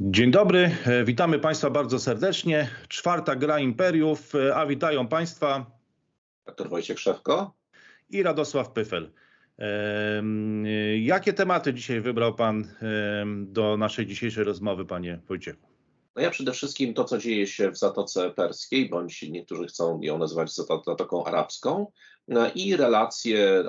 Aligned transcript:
Dzień 0.00 0.30
dobry, 0.30 0.70
e, 0.86 1.04
witamy 1.04 1.38
Państwa 1.38 1.70
bardzo 1.70 1.98
serdecznie. 1.98 2.68
Czwarta 2.88 3.36
gra 3.36 3.58
imperiów, 3.58 4.34
e, 4.34 4.56
a 4.56 4.66
witają 4.66 5.08
Państwa 5.08 5.66
Dr 6.46 6.68
Wojciech 6.68 7.00
Szewko 7.00 7.54
i 8.10 8.22
Radosław 8.22 8.70
Pyfel. 8.70 9.12
Jakie 11.00 11.32
tematy 11.32 11.74
dzisiaj 11.74 12.00
wybrał 12.00 12.34
Pan 12.34 12.68
do 13.36 13.76
naszej 13.76 14.06
dzisiejszej 14.06 14.44
rozmowy, 14.44 14.84
Panie 14.84 15.20
Wojciechu? 15.28 15.68
No 16.16 16.22
ja 16.22 16.30
przede 16.30 16.52
wszystkim 16.52 16.94
to, 16.94 17.04
co 17.04 17.18
dzieje 17.18 17.46
się 17.46 17.70
w 17.70 17.78
Zatoce 17.78 18.30
Perskiej, 18.30 18.88
bądź 18.88 19.22
niektórzy 19.22 19.66
chcą 19.66 20.00
ją 20.00 20.18
nazywać 20.18 20.54
Zatoką 20.54 21.24
Arabską, 21.24 21.86
i 22.54 22.76
relacje 22.76 23.64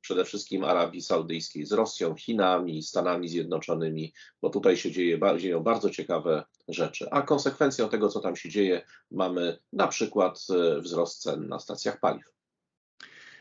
przede 0.00 0.24
wszystkim 0.24 0.64
Arabii 0.64 1.02
Saudyjskiej 1.02 1.66
z 1.66 1.72
Rosją, 1.72 2.14
Chinami, 2.14 2.82
Stanami 2.82 3.28
Zjednoczonymi, 3.28 4.12
bo 4.42 4.50
tutaj 4.50 4.76
się 4.76 4.90
dzieje, 4.90 5.18
dzieją 5.38 5.60
bardzo 5.60 5.90
ciekawe 5.90 6.44
rzeczy. 6.68 7.10
A 7.10 7.22
konsekwencją 7.22 7.88
tego, 7.88 8.08
co 8.08 8.20
tam 8.20 8.36
się 8.36 8.48
dzieje, 8.48 8.82
mamy 9.10 9.58
na 9.72 9.88
przykład 9.88 10.46
e, 10.50 10.80
wzrost 10.80 11.22
cen 11.22 11.48
na 11.48 11.58
stacjach 11.58 12.00
paliw. 12.00 12.24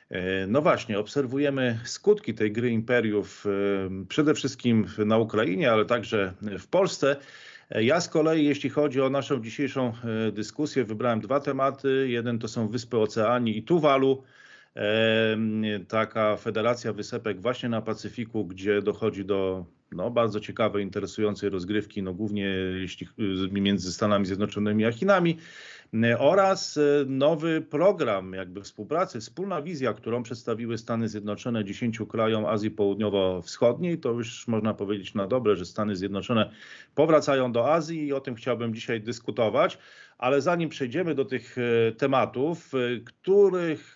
E, 0.09 0.47
no 0.47 0.62
właśnie, 0.62 0.99
obserwujemy 0.99 1.79
skutki 1.84 2.34
tej 2.34 2.51
gry 2.51 2.70
imperiów 2.70 3.45
e, 3.45 4.05
przede 4.05 4.34
wszystkim 4.34 4.85
na 5.05 5.17
Ukrainie, 5.17 5.71
ale 5.71 5.85
także 5.85 6.34
w 6.41 6.67
Polsce. 6.67 7.15
Ja 7.70 8.01
z 8.01 8.09
kolei, 8.09 8.45
jeśli 8.45 8.70
chodzi 8.70 9.01
o 9.01 9.09
naszą 9.09 9.41
dzisiejszą 9.41 9.93
dyskusję, 10.31 10.84
wybrałem 10.84 11.21
dwa 11.21 11.39
tematy. 11.39 12.05
Jeden 12.09 12.39
to 12.39 12.48
są 12.48 12.67
Wyspy 12.67 12.98
Oceanii 12.98 13.57
i 13.57 13.63
Tuwalu 13.63 14.23
taka 15.88 16.38
federacja 16.38 16.93
wysepek 16.93 17.41
właśnie 17.41 17.70
na 17.70 17.81
Pacyfiku, 17.81 18.45
gdzie 18.45 18.81
dochodzi 18.81 19.25
do 19.25 19.66
no, 19.91 20.12
bardzo 20.12 20.39
ciekawej, 20.39 20.84
interesującej 20.84 21.49
rozgrywki, 21.49 22.03
no, 22.03 22.13
głównie 22.13 22.43
jeśli, 22.79 23.07
między 23.52 23.93
Stanami 23.93 24.26
Zjednoczonymi 24.26 24.85
a 24.85 24.91
Chinami 24.91 25.38
oraz 26.20 26.77
e, 26.77 26.82
nowy 27.07 27.62
program 27.62 28.34
jakby 28.34 28.62
współpracy, 28.62 29.20
wspólna 29.20 29.62
wizja, 29.62 29.93
którą 29.93 30.23
przedstawiły 30.23 30.77
Stany 30.77 31.10
Zjednoczone 31.10 31.65
10 31.65 31.99
krajom 32.10 32.45
Azji 32.45 32.71
Południowo-Wschodniej. 32.71 33.98
To 33.98 34.12
już 34.12 34.48
można 34.48 34.73
powiedzieć 34.73 35.13
na 35.13 35.27
dobre, 35.27 35.55
że 35.55 35.65
Stany 35.65 35.95
Zjednoczone 35.95 36.51
powracają 36.95 37.51
do 37.51 37.73
Azji 37.73 38.07
i 38.07 38.13
o 38.13 38.21
tym 38.21 38.35
chciałbym 38.35 38.76
dzisiaj 38.76 39.01
dyskutować. 39.01 39.77
Ale 40.21 40.41
zanim 40.41 40.69
przejdziemy 40.69 41.15
do 41.15 41.25
tych 41.25 41.55
e, 41.57 41.91
tematów, 41.91 42.73
e, 42.75 42.77
których, 43.05 43.95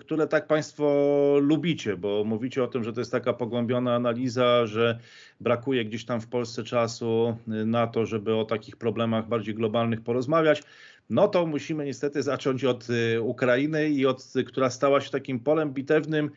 które 0.00 0.26
tak 0.26 0.46
Państwo 0.46 1.36
lubicie, 1.40 1.96
bo 1.96 2.24
mówicie 2.24 2.64
o 2.64 2.66
tym, 2.66 2.84
że 2.84 2.92
to 2.92 3.00
jest 3.00 3.12
taka 3.12 3.32
pogłębiona 3.32 3.94
analiza, 3.94 4.66
że 4.66 4.98
brakuje 5.40 5.84
gdzieś 5.84 6.04
tam 6.04 6.20
w 6.20 6.28
Polsce 6.28 6.64
czasu 6.64 7.36
na 7.46 7.86
to, 7.86 8.06
żeby 8.06 8.34
o 8.34 8.44
takich 8.44 8.76
problemach 8.76 9.28
bardziej 9.28 9.54
globalnych 9.54 10.00
porozmawiać 10.00 10.62
no 11.10 11.28
to 11.28 11.46
musimy 11.46 11.84
niestety 11.84 12.22
zacząć 12.22 12.64
od 12.64 12.88
Ukrainy 13.20 13.88
i 13.88 14.06
od, 14.06 14.32
która 14.46 14.70
stała 14.70 15.00
się 15.00 15.10
takim 15.10 15.40
polem 15.40 15.72
bitewnym 15.72 16.30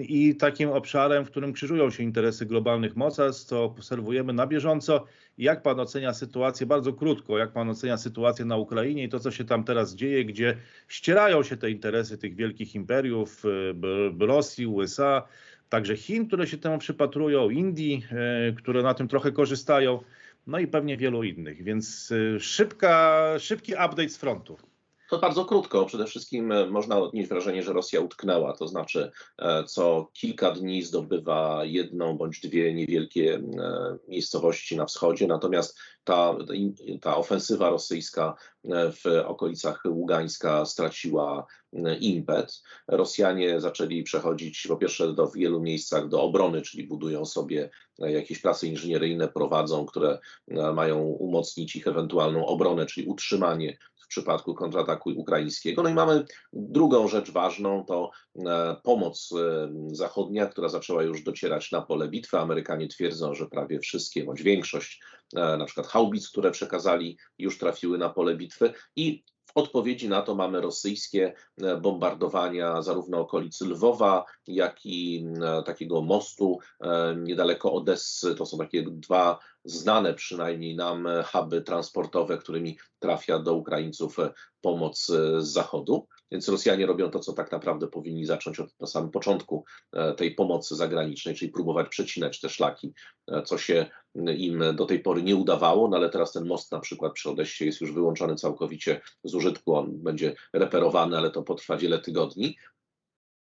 i 0.00 0.36
takim 0.36 0.70
obszarem, 0.70 1.24
w 1.24 1.30
którym 1.30 1.52
krzyżują 1.52 1.90
się 1.90 2.02
interesy 2.02 2.46
globalnych 2.46 2.96
mocarstw, 2.96 3.44
co 3.44 3.64
obserwujemy 3.64 4.32
na 4.32 4.46
bieżąco. 4.46 5.04
Jak 5.38 5.62
pan 5.62 5.80
ocenia 5.80 6.14
sytuację, 6.14 6.66
bardzo 6.66 6.92
krótko, 6.92 7.38
jak 7.38 7.52
pan 7.52 7.70
ocenia 7.70 7.96
sytuację 7.96 8.44
na 8.44 8.56
Ukrainie 8.56 9.04
i 9.04 9.08
to, 9.08 9.20
co 9.20 9.30
się 9.30 9.44
tam 9.44 9.64
teraz 9.64 9.94
dzieje, 9.94 10.24
gdzie 10.24 10.56
ścierają 10.88 11.42
się 11.42 11.56
te 11.56 11.70
interesy 11.70 12.18
tych 12.18 12.34
wielkich 12.34 12.74
imperiów, 12.74 13.44
y, 14.20 14.26
Rosji, 14.26 14.66
USA, 14.66 15.28
także 15.68 15.96
Chin, 15.96 16.26
które 16.26 16.46
się 16.46 16.58
temu 16.58 16.78
przypatrują, 16.78 17.50
Indii, 17.50 18.02
y, 18.50 18.54
które 18.54 18.82
na 18.82 18.94
tym 18.94 19.08
trochę 19.08 19.32
korzystają 19.32 20.02
no 20.46 20.58
i 20.58 20.66
pewnie 20.66 20.96
wielu 20.96 21.22
innych. 21.22 21.62
Więc 21.62 22.10
y, 22.10 22.40
szybka, 22.40 23.24
szybki 23.38 23.72
update 23.72 24.08
z 24.08 24.16
frontu. 24.16 24.67
To 25.08 25.18
bardzo 25.18 25.44
krótko. 25.44 25.86
Przede 25.86 26.06
wszystkim 26.06 26.52
e, 26.52 26.66
można 26.66 26.98
odnieść 26.98 27.28
wrażenie, 27.28 27.62
że 27.62 27.72
Rosja 27.72 28.00
utknęła, 28.00 28.52
to 28.52 28.68
znaczy 28.68 29.10
e, 29.38 29.64
co 29.64 30.10
kilka 30.12 30.50
dni 30.50 30.82
zdobywa 30.82 31.64
jedną 31.64 32.16
bądź 32.16 32.40
dwie 32.40 32.74
niewielkie 32.74 33.34
e, 33.34 33.40
miejscowości 34.08 34.76
na 34.76 34.86
wschodzie, 34.86 35.26
natomiast 35.26 35.78
ta, 36.04 36.36
ta 37.00 37.16
ofensywa 37.16 37.70
rosyjska 37.70 38.34
w 38.64 39.22
okolicach 39.26 39.82
Ługańska 39.86 40.64
straciła 40.64 41.46
impet. 42.00 42.62
Rosjanie 42.88 43.60
zaczęli 43.60 44.02
przechodzić 44.02 44.66
po 44.68 44.76
pierwsze 44.76 45.12
do 45.12 45.28
wielu 45.28 45.60
miejscach 45.60 46.08
do 46.08 46.22
obrony, 46.22 46.62
czyli 46.62 46.86
budują 46.86 47.24
sobie 47.24 47.70
jakieś 47.98 48.38
prace 48.40 48.66
inżynieryjne, 48.66 49.28
prowadzą, 49.28 49.86
które 49.86 50.18
mają 50.74 51.02
umocnić 51.02 51.76
ich 51.76 51.86
ewentualną 51.86 52.46
obronę, 52.46 52.86
czyli 52.86 53.06
utrzymanie 53.06 53.78
w 54.08 54.10
przypadku 54.10 54.54
kontrataku 54.54 55.10
ukraińskiego. 55.16 55.82
No 55.82 55.88
i 55.88 55.94
mamy 55.94 56.24
drugą 56.52 57.08
rzecz 57.08 57.30
ważną, 57.30 57.84
to 57.84 58.10
e, 58.46 58.76
pomoc 58.82 59.30
e, 59.32 59.72
zachodnia, 59.92 60.46
która 60.46 60.68
zaczęła 60.68 61.02
już 61.02 61.22
docierać 61.22 61.72
na 61.72 61.82
pole 61.82 62.08
bitwy. 62.08 62.38
Amerykanie 62.38 62.88
twierdzą, 62.88 63.34
że 63.34 63.46
prawie 63.46 63.80
wszystkie, 63.80 64.24
bądź 64.24 64.42
większość 64.42 65.00
e, 65.36 65.56
na 65.56 65.64
przykład 65.64 65.86
haubic, 65.86 66.28
które 66.28 66.50
przekazali, 66.50 67.18
już 67.38 67.58
trafiły 67.58 67.98
na 67.98 68.08
pole 68.08 68.36
bitwy 68.36 68.72
i 68.96 69.24
w 69.46 69.56
odpowiedzi 69.56 70.08
na 70.08 70.22
to 70.22 70.34
mamy 70.34 70.60
rosyjskie 70.60 71.34
bombardowania 71.82 72.82
zarówno 72.82 73.20
okolicy 73.20 73.64
Lwowa, 73.64 74.24
jak 74.46 74.86
i 74.86 75.26
takiego 75.66 76.02
mostu 76.02 76.58
niedaleko 77.16 77.72
Odessy. 77.72 78.34
To 78.34 78.46
są 78.46 78.58
takie 78.58 78.82
dwa 78.82 79.38
znane 79.68 80.14
przynajmniej 80.14 80.76
nam 80.76 81.08
huby 81.32 81.62
transportowe, 81.62 82.38
którymi 82.38 82.78
trafia 82.98 83.38
do 83.38 83.54
Ukraińców 83.54 84.16
pomoc 84.60 85.06
z 85.06 85.44
zachodu. 85.44 86.06
Więc 86.30 86.48
Rosjanie 86.48 86.86
robią 86.86 87.10
to, 87.10 87.18
co 87.18 87.32
tak 87.32 87.52
naprawdę 87.52 87.88
powinni 87.88 88.26
zacząć 88.26 88.60
od 88.60 88.80
na 88.80 88.86
samym 88.86 89.10
początku 89.10 89.64
e, 89.92 90.14
tej 90.14 90.34
pomocy 90.34 90.76
zagranicznej, 90.76 91.34
czyli 91.34 91.52
próbować 91.52 91.88
przecinać 91.88 92.40
te 92.40 92.48
szlaki, 92.48 92.92
e, 93.28 93.42
co 93.42 93.58
się 93.58 93.86
im 94.36 94.64
do 94.74 94.86
tej 94.86 95.00
pory 95.00 95.22
nie 95.22 95.36
udawało, 95.36 95.88
no 95.88 95.96
ale 95.96 96.10
teraz 96.10 96.32
ten 96.32 96.46
most 96.46 96.72
na 96.72 96.80
przykład 96.80 97.12
przy 97.12 97.30
Odessie 97.30 97.64
jest 97.64 97.80
już 97.80 97.92
wyłączony 97.92 98.34
całkowicie 98.34 99.00
z 99.24 99.34
użytku, 99.34 99.74
on 99.74 100.02
będzie 100.02 100.34
reperowany, 100.52 101.18
ale 101.18 101.30
to 101.30 101.42
potrwa 101.42 101.76
wiele 101.76 101.98
tygodni. 101.98 102.56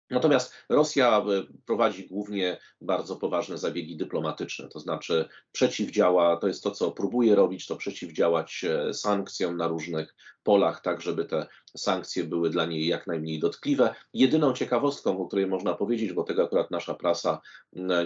Natomiast 0.09 0.53
Rosja 0.69 1.17
e, 1.17 1.23
prowadzi 1.65 2.07
głównie 2.07 2.57
bardzo 2.81 3.15
poważne 3.15 3.57
zabiegi 3.57 3.97
dyplomatyczne, 3.97 4.67
to 4.67 4.79
znaczy 4.79 5.29
przeciwdziała, 5.51 6.37
to 6.37 6.47
jest 6.47 6.63
to, 6.63 6.71
co 6.71 6.91
próbuje 6.91 7.35
robić, 7.35 7.67
to 7.67 7.75
przeciwdziałać 7.75 8.65
sankcjom 8.93 9.57
na 9.57 9.67
różnych 9.67 10.15
polach, 10.45 10.81
tak 10.81 11.01
żeby 11.01 11.25
te 11.25 11.47
sankcje 11.77 12.23
były 12.23 12.49
dla 12.49 12.65
niej 12.65 12.87
jak 12.87 13.07
najmniej 13.07 13.39
dotkliwe. 13.39 13.95
Jedyną 14.13 14.53
ciekawostką, 14.53 15.19
o 15.19 15.27
której 15.27 15.47
można 15.47 15.73
powiedzieć, 15.73 16.13
bo 16.13 16.23
tego 16.23 16.43
akurat 16.43 16.71
nasza 16.71 16.93
prasa 16.93 17.41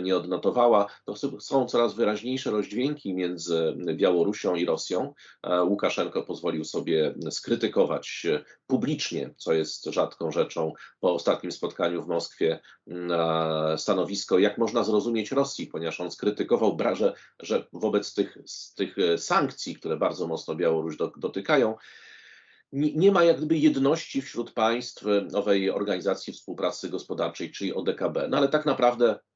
nie 0.02 0.18
odnotowała, 0.18 0.88
to 1.06 1.16
są 1.40 1.66
coraz 1.66 1.94
wyraźniejsze 1.94 2.52
rozdźwięki 2.52 3.14
między 3.14 3.76
Białorusią 3.94 4.56
i 4.56 4.66
Rosją. 4.66 5.14
E, 5.44 5.64
Łukaszenko 5.64 6.24
pozwolił 6.24 6.64
sobie 6.64 7.16
skrytykować 7.32 8.28
publicznie, 8.68 9.34
co 9.38 9.54
jest 9.54 9.86
rzadką 9.86 10.32
rzeczą 10.32 10.74
po 11.00 11.14
ostatnim 11.14 11.52
spotkaniu 11.52 12.04
w 12.04 12.08
Moskwie, 12.08 12.60
mm, 12.88 13.78
stanowisko, 13.78 14.40
jak 14.40 14.58
można 14.58 14.84
zrozumieć 14.84 15.32
Rosji, 15.32 15.68
ponieważ 15.68 16.00
on 16.00 16.12
skrytykował, 16.12 16.78
że, 16.94 17.14
że 17.40 17.68
wobec 17.74 18.14
tych, 18.14 18.38
tych 18.76 18.96
sankcji, 19.18 19.76
które 19.76 19.98
bardzo 19.98 20.28
mocno 20.28 20.56
Białoruś 20.56 20.98
dotykają, 21.18 21.76
nie 22.72 23.12
ma 23.12 23.24
jak 23.24 23.38
gdyby 23.38 23.58
jedności 23.58 24.22
wśród 24.22 24.52
państw 24.52 25.06
owej 25.34 25.72
organizacji 25.72 26.34
współpracy 26.34 26.90
gospodarczej, 26.90 27.52
czyli 27.52 27.74
ODKB. 27.74 28.28
No 28.30 28.38
ale 28.38 28.48
tak 28.48 28.66
naprawdę 28.66 29.20
E, 29.20 29.29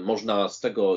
można 0.00 0.48
z 0.48 0.60
tego, 0.60 0.96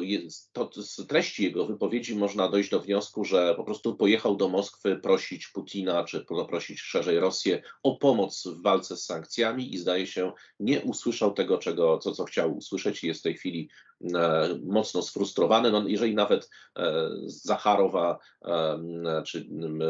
z 0.76 1.08
treści 1.08 1.44
jego 1.44 1.66
wypowiedzi 1.66 2.16
można 2.16 2.50
dojść 2.50 2.70
do 2.70 2.80
wniosku, 2.80 3.26
że 3.26 3.56
po 3.56 3.64
prostu 3.64 3.96
pojechał 3.96 4.36
do 4.36 4.50
Moskwy 4.50 4.96
prosić 4.96 5.48
Putina, 5.48 6.04
czy 6.04 6.26
prosić 6.50 6.80
szerzej 6.80 7.20
Rosję 7.20 7.62
o 7.84 7.96
pomoc 7.96 8.48
w 8.48 8.62
walce 8.62 8.98
z 8.98 9.06
sankcjami 9.06 9.74
i 9.74 9.78
zdaje 9.78 10.08
się 10.08 10.32
nie 10.60 10.82
usłyszał 10.82 11.34
tego, 11.34 11.58
czego, 11.58 11.98
co, 11.98 12.12
co 12.12 12.24
chciał 12.24 12.58
usłyszeć 12.58 13.04
i 13.04 13.08
jest 13.08 13.20
w 13.20 13.24
tej 13.24 13.34
chwili 13.34 13.70
e, 14.16 14.60
mocno 14.64 15.02
sfrustrowany. 15.02 15.72
No, 15.72 15.88
jeżeli 15.88 16.16
nawet 16.16 16.50
e, 16.78 17.10
Zacharowa 17.26 18.20
e, 18.46 19.24
czy 19.26 19.48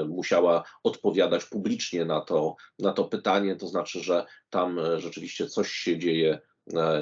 musiała 0.09 0.63
odpowiadać 0.83 1.45
publicznie 1.45 2.05
na 2.05 2.21
to, 2.21 2.55
na 2.79 2.93
to 2.93 3.03
pytanie, 3.03 3.55
to 3.55 3.67
znaczy, 3.67 3.99
że 3.99 4.25
tam 4.49 4.79
e, 4.79 4.99
rzeczywiście 4.99 5.47
coś 5.47 5.71
się 5.71 5.99
dzieje 5.99 6.39
E, 6.52 6.52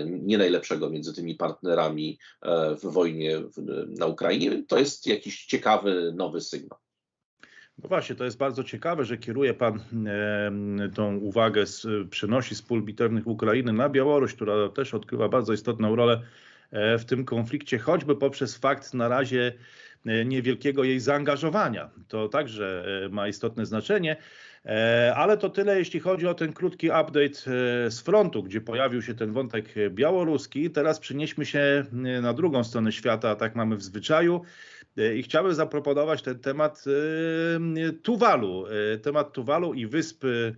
nie 0.05 0.37
najlepszego 0.37 0.89
między 0.89 1.13
tymi 1.13 1.35
partnerami 1.35 2.19
e, 2.41 2.75
w 2.75 2.81
wojnie 2.81 3.41
na 3.87 4.05
Ukrainie. 4.05 4.63
To 4.67 4.79
jest 4.79 5.07
jakiś 5.07 5.45
ciekawy, 5.45 6.13
nowy 6.15 6.41
sygnał. 6.41 6.79
No 7.77 7.89
właśnie, 7.89 8.15
to 8.15 8.23
jest 8.23 8.37
bardzo 8.37 8.63
ciekawe, 8.63 9.05
że 9.05 9.17
kieruje 9.17 9.53
Pan 9.53 9.79
tą 10.95 11.17
uwagę, 11.17 11.65
z, 11.65 11.87
przenosi 12.09 12.55
z 12.55 12.61
pól 12.61 12.83
bitewnych 12.83 13.27
Ukrainy 13.27 13.73
na 13.73 13.89
Białoruś, 13.89 14.33
która 14.33 14.69
też 14.69 14.93
odgrywa 14.93 15.29
bardzo 15.29 15.53
istotną 15.53 15.95
rolę 15.95 16.21
w 16.71 17.05
tym 17.05 17.25
konflikcie, 17.25 17.79
choćby 17.79 18.15
poprzez 18.15 18.57
fakt 18.57 18.93
na 18.93 19.07
razie 19.07 19.53
niewielkiego 20.25 20.83
jej 20.83 20.99
zaangażowania. 20.99 21.89
To 22.07 22.29
także 22.29 22.85
ma 23.11 23.27
istotne 23.27 23.65
znaczenie. 23.65 24.17
Ale 25.15 25.37
to 25.37 25.49
tyle, 25.49 25.79
jeśli 25.79 25.99
chodzi 25.99 26.27
o 26.27 26.33
ten 26.33 26.53
krótki 26.53 26.87
update 26.87 27.33
z 27.89 27.99
frontu, 27.99 28.43
gdzie 28.43 28.61
pojawił 28.61 29.01
się 29.01 29.13
ten 29.13 29.31
wątek 29.31 29.65
białoruski. 29.89 30.69
Teraz 30.69 30.99
przenieśmy 30.99 31.45
się 31.45 31.85
na 32.21 32.33
drugą 32.33 32.63
stronę 32.63 32.91
świata, 32.91 33.35
tak 33.35 33.55
mamy 33.55 33.75
w 33.75 33.83
zwyczaju. 33.83 34.41
E, 34.97 35.15
I 35.15 35.23
chciałbym 35.23 35.53
zaproponować 35.53 36.21
ten 36.21 36.39
temat 36.39 36.83
e, 37.87 37.93
Tuwalu. 37.93 38.65
E, 38.67 38.97
temat 38.97 39.33
Tuwalu 39.33 39.73
i 39.73 39.87
wyspy 39.87 40.55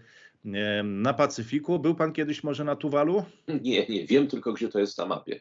na 0.83 1.13
Pacyfiku. 1.13 1.79
Był 1.79 1.95
pan 1.95 2.13
kiedyś 2.13 2.43
może 2.43 2.63
na 2.63 2.75
Tuwalu? 2.75 3.25
Nie, 3.47 3.85
nie, 3.87 4.05
wiem 4.05 4.27
tylko, 4.27 4.53
gdzie 4.53 4.69
to 4.69 4.79
jest 4.79 4.97
na 4.97 5.05
mapie. 5.05 5.39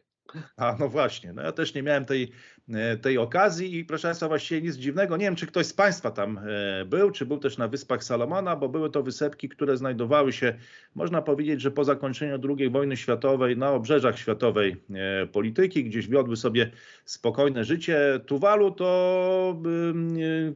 A 0.57 0.77
no 0.81 0.89
właśnie, 0.89 1.33
no 1.33 1.43
ja 1.43 1.53
też 1.53 1.75
nie 1.75 1.83
miałem 1.83 2.05
tej, 2.05 2.33
e, 2.69 2.97
tej 2.97 3.19
okazji 3.19 3.79
i 3.79 3.85
proszę 3.85 4.09
Państwa, 4.09 4.29
właściwie 4.29 4.63
nic 4.63 4.77
dziwnego. 4.77 5.17
Nie 5.17 5.25
wiem, 5.25 5.37
czy 5.37 5.47
ktoś 5.47 5.67
z 5.67 5.73
Państwa 5.73 6.11
tam 6.11 6.39
e, 6.39 6.85
był, 6.85 7.11
czy 7.11 7.27
był 7.27 7.39
też 7.39 7.59
na 7.59 7.69
Wyspach 7.69 8.05
Salomona, 8.05 8.57
bo 8.57 8.69
były 8.69 8.91
to 8.91 9.03
wysepki, 9.03 9.49
które 9.49 9.77
znajdowały 9.77 10.33
się, 10.33 10.55
można 10.95 11.23
powiedzieć, 11.23 11.61
że 11.61 11.71
po 11.71 11.85
zakończeniu 11.85 12.39
II 12.59 12.71
wojny 12.71 12.97
światowej 12.97 13.57
na 13.57 13.71
obrzeżach 13.71 14.19
światowej 14.19 14.77
e, 14.95 15.27
polityki, 15.27 15.85
gdzieś 15.85 16.09
wiodły 16.09 16.37
sobie 16.37 16.71
spokojne 17.05 17.65
życie. 17.65 18.21
Tuwalu 18.27 18.71
to 18.71 19.63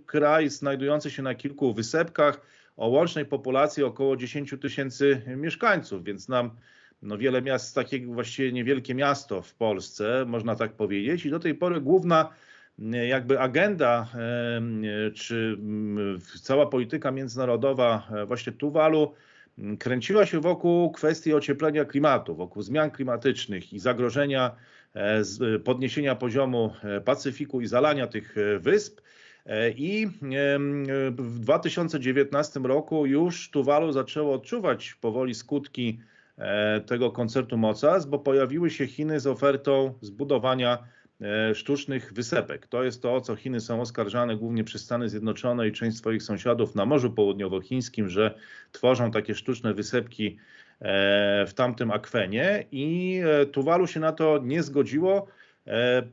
kraj 0.06 0.50
znajdujący 0.50 1.10
się 1.10 1.22
na 1.22 1.34
kilku 1.34 1.74
wysepkach 1.74 2.40
o 2.76 2.88
łącznej 2.88 3.24
populacji 3.24 3.82
około 3.82 4.16
10 4.16 4.54
tysięcy 4.60 5.22
mieszkańców, 5.36 6.04
więc 6.04 6.28
nam 6.28 6.50
no 7.06 7.18
wiele 7.18 7.42
miast, 7.42 7.74
takie 7.74 8.06
właściwie 8.06 8.52
niewielkie 8.52 8.94
miasto 8.94 9.42
w 9.42 9.54
Polsce, 9.54 10.24
można 10.28 10.56
tak 10.56 10.72
powiedzieć. 10.72 11.26
I 11.26 11.30
do 11.30 11.40
tej 11.40 11.54
pory 11.54 11.80
główna 11.80 12.30
jakby 13.08 13.40
agenda, 13.40 14.08
czy 15.14 15.58
cała 16.42 16.66
polityka 16.66 17.10
międzynarodowa 17.10 18.08
e, 18.10 18.26
właśnie 18.26 18.52
Tuwalu 18.52 19.14
kręciła 19.78 20.26
się 20.26 20.40
wokół 20.40 20.92
kwestii 20.92 21.34
ocieplenia 21.34 21.84
klimatu, 21.84 22.34
wokół 22.34 22.62
zmian 22.62 22.90
klimatycznych 22.90 23.72
i 23.72 23.78
zagrożenia 23.78 24.56
e, 24.94 25.22
podniesienia 25.64 26.14
poziomu 26.14 26.72
e, 26.82 27.00
Pacyfiku 27.00 27.60
i 27.60 27.66
zalania 27.66 28.06
tych 28.06 28.34
wysp. 28.60 29.00
I 29.76 30.08
w 31.10 31.38
2019 31.40 32.60
roku 32.60 33.06
już 33.06 33.50
Tuwalu 33.50 33.92
zaczęło 33.92 34.34
odczuwać 34.34 34.94
powoli 34.94 35.34
skutki 35.34 36.00
tego 36.86 37.10
koncertu 37.10 37.58
mocarstw, 37.58 38.10
bo 38.10 38.18
pojawiły 38.18 38.70
się 38.70 38.86
Chiny 38.86 39.20
z 39.20 39.26
ofertą 39.26 39.94
zbudowania 40.00 40.78
e, 41.20 41.54
sztucznych 41.54 42.12
wysepek. 42.12 42.66
To 42.66 42.84
jest 42.84 43.02
to, 43.02 43.14
o 43.14 43.20
co 43.20 43.36
Chiny 43.36 43.60
są 43.60 43.80
oskarżane 43.80 44.36
głównie 44.36 44.64
przez 44.64 44.82
Stany 44.84 45.08
Zjednoczone 45.08 45.68
i 45.68 45.72
część 45.72 45.96
swoich 45.96 46.22
sąsiadów 46.22 46.74
na 46.74 46.86
Morzu 46.86 47.10
Południowochińskim, 47.10 48.08
że 48.08 48.34
tworzą 48.72 49.10
takie 49.10 49.34
sztuczne 49.34 49.74
wysepki 49.74 50.36
e, 50.80 51.46
w 51.46 51.54
tamtym 51.54 51.90
akwenie 51.90 52.64
i 52.72 53.20
Tuwalu 53.52 53.86
się 53.86 54.00
na 54.00 54.12
to 54.12 54.40
nie 54.42 54.62
zgodziło. 54.62 55.26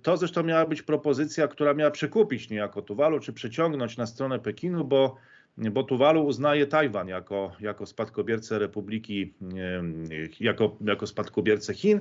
To 0.02 0.18
zresztą 0.18 0.44
miała 0.44 0.66
być 0.66 0.82
propozycja, 0.82 1.48
która 1.48 1.74
miała 1.74 1.92
przekupić 1.92 2.50
niejako 2.50 2.82
Tuwalu, 2.82 3.20
czy 3.20 3.34
przeciągnąć 3.34 3.98
na 3.98 4.06
stronę 4.06 4.40
Pekinu, 4.40 4.86
bo 4.86 5.16
bo 5.58 5.84
Tuwalu 5.84 6.26
uznaje 6.26 6.68
Tajwan 6.68 7.08
jako, 7.08 7.52
jako 7.60 7.86
spadkobiercę 7.86 8.60
Republiki, 8.60 9.34
jako, 10.40 10.78
jako 10.86 11.08
spadkobiercę 11.08 11.74
Chin. 11.74 12.00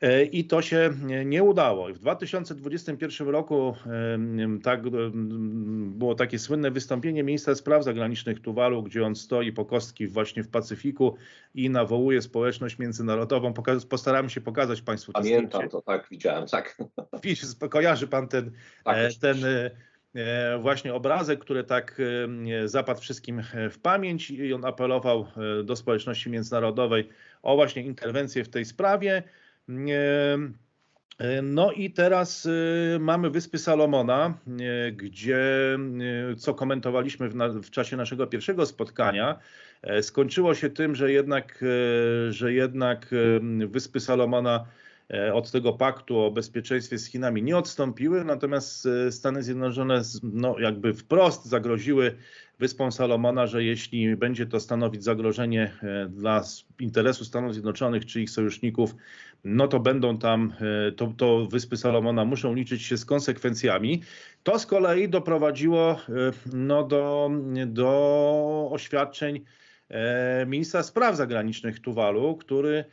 E, 0.00 0.24
I 0.24 0.44
to 0.44 0.62
się 0.62 0.90
nie 1.24 1.42
udało. 1.42 1.94
W 1.94 1.98
2021 1.98 3.28
roku 3.28 3.74
tak, 4.62 4.82
było 5.76 6.14
takie 6.14 6.38
słynne 6.38 6.70
wystąpienie 6.70 7.22
ministra 7.22 7.54
spraw 7.54 7.84
zagranicznych 7.84 8.40
Tuwalu, 8.40 8.82
gdzie 8.82 9.06
on 9.06 9.16
stoi 9.16 9.52
po 9.52 9.64
kostki 9.64 10.06
właśnie 10.06 10.42
w 10.42 10.48
Pacyfiku 10.48 11.16
i 11.54 11.70
nawołuje 11.70 12.22
społeczność 12.22 12.78
międzynarodową. 12.78 13.54
Postaram 13.88 14.28
się 14.28 14.40
pokazać 14.40 14.82
Państwu 14.82 15.12
Pamiętam 15.12 15.68
to, 15.68 15.82
tak, 15.82 16.08
widziałem, 16.10 16.46
tak. 16.46 16.78
Kojarzy 17.70 18.06
Pan 18.06 18.28
ten, 18.28 18.50
tak, 18.84 18.96
e, 18.96 19.08
ten 19.20 19.44
E, 19.44 19.70
właśnie 20.60 20.94
obrazek, 20.94 21.40
który 21.40 21.64
tak 21.64 22.00
e, 22.62 22.68
zapadł 22.68 23.00
wszystkim 23.00 23.42
w 23.70 23.78
pamięć 23.78 24.30
i 24.30 24.52
on 24.54 24.64
apelował 24.64 25.26
e, 25.60 25.62
do 25.62 25.76
społeczności 25.76 26.30
międzynarodowej 26.30 27.08
o 27.42 27.56
właśnie 27.56 27.82
interwencję 27.82 28.44
w 28.44 28.48
tej 28.48 28.64
sprawie. 28.64 29.22
No 31.42 31.72
i 31.72 31.90
teraz 31.90 32.48
mamy 33.00 33.30
Wyspy 33.30 33.58
Salomona, 33.58 34.34
gdzie, 34.92 35.38
co 36.38 36.54
komentowaliśmy 36.54 37.28
w, 37.28 37.34
na, 37.34 37.48
w, 37.48 37.70
czasie 37.70 37.96
naszego 37.96 38.26
pierwszego 38.26 38.66
spotkania, 38.66 39.38
skończyło 40.02 40.54
się 40.54 40.70
tym, 40.70 40.94
że 40.94 41.12
jednak, 41.12 41.64
że 42.30 42.52
jednak 42.52 43.14
Wyspy 43.66 44.00
Salomona 44.00 44.66
E, 44.66 44.85
od 45.32 45.50
tego 45.50 45.72
paktu 45.72 46.18
o 46.18 46.30
bezpieczeństwie 46.30 46.98
z 46.98 47.06
Chinami 47.06 47.42
nie 47.42 47.56
odstąpiły, 47.56 48.24
natomiast 48.24 48.86
e, 48.86 49.12
Stany 49.12 49.42
Zjednoczone 49.42 50.02
no, 50.22 50.58
jakby 50.58 50.94
wprost 50.94 51.44
zagroziły 51.44 52.16
Wyspom 52.58 52.92
Salomona, 52.92 53.46
że 53.46 53.64
jeśli 53.64 54.16
będzie 54.16 54.46
to 54.46 54.60
stanowić 54.60 55.04
zagrożenie 55.04 55.72
e, 55.82 56.08
dla 56.08 56.44
interesu 56.80 57.24
Stanów 57.24 57.52
Zjednoczonych 57.52 58.06
czy 58.06 58.22
ich 58.22 58.30
sojuszników, 58.30 58.94
no 59.44 59.68
to 59.68 59.80
będą 59.80 60.18
tam, 60.18 60.52
to, 60.96 61.12
to 61.16 61.46
Wyspy 61.46 61.76
Salomona 61.76 62.24
muszą 62.24 62.54
liczyć 62.54 62.82
się 62.82 62.96
z 62.96 63.04
konsekwencjami. 63.04 64.02
To 64.42 64.58
z 64.58 64.66
kolei 64.66 65.08
doprowadziło 65.08 66.00
no, 66.52 66.84
do, 66.84 67.30
do 67.66 68.68
oświadczeń 68.72 69.40
ministra 70.46 70.82
spraw 70.82 71.16
zagranicznych 71.16 71.80
Tuwalu, 71.80 72.36
który 72.36 72.84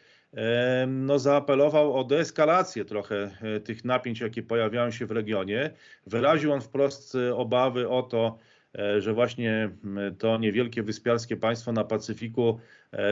no, 0.88 1.20
zaapelował 1.20 1.94
o 1.94 2.04
deeskalację 2.04 2.86
trochę 2.86 3.30
e, 3.42 3.60
tych 3.60 3.86
napięć, 3.86 4.20
jakie 4.20 4.44
pojawiają 4.44 4.92
się 4.92 5.06
w 5.06 5.12
regionie. 5.12 5.72
Wyraził 6.08 6.54
on 6.54 6.62
wprost 6.62 7.16
e, 7.16 7.36
obawy 7.36 7.90
o 7.90 8.04
to, 8.04 8.38
e, 8.76 9.02
że 9.02 9.14
właśnie 9.14 9.70
to 10.18 10.38
niewielkie 10.38 10.84
wyspiarskie 10.84 11.38
państwo 11.38 11.72
na 11.72 11.84
Pacyfiku 11.84 12.60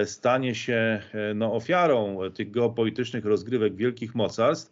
stanie 0.05 0.55
się 0.55 1.01
no, 1.35 1.53
ofiarą 1.53 2.19
tych 2.33 2.51
geopolitycznych 2.51 3.25
rozgrywek 3.25 3.75
wielkich 3.75 4.15
mocarstw. 4.15 4.71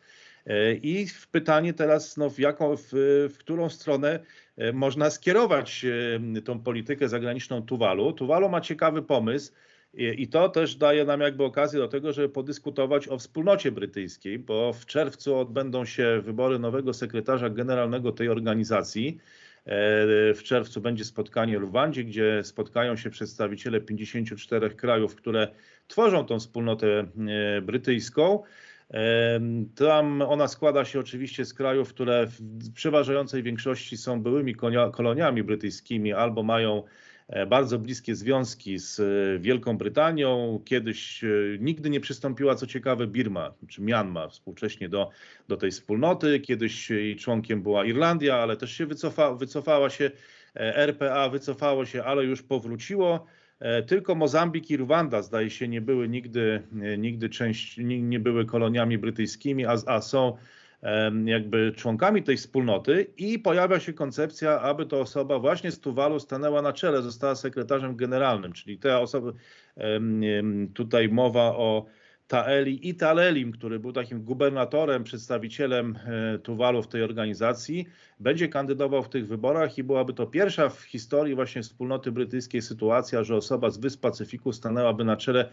I 0.81 1.07
pytanie 1.31 1.74
teraz, 1.74 2.18
no, 2.18 2.30
w, 2.30 2.40
jaką, 2.40 2.75
w, 2.78 2.90
w 3.34 3.38
którą 3.38 3.69
stronę 3.69 4.19
można 4.74 5.10
skierować 5.10 5.86
tą 6.46 6.60
politykę 6.60 7.10
zagraniczną 7.10 7.62
Tuwalu. 7.62 8.13
Tuwalu 8.13 8.50
ma 8.50 8.62
ciekawy 8.62 9.01
pomysł 9.01 9.53
i 9.93 10.27
to 10.27 10.50
też 10.50 10.75
daje 10.75 11.05
nam 11.05 11.22
jakby 11.22 11.43
okazję 11.43 11.79
do 11.79 11.88
tego, 11.88 12.13
żeby 12.13 12.29
podyskutować 12.29 13.08
o 13.08 13.17
wspólnocie 13.17 13.72
brytyjskiej, 13.72 14.39
bo 14.39 14.74
w 14.74 14.86
czerwcu 14.86 15.36
odbędą 15.36 15.86
się 15.86 16.22
wybory 16.24 16.60
nowego 16.60 16.93
sekretarza 16.93 17.50
generalnego 17.50 18.12
tej 18.12 18.29
organizacji. 18.29 19.17
E, 19.65 20.34
w 20.34 20.39
czerwcu 20.43 20.81
będzie 20.81 21.05
spotkanie 21.05 21.60
w 21.60 21.63
Rwandzie, 21.63 22.03
gdzie 22.03 22.43
spotkają 22.43 22.96
się 22.96 23.10
przedstawiciele 23.10 23.81
54 23.81 24.69
krajów, 24.69 25.15
które 25.15 25.48
tworzą 25.88 26.25
tą 26.25 26.39
wspólnotę 26.39 26.88
e, 26.88 27.62
brytyjską. 27.62 28.43
E, 28.93 29.39
tam 29.75 30.22
ona 30.22 30.48
składa 30.48 30.86
się 30.86 31.00
oczywiście 31.00 31.46
z 31.46 31.53
krajów, 31.53 31.89
które 31.89 32.27
w 32.27 32.74
przeważającej 32.74 33.43
większości 33.43 33.98
są 33.98 34.22
byłymi 34.22 34.55
koloniami 34.93 35.43
brytyjskimi 35.43 36.13
albo 36.13 36.43
mają 36.43 36.84
bardzo 37.48 37.79
bliskie 37.79 38.15
związki 38.15 38.79
z 38.79 39.00
e, 39.00 39.39
Wielką 39.39 39.77
Brytanią. 39.77 40.62
Kiedyś 40.65 41.24
e, 41.24 41.27
nigdy 41.59 41.89
nie 41.89 42.00
przystąpiła, 42.00 42.55
co 42.55 42.67
ciekawe, 42.67 43.07
Birma 43.07 43.53
czy 43.67 43.81
Myanmar 43.81 44.31
współcześnie 44.31 44.89
do, 44.89 45.09
do 45.48 45.57
tej 45.57 45.71
wspólnoty. 45.71 46.39
Kiedyś 46.39 46.89
jej 46.89 47.15
członkiem 47.15 47.63
była 47.63 47.86
Irlandia, 47.86 48.36
ale 48.36 48.57
też 48.57 48.71
się 48.71 48.86
wycofa, 48.86 49.33
wycofała 49.33 49.89
się. 49.89 50.12
RPA 50.75 51.29
wycofało 51.29 51.86
się, 51.86 52.03
ale 52.03 52.24
już 52.24 52.41
powróciło. 52.43 53.25
Tylko 53.88 54.15
Mozambik 54.15 54.69
i 54.69 54.77
Rwanda, 54.77 55.21
zdaje 55.21 55.50
się, 55.50 55.67
nie 55.67 55.81
były 55.81 56.09
nigdy, 56.09 56.62
nigdy 56.98 57.29
część, 57.29 57.77
nie 57.83 58.19
były 58.19 58.45
koloniami 58.45 58.98
brytyjskimi, 58.98 59.65
a, 59.65 59.75
a 59.86 60.01
są 60.01 60.38
jakby 61.25 61.71
członkami 61.75 62.24
tej 62.24 62.38
wspólnoty 62.38 63.07
i 63.17 63.39
pojawia 63.39 63.79
się 63.79 63.93
koncepcja, 63.93 64.62
aby 64.62 64.86
to 64.86 65.00
osoba 65.00 65.39
właśnie 65.39 65.71
z 65.71 65.79
Tuwalu 65.79 66.19
stanęła 66.19 66.62
na 66.62 66.74
czele, 66.74 67.01
została 67.01 67.36
sekretarzem 67.36 67.95
generalnym, 67.95 68.53
czyli 68.53 68.77
te 68.77 69.00
osoby, 69.00 69.33
tutaj 70.74 71.09
mowa 71.09 71.41
o 71.41 71.86
Taeli 72.29 72.89
i 72.89 72.95
Talelim, 72.95 73.51
który 73.51 73.79
był 73.79 73.91
takim 73.91 74.24
gubernatorem, 74.24 75.03
przedstawicielem 75.03 75.95
e, 76.05 76.39
Tuwalu 76.39 76.83
w 76.83 76.88
tej 76.88 77.03
organizacji, 77.03 77.86
będzie 78.19 78.48
kandydował 78.48 79.03
w 79.03 79.09
tych 79.09 79.27
wyborach 79.27 79.77
i 79.77 79.83
byłaby 79.83 80.13
to 80.13 80.27
pierwsza 80.27 80.69
w 80.69 80.81
historii 80.81 81.36
właśnie 81.36 81.62
wspólnoty 81.62 82.12
brytyjskiej 82.12 82.62
sytuacja, 82.62 83.24
że 83.24 83.36
osoba 83.36 83.69
z 83.69 83.77
Wysp 83.77 84.01
Pacyfiku 84.01 84.53
stanęłaby 84.53 85.03
na 85.03 85.17
czele 85.17 85.50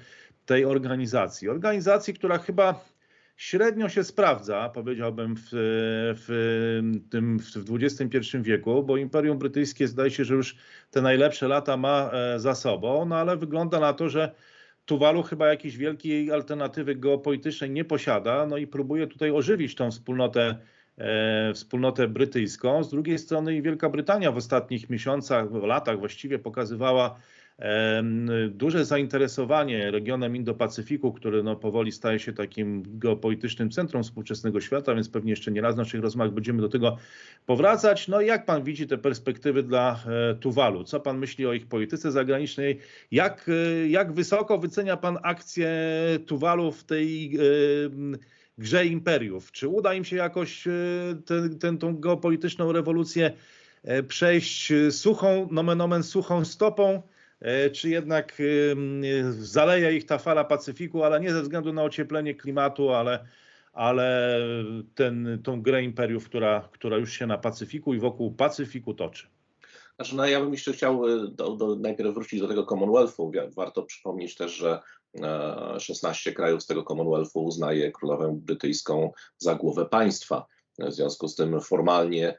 tej 0.47 0.65
organizacji. 0.65 1.49
Organizacji, 1.49 2.15
która 2.15 2.39
chyba 2.39 2.85
średnio 3.37 3.89
się 3.89 4.05
sprawdza, 4.05 4.69
powiedziałbym, 4.75 5.37
w, 5.37 5.49
w, 6.27 7.03
tym, 7.11 7.39
w 7.39 7.71
XXI 7.71 8.19
wieku, 8.41 8.83
bo 8.83 8.97
Imperium 8.97 9.39
Brytyjskie 9.39 9.89
zdaje 9.89 10.11
się, 10.11 10.25
że 10.25 10.35
już 10.35 10.57
te 10.91 11.03
najlepsze 11.03 11.49
lata 11.49 11.77
ma 11.77 12.11
e, 12.13 12.41
za 12.41 12.55
sobą, 12.55 13.05
no 13.05 13.17
ale 13.17 13.37
wygląda 13.37 13.81
na 13.81 13.93
to, 13.93 14.09
że 14.09 14.35
Tuwalu 14.87 15.23
chyba 15.23 15.49
jakiejś 15.49 15.77
wielkiej 15.77 16.33
alternatywy 16.33 16.95
geopolitycznej 16.95 17.71
nie 17.71 17.85
posiada, 17.85 18.47
no 18.47 18.57
i 18.57 18.67
próbuje 18.67 19.07
tutaj 19.07 19.31
ożywić 19.31 19.75
tą 19.75 19.91
wspólnotę, 19.91 20.59
e, 20.99 21.53
wspólnotę 21.55 22.09
brytyjską. 22.09 22.85
Z 22.85 22.91
drugiej 22.91 23.19
strony 23.19 23.63
Wielka 23.63 23.89
Brytania 23.89 24.33
w 24.33 24.37
ostatnich 24.37 24.91
miesiącach, 24.91 25.51
w 25.51 25.63
latach 25.63 25.99
właściwie 25.99 26.39
pokazywała 26.39 27.21
duże 28.51 28.85
zainteresowanie 28.85 29.91
regionem 29.91 30.37
Indo-Pacyfiku, 30.37 31.13
który 31.13 31.43
no 31.43 31.57
powoli 31.57 31.93
staje 31.93 32.19
się 32.19 32.33
takim 32.33 32.83
geopolitycznym 32.87 33.71
centrum 33.71 34.03
współczesnego 34.03 34.61
świata, 34.61 34.95
więc 34.95 35.09
pewnie 35.09 35.31
jeszcze 35.31 35.53
nie 35.53 35.61
raz 35.61 35.75
w 35.75 35.79
naszych 35.79 36.01
rozmowach 36.01 36.35
będziemy 36.35 36.61
do 36.61 36.69
tego 36.69 36.97
powracać. 37.47 38.09
No 38.09 38.21
i 38.21 38.27
jak 38.27 38.47
pan 38.47 38.63
widzi 38.63 38.87
te 38.87 38.99
perspektywy 38.99 39.63
dla 39.63 40.03
e, 40.07 40.35
Tuwalu? 40.35 40.85
Co 40.85 41.01
pan 41.01 41.19
myśli 41.19 41.47
o 41.47 41.53
ich 41.53 41.67
polityce 41.67 42.13
zagranicznej? 42.13 42.79
Jak, 43.11 43.49
e, 43.49 43.89
jak 43.89 44.13
wysoko 44.13 44.59
wycenia 44.59 44.97
pan 44.97 45.19
akcję 45.23 45.71
Tuwalu 46.27 46.73
w 46.73 46.85
tej 46.85 47.37
e, 47.37 47.41
grze 48.59 48.87
imperiów? 48.87 49.53
Czy 49.53 49.69
uda 49.69 49.95
im 49.95 50.05
się 50.05 50.17
jakoś 50.17 50.65
ten, 51.59 51.79
ten, 51.79 52.01
geopolityczną 52.01 52.73
rewolucję 52.73 53.33
przejść 54.09 54.73
suchą, 54.91 55.49
nomen 55.51 55.81
omen 55.81 56.03
suchą 56.03 56.45
stopą? 56.45 57.03
E, 57.41 57.71
czy 57.71 57.89
jednak 57.89 58.43
zaleje 59.31 59.97
ich 59.97 60.07
ta 60.07 60.19
fala 60.19 60.45
Pacyfiku, 60.45 61.03
ale 61.03 61.21
nie 61.21 61.33
ze 61.33 61.43
względu 61.43 61.73
na 61.73 61.83
ocieplenie 61.83 62.35
klimatu, 62.35 62.91
ale, 62.91 63.27
ale 63.73 64.41
ten, 64.95 65.41
tą 65.45 65.63
grę 65.63 65.83
imperiów, 65.83 66.25
która, 66.25 66.69
która 66.73 66.97
już 66.97 67.13
się 67.13 67.27
na 67.27 67.39
Pacyfiku 67.39 67.95
i 67.95 67.99
wokół 67.99 68.35
Pacyfiku 68.35 68.95
toczy. 68.95 69.27
Znaczy, 69.97 70.17
no 70.17 70.27
ja 70.27 70.41
bym 70.41 70.53
jeszcze 70.53 70.73
chciał 70.73 71.09
e, 71.09 71.29
do, 71.29 71.57
do, 71.57 71.77
najpierw 71.77 72.15
wrócić 72.15 72.41
do 72.41 72.49
tego 72.49 72.67
Commonwealthu. 72.67 73.33
Warto 73.57 73.83
przypomnieć 73.83 74.35
też, 74.35 74.53
że 74.53 74.81
16 75.79 76.31
e, 76.31 76.35
krajów 76.35 76.63
z 76.63 76.67
tego 76.67 76.83
Commonwealthu 76.83 77.45
uznaje 77.45 77.93
królowę 77.93 78.39
brytyjską 78.43 79.13
za 79.39 79.55
głowę 79.55 79.87
państwa. 79.87 80.47
W 80.79 80.93
związku 80.93 81.29
z 81.29 81.35
tym 81.35 81.61
formalnie 81.61 82.39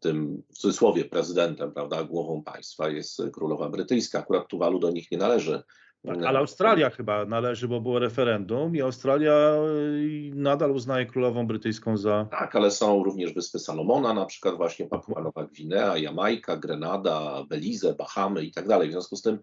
tym 0.00 0.42
w 0.54 0.58
cudzysłowie 0.58 1.04
prezydentem, 1.04 1.72
prawda, 1.72 2.04
głową 2.04 2.42
państwa 2.42 2.88
jest 2.88 3.22
królowa 3.32 3.68
brytyjska. 3.68 4.18
Akurat 4.18 4.48
Tuwalu 4.48 4.78
do 4.78 4.90
nich 4.90 5.10
nie 5.10 5.18
należy. 5.18 5.62
Tak, 6.06 6.22
ale 6.22 6.38
Australia 6.38 6.90
chyba 6.90 7.24
należy, 7.24 7.68
bo 7.68 7.80
było 7.80 7.98
referendum 7.98 8.76
i 8.76 8.80
Australia 8.80 9.56
y, 9.68 10.30
nadal 10.34 10.70
uznaje 10.70 11.06
królową 11.06 11.46
brytyjską 11.46 11.96
za. 11.96 12.26
Tak, 12.30 12.56
ale 12.56 12.70
są 12.70 13.04
również 13.04 13.32
Wyspy 13.32 13.58
Salomona, 13.58 14.14
na 14.14 14.26
przykład 14.26 14.56
właśnie 14.56 14.86
Papua 14.86 15.22
Nowa 15.22 15.44
Gwinea, 15.44 15.98
Jamajka, 15.98 16.56
Grenada, 16.56 17.44
Belize, 17.48 17.94
Bahamy 17.94 18.44
i 18.44 18.52
tak 18.52 18.68
dalej. 18.68 18.88
W 18.88 18.92
związku 18.92 19.16
z 19.16 19.22
tym 19.22 19.38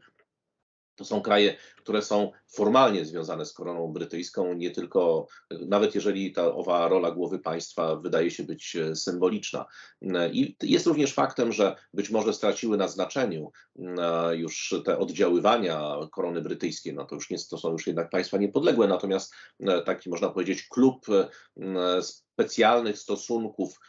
to 0.95 1.05
są 1.05 1.21
kraje, 1.21 1.55
które 1.77 2.01
są 2.01 2.31
formalnie 2.47 3.05
związane 3.05 3.45
z 3.45 3.53
koroną 3.53 3.87
brytyjską, 3.87 4.53
nie 4.53 4.71
tylko, 4.71 5.27
nawet 5.67 5.95
jeżeli 5.95 6.33
ta 6.33 6.53
owa 6.53 6.87
rola 6.87 7.11
głowy 7.11 7.39
państwa 7.39 7.95
wydaje 7.95 8.31
się 8.31 8.43
być 8.43 8.75
e, 8.75 8.95
symboliczna. 8.95 9.65
E, 10.01 10.29
I 10.29 10.55
jest 10.63 10.87
również 10.87 11.13
faktem, 11.13 11.51
że 11.51 11.75
być 11.93 12.09
może 12.09 12.33
straciły 12.33 12.77
na 12.77 12.87
znaczeniu 12.87 13.51
e, 13.79 14.37
już 14.37 14.75
te 14.85 14.97
oddziaływania 14.99 15.95
korony 16.11 16.41
brytyjskiej. 16.41 16.93
No 16.93 17.05
to 17.05 17.15
już 17.15 17.29
nie, 17.29 17.37
to 17.49 17.57
są 17.57 17.71
już 17.71 17.87
jednak 17.87 18.09
państwa 18.09 18.37
niepodległe, 18.37 18.87
natomiast 18.87 19.33
taki 19.85 20.09
można 20.09 20.29
powiedzieć 20.29 20.67
klub 20.67 21.05
specjalnych 22.41 22.97
stosunków 22.97 23.79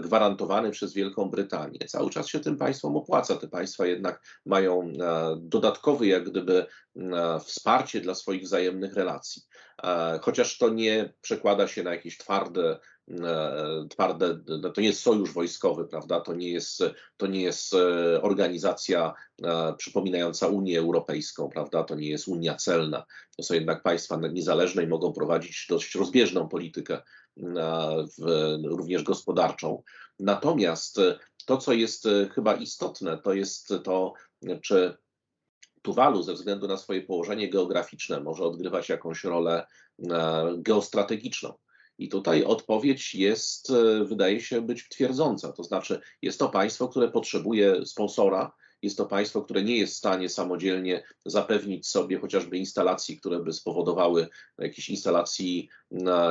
gwarantowany 0.00 0.70
przez 0.70 0.94
Wielką 0.94 1.30
Brytanię. 1.30 1.78
Cały 1.78 2.10
czas 2.10 2.28
się 2.28 2.40
tym 2.40 2.56
państwom 2.56 2.96
opłaca. 2.96 3.36
Te 3.36 3.48
państwa 3.48 3.86
jednak 3.86 4.22
mają 4.46 4.92
dodatkowy, 5.36 6.06
jak 6.06 6.30
gdyby, 6.30 6.66
wsparcie 7.44 8.00
dla 8.00 8.14
swoich 8.14 8.42
wzajemnych 8.42 8.94
relacji. 8.94 9.42
Chociaż 10.22 10.58
to 10.58 10.68
nie 10.68 11.14
przekłada 11.20 11.68
się 11.68 11.82
na 11.82 11.90
jakieś 11.90 12.18
twarde 12.18 12.78
twarde, 13.90 14.38
no 14.62 14.70
to 14.70 14.80
nie 14.80 14.86
jest 14.86 15.00
sojusz 15.00 15.32
wojskowy, 15.32 15.84
prawda? 15.84 16.20
To 16.20 16.34
nie 16.34 16.52
jest, 16.52 16.82
to 17.16 17.26
nie 17.26 17.42
jest 17.42 17.74
e, 17.74 18.22
organizacja 18.22 19.14
przypominająca 19.76 20.46
Unię 20.46 20.78
Europejską, 20.78 21.48
prawda? 21.48 21.84
To 21.84 21.94
nie 21.94 22.08
jest 22.08 22.28
Unia 22.28 22.54
celna. 22.54 23.04
To 23.36 23.42
są 23.42 23.54
jednak 23.54 23.82
państwa 23.82 24.16
niezależne 24.32 24.82
i 24.82 24.86
mogą 24.86 25.12
prowadzić 25.12 25.66
dość 25.68 25.94
rozbieżną 25.94 26.48
politykę 26.48 27.02
w, 27.36 28.58
również 28.64 29.02
gospodarczą. 29.02 29.82
Natomiast 30.18 31.00
to, 31.46 31.58
co 31.58 31.72
jest 31.72 32.06
e, 32.06 32.28
chyba 32.28 32.54
istotne, 32.54 33.18
to 33.18 33.34
jest 33.34 33.74
to, 33.84 34.12
czy 34.62 34.96
Tuwalu 35.82 36.22
ze 36.22 36.34
względu 36.34 36.68
na 36.68 36.76
swoje 36.76 37.02
położenie 37.02 37.50
geograficzne 37.50 38.20
może 38.20 38.44
odgrywać 38.44 38.88
jakąś 38.88 39.24
rolę 39.24 39.66
e, 40.10 40.54
geostrategiczną. 40.56 41.54
I 41.98 42.08
tutaj 42.08 42.44
odpowiedź 42.44 43.14
jest, 43.14 43.70
e, 43.70 44.04
wydaje 44.04 44.40
się, 44.40 44.62
być 44.62 44.88
twierdząca. 44.88 45.52
To 45.52 45.64
znaczy, 45.64 46.00
jest 46.22 46.38
to 46.38 46.48
państwo, 46.48 46.88
które 46.88 47.10
potrzebuje 47.10 47.86
sponsora, 47.86 48.52
jest 48.82 48.96
to 48.96 49.06
państwo, 49.06 49.42
które 49.42 49.62
nie 49.62 49.76
jest 49.76 49.94
w 49.94 49.96
stanie 49.96 50.28
samodzielnie 50.28 51.02
zapewnić 51.26 51.86
sobie 51.86 52.18
chociażby 52.18 52.58
instalacji, 52.58 53.18
które 53.18 53.38
by 53.38 53.52
spowodowały, 53.52 54.28
jakichś 54.58 54.88
instalacji 54.88 55.68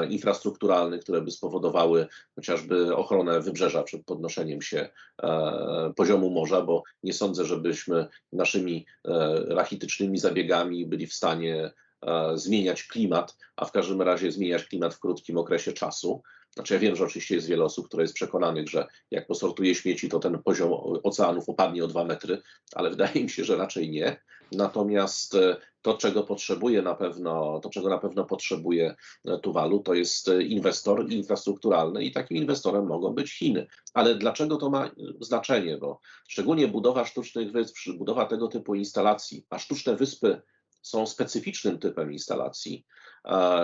infrastrukturalnych, 0.09 1.01
które 1.01 1.21
by 1.21 1.31
spowodowały 1.31 2.07
chociażby 2.35 2.95
ochronę 2.95 3.41
wybrzeża 3.41 3.83
przed 3.83 4.05
podnoszeniem 4.05 4.61
się 4.61 4.89
e, 5.23 5.93
poziomu 5.95 6.29
morza, 6.29 6.61
bo 6.61 6.83
nie 7.03 7.13
sądzę, 7.13 7.45
żebyśmy 7.45 8.07
naszymi 8.33 8.85
e, 9.05 9.11
rachitycznymi 9.47 10.17
zabiegami 10.17 10.85
byli 10.85 11.07
w 11.07 11.13
stanie 11.13 11.71
e, 12.01 12.37
zmieniać 12.37 12.83
klimat, 12.83 13.37
a 13.55 13.65
w 13.65 13.71
każdym 13.71 14.01
razie 14.01 14.31
zmieniać 14.31 14.65
klimat 14.65 14.93
w 14.93 14.99
krótkim 14.99 15.37
okresie 15.37 15.73
czasu. 15.73 16.21
Znaczy 16.53 16.73
ja 16.73 16.79
wiem, 16.79 16.95
że 16.95 17.03
oczywiście 17.03 17.35
jest 17.35 17.47
wiele 17.47 17.63
osób, 17.63 17.87
które 17.87 18.03
jest 18.03 18.13
przekonanych, 18.13 18.69
że 18.69 18.87
jak 19.11 19.27
posortuje 19.27 19.75
śmieci, 19.75 20.09
to 20.09 20.19
ten 20.19 20.43
poziom 20.43 20.71
oceanów 21.03 21.49
opadnie 21.49 21.83
o 21.83 21.87
dwa 21.87 22.03
metry, 22.03 22.41
ale 22.75 22.89
wydaje 22.95 23.23
mi 23.23 23.29
się, 23.29 23.43
że 23.43 23.55
raczej 23.55 23.89
nie. 23.89 24.21
Natomiast 24.51 25.35
e, 25.35 25.57
to, 25.81 25.93
czego 25.93 26.23
potrzebuje 26.23 26.81
na 26.81 26.95
pewno, 26.95 27.59
to, 27.63 27.69
czego 27.69 27.89
na 27.89 27.97
pewno 27.97 28.25
potrzebuje 28.25 28.95
e, 29.25 29.37
Tuwalu, 29.39 29.79
to 29.79 29.93
jest 29.93 30.29
e, 30.29 30.43
inwestor 30.43 31.11
infrastrukturalny 31.11 32.03
i 32.03 32.11
takim 32.11 32.37
inwestorem 32.37 32.87
mogą 32.87 33.13
być 33.13 33.37
Chiny. 33.37 33.67
Ale 33.93 34.15
dlaczego 34.15 34.57
to 34.57 34.69
ma 34.69 34.91
znaczenie? 35.19 35.77
Bo 35.77 35.99
szczególnie 36.27 36.67
budowa 36.67 37.05
sztucznych 37.05 37.51
wysp, 37.51 37.75
budowa 37.97 38.25
tego 38.25 38.47
typu 38.47 38.75
instalacji, 38.75 39.45
a 39.49 39.59
sztuczne 39.59 39.95
wyspy 39.95 40.41
są 40.81 41.07
specyficznym 41.07 41.79
typem 41.79 42.13
instalacji, 42.13 42.85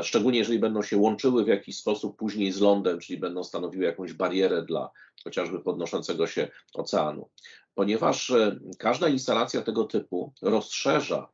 szczególnie 0.03 0.39
jeżeli 0.39 0.59
będą 0.59 0.81
się 0.81 0.97
łączyły 0.97 1.43
w 1.43 1.47
jakiś 1.47 1.77
sposób 1.77 2.17
później 2.17 2.51
z 2.51 2.61
lądem, 2.61 2.99
czyli 2.99 3.19
będą 3.19 3.43
stanowiły 3.43 3.85
jakąś 3.85 4.13
barierę 4.13 4.65
dla 4.65 4.89
chociażby 5.23 5.59
podnoszącego 5.59 6.27
się 6.27 6.47
oceanu. 6.73 7.29
Ponieważ 7.75 8.29
e, 8.29 8.59
każda 8.79 9.09
instalacja 9.09 9.61
tego 9.61 9.83
typu 9.83 10.33
rozszerza 10.41 11.29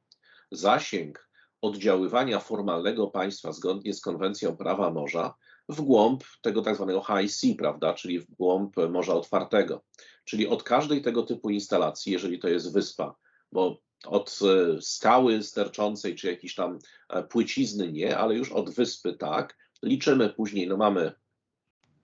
zasięg 0.51 1.29
oddziaływania 1.61 2.39
formalnego 2.39 3.07
państwa 3.07 3.51
zgodnie 3.51 3.93
z 3.93 4.01
konwencją 4.01 4.57
prawa 4.57 4.91
morza 4.91 5.33
w 5.69 5.81
głąb 5.81 6.23
tego 6.41 6.61
tak 6.61 6.75
zwanego 6.75 7.03
high 7.03 7.31
sea, 7.31 7.55
prawda, 7.57 7.93
czyli 7.93 8.19
w 8.19 8.31
głąb 8.31 8.75
Morza 8.89 9.13
Otwartego. 9.13 9.83
Czyli 10.25 10.47
od 10.47 10.63
każdej 10.63 11.01
tego 11.01 11.23
typu 11.23 11.49
instalacji, 11.49 12.11
jeżeli 12.13 12.39
to 12.39 12.47
jest 12.47 12.73
wyspa, 12.73 13.15
bo 13.51 13.77
od 14.07 14.39
e, 14.41 14.81
skały 14.81 15.43
sterczącej 15.43 16.15
czy 16.15 16.27
jakiejś 16.27 16.55
tam 16.55 16.79
e, 17.09 17.23
płycizny 17.23 17.91
nie, 17.91 18.17
ale 18.17 18.35
już 18.35 18.51
od 18.51 18.69
wyspy 18.69 19.13
tak. 19.13 19.57
Liczymy 19.83 20.29
później, 20.29 20.67
no 20.67 20.77
mamy, 20.77 21.11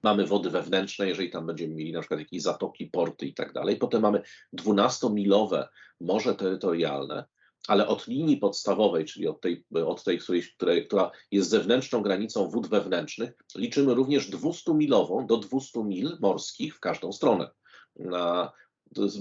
mamy 0.04 0.28
wody 0.28 0.50
wewnętrzne, 0.50 1.08
jeżeli 1.08 1.30
tam 1.30 1.46
będziemy 1.46 1.76
mieli 1.76 1.92
na 1.92 2.00
przykład 2.00 2.20
jakieś 2.20 2.42
zatoki, 2.42 2.86
porty 2.86 3.26
i 3.26 3.34
tak 3.34 3.54
dalej. 3.54 3.76
Potem 3.76 4.02
mamy 4.02 4.22
12-milowe 4.54 5.68
morze 6.02 6.36
terytorialne, 6.36 7.26
ale 7.68 7.88
od 7.88 8.08
linii 8.08 8.38
podstawowej, 8.38 9.06
czyli 9.06 9.28
od 9.28 9.42
tej, 9.42 9.66
od 9.86 10.04
tej 10.04 10.20
której, 10.56 10.88
która 10.88 11.12
jest 11.32 11.50
zewnętrzną 11.50 12.02
granicą 12.02 12.50
wód 12.50 12.68
wewnętrznych, 12.68 13.32
liczymy 13.56 13.94
również 13.94 14.32
200-milową 14.32 15.26
do 15.26 15.38
200 15.38 15.84
mil 15.84 16.18
morskich 16.22 16.76
w 16.76 16.80
każdą 16.80 17.12
stronę 17.12 17.50
na 17.96 18.52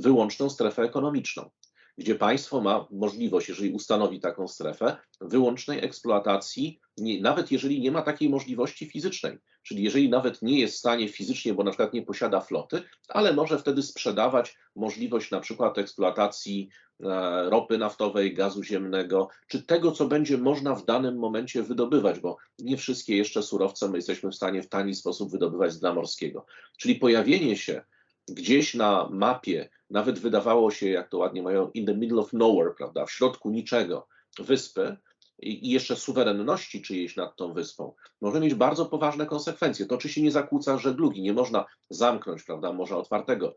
wyłączną 0.01 0.51
strefę 0.51 0.83
ekonomiczną. 0.83 1.51
Gdzie 1.99 2.15
państwo 2.15 2.61
ma 2.61 2.87
możliwość, 2.91 3.49
jeżeli 3.49 3.71
ustanowi 3.71 4.21
taką 4.21 4.49
strefę, 4.49 4.97
wyłącznej 5.21 5.85
eksploatacji, 5.85 6.81
nie, 6.99 7.21
nawet 7.21 7.53
jeżeli 7.53 7.81
nie 7.81 7.93
ma 7.93 8.03
takiej 8.03 8.29
możliwości 8.29 8.87
fizycznej. 8.87 9.39
Czyli 9.63 9.83
jeżeli 9.83 10.09
nawet 10.09 10.43
nie 10.43 10.61
jest 10.61 10.75
w 10.75 10.79
stanie 10.79 11.09
fizycznie, 11.09 11.55
bo 11.55 11.65
na 11.65 11.71
przykład 11.71 11.93
nie 11.93 12.03
posiada 12.03 12.41
floty, 12.41 12.83
ale 13.09 13.33
może 13.33 13.59
wtedy 13.59 13.83
sprzedawać 13.83 14.57
możliwość 14.77 15.31
na 15.31 15.41
przykład 15.41 15.79
eksploatacji 15.79 16.69
e, 17.01 17.51
ropy 17.51 17.79
naftowej, 17.79 18.35
gazu 18.35 18.63
ziemnego, 18.63 19.29
czy 19.49 19.63
tego, 19.63 19.93
co 19.93 20.07
będzie 20.07 20.39
można 20.39 20.75
w 20.75 20.85
danym 20.85 21.19
momencie 21.19 21.63
wydobywać, 21.63 22.21
bo 22.21 22.37
nie 22.59 22.77
wszystkie 22.77 23.17
jeszcze 23.17 23.43
surowce 23.43 23.89
my 23.89 23.99
jesteśmy 23.99 24.31
w 24.31 24.35
stanie 24.35 24.63
w 24.63 24.69
tani 24.69 24.95
sposób 24.95 25.31
wydobywać 25.31 25.73
z 25.73 25.81
dna 25.81 25.95
morskiego. 25.95 26.47
Czyli 26.77 26.95
pojawienie 26.95 27.57
się 27.57 27.83
gdzieś 28.31 28.75
na 28.75 29.09
mapie, 29.11 29.69
nawet 29.91 30.19
wydawało 30.19 30.71
się, 30.71 30.89
jak 30.89 31.09
to 31.09 31.19
ładnie 31.19 31.43
mają, 31.43 31.71
in 31.71 31.87
the 31.87 31.95
middle 31.95 32.21
of 32.21 32.33
nowhere, 32.33 32.75
prawda, 32.75 33.07
w 33.07 33.13
środku 33.13 33.51
niczego, 33.51 34.09
wyspy 34.39 34.97
i 35.39 35.71
jeszcze 35.71 35.97
suwerenności 35.97 36.83
czyjejś 36.83 37.17
nad 37.17 37.37
tą 37.37 37.53
wyspą, 37.53 37.95
może 38.21 38.41
mieć 38.41 38.55
bardzo 38.55 38.87
poważne 38.87 39.27
konsekwencje. 39.27 39.87
To 39.87 39.95
oczywiście 39.95 40.23
nie 40.23 40.31
zakłóca 40.31 40.79
żeglugi, 40.79 41.23
nie 41.23 41.33
można 41.33 41.67
zamknąć, 41.91 42.43
prawda, 42.43 42.73
morza 42.73 42.97
otwartego. 42.97 43.55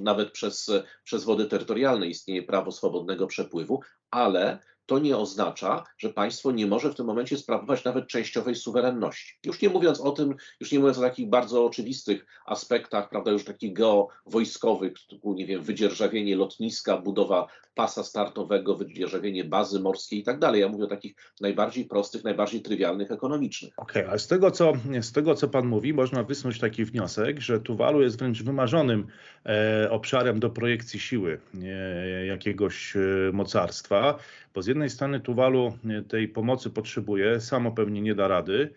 Nawet 0.00 0.30
przez, 0.30 0.70
przez 1.04 1.24
wody 1.24 1.46
terytorialne 1.46 2.06
istnieje 2.06 2.42
prawo 2.42 2.72
swobodnego 2.72 3.26
przepływu, 3.26 3.80
ale 4.10 4.58
to 4.90 4.98
nie 4.98 5.16
oznacza, 5.16 5.84
że 5.98 6.08
państwo 6.08 6.52
nie 6.52 6.66
może 6.66 6.90
w 6.90 6.94
tym 6.94 7.06
momencie 7.06 7.38
sprawować 7.38 7.84
nawet 7.84 8.08
częściowej 8.08 8.54
suwerenności. 8.54 9.38
Już 9.46 9.62
nie 9.62 9.68
mówiąc 9.68 10.00
o 10.00 10.10
tym, 10.10 10.34
już 10.60 10.72
nie 10.72 10.78
mówiąc 10.78 10.98
o 10.98 11.00
takich 11.00 11.28
bardzo 11.28 11.64
oczywistych 11.64 12.26
aspektach, 12.46 13.08
prawda, 13.08 13.30
już 13.30 13.44
takich 13.44 13.72
geowojskowych, 13.72 14.92
typu, 15.10 15.34
nie 15.34 15.46
wiem, 15.46 15.62
wydzierżawienie 15.62 16.36
lotniska, 16.36 16.96
budowa 16.96 17.46
pasa 17.80 18.04
startowego, 18.04 18.76
wydzierżawienie 18.76 19.44
bazy 19.44 19.80
morskiej 19.80 20.18
i 20.18 20.22
tak 20.22 20.38
dalej. 20.38 20.60
Ja 20.60 20.68
mówię 20.68 20.84
o 20.84 20.86
takich 20.86 21.14
najbardziej 21.40 21.84
prostych, 21.84 22.24
najbardziej 22.24 22.60
trywialnych, 22.60 23.10
ekonomicznych. 23.10 23.72
Okej, 23.76 24.02
okay, 24.02 24.10
ale 24.10 24.18
z 24.18 24.26
tego, 24.26 24.50
co, 24.50 24.72
z 25.00 25.12
tego, 25.12 25.34
co 25.34 25.48
pan 25.48 25.66
mówi, 25.66 25.94
można 25.94 26.22
wysnuć 26.22 26.58
taki 26.58 26.84
wniosek, 26.84 27.40
że 27.40 27.60
Tuwalu 27.60 28.02
jest 28.02 28.18
wręcz 28.18 28.42
wymarzonym 28.42 29.06
e, 29.46 29.90
obszarem 29.90 30.40
do 30.40 30.50
projekcji 30.50 31.00
siły 31.00 31.40
e, 31.62 32.26
jakiegoś 32.26 32.96
e, 32.96 33.00
mocarstwa, 33.32 34.18
bo 34.54 34.62
z 34.62 34.66
jednej 34.66 34.90
strony 34.90 35.20
Tuwalu 35.20 35.72
e, 35.88 36.02
tej 36.02 36.28
pomocy 36.28 36.70
potrzebuje, 36.70 37.40
samo 37.40 37.72
pewnie 37.72 38.00
nie 38.00 38.14
da 38.14 38.28
rady, 38.28 38.74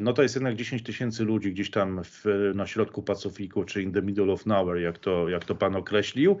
no 0.00 0.12
to 0.12 0.22
jest 0.22 0.34
jednak 0.34 0.54
10 0.54 0.82
tysięcy 0.82 1.24
ludzi 1.24 1.52
gdzieś 1.52 1.70
tam 1.70 2.02
w, 2.04 2.24
na 2.54 2.66
środku 2.66 3.02
Pacyfiku, 3.02 3.64
czy 3.64 3.82
in 3.82 3.92
the 3.92 4.02
middle 4.02 4.32
of 4.32 4.46
nowhere, 4.46 4.80
jak 4.80 4.98
to, 4.98 5.28
jak 5.28 5.44
to 5.44 5.54
pan 5.54 5.76
określił. 5.76 6.38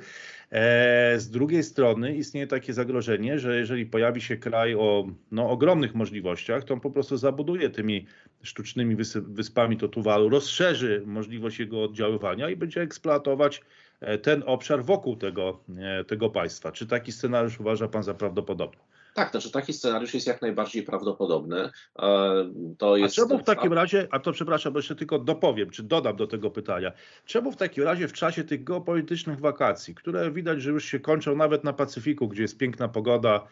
E, 0.50 1.20
z 1.20 1.30
drugiej 1.30 1.62
strony 1.62 2.16
istnieje 2.16 2.46
takie 2.46 2.72
zagrożenie, 2.72 3.38
że 3.38 3.58
jeżeli 3.58 3.86
pojawi 3.86 4.20
się 4.20 4.36
kraj 4.36 4.74
o 4.74 5.06
no, 5.32 5.50
ogromnych 5.50 5.94
możliwościach, 5.94 6.64
to 6.64 6.74
on 6.74 6.80
po 6.80 6.90
prostu 6.90 7.16
zabuduje 7.16 7.70
tymi 7.70 8.06
sztucznymi 8.42 8.96
wyspami 9.16 9.76
to 9.76 9.88
Tuwalu, 9.88 10.28
rozszerzy 10.28 11.02
możliwość 11.06 11.58
jego 11.58 11.82
oddziaływania 11.82 12.50
i 12.50 12.56
będzie 12.56 12.82
eksploatować 12.82 13.62
E, 14.00 14.18
ten 14.18 14.42
obszar 14.46 14.84
wokół 14.84 15.16
tego, 15.16 15.60
e, 15.78 16.04
tego 16.04 16.30
państwa. 16.30 16.72
Czy 16.72 16.86
taki 16.86 17.12
scenariusz 17.12 17.60
uważa 17.60 17.88
Pan 17.88 18.02
za 18.02 18.14
prawdopodobny? 18.14 18.80
Tak, 19.16 19.30
znaczy 19.30 19.50
taki 19.50 19.72
scenariusz 19.72 20.14
jest 20.14 20.26
jak 20.26 20.42
najbardziej 20.42 20.82
prawdopodobny. 20.82 21.70
E, 21.98 22.10
to 22.78 22.96
jest... 22.96 23.18
A 23.18 23.22
czemu 23.22 23.38
w 23.38 23.44
takim 23.44 23.72
razie, 23.72 24.08
a 24.10 24.18
to 24.20 24.32
przepraszam, 24.32 24.72
bo 24.72 24.78
jeszcze 24.78 24.96
tylko 24.96 25.18
dopowiem, 25.18 25.70
czy 25.70 25.82
dodam 25.82 26.16
do 26.16 26.26
tego 26.26 26.50
pytania, 26.50 26.92
czemu 27.24 27.52
w 27.52 27.56
takim 27.56 27.84
razie 27.84 28.08
w 28.08 28.12
czasie 28.12 28.44
tych 28.44 28.64
geopolitycznych 28.64 29.40
wakacji, 29.40 29.94
które 29.94 30.30
widać, 30.30 30.62
że 30.62 30.70
już 30.70 30.84
się 30.84 31.00
kończą 31.00 31.36
nawet 31.36 31.64
na 31.64 31.72
Pacyfiku, 31.72 32.28
gdzie 32.28 32.42
jest 32.42 32.58
piękna 32.58 32.88
pogoda 32.88 33.46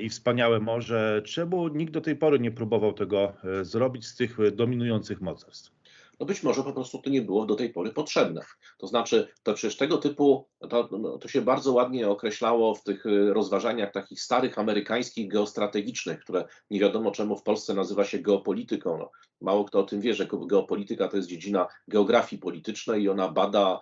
i 0.00 0.08
wspaniałe 0.08 0.60
morze, 0.60 1.22
czemu 1.24 1.68
nikt 1.68 1.92
do 1.92 2.00
tej 2.00 2.16
pory 2.16 2.38
nie 2.38 2.50
próbował 2.50 2.92
tego 2.92 3.32
zrobić 3.62 4.06
z 4.06 4.16
tych 4.16 4.36
dominujących 4.52 5.20
mocarstw? 5.20 5.77
No 6.20 6.26
być 6.26 6.42
może 6.42 6.62
po 6.62 6.72
prostu 6.72 6.98
to 6.98 7.10
nie 7.10 7.22
było 7.22 7.46
do 7.46 7.54
tej 7.54 7.70
pory 7.70 7.92
potrzebne. 7.92 8.40
To 8.78 8.86
znaczy, 8.86 9.28
to 9.42 9.54
przecież 9.54 9.76
tego 9.76 9.98
typu, 9.98 10.48
to, 10.70 10.88
no, 10.92 11.18
to 11.18 11.28
się 11.28 11.42
bardzo 11.42 11.72
ładnie 11.72 12.08
określało 12.08 12.74
w 12.74 12.82
tych 12.82 13.06
y, 13.06 13.32
rozważaniach 13.32 13.92
takich 13.92 14.22
starych 14.22 14.58
amerykańskich 14.58 15.28
geostrategicznych, 15.28 16.20
które 16.20 16.44
nie 16.70 16.80
wiadomo 16.80 17.10
czemu 17.10 17.36
w 17.36 17.42
Polsce 17.42 17.74
nazywa 17.74 18.04
się 18.04 18.18
geopolityką. 18.18 18.98
No, 18.98 19.10
mało 19.40 19.64
kto 19.64 19.78
o 19.78 19.82
tym 19.82 20.00
wie, 20.00 20.14
że 20.14 20.28
geopolityka 20.46 21.08
to 21.08 21.16
jest 21.16 21.28
dziedzina 21.28 21.66
geografii 21.88 22.42
politycznej 22.42 23.02
i 23.02 23.08
ona 23.08 23.28
bada 23.28 23.80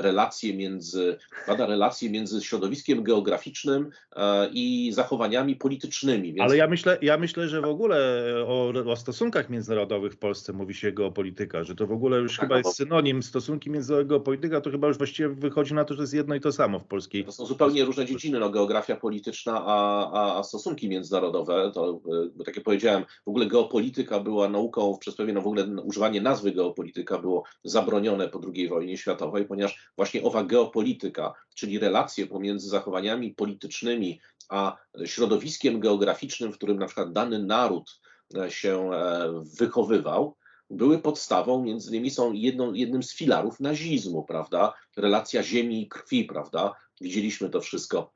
relacje 0.00 0.54
między, 0.54 1.18
bada 1.48 1.66
relacje 1.66 2.10
między 2.10 2.42
środowiskiem 2.42 3.02
geograficznym 3.02 3.90
e, 4.16 4.48
i 4.52 4.92
zachowaniami 4.92 5.56
politycznymi. 5.56 6.32
Więc... 6.32 6.40
Ale 6.40 6.56
ja 6.56 6.66
myślę, 6.66 6.98
ja 7.02 7.18
myślę, 7.18 7.48
że 7.48 7.60
w 7.60 7.64
ogóle 7.64 8.24
o, 8.46 8.72
o 8.86 8.96
stosunkach 8.96 9.50
międzynarodowych 9.50 10.12
w 10.12 10.18
Polsce 10.18 10.52
mówi 10.52 10.74
się 10.74 10.92
geopolityka, 10.92 11.64
że 11.64 11.74
to 11.74 11.86
w 11.86 11.92
ogóle 11.92 12.18
już 12.18 12.36
tak, 12.36 12.44
chyba 12.44 12.54
no 12.54 12.58
jest 12.58 12.76
synonim 12.76 13.22
stosunki 13.22 13.70
międzynarodowego 13.70 14.20
polityka, 14.20 14.60
to 14.60 14.70
chyba 14.70 14.88
już 14.88 14.98
właściwie 14.98 15.28
wychodzi 15.28 15.74
na 15.74 15.84
to, 15.84 15.94
że 15.94 16.02
jest 16.02 16.14
jedno 16.14 16.34
i 16.34 16.40
to 16.40 16.52
samo 16.52 16.78
w 16.78 16.84
polskiej. 16.84 17.24
To 17.24 17.32
są 17.32 17.46
zupełnie 17.46 17.84
różne 17.84 18.06
dziedziny, 18.06 18.38
no, 18.38 18.50
geografia 18.50 18.96
polityczna, 18.96 19.62
a, 19.66 20.10
a, 20.12 20.38
a 20.38 20.42
stosunki 20.42 20.88
międzynarodowe, 20.88 21.70
to 21.74 22.00
tak 22.44 22.56
jak 22.56 22.64
powiedziałem, 22.64 23.04
w 23.24 23.28
ogóle 23.28 23.46
geopolityka 23.46 24.20
była 24.20 24.48
nauką, 24.48 24.98
przez 25.00 25.14
pewien 25.16 25.34
no, 25.34 25.42
w 25.42 25.46
ogóle 25.46 25.66
używanie 25.84 26.20
nazwy 26.20 26.52
geopolityka 26.52 27.18
było 27.18 27.44
zabronione 27.64 28.28
po 28.28 28.40
II 28.54 28.68
wojnie 28.68 28.96
światowej, 28.96 29.44
ponieważ 29.56 29.90
właśnie 29.96 30.22
owa 30.22 30.44
geopolityka, 30.44 31.34
czyli 31.54 31.78
relacje 31.78 32.26
pomiędzy 32.26 32.68
zachowaniami 32.68 33.34
politycznymi 33.34 34.20
a 34.48 34.76
środowiskiem 35.04 35.80
geograficznym, 35.80 36.52
w 36.52 36.56
którym 36.56 36.78
na 36.78 36.86
przykład 36.86 37.12
dany 37.12 37.38
naród 37.38 38.00
e, 38.36 38.50
się 38.50 38.90
e, 38.92 39.42
wychowywał, 39.58 40.36
były 40.70 40.98
podstawą, 40.98 41.62
między 41.62 41.90
innymi 41.90 42.10
są 42.10 42.32
jedną, 42.32 42.72
jednym 42.72 43.02
z 43.02 43.14
filarów 43.14 43.60
nazizmu, 43.60 44.24
prawda? 44.24 44.74
Relacja 44.96 45.42
ziemi 45.42 45.82
i 45.82 45.88
krwi, 45.88 46.24
prawda? 46.24 46.74
Widzieliśmy 47.00 47.50
to 47.50 47.60
wszystko 47.60 48.12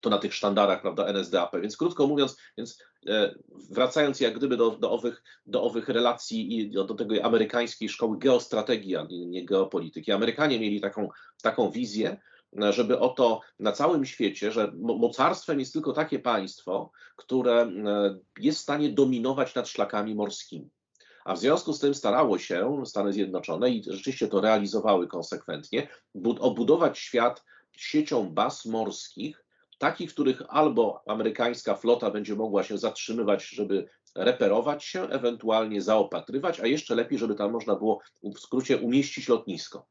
to 0.00 0.10
na 0.10 0.18
tych 0.18 0.34
sztandarach, 0.34 0.82
prawda, 0.82 1.06
NSDAP. 1.06 1.60
Więc 1.60 1.76
krótko 1.76 2.06
mówiąc, 2.06 2.36
więc 2.58 2.78
wracając 3.70 4.20
jak 4.20 4.34
gdyby 4.34 4.56
do, 4.56 4.70
do, 4.70 4.90
owych, 4.90 5.22
do 5.46 5.62
owych 5.62 5.88
relacji 5.88 6.58
i 6.58 6.70
do, 6.70 6.84
do 6.84 6.94
tego 6.94 7.24
amerykańskiej 7.24 7.88
szkoły 7.88 8.18
geostrategii, 8.18 8.96
a 8.96 9.06
nie, 9.10 9.44
geopolityki. 9.44 10.12
Amerykanie 10.12 10.60
mieli 10.60 10.80
taką, 10.80 11.08
taką 11.42 11.70
wizję, 11.70 12.20
żeby 12.70 12.98
oto 12.98 13.40
na 13.58 13.72
całym 13.72 14.04
świecie, 14.04 14.52
że 14.52 14.72
mocarstwem 14.76 15.60
jest 15.60 15.72
tylko 15.72 15.92
takie 15.92 16.18
państwo, 16.18 16.90
które 17.16 17.62
e, 17.62 18.18
jest 18.38 18.58
w 18.58 18.62
stanie 18.62 18.88
dominować 18.88 19.54
nad 19.54 19.68
szlakami 19.68 20.14
morskimi. 20.14 20.70
A 21.24 21.34
w 21.34 21.38
związku 21.38 21.72
z 21.72 21.78
tym 21.78 21.94
starało 21.94 22.38
się 22.38 22.82
Stany 22.84 23.12
Zjednoczone 23.12 23.70
i 23.70 23.84
rzeczywiście 23.86 24.28
to 24.28 24.40
realizowały 24.40 25.08
konsekwentnie, 25.08 25.88
obudować 26.40 26.98
świat 26.98 27.44
siecią 27.72 28.30
baz 28.30 28.64
morskich, 28.64 29.43
takich, 29.78 30.10
w 30.10 30.14
których 30.14 30.42
albo 30.48 31.02
amerykańska 31.06 31.74
flota 31.74 32.10
będzie 32.10 32.34
mogła 32.34 32.62
się 32.62 32.78
zatrzymywać, 32.78 33.48
żeby 33.48 33.88
reperować 34.14 34.84
się, 34.84 35.02
ewentualnie 35.02 35.82
zaopatrywać, 35.82 36.60
a 36.60 36.66
jeszcze 36.66 36.94
lepiej, 36.94 37.18
żeby 37.18 37.34
tam 37.34 37.52
można 37.52 37.74
było 37.74 38.00
w 38.22 38.38
skrócie 38.38 38.78
umieścić 38.78 39.28
lotnisko. 39.28 39.86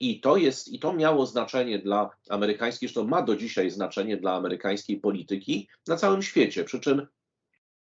I 0.00 0.20
to 0.20 0.36
jest, 0.36 0.68
i 0.68 0.78
to 0.78 0.92
miało 0.92 1.26
znaczenie 1.26 1.78
dla 1.78 2.10
amerykańskiej, 2.28 2.88
zresztą 2.88 3.08
ma 3.08 3.22
do 3.22 3.36
dzisiaj 3.36 3.70
znaczenie 3.70 4.16
dla 4.16 4.34
amerykańskiej 4.34 5.00
polityki 5.00 5.68
na 5.86 5.96
całym 5.96 6.22
świecie. 6.22 6.64
Przy 6.64 6.80
czym 6.80 7.06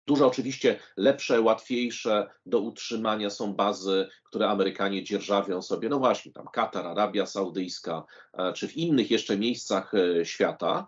Dużo 0.07 0.27
oczywiście 0.27 0.79
lepsze, 0.97 1.41
łatwiejsze 1.41 2.29
do 2.45 2.59
utrzymania 2.59 3.29
są 3.29 3.53
bazy, 3.53 4.07
które 4.23 4.49
Amerykanie 4.49 5.03
dzierżawią 5.03 5.61
sobie, 5.61 5.89
no 5.89 5.99
właśnie, 5.99 6.31
tam 6.31 6.45
Katar, 6.53 6.87
Arabia 6.87 7.25
Saudyjska, 7.25 8.03
e, 8.33 8.53
czy 8.53 8.67
w 8.67 8.77
innych 8.77 9.11
jeszcze 9.11 9.37
miejscach 9.37 9.93
e, 9.93 10.25
świata, 10.25 10.87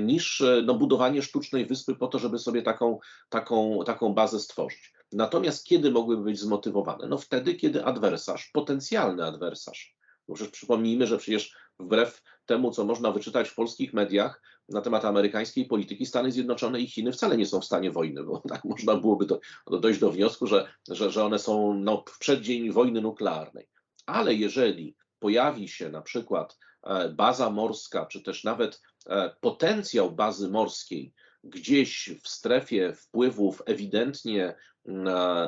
niż 0.00 0.40
e, 0.40 0.62
no, 0.64 0.74
budowanie 0.74 1.22
sztucznej 1.22 1.66
wyspy 1.66 1.94
po 1.94 2.06
to, 2.06 2.18
żeby 2.18 2.38
sobie 2.38 2.62
taką, 2.62 2.98
taką, 3.28 3.80
taką 3.86 4.14
bazę 4.14 4.40
stworzyć. 4.40 4.92
Natomiast 5.12 5.64
kiedy 5.64 5.90
mogłyby 5.90 6.22
być 6.22 6.40
zmotywowane? 6.40 7.06
No 7.06 7.18
wtedy, 7.18 7.54
kiedy 7.54 7.84
adwersarz, 7.84 8.50
potencjalny 8.52 9.24
adwersarz, 9.24 9.94
bo 10.28 10.34
przypomnijmy, 10.52 11.06
że 11.06 11.18
przecież 11.18 11.54
wbrew 11.78 12.22
temu, 12.46 12.70
co 12.70 12.84
można 12.84 13.10
wyczytać 13.10 13.48
w 13.48 13.54
polskich 13.54 13.92
mediach 13.92 14.42
na 14.68 14.80
temat 14.80 15.04
amerykańskiej 15.04 15.66
polityki, 15.66 16.06
Stany 16.06 16.32
Zjednoczone 16.32 16.80
i 16.80 16.86
Chiny 16.86 17.12
wcale 17.12 17.36
nie 17.36 17.46
są 17.46 17.60
w 17.60 17.64
stanie 17.64 17.90
wojny, 17.90 18.22
bo 18.22 18.42
tak 18.48 18.64
można 18.64 18.96
byłoby 18.96 19.26
do, 19.26 19.40
dojść 19.80 20.00
do 20.00 20.10
wniosku, 20.10 20.46
że, 20.46 20.68
że, 20.90 21.10
że 21.10 21.24
one 21.24 21.38
są 21.38 21.74
no, 21.74 22.04
w 22.08 22.18
przeddzień 22.18 22.72
wojny 22.72 23.00
nuklearnej. 23.00 23.68
Ale 24.06 24.34
jeżeli 24.34 24.96
pojawi 25.18 25.68
się 25.68 25.88
na 25.88 26.02
przykład 26.02 26.58
e, 26.82 27.08
baza 27.08 27.50
morska, 27.50 28.06
czy 28.06 28.22
też 28.22 28.44
nawet 28.44 28.82
e, 29.06 29.36
potencjał 29.40 30.12
bazy 30.12 30.50
morskiej 30.50 31.12
gdzieś 31.44 32.10
w 32.22 32.28
strefie 32.28 32.92
wpływów 32.92 33.62
ewidentnie 33.66 34.54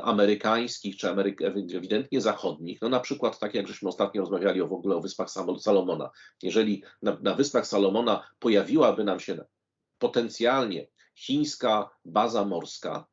amerykańskich 0.03 0.97
czy 0.97 1.09
ewidentnie 1.75 2.21
zachodnich, 2.21 2.81
no 2.83 2.89
na 2.89 3.01
przykład 3.01 3.39
tak 3.39 3.55
jak 3.55 3.69
żeśmy 3.69 3.89
ostatnio 3.89 4.21
rozmawiali 4.21 4.61
o 4.63 4.69
w 4.69 4.73
ogóle 4.73 4.97
o 4.97 5.01
Wyspach 5.01 5.31
Salomona. 5.59 6.11
Jeżeli 6.43 6.83
na, 7.03 7.19
na 7.23 7.35
Wyspach 7.35 7.67
Salomona 7.67 8.29
pojawiłaby 8.39 9.05
nam 9.05 9.21
się 9.21 9.45
potencjalnie 9.99 10.89
chińska 11.15 11.91
baza 12.05 12.45
morska, 12.45 13.07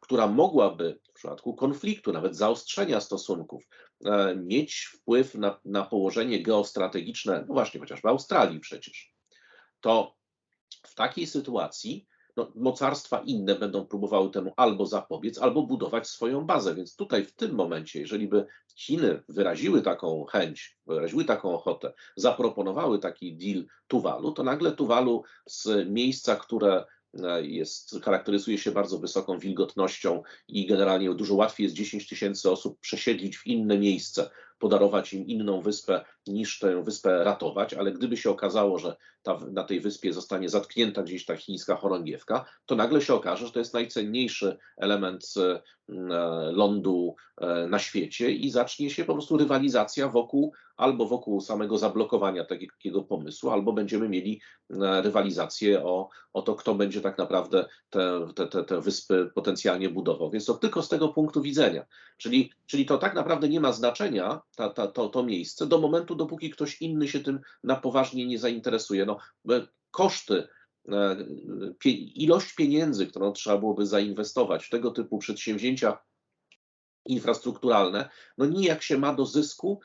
która 0.00 0.26
mogłaby 0.26 1.00
w 1.10 1.12
przypadku 1.12 1.54
konfliktu, 1.54 2.12
nawet 2.12 2.36
zaostrzenia 2.36 3.00
stosunków, 3.00 3.64
e, 4.04 4.36
mieć 4.36 4.90
wpływ 4.94 5.34
na, 5.34 5.60
na 5.64 5.84
położenie 5.84 6.42
geostrategiczne, 6.42 7.44
no 7.48 7.54
właśnie 7.54 7.80
chociażby 7.80 8.08
Australii 8.08 8.60
przecież, 8.60 9.14
to 9.80 10.16
w 10.82 10.94
takiej 10.94 11.26
sytuacji 11.26 12.07
no, 12.38 12.52
mocarstwa 12.54 13.18
inne 13.18 13.54
będą 13.54 13.86
próbowały 13.86 14.30
temu 14.30 14.52
albo 14.56 14.86
zapobiec, 14.86 15.38
albo 15.38 15.62
budować 15.62 16.08
swoją 16.08 16.46
bazę. 16.46 16.74
Więc 16.74 16.96
tutaj 16.96 17.24
w 17.24 17.32
tym 17.32 17.54
momencie, 17.54 18.00
jeżeli 18.00 18.28
by 18.28 18.46
Chiny 18.76 19.22
wyraziły 19.28 19.82
taką 19.82 20.24
chęć, 20.24 20.78
wyraziły 20.86 21.24
taką 21.24 21.54
ochotę, 21.54 21.92
zaproponowały 22.16 22.98
taki 22.98 23.36
deal 23.36 23.64
Tuwalu, 23.86 24.32
to 24.32 24.42
nagle 24.42 24.72
Tuwalu 24.72 25.22
z 25.46 25.88
miejsca, 25.88 26.36
które 26.36 26.84
E, 27.14 27.46
jest, 27.46 28.00
charakteryzuje 28.02 28.58
się 28.58 28.72
bardzo 28.72 28.98
wysoką 28.98 29.38
wilgotnością 29.38 30.22
i 30.48 30.66
generalnie 30.66 31.14
dużo 31.14 31.34
łatwiej 31.34 31.64
jest 31.64 31.76
10 31.76 32.08
tysięcy 32.08 32.50
osób 32.50 32.80
przesiedlić 32.80 33.36
w 33.36 33.46
inne 33.46 33.78
miejsce, 33.78 34.30
podarować 34.58 35.12
im 35.12 35.26
inną 35.26 35.60
wyspę 35.60 36.04
niż 36.26 36.58
tę 36.58 36.82
wyspę 36.82 37.24
ratować, 37.24 37.74
ale 37.74 37.92
gdyby 37.92 38.16
się 38.16 38.30
okazało, 38.30 38.78
że 38.78 38.96
ta, 39.22 39.38
na 39.52 39.64
tej 39.64 39.80
wyspie 39.80 40.12
zostanie 40.12 40.48
zatknięta 40.48 41.02
gdzieś 41.02 41.24
ta 41.24 41.36
chińska 41.36 41.76
chorągiewka, 41.76 42.44
to 42.66 42.76
nagle 42.76 43.00
się 43.00 43.14
okaże, 43.14 43.46
że 43.46 43.52
to 43.52 43.58
jest 43.58 43.74
najcenniejszy 43.74 44.58
element 44.76 45.34
e, 45.36 45.62
lądu 46.52 47.16
e, 47.36 47.66
na 47.66 47.78
świecie 47.78 48.30
i 48.30 48.50
zacznie 48.50 48.90
się 48.90 49.04
po 49.04 49.12
prostu 49.12 49.36
rywalizacja 49.36 50.08
wokół 50.08 50.52
albo 50.76 51.06
wokół 51.06 51.40
samego 51.40 51.78
zablokowania 51.78 52.44
takiego 52.44 53.02
pomysłu, 53.02 53.50
albo 53.50 53.72
będziemy 53.72 54.08
mieli 54.08 54.40
rywalizację 55.02 55.84
o, 55.84 56.08
o 56.32 56.42
to, 56.42 56.54
kto 56.54 56.74
będzie 56.74 57.00
tak 57.00 57.18
naprawdę 57.18 57.68
te, 57.90 58.28
te, 58.34 58.46
te, 58.46 58.64
te 58.64 58.80
wyspy 58.80 59.30
potencjalnie 59.34 59.88
budował. 59.88 60.30
Więc 60.30 60.44
to 60.44 60.54
tylko 60.54 60.82
z 60.82 60.88
tego 60.88 61.08
punktu 61.08 61.42
widzenia. 61.42 61.86
Czyli, 62.16 62.52
czyli 62.66 62.86
to 62.86 62.98
tak 62.98 63.14
naprawdę 63.14 63.48
nie 63.48 63.60
ma 63.60 63.72
znaczenia, 63.72 64.40
ta, 64.58 64.68
ta, 64.68 64.86
to, 64.86 65.08
to 65.08 65.22
miejsce, 65.22 65.66
do 65.66 65.78
momentu, 65.78 66.14
dopóki 66.14 66.50
ktoś 66.50 66.82
inny 66.82 67.08
się 67.08 67.20
tym 67.20 67.40
na 67.64 67.76
poważnie 67.76 68.26
nie 68.26 68.38
zainteresuje. 68.38 69.06
No, 69.06 69.18
e, 69.50 69.66
koszty, 69.90 70.48
e, 70.88 71.16
ilość 72.14 72.54
pieniędzy, 72.54 73.06
którą 73.06 73.32
trzeba 73.32 73.58
byłoby 73.58 73.86
zainwestować 73.86 74.64
w 74.64 74.70
tego 74.70 74.90
typu 74.90 75.18
przedsięwzięcia 75.18 75.98
infrastrukturalne, 77.06 78.08
no 78.38 78.46
nijak 78.46 78.82
się 78.82 78.98
ma 78.98 79.14
do 79.14 79.26
zysku, 79.26 79.80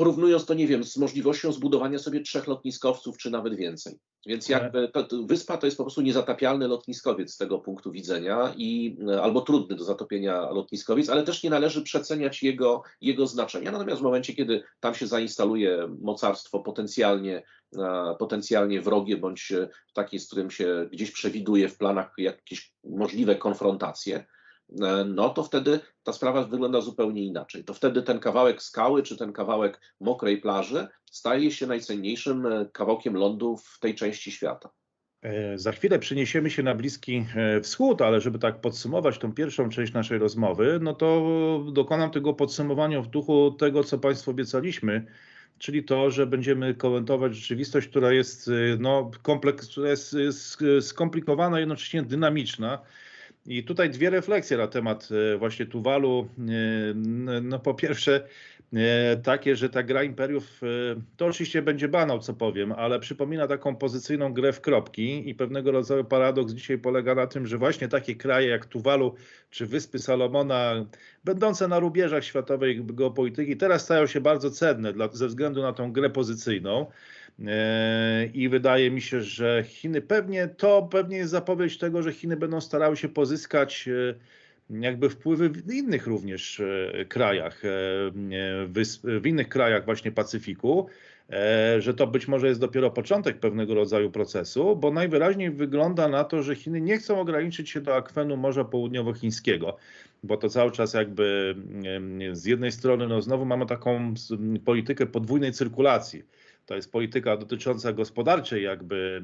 porównując 0.00 0.46
to, 0.46 0.54
nie 0.54 0.66
wiem, 0.66 0.84
z 0.84 0.96
możliwością 0.96 1.52
zbudowania 1.52 1.98
sobie 1.98 2.20
trzech 2.20 2.46
lotniskowców, 2.46 3.18
czy 3.18 3.30
nawet 3.30 3.54
więcej. 3.54 3.98
Więc 4.26 4.48
jakby 4.48 4.88
to, 4.88 5.02
to, 5.04 5.22
wyspa 5.22 5.56
to 5.56 5.66
jest 5.66 5.76
po 5.76 5.84
prostu 5.84 6.00
niezatapialny 6.00 6.68
lotniskowiec 6.68 7.32
z 7.32 7.36
tego 7.36 7.58
punktu 7.58 7.92
widzenia 7.92 8.54
i 8.56 8.98
albo 9.22 9.40
trudny 9.40 9.76
do 9.76 9.84
zatopienia 9.84 10.50
lotniskowiec, 10.50 11.08
ale 11.08 11.22
też 11.22 11.42
nie 11.42 11.50
należy 11.50 11.82
przeceniać 11.82 12.42
jego, 12.42 12.82
jego 13.00 13.26
znaczenia. 13.26 13.72
Natomiast 13.72 14.00
w 14.00 14.04
momencie, 14.04 14.34
kiedy 14.34 14.62
tam 14.80 14.94
się 14.94 15.06
zainstaluje 15.06 15.88
mocarstwo 16.02 16.60
potencjalnie, 16.60 17.42
potencjalnie 18.18 18.80
wrogie, 18.80 19.16
bądź 19.16 19.52
takie, 19.94 20.18
z 20.18 20.26
którym 20.26 20.50
się 20.50 20.88
gdzieś 20.92 21.10
przewiduje 21.10 21.68
w 21.68 21.78
planach 21.78 22.12
jakieś 22.18 22.72
możliwe 22.84 23.36
konfrontacje, 23.36 24.24
E, 24.24 24.39
no 25.06 25.30
to 25.30 25.42
wtedy 25.42 25.80
ta 26.02 26.12
sprawa 26.12 26.44
wygląda 26.44 26.80
zupełnie 26.80 27.24
inaczej. 27.24 27.64
To 27.64 27.74
wtedy 27.74 28.02
ten 28.02 28.18
kawałek 28.18 28.62
skały 28.62 29.02
czy 29.02 29.16
ten 29.16 29.32
kawałek 29.32 29.80
mokrej 30.00 30.40
plaży 30.40 30.88
staje 31.10 31.50
się 31.50 31.66
najcenniejszym 31.66 32.46
e, 32.46 32.66
kawałkiem 32.72 33.14
lądu 33.14 33.56
w 33.56 33.78
tej 33.80 33.94
części 33.94 34.32
świata. 34.32 34.70
E, 35.22 35.58
za 35.58 35.72
chwilę 35.72 35.98
przeniesiemy 35.98 36.50
się 36.50 36.62
na 36.62 36.74
Bliski 36.74 37.26
Wschód, 37.62 38.02
ale 38.02 38.20
żeby 38.20 38.38
tak 38.38 38.60
podsumować 38.60 39.18
tą 39.18 39.34
pierwszą 39.34 39.68
część 39.68 39.92
naszej 39.92 40.18
rozmowy, 40.18 40.78
no 40.82 40.94
to 40.94 41.24
dokonam 41.72 42.10
tego 42.10 42.34
podsumowania 42.34 43.02
w 43.02 43.08
duchu 43.08 43.50
tego, 43.50 43.84
co 43.84 43.98
Państwu 43.98 44.30
obiecaliśmy, 44.30 45.06
czyli 45.58 45.84
to, 45.84 46.10
że 46.10 46.26
będziemy 46.26 46.74
komentować 46.74 47.36
rzeczywistość, 47.36 47.88
która 47.88 48.12
jest, 48.12 48.50
no, 48.78 49.10
kompleks, 49.22 49.68
która 49.68 49.88
jest 49.88 50.16
skomplikowana, 50.80 51.60
jednocześnie 51.60 52.02
dynamiczna 52.02 52.78
i 53.46 53.64
tutaj 53.64 53.90
dwie 53.90 54.10
refleksje 54.10 54.56
na 54.56 54.66
temat 54.66 55.08
e, 55.34 55.38
właśnie 55.38 55.66
Tuwalu. 55.66 56.28
E, 56.38 56.42
no 57.42 57.58
po 57.58 57.74
pierwsze 57.74 58.26
e, 58.72 59.16
takie, 59.16 59.56
że 59.56 59.68
ta 59.68 59.82
gra 59.82 60.02
imperiów 60.02 60.60
to 61.16 61.26
oczywiście 61.26 61.62
będzie 61.62 61.88
banał, 61.88 62.18
co 62.18 62.34
powiem, 62.34 62.72
ale 62.72 63.00
przypomina 63.00 63.46
taką 63.46 63.76
pozycyjną 63.76 64.32
grę 64.32 64.52
w 64.52 64.60
kropki 64.60 65.28
i 65.28 65.34
pewnego 65.34 65.72
rodzaju 65.72 66.04
paradoks 66.04 66.52
dzisiaj 66.52 66.78
polega 66.78 67.14
na 67.14 67.26
tym, 67.26 67.46
że 67.46 67.58
właśnie 67.58 67.88
takie 67.88 68.14
kraje 68.14 68.48
jak 68.48 68.66
Tuwalu 68.66 69.14
czy 69.50 69.66
Wyspy 69.66 69.98
Salomona, 69.98 70.86
będące 71.24 71.68
na 71.68 71.78
rubieżach 71.78 72.24
światowej 72.24 72.84
geopolityki, 72.84 73.56
teraz 73.56 73.84
stają 73.84 74.06
się 74.06 74.20
bardzo 74.20 74.50
cenne 74.50 74.92
dla, 74.92 75.08
ze 75.08 75.28
względu 75.28 75.62
na 75.62 75.72
tą 75.72 75.92
grę 75.92 76.10
pozycyjną. 76.10 76.86
E, 77.46 78.26
I 78.34 78.48
wydaje 78.48 78.90
mi 78.90 79.02
się, 79.02 79.20
że 79.22 79.64
Chiny 79.66 80.00
pewnie 80.00 80.48
to 80.48 80.82
pewnie 80.82 81.16
jest 81.16 81.30
zapowiedź 81.30 81.78
tego, 81.78 82.02
że 82.02 82.12
Chiny 82.12 82.36
będą 82.36 82.60
starały 82.60 82.96
się 82.96 83.08
pozyskać 83.08 83.88
e, 83.88 84.80
jakby 84.80 85.10
wpływy 85.10 85.48
w 85.48 85.74
innych 85.74 86.06
również 86.06 86.60
e, 86.60 87.04
krajach, 87.04 87.62
w 89.04 89.26
innych 89.26 89.48
krajach 89.48 89.84
właśnie 89.84 90.12
Pacyfiku, 90.12 90.86
że 91.78 91.94
to 91.94 92.06
być 92.06 92.28
może 92.28 92.48
jest 92.48 92.60
dopiero 92.60 92.90
początek 92.90 93.38
pewnego 93.38 93.74
rodzaju 93.74 94.10
procesu, 94.10 94.76
bo 94.76 94.90
najwyraźniej 94.90 95.50
wygląda 95.50 96.08
na 96.08 96.24
to, 96.24 96.42
że 96.42 96.56
Chiny 96.56 96.80
nie 96.80 96.98
chcą 96.98 97.20
ograniczyć 97.20 97.70
się 97.70 97.80
do 97.80 97.96
akwenu 97.96 98.36
Morza 98.36 98.64
Południowochińskiego, 98.64 99.76
bo 100.22 100.36
to 100.36 100.48
cały 100.48 100.70
czas 100.70 100.94
jakby 100.94 101.54
z 102.32 102.44
jednej 102.44 102.72
strony 102.72 103.08
no 103.08 103.22
znowu 103.22 103.44
mamy 103.44 103.66
taką 103.66 104.14
politykę 104.64 105.06
podwójnej 105.06 105.52
cyrkulacji 105.52 106.22
to 106.66 106.76
jest 106.76 106.92
polityka 106.92 107.36
dotycząca 107.36 107.92
gospodarczej 107.92 108.62
jakby 108.62 109.22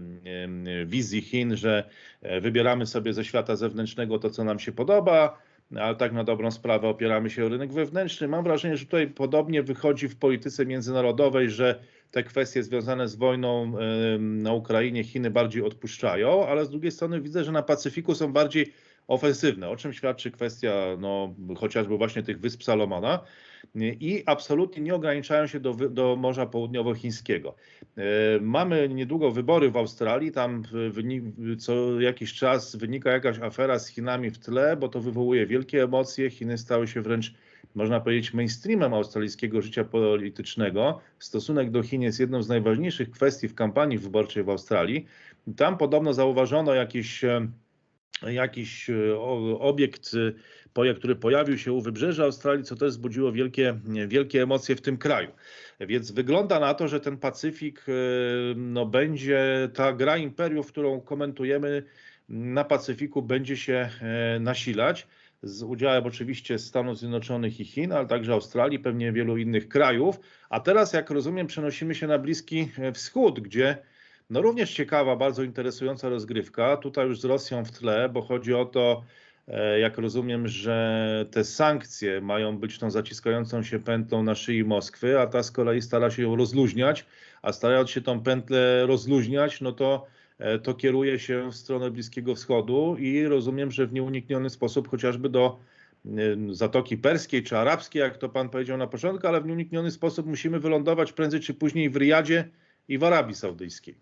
wizji 0.87 1.21
Chin, 1.21 1.57
że 1.57 1.91
e, 2.23 2.41
wybieramy 2.41 2.87
sobie 2.87 3.13
ze 3.13 3.25
świata 3.25 3.57
zewnętrznego 3.57 4.19
to, 4.19 4.31
co 4.31 4.45
nam 4.45 4.59
się 4.59 4.73
podoba, 4.73 5.39
ale 5.77 5.97
tak 5.97 6.13
na 6.13 6.25
dobrą 6.25 6.51
sprawę 6.51 6.89
opieramy 6.89 7.31
się 7.31 7.47
o 7.47 7.49
rynek 7.49 7.73
wewnętrzny. 7.73 8.29
Mam 8.29 8.45
wrażenie, 8.45 8.77
że 8.77 8.85
tutaj 8.85 9.09
podobnie 9.09 9.63
wychodzi 9.63 10.09
w 10.09 10.17
polityce 10.17 10.67
międzynarodowej, 10.67 11.51
że 11.51 11.81
te 12.11 12.23
kwestie 12.23 12.63
związane 12.63 13.09
z 13.09 13.17
wojną 13.17 13.73
na 14.19 14.53
Ukrainie 14.53 15.05
Chiny 15.05 15.31
bardziej 15.31 15.63
odpuszczają, 15.63 16.47
ale 16.47 16.65
z 16.65 16.71
drugiej 16.71 16.93
strony 16.93 17.21
widzę, 17.21 17.45
że 17.45 17.53
na 17.53 17.63
Pacyfiku 17.63 18.15
są 18.15 18.33
bardziej 18.33 18.73
ofensywne, 19.09 19.69
o 19.69 19.77
czym 19.77 19.93
świadczy 19.93 20.31
kwestia 20.31 20.73
no, 20.99 21.35
chociażby 21.57 21.97
właśnie 21.97 22.23
tych 22.23 22.41
Wysp 22.41 22.63
Salomona 22.63 23.21
i 23.75 24.23
absolutnie 24.27 24.83
nie 24.83 24.95
ograniczają 24.95 25.47
się 25.47 25.61
do, 25.61 25.75
do 25.75 26.17
Morza 26.17 26.47
Południowochińskiego. 26.47 27.55
E, 27.97 28.03
mamy 28.41 28.89
niedługo 28.89 29.31
wybory 29.31 29.71
w 29.71 29.77
Australii, 29.77 30.33
tam 30.33 30.63
co 31.59 32.01
jakiś 32.01 32.35
czas 32.35 32.77
wynika 32.77 33.11
jakaś 33.11 33.39
afera 33.39 33.79
z 33.79 33.89
Chinami 33.89 34.31
w 34.31 34.39
tle, 34.39 34.77
bo 34.77 34.89
to 34.89 35.01
wywołuje 35.01 35.47
wielkie 35.47 35.83
emocje. 35.83 36.31
Chiny 36.31 36.59
stały 36.59 36.89
się 36.89 37.03
wręcz 37.03 37.35
można 37.75 38.01
powiedzieć, 38.01 38.35
mainstreamem 38.35 38.95
australijskiego 38.95 39.63
życia 39.63 39.85
politycznego. 39.85 41.01
Stosunek 41.19 41.71
do 41.71 41.83
Chin 41.83 42.03
jest 42.03 42.21
jedną 42.21 42.43
z 42.43 42.49
najważniejszych 42.49 43.11
kwestii 43.11 43.49
w 43.49 43.55
kampanii 43.55 43.99
wyborczej 43.99 44.45
w 44.45 44.51
Australii. 44.51 45.07
Tam 45.57 45.77
podobno 45.77 46.15
zauważono 46.15 46.75
jakieś 46.75 47.25
e, 47.25 47.49
jakiś 48.23 48.91
e, 48.91 49.19
obiekt, 49.59 50.11
projekt, 50.73 50.99
który 50.99 51.17
pojawił 51.17 51.59
się 51.59 51.73
u 51.73 51.81
wybrzeża 51.81 52.25
Australii, 52.25 52.65
co 52.65 52.77
też 52.77 52.93
zbudziło 52.93 53.33
wielkie, 53.33 53.79
wielkie 54.09 54.43
emocje 54.43 54.77
w 54.77 54.81
tym 54.81 54.99
kraju. 54.99 55.31
Więc 55.81 56.11
wygląda 56.13 56.61
na 56.61 56.75
to, 56.75 56.89
że 56.89 57.01
ten 57.01 57.17
Pacyfik 57.17 57.87
e, 57.89 57.93
no, 58.57 58.87
będzie, 58.87 59.69
ta 59.75 59.93
gra 59.93 60.17
imperiów, 60.17 60.67
którą 60.67 61.01
komentujemy 61.01 61.83
na 62.29 62.65
Pacyfiku, 62.65 63.23
będzie 63.23 63.57
się 63.57 63.91
e, 64.01 64.41
nasilać 64.41 65.07
z 65.43 65.63
udziałem 65.63 66.07
oczywiście 66.07 66.59
Stanów 66.59 66.99
Zjednoczonych 66.99 67.61
i 67.61 67.65
Chin, 67.65 67.93
ale 67.93 68.07
także 68.07 68.33
Australii, 68.33 68.79
pewnie 68.79 69.13
wielu 69.13 69.37
innych 69.37 69.69
krajów. 69.69 70.21
A 70.51 70.61
teraz, 70.61 70.93
jak 70.93 71.11
rozumiem, 71.11 71.47
przenosimy 71.47 71.95
się 71.95 72.07
na 72.07 72.19
Bliski 72.19 72.69
Wschód, 72.95 73.41
gdzie 73.41 73.79
no 74.31 74.43
również 74.43 74.75
ciekawa, 74.75 75.17
bardzo 75.17 75.43
interesująca 75.43 76.09
rozgrywka. 76.09 76.77
Tutaj 76.77 77.07
już 77.07 77.21
z 77.21 77.25
Rosją 77.25 77.65
w 77.65 77.71
tle, 77.71 78.09
bo 78.09 78.23
chodzi 78.23 78.55
o 78.55 78.65
to, 78.65 79.05
e, 79.49 79.81
jak 79.81 79.99
rozumiem, 79.99 80.49
że 80.49 81.27
te 81.31 81.45
sankcje 81.45 82.21
mają 82.21 82.59
być 82.59 82.79
tą 82.79 82.91
zaciskającą 82.91 83.63
się 83.63 83.79
pętlą 83.79 84.23
na 84.23 84.35
szyi 84.35 84.65
Moskwy, 84.65 85.21
a 85.21 85.27
ta 85.27 85.43
z 85.43 85.51
kolei 85.51 85.83
stara 85.83 86.11
się 86.11 86.23
ją 86.23 86.37
rozluźniać, 86.37 87.07
a 87.43 87.53
starając 87.53 87.91
się 87.91 88.01
tą 88.01 88.21
pętlę 88.21 88.87
rozluźniać, 88.87 89.61
no 89.61 89.73
to 89.73 90.07
to 90.63 90.75
kieruje 90.75 91.19
się 91.19 91.51
w 91.51 91.57
stronę 91.57 91.91
Bliskiego 91.91 92.35
Wschodu 92.35 92.97
i 92.99 93.25
rozumiem, 93.27 93.71
że 93.71 93.87
w 93.87 93.93
nieunikniony 93.93 94.51
sposób 94.51 94.89
chociażby 94.89 95.29
do 95.29 95.59
Zatoki 96.51 96.99
Perskiej 96.99 97.43
czy 97.43 97.59
Arabskiej, 97.59 98.01
jak 98.01 98.19
to 98.19 98.29
pan 98.29 98.49
powiedział 98.49 98.79
na 98.79 98.87
początku, 98.87 99.27
ale 99.27 99.41
w 99.41 99.47
nieunikniony 99.47 99.91
sposób 99.91 100.27
musimy 100.27 100.61
wylądować 100.61 101.13
prędzej 101.13 101.41
czy 101.41 101.55
później 101.55 101.91
w 101.91 101.97
Riyadzie 101.97 102.49
i 102.89 102.99
w 102.99 103.05
Arabii 103.05 103.35
Saudyjskiej. 103.35 103.95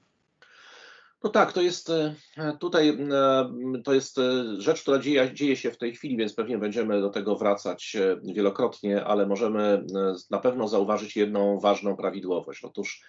No 1.24 1.30
tak, 1.30 1.52
to 1.52 1.62
jest 1.62 1.90
e, 1.90 2.14
tutaj 2.60 2.88
e, 2.88 3.48
to 3.84 3.94
jest 3.94 4.18
e, 4.18 4.44
rzecz, 4.58 4.82
która 4.82 4.98
dzieje, 4.98 5.34
dzieje, 5.34 5.56
się 5.56 5.70
w 5.70 5.78
tej 5.78 5.94
chwili, 5.94 6.16
więc 6.16 6.34
pewnie 6.34 6.58
będziemy 6.58 7.00
do 7.00 7.10
tego 7.10 7.36
wracać 7.36 7.96
wielokrotnie, 8.22 9.04
ale 9.04 9.26
możemy 9.26 9.84
na 10.30 10.38
pewno 10.38 10.68
zauważyć 10.68 11.16
jedną 11.16 11.60
ważną 11.60 11.96
prawidłowość. 11.96 12.64
Otóż 12.64 13.04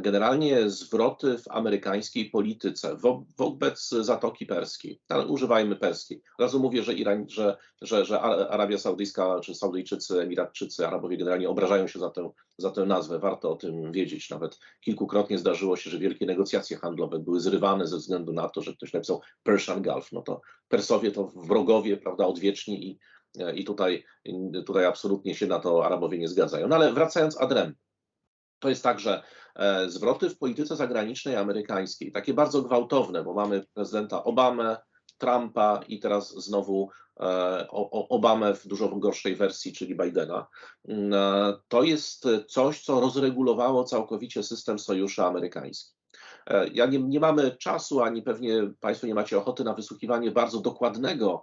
generalnie 0.00 0.70
zwroty 0.70 1.38
w 1.38 1.48
amerykańskiej 1.50 2.30
polityce 2.30 2.96
wo, 2.96 3.24
wobec 3.38 3.88
Zatoki 3.88 4.46
Perskiej, 4.46 5.00
używajmy 5.28 5.76
perskiej. 5.76 6.22
Od 6.38 6.42
razu 6.42 6.60
mówię, 6.60 6.82
że, 6.82 6.94
Iran, 6.94 7.28
że, 7.28 7.56
że, 7.82 8.04
że 8.04 8.20
Arabia 8.20 8.78
Saudyjska, 8.78 9.40
czy 9.40 9.54
Saudyjczycy, 9.54 10.20
Emiratczycy, 10.20 10.86
Arabowie 10.86 11.16
generalnie 11.16 11.48
obrażają 11.48 11.86
się 11.86 11.98
za 11.98 12.10
tę, 12.10 12.30
za 12.58 12.70
tę 12.70 12.86
nazwę. 12.86 13.18
Warto 13.18 13.50
o 13.52 13.56
tym 13.56 13.92
wiedzieć. 13.92 14.30
Nawet 14.30 14.58
kilkukrotnie 14.80 15.38
zdarzyło 15.38 15.76
się, 15.76 15.90
że 15.90 15.98
wielkie 15.98 16.26
negocjacje 16.26 16.76
handlowe 16.76 17.18
były 17.18 17.40
zrywane 17.50 17.86
ze 17.86 17.96
względu 17.96 18.32
na 18.32 18.48
to, 18.48 18.62
że 18.62 18.72
ktoś 18.72 18.92
napisał 18.92 19.20
Persian 19.42 19.82
Gulf. 19.82 20.12
No 20.12 20.22
to 20.22 20.40
Persowie 20.68 21.12
to 21.12 21.32
wrogowie, 21.36 21.96
prawda, 21.96 22.26
odwieczni 22.26 22.88
i, 22.88 22.98
i 23.54 23.64
tutaj, 23.64 24.04
tutaj 24.66 24.84
absolutnie 24.86 25.34
się 25.34 25.46
na 25.46 25.58
to 25.58 25.86
Arabowie 25.86 26.18
nie 26.18 26.28
zgadzają. 26.28 26.68
No 26.68 26.76
ale 26.76 26.92
wracając 26.92 27.40
adrem, 27.40 27.74
to 28.58 28.68
jest 28.68 28.82
tak, 28.82 29.00
że 29.00 29.22
e, 29.56 29.90
zwroty 29.90 30.30
w 30.30 30.38
polityce 30.38 30.76
zagranicznej 30.76 31.36
amerykańskiej, 31.36 32.12
takie 32.12 32.34
bardzo 32.34 32.62
gwałtowne, 32.62 33.24
bo 33.24 33.34
mamy 33.34 33.64
prezydenta 33.74 34.24
Obamę, 34.24 34.76
Trumpa 35.18 35.80
i 35.88 36.00
teraz 36.00 36.34
znowu 36.44 36.90
e, 37.20 37.66
Obamę 37.90 38.54
w 38.54 38.66
dużo 38.66 38.88
gorszej 38.88 39.36
wersji, 39.36 39.72
czyli 39.72 39.96
Bidena. 39.96 40.46
Mm, 40.88 41.14
e, 41.14 41.54
to 41.68 41.82
jest 41.82 42.24
coś, 42.48 42.82
co 42.82 43.00
rozregulowało 43.00 43.84
całkowicie 43.84 44.42
system 44.42 44.78
sojuszy 44.78 45.22
amerykański. 45.22 45.99
E, 46.50 46.68
ja 46.68 46.86
nie, 46.86 46.98
nie, 46.98 47.20
mamy 47.20 47.56
czasu, 47.56 48.02
ani 48.02 48.22
pewnie 48.22 48.70
Państwo 48.80 49.06
nie 49.06 49.14
macie 49.14 49.38
ochoty 49.38 49.64
na 49.64 49.74
wysłuchiwanie 49.74 50.30
bardzo 50.30 50.60
dokładnego 50.60 51.42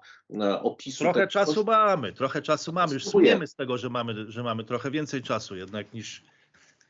opisu. 0.62 1.00
Trochę 1.00 1.20
tego, 1.20 1.32
czasu 1.32 1.63
mamy, 1.63 2.13
trochę 2.13 2.41
czasu 2.41 2.74
mamy. 2.74 2.93
Już 2.93 3.06
słujemy 3.06 3.48
z 3.48 3.56
tego, 3.56 3.78
że 3.78 3.89
mamy, 3.89 4.32
że 4.32 4.43
mamy 4.43 4.63
trochę 4.63 4.91
więcej 4.91 5.22
czasu 5.22 5.56
jednak 5.56 5.93
niż, 5.93 6.24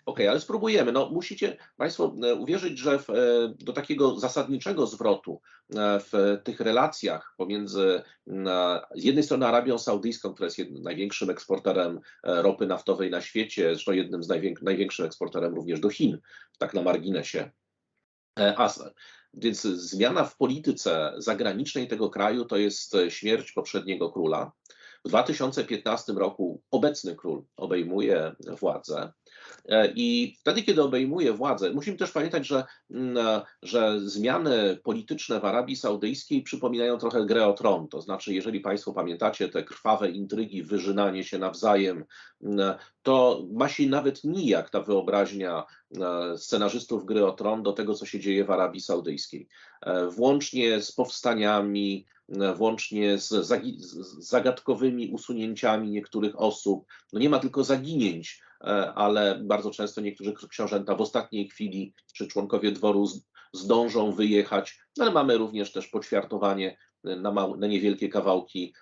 OK, 0.08 0.20
ale 0.30 0.40
spróbujemy. 0.40 0.92
No, 0.92 1.10
musicie 1.10 1.58
Państwo 1.78 2.16
e, 2.24 2.36
uwierzyć, 2.36 2.80
że 2.80 3.00
w, 3.00 3.10
e, 3.10 3.14
do 3.60 3.74
takiego 3.74 4.20
zasadniczego 4.20 4.88
zwrotu 4.88 5.42
e, 5.76 6.00
w 6.00 6.38
tych 6.44 6.60
relacjach 6.60 7.34
pomiędzy 7.38 8.02
z 8.96 9.04
jednej 9.04 9.24
strony 9.24 9.48
Arabią 9.48 9.78
Saudyjską, 9.78 10.34
która 10.34 10.46
jest 10.46 10.58
jednym, 10.58 10.84
największym 10.84 11.30
eksporterem 11.30 12.00
ropy 12.24 12.68
naftowej 12.68 13.12
na 13.12 13.22
świecie, 13.22 13.64
zresztą 13.64 13.92
jednym 13.92 14.24
z 14.24 14.28
największych 14.28 14.66
największym 14.66 15.06
eksporterem 15.06 15.56
również 15.56 15.80
do 15.80 15.90
Chin, 15.90 16.18
tak 16.58 16.74
na 16.74 16.82
marginesie. 16.82 17.52
ASER. 18.38 18.94
Więc 19.34 19.62
zmiana 19.62 20.24
w 20.24 20.38
polityce 20.38 21.14
zagranicznej 21.18 21.88
tego 21.88 22.10
kraju 22.10 22.46
to 22.46 22.58
jest 22.58 22.96
śmierć 23.10 23.52
poprzedniego 23.52 24.12
króla. 24.12 24.52
W 25.06 25.10
2015 25.10 26.14
roku 26.14 26.62
obecny 26.72 27.16
król 27.16 27.46
obejmuje 27.58 28.36
władzę. 28.60 29.14
E, 29.68 29.92
I 29.96 30.36
wtedy, 30.40 30.64
kiedy 30.64 30.84
obejmuje 30.84 31.34
władzę, 31.34 31.74
musimy 31.74 31.98
też 31.98 32.12
pamiętać, 32.12 32.48
że, 32.48 32.64
mm, 32.92 33.18
e, 33.18 33.42
że 33.64 34.00
zmiany 34.00 34.80
polityczne 34.84 35.40
w 35.40 35.46
Arabii 35.46 35.76
Saudyjskiej 35.76 36.42
przypominają 36.42 36.98
trochę 36.98 37.26
grę 37.26 37.48
o 37.48 37.54
tron. 37.54 37.88
To 37.88 38.02
znaczy, 38.02 38.34
jeżeli 38.34 38.60
Państwo 38.60 38.94
pamiętacie 38.94 39.50
te 39.50 39.64
krwawe 39.64 40.12
intrygi, 40.12 40.64
wyżynanie 40.64 41.24
się 41.24 41.38
nawzajem, 41.38 42.06
mm, 42.44 42.76
to 43.04 43.46
ma 43.52 43.70
się 43.70 43.90
nawet 43.90 44.24
nijak 44.24 44.70
ta 44.70 44.82
wyobraźnia 44.82 45.64
e, 46.02 46.38
scenarzystów 46.38 47.06
gry 47.06 47.26
o 47.26 47.32
tron 47.32 47.64
do 47.64 47.74
tego, 47.74 47.94
co 47.94 48.06
się 48.06 48.20
dzieje 48.20 48.46
w 48.46 48.52
Arabii 48.52 48.82
Saudyjskiej. 48.82 49.48
Włącznie 50.10 50.82
z 50.82 50.92
powstaniami, 50.92 52.06
włącznie 52.56 53.18
z, 53.18 53.30
zagadkowymi 54.20 55.10
usunięciami 55.10 55.92
niektórych 55.92 56.42
osób. 56.42 56.86
No 57.14 57.20
nie 57.20 57.30
ma 57.30 57.40
tylko 57.40 57.64
zaginięć, 57.64 58.42
e, 58.42 58.47
ale 58.96 59.40
bardzo 59.44 59.72
często 59.72 60.02
niektórzy 60.02 60.34
książęta 60.50 60.96
w 60.96 61.02
ostatniej 61.02 61.50
chwili 61.50 61.94
czy 62.14 62.28
członkowie 62.28 62.72
dworu 62.72 63.08
zdążą 63.54 64.12
wyjechać, 64.12 64.80
no 64.98 65.06
ale 65.06 65.14
mamy 65.14 65.38
również 65.38 65.72
też 65.72 65.88
poćwiartowanie 65.88 66.78
na, 67.04 67.32
małe, 67.32 67.58
na 67.58 67.68
niewielkie 67.68 68.10
kawałki 68.10 68.74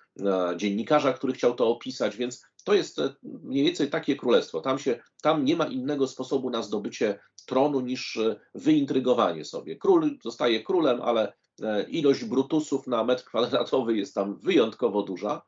dziennikarza, 0.56 1.12
który 1.12 1.32
chciał 1.32 1.54
to 1.54 1.68
opisać, 1.68 2.16
więc 2.16 2.46
to 2.64 2.74
jest 2.74 2.98
e, 2.98 3.14
mniej 3.22 3.64
więcej 3.64 3.90
takie 3.90 4.16
królestwo. 4.16 4.60
Tam, 4.60 4.78
się, 4.78 5.00
tam 5.22 5.44
nie 5.44 5.56
ma 5.56 5.66
innego 5.66 6.08
sposobu 6.08 6.50
na 6.50 6.62
zdobycie 6.62 7.18
tronu 7.46 7.80
niż 7.80 8.16
e, 8.16 8.40
wyintrygowanie 8.54 9.44
sobie. 9.44 9.76
Król 9.76 10.18
zostaje 10.24 10.62
królem, 10.62 11.02
ale 11.02 11.32
E, 11.62 11.82
ilość 11.82 12.24
brutusów 12.24 12.86
na 12.86 13.04
metr 13.04 13.24
kwadratowy 13.24 13.96
jest 13.96 14.14
tam 14.14 14.38
wyjątkowo 14.38 15.02
duża. 15.02 15.42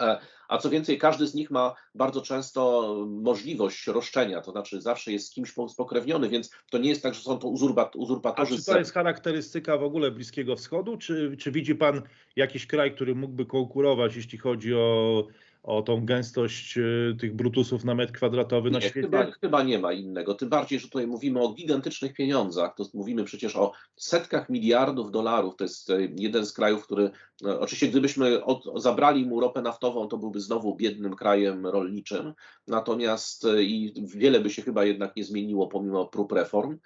E, 0.00 0.18
a 0.48 0.58
co 0.58 0.70
więcej, 0.70 0.98
każdy 0.98 1.26
z 1.26 1.34
nich 1.34 1.50
ma 1.50 1.74
bardzo 1.94 2.22
często 2.22 2.94
możliwość 3.08 3.86
roszczenia, 3.86 4.40
to 4.40 4.50
znaczy 4.50 4.80
zawsze 4.80 5.12
jest 5.12 5.26
z 5.26 5.30
kimś 5.30 5.54
spokrewniony, 5.68 6.28
więc 6.28 6.50
to 6.70 6.78
nie 6.78 6.88
jest 6.88 7.02
tak, 7.02 7.14
że 7.14 7.20
są 7.20 7.38
to 7.38 7.48
uzurpatorzy. 7.48 8.54
A 8.54 8.58
czy 8.58 8.64
to 8.64 8.78
jest 8.78 8.92
charakterystyka 8.92 9.78
w 9.78 9.82
ogóle 9.82 10.10
Bliskiego 10.10 10.56
Wschodu? 10.56 10.96
Czy, 10.96 11.36
czy 11.38 11.52
widzi 11.52 11.74
Pan 11.74 12.02
jakiś 12.36 12.66
kraj, 12.66 12.94
który 12.94 13.14
mógłby 13.14 13.46
konkurować, 13.46 14.16
jeśli 14.16 14.38
chodzi 14.38 14.74
o 14.74 15.26
o 15.62 15.82
tą 15.82 16.06
gęstość 16.06 16.78
y, 16.78 17.16
tych 17.20 17.36
brutusów 17.36 17.84
na 17.84 17.94
metr 17.94 18.12
kwadratowy 18.12 18.70
nie, 18.70 18.74
na 18.74 18.80
świecie? 18.80 19.00
Chyba, 19.00 19.30
chyba 19.40 19.62
nie 19.62 19.78
ma 19.78 19.92
innego. 19.92 20.34
Tym 20.34 20.48
bardziej, 20.48 20.78
że 20.78 20.86
tutaj 20.88 21.06
mówimy 21.06 21.40
o 21.40 21.52
gigantycznych 21.52 22.14
pieniądzach. 22.14 22.74
To 22.74 22.84
mówimy 22.94 23.24
przecież 23.24 23.56
o 23.56 23.72
setkach 23.96 24.48
miliardów 24.48 25.10
dolarów. 25.10 25.56
To 25.56 25.64
jest 25.64 25.90
y, 25.90 26.14
jeden 26.16 26.46
z 26.46 26.52
krajów, 26.52 26.84
który 26.84 27.10
no, 27.40 27.60
oczywiście 27.60 27.88
gdybyśmy 27.88 28.44
od, 28.44 28.82
zabrali 28.82 29.26
mu 29.26 29.40
ropę 29.40 29.62
naftową, 29.62 30.08
to 30.08 30.18
byłby 30.18 30.40
znowu 30.40 30.76
biednym 30.76 31.14
krajem 31.14 31.66
rolniczym. 31.66 32.34
Natomiast 32.66 33.44
y, 33.44 33.64
i 33.64 34.06
wiele 34.06 34.40
by 34.40 34.50
się 34.50 34.62
chyba 34.62 34.84
jednak 34.84 35.16
nie 35.16 35.24
zmieniło 35.24 35.66
pomimo 35.66 36.06
prób 36.06 36.32
reform. 36.32 36.78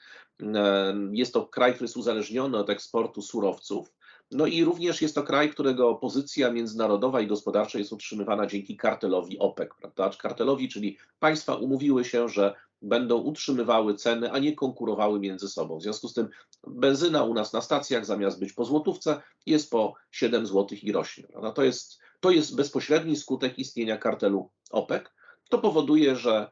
Jest 1.13 1.35
to 1.35 1.47
kraj, 1.47 1.73
który 1.75 1.85
jest 1.85 1.97
uzależniony 1.97 2.59
od 2.59 2.71
eksportu 2.71 3.23
surowców. 3.23 3.96
No 4.31 4.47
i 4.47 4.65
również 4.65 5.03
jest 5.03 5.15
to 5.15 5.23
kraj, 5.23 5.51
którego 5.51 5.95
pozycja 5.95 6.51
międzynarodowa 6.51 7.21
i 7.21 7.27
gospodarcza 7.27 7.79
jest 7.79 7.93
utrzymywana 7.93 8.47
dzięki 8.47 8.77
kartelowi 8.77 9.39
OPEC, 9.39 9.69
prawda? 9.81 10.11
Kartelowi, 10.19 10.69
czyli 10.69 10.99
państwa 11.19 11.55
umówiły 11.55 12.05
się, 12.05 12.29
że 12.29 12.55
będą 12.83 13.17
utrzymywały 13.19 13.95
ceny, 13.95 14.33
a 14.33 14.39
nie 14.39 14.55
konkurowały 14.55 15.21
między 15.21 15.49
sobą. 15.49 15.79
W 15.79 15.83
związku 15.83 16.09
z 16.09 16.15
tym 16.15 16.29
benzyna 16.67 17.25
u 17.25 17.35
nas 17.35 17.53
na 17.53 17.61
stacjach 17.61 18.07
zamiast 18.07 18.41
być 18.41 18.53
po 18.53 18.65
złotówce 18.65 19.23
jest 19.47 19.71
po 19.71 19.95
7 20.11 20.47
zł 20.47 20.79
i 20.83 20.93
rośnie. 20.93 21.27
To, 21.55 21.63
jest, 21.63 21.99
to 22.21 22.31
jest 22.31 22.57
bezpośredni 22.57 23.17
skutek 23.17 23.59
istnienia 23.59 23.97
kartelu 23.97 24.51
OPEC. 24.71 25.03
To 25.49 25.59
powoduje, 25.59 26.17
że 26.17 26.51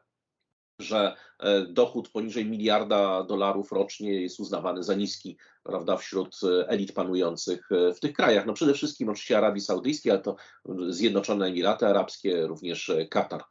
że 0.79 1.15
e, 1.39 1.61
dochód 1.61 2.09
poniżej 2.09 2.45
miliarda 2.45 3.23
dolarów 3.23 3.71
rocznie 3.71 4.21
jest 4.21 4.39
uznawany 4.39 4.83
za 4.83 4.95
niski 4.95 5.37
prawda, 5.63 5.97
wśród 5.97 6.35
e, 6.43 6.69
elit 6.69 6.93
panujących 6.93 7.71
e, 7.71 7.93
w 7.93 7.99
tych 7.99 8.13
krajach. 8.13 8.45
No 8.45 8.53
przede 8.53 8.73
wszystkim 8.73 9.09
oczywiście 9.09 9.37
Arabii 9.37 9.61
Saudyjskiej, 9.61 10.11
ale 10.11 10.21
to 10.21 10.35
Zjednoczone 10.89 11.45
Emiraty 11.45 11.87
Arabskie, 11.87 12.47
również 12.47 12.91
Katar. 13.09 13.43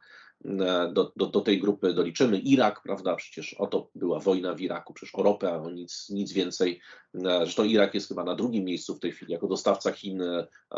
Do, 0.93 1.11
do, 1.15 1.25
do, 1.25 1.41
tej 1.41 1.59
grupy 1.59 1.93
doliczymy 1.93 2.39
Irak, 2.39 2.81
prawda? 2.83 3.15
Przecież 3.15 3.53
o 3.53 3.67
to 3.67 3.89
była 3.95 4.19
wojna 4.19 4.53
w 4.53 4.61
Iraku, 4.61 4.93
przecież 4.93 5.15
o 5.15 5.23
ropę, 5.23 5.53
a 5.53 5.69
nic, 5.71 6.09
nic 6.09 6.33
więcej. 6.33 6.81
Zresztą 7.13 7.63
Irak 7.63 7.93
jest 7.93 8.07
chyba 8.07 8.23
na 8.23 8.35
drugim 8.35 8.65
miejscu 8.65 8.95
w 8.95 8.99
tej 8.99 9.11
chwili 9.11 9.33
jako 9.33 9.47
dostawca 9.47 9.91
Chin, 9.91 10.23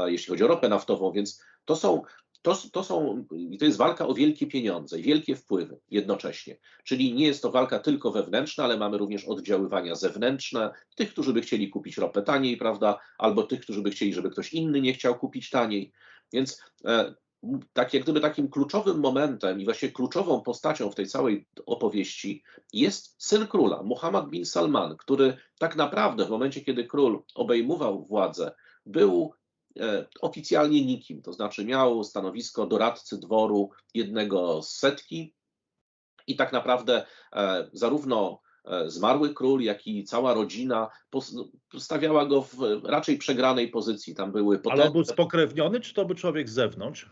jeśli 0.05 0.29
chodzi 0.29 0.43
o 0.43 0.47
ropę 0.47 0.69
naftową, 0.69 1.12
więc 1.12 1.41
to 1.65 1.75
są 1.75 2.01
to, 2.41 2.58
to, 2.71 2.84
są, 2.84 3.26
to 3.60 3.65
jest 3.65 3.78
walka 3.78 4.08
o 4.08 4.13
wielkie 4.13 4.47
pieniądze 4.47 4.97
wielkie 4.97 5.36
wpływy 5.36 5.80
jednocześnie. 5.89 6.58
Czyli 6.84 7.13
nie 7.13 7.28
jest 7.28 7.41
to 7.41 7.52
walka 7.52 7.80
tylko 7.80 8.12
wewnętrzna, 8.12 8.63
ale 8.63 8.78
mamy 8.78 8.97
również 8.97 9.26
oddziaływania 9.26 9.95
zewnętrzne, 9.95 10.71
tych, 10.95 11.12
którzy 11.12 11.34
by 11.34 11.41
chcieli 11.41 11.69
kupić 11.69 11.97
ropę 11.97 12.21
taniej, 12.21 12.58
prawda, 12.58 13.00
albo 13.17 13.43
tych, 13.43 13.62
którzy 13.62 13.82
by 13.82 13.91
chcieli, 13.91 14.13
żeby 14.13 14.30
ktoś 14.30 14.54
inny 14.54 14.82
nie 14.82 14.93
chciał 14.93 15.19
kupić 15.19 15.50
taniej. 15.50 15.91
Więc 16.34 16.62
e, 16.86 17.15
tak 17.73 17.93
jak 17.93 18.04
gdyby 18.04 18.19
takim 18.19 18.50
kluczowym 18.50 19.00
momentem 19.00 19.62
i 19.62 19.65
właśnie 19.65 19.91
kluczową 19.91 20.41
postacią 20.41 20.91
w 20.91 20.95
tej 20.95 21.08
całej 21.08 21.47
opowieści 21.65 22.43
jest 22.73 23.15
syn 23.17 23.47
króla, 23.47 23.84
Muhammad 23.84 24.30
bin 24.30 24.45
Salman, 24.45 24.97
który 24.97 25.38
tak 25.60 25.76
naprawdę 25.76 26.26
w 26.26 26.30
momencie, 26.30 26.62
kiedy 26.62 26.84
król 26.86 27.23
obejmował 27.36 28.06
władzę, 28.06 28.52
był 28.86 29.34
oficjalnie 30.22 30.86
nikim, 30.86 31.22
to 31.22 31.34
znaczy 31.34 31.66
miał 31.66 32.04
stanowisko 32.04 32.68
doradcy 32.68 33.18
dworu 33.20 33.70
jednego 33.94 34.62
z 34.62 34.76
setki 34.76 35.34
i 36.28 36.36
tak 36.36 36.54
naprawdę 36.54 37.06
e, 37.34 37.70
zarówno 37.74 38.42
zmarły 38.88 39.34
król, 39.34 39.62
jak 39.62 39.88
i 39.88 40.04
cała 40.04 40.34
rodzina 40.34 40.90
stawiała 41.80 42.26
go 42.26 42.42
w 42.42 42.58
raczej 42.84 43.18
przegranej 43.18 43.68
pozycji. 43.68 44.16
Tam 44.16 44.32
były 44.32 44.60
potężne... 44.60 44.84
Ale 44.84 44.88
on 44.88 44.94
był 44.94 45.06
spokrewniony, 45.06 45.80
czy 45.80 45.94
to 45.94 46.06
był 46.06 46.16
człowiek 46.16 46.50
z 46.50 46.54
zewnątrz? 46.54 47.10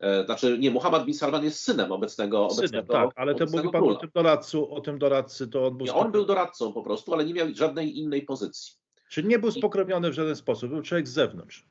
E, 0.00 0.24
znaczy, 0.24 0.58
nie, 0.58 0.70
Muhammad 0.70 1.04
bin 1.04 1.14
Salman 1.14 1.44
jest 1.44 1.60
synem 1.60 1.92
obecnego, 1.92 2.50
synem, 2.50 2.58
obecnego 2.58 2.92
tak, 2.92 3.10
ale 3.16 3.34
to 3.34 3.44
mówi 3.46 3.70
pan 3.70 3.80
króla. 3.80 3.98
o 3.98 4.00
tym 4.00 4.10
doradcu, 4.14 4.74
o 4.74 4.80
tym 4.80 4.98
doradcy, 4.98 5.48
to 5.48 5.66
on 5.66 5.76
był... 5.76 5.86
Nie, 5.86 5.94
on 5.94 6.12
był 6.12 6.24
doradcą 6.24 6.72
po 6.72 6.82
prostu, 6.82 7.14
ale 7.14 7.24
nie 7.24 7.34
miał 7.34 7.46
żadnej 7.54 7.98
innej 7.98 8.22
pozycji. 8.22 8.74
Czyli 9.08 9.28
nie 9.28 9.38
był 9.38 9.50
spokrewniony 9.50 10.10
w 10.10 10.14
żaden 10.14 10.36
sposób, 10.36 10.70
był 10.70 10.82
człowiek 10.82 11.08
z 11.08 11.12
zewnątrz. 11.12 11.66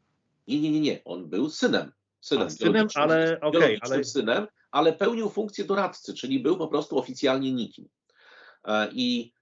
Nie, 0.47 0.61
nie, 0.61 0.71
nie, 0.71 0.79
nie, 0.79 1.03
on 1.05 1.29
był 1.29 1.49
synem. 1.49 1.91
Synem, 2.19 2.47
A, 2.47 2.49
synem 2.49 2.87
ale 2.95 3.39
okej, 3.41 3.77
okay, 3.77 3.79
ale... 3.81 4.03
synem, 4.03 4.47
ale 4.71 4.93
pełnił 4.93 5.29
funkcję 5.29 5.65
doradcy, 5.65 6.13
czyli 6.13 6.39
był 6.39 6.57
po 6.57 6.67
prostu 6.67 6.97
oficjalnie 6.97 7.51
nikim. 7.51 7.89
E, 8.65 8.89
I 8.91 9.33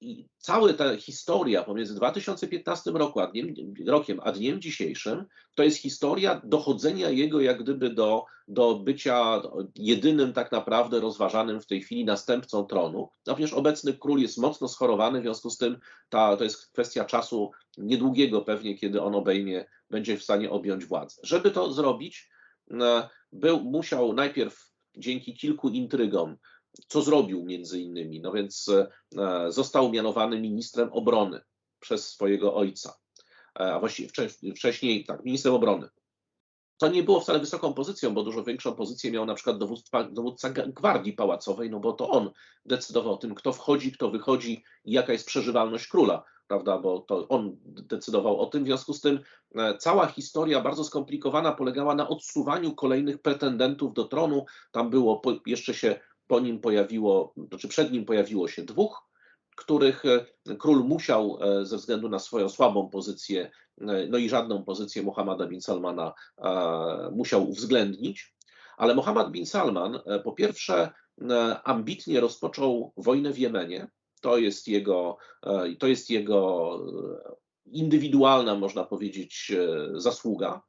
i 0.00 0.28
cała 0.38 0.72
ta 0.72 0.96
historia 0.96 1.62
pomiędzy 1.62 1.94
2015 1.94 2.90
roku, 2.90 3.20
a 3.20 3.26
dniem, 3.26 3.54
rokiem 3.86 4.20
a 4.22 4.32
dniem 4.32 4.60
dzisiejszym 4.60 5.24
to 5.54 5.62
jest 5.62 5.78
historia 5.78 6.40
dochodzenia 6.44 7.10
jego 7.10 7.40
jak 7.40 7.62
gdyby 7.62 7.90
do, 7.90 8.24
do 8.48 8.74
bycia 8.74 9.42
jedynym 9.74 10.32
tak 10.32 10.52
naprawdę 10.52 11.00
rozważanym 11.00 11.60
w 11.60 11.66
tej 11.66 11.80
chwili 11.80 12.04
następcą 12.04 12.64
tronu. 12.64 13.08
Również 13.26 13.52
obecny 13.52 13.94
król 13.94 14.20
jest 14.20 14.38
mocno 14.38 14.68
schorowany, 14.68 15.20
w 15.20 15.22
związku 15.22 15.50
z 15.50 15.58
tym 15.58 15.78
ta, 16.08 16.36
to 16.36 16.44
jest 16.44 16.72
kwestia 16.72 17.04
czasu 17.04 17.50
niedługiego 17.78 18.42
pewnie, 18.42 18.78
kiedy 18.78 19.02
on 19.02 19.14
obejmie, 19.14 19.64
będzie 19.90 20.18
w 20.18 20.22
stanie 20.22 20.50
objąć 20.50 20.84
władzę. 20.84 21.20
Żeby 21.24 21.50
to 21.50 21.72
zrobić, 21.72 22.30
e, 22.70 23.08
był, 23.32 23.60
musiał 23.60 24.12
najpierw 24.12 24.70
dzięki 24.96 25.34
kilku 25.34 25.68
intrygom 25.68 26.36
co 26.88 27.02
zrobił 27.02 27.44
między 27.44 27.80
innymi. 27.80 28.20
No 28.20 28.32
więc 28.32 28.68
e, 28.68 29.52
został 29.52 29.90
mianowany 29.90 30.40
ministrem 30.40 30.92
obrony 30.92 31.40
przez 31.80 32.08
swojego 32.08 32.54
ojca, 32.54 32.96
e, 33.60 33.74
a 33.74 33.80
właściwie 33.80 34.08
wcześniej 34.56 35.04
tak, 35.04 35.24
ministrem 35.24 35.54
obrony. 35.54 35.88
To 36.78 36.88
nie 36.88 37.02
było 37.02 37.20
wcale 37.20 37.38
wysoką 37.38 37.74
pozycją, 37.74 38.14
bo 38.14 38.22
dużo 38.22 38.44
większą 38.44 38.74
pozycję 38.74 39.10
miał 39.10 39.26
na 39.26 39.34
przykład 39.34 39.58
dowódca, 39.58 40.04
dowódca 40.04 40.50
gwardii 40.50 41.12
pałacowej, 41.12 41.70
no 41.70 41.80
bo 41.80 41.92
to 41.92 42.08
on 42.08 42.30
decydował 42.64 43.12
o 43.12 43.16
tym, 43.16 43.34
kto 43.34 43.52
wchodzi, 43.52 43.92
kto 43.92 44.10
wychodzi 44.10 44.64
i 44.84 44.92
jaka 44.92 45.12
jest 45.12 45.26
przeżywalność 45.26 45.88
króla, 45.88 46.24
prawda, 46.48 46.78
bo 46.78 47.00
to 47.00 47.28
on 47.28 47.56
decydował 47.64 48.40
o 48.40 48.46
tym. 48.46 48.62
W 48.62 48.66
związku 48.66 48.94
z 48.94 49.00
tym 49.00 49.20
e, 49.54 49.78
cała 49.78 50.06
historia 50.06 50.60
bardzo 50.60 50.84
skomplikowana 50.84 51.52
polegała 51.52 51.94
na 51.94 52.08
odsuwaniu 52.08 52.74
kolejnych 52.74 53.22
pretendentów 53.22 53.94
do 53.94 54.04
tronu. 54.04 54.44
Tam 54.70 54.90
było, 54.90 55.22
jeszcze 55.46 55.74
się 55.74 56.00
po 56.26 56.40
nim 56.40 56.60
pojawiło, 56.60 57.34
znaczy 57.48 57.68
przed 57.68 57.92
nim 57.92 58.04
pojawiło 58.04 58.48
się 58.48 58.62
dwóch, 58.62 59.06
których 59.56 60.04
e, 60.04 60.26
król 60.58 60.84
musiał 60.84 61.38
e, 61.40 61.66
ze 61.66 61.76
względu 61.76 62.08
na 62.08 62.18
swoją 62.18 62.48
słabą 62.48 62.88
pozycję, 62.88 63.50
e, 63.80 64.06
no 64.06 64.18
i 64.18 64.28
żadną 64.28 64.64
pozycję 64.64 65.02
Muhammada 65.02 65.46
bin 65.46 65.60
Salmana 65.60 66.12
musiał 67.12 67.50
uwzględnić. 67.50 68.36
Ale 68.76 68.94
Muhammad 68.94 69.30
bin 69.30 69.46
Salman 69.46 70.00
po 70.24 70.32
pierwsze 70.32 70.90
ambitnie 71.64 72.20
rozpoczął 72.20 72.92
wojnę 72.96 73.32
w 73.32 73.38
Jemenie. 73.38 73.88
To 74.20 74.38
jest 74.38 74.68
jego, 74.68 75.16
to 75.78 75.86
jest 75.86 76.10
jego 76.10 76.70
indywidualna, 77.66 78.54
można 78.54 78.84
powiedzieć, 78.84 79.52
zasługa. 79.94 80.62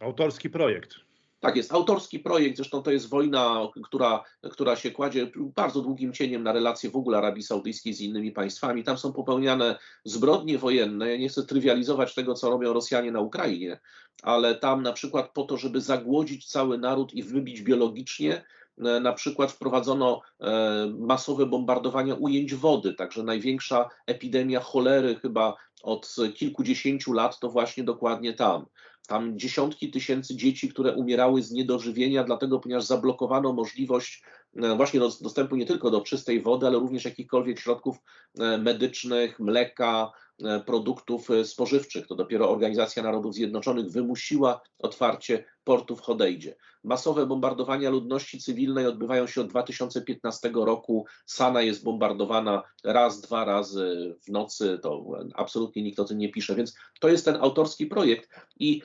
Autorski 0.00 0.50
projekt. 0.50 1.03
Tak 1.44 1.56
jest, 1.56 1.72
autorski 1.72 2.18
projekt, 2.18 2.56
zresztą 2.56 2.82
to 2.82 2.90
jest 2.90 3.08
wojna, 3.08 3.68
która, 3.84 4.24
która 4.50 4.76
się 4.76 4.90
kładzie 4.90 5.30
bardzo 5.36 5.80
długim 5.80 6.12
cieniem 6.12 6.42
na 6.42 6.52
relacje 6.52 6.90
w 6.90 6.96
ogóle 6.96 7.18
Arabii 7.18 7.42
Saudyjskiej 7.42 7.94
z 7.94 8.00
innymi 8.00 8.32
państwami. 8.32 8.84
Tam 8.84 8.98
są 8.98 9.12
popełniane 9.12 9.78
zbrodnie 10.04 10.58
wojenne. 10.58 11.10
Ja 11.10 11.16
nie 11.16 11.28
chcę 11.28 11.42
trywializować 11.42 12.14
tego, 12.14 12.34
co 12.34 12.50
robią 12.50 12.72
Rosjanie 12.72 13.12
na 13.12 13.20
Ukrainie, 13.20 13.80
ale 14.22 14.54
tam 14.54 14.82
na 14.82 14.92
przykład 14.92 15.32
po 15.32 15.42
to, 15.42 15.56
żeby 15.56 15.80
zagłodzić 15.80 16.46
cały 16.48 16.78
naród 16.78 17.14
i 17.14 17.22
wybić 17.22 17.62
biologicznie, 17.62 18.44
e, 18.78 19.00
na 19.00 19.12
przykład 19.12 19.52
wprowadzono 19.52 20.20
e, 20.40 20.92
masowe 20.98 21.46
bombardowania 21.46 22.14
ujęć 22.14 22.54
wody, 22.54 22.94
także 22.94 23.22
największa 23.22 23.88
epidemia 24.06 24.60
cholery 24.60 25.14
chyba 25.14 25.56
od 25.82 26.16
kilkudziesięciu 26.34 27.12
lat 27.12 27.40
to 27.40 27.48
właśnie 27.50 27.84
dokładnie 27.84 28.32
tam 28.32 28.66
tam 29.06 29.38
dziesiątki 29.38 29.90
tysięcy 29.90 30.36
dzieci, 30.36 30.68
które 30.68 30.92
umierały 30.92 31.42
z 31.42 31.52
niedożywienia, 31.52 32.24
dlatego 32.24 32.60
ponieważ 32.60 32.84
zablokowano 32.84 33.52
możliwość 33.52 34.22
e, 34.62 34.76
właśnie 34.76 35.00
dostępu 35.00 35.56
nie 35.56 35.66
tylko 35.66 35.90
do 35.90 36.00
czystej 36.00 36.42
wody, 36.42 36.66
ale 36.66 36.78
również 36.78 37.04
jakichkolwiek 37.04 37.60
środków 37.60 37.96
e, 38.38 38.58
medycznych, 38.58 39.40
mleka, 39.40 40.12
E, 40.42 40.60
produktów 40.60 41.28
spożywczych. 41.44 42.06
To 42.06 42.14
dopiero 42.14 42.50
Organizacja 42.50 43.02
Narodów 43.02 43.34
Zjednoczonych 43.34 43.90
wymusiła 43.90 44.60
otwarcie 44.78 45.44
portu 45.64 45.96
w 45.96 46.00
Hodejdzie. 46.00 46.56
Masowe 46.84 47.26
bombardowania 47.26 47.90
ludności 47.90 48.38
cywilnej 48.38 48.86
odbywają 48.86 49.26
się 49.26 49.40
od 49.40 49.48
2015 49.48 50.50
roku. 50.54 51.06
Sana 51.26 51.62
jest 51.62 51.84
bombardowana 51.84 52.62
raz, 52.84 53.20
dwa 53.20 53.44
razy 53.44 54.14
w 54.26 54.30
nocy. 54.30 54.78
To 54.82 55.04
absolutnie 55.34 55.82
nikt 55.82 56.00
o 56.00 56.04
tym 56.04 56.18
nie 56.18 56.28
pisze. 56.28 56.54
Więc 56.54 56.74
to 57.00 57.08
jest 57.08 57.24
ten 57.24 57.36
autorski 57.36 57.86
projekt. 57.86 58.28
I 58.60 58.82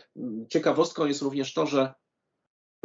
ciekawostką 0.50 1.06
jest 1.06 1.22
również 1.22 1.54
to, 1.54 1.66
że 1.66 1.94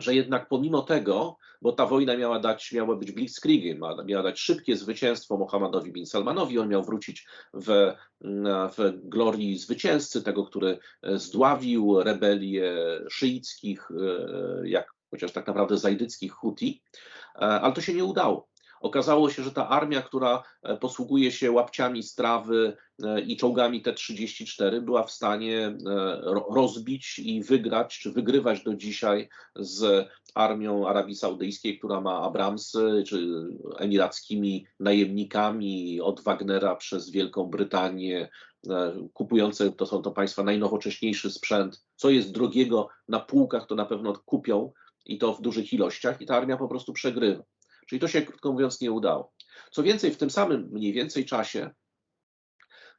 że 0.01 0.15
jednak 0.15 0.49
pomimo 0.49 0.83
tego, 0.83 1.37
bo 1.63 1.73
ta 1.73 1.87
wojna 1.87 2.17
miała 2.17 2.39
dać, 2.39 2.73
miała 2.73 2.97
być 2.97 3.13
blitzkriegiem, 3.13 3.81
miała 4.07 4.23
dać 4.23 4.41
szybkie 4.41 4.77
zwycięstwo 4.77 5.37
Mohammedowi 5.37 5.93
bin 5.93 6.07
Salmanowi, 6.07 6.59
on 6.59 6.69
miał 6.69 6.83
wrócić 6.83 7.27
w, 7.55 7.93
w 8.77 8.93
glorii 9.09 9.59
zwycięzcy, 9.59 10.23
tego, 10.23 10.45
który 10.45 10.79
zdławił 11.03 12.03
rebelię 12.03 12.75
szyickich, 13.11 13.89
e, 13.91 14.69
jak 14.69 14.95
chociaż 15.11 15.33
tak 15.33 15.47
naprawdę 15.47 15.79
zajdyckich 15.79 16.33
Huti, 16.33 16.83
e, 17.35 17.39
ale 17.39 17.73
to 17.73 17.81
się 17.81 17.95
nie 17.95 18.05
udało. 18.05 18.49
Okazało 18.85 19.31
się, 19.31 19.43
że 19.43 19.53
ta 19.53 19.69
armia, 19.69 20.03
która 20.03 20.43
e, 20.63 20.77
posługuje 20.77 21.33
się 21.33 21.53
łapciami 21.53 22.03
strawy 22.03 22.77
e, 23.03 23.21
i 23.21 23.37
czołgami 23.37 23.83
T-34, 23.83 24.81
była 24.81 25.03
w 25.03 25.11
stanie 25.11 25.67
e, 25.67 25.77
rozbić 26.51 27.19
i 27.19 27.43
wygrać, 27.43 27.99
czy 27.99 28.13
wygrywać 28.13 28.63
do 28.63 28.75
dzisiaj 28.75 29.29
z 29.57 30.09
armią 30.35 30.89
Arabii 30.89 31.15
Saudyjskiej, 31.15 31.79
która 31.79 32.01
ma 32.01 32.23
Abramsy, 32.23 33.05
czy 33.07 33.47
emirackimi 33.79 34.67
najemnikami 34.81 36.01
od 36.01 36.21
Wagnera 36.21 36.77
przez 36.77 37.11
Wielką 37.11 37.45
Brytanię, 37.45 38.29
kupujące, 39.13 39.73
to 39.73 39.87
są 39.87 40.03
to 40.03 40.11
państwa 40.11 40.43
najnowocześniejszy 40.43 41.31
sprzęt, 41.31 41.85
co 41.97 42.11
jest 42.11 42.33
drogiego 42.33 42.89
na 43.09 43.21
półkach, 43.21 43.67
to 43.67 43.75
na 43.75 43.85
pewno 43.85 44.13
kupią 44.25 44.73
i 45.07 45.19
to 45.19 45.33
w 45.33 45.43
dużych 45.43 45.73
ilościach 45.73 46.21
i 46.21 46.27
ta 46.27 46.37
armia 46.37 46.57
po 46.57 46.69
prostu 46.69 46.93
przegrywa. 46.93 47.45
Czyli 47.87 48.01
to 48.01 48.09
się, 48.09 48.23
krótko 48.23 48.53
mówiąc, 48.53 48.81
nie 48.81 48.93
udało. 48.93 49.33
Co 49.71 49.83
więcej, 49.83 50.11
w 50.11 50.17
tym 50.17 50.31
samym 50.31 50.69
mniej 50.73 50.93
więcej 50.93 51.25
czasie 51.25 51.71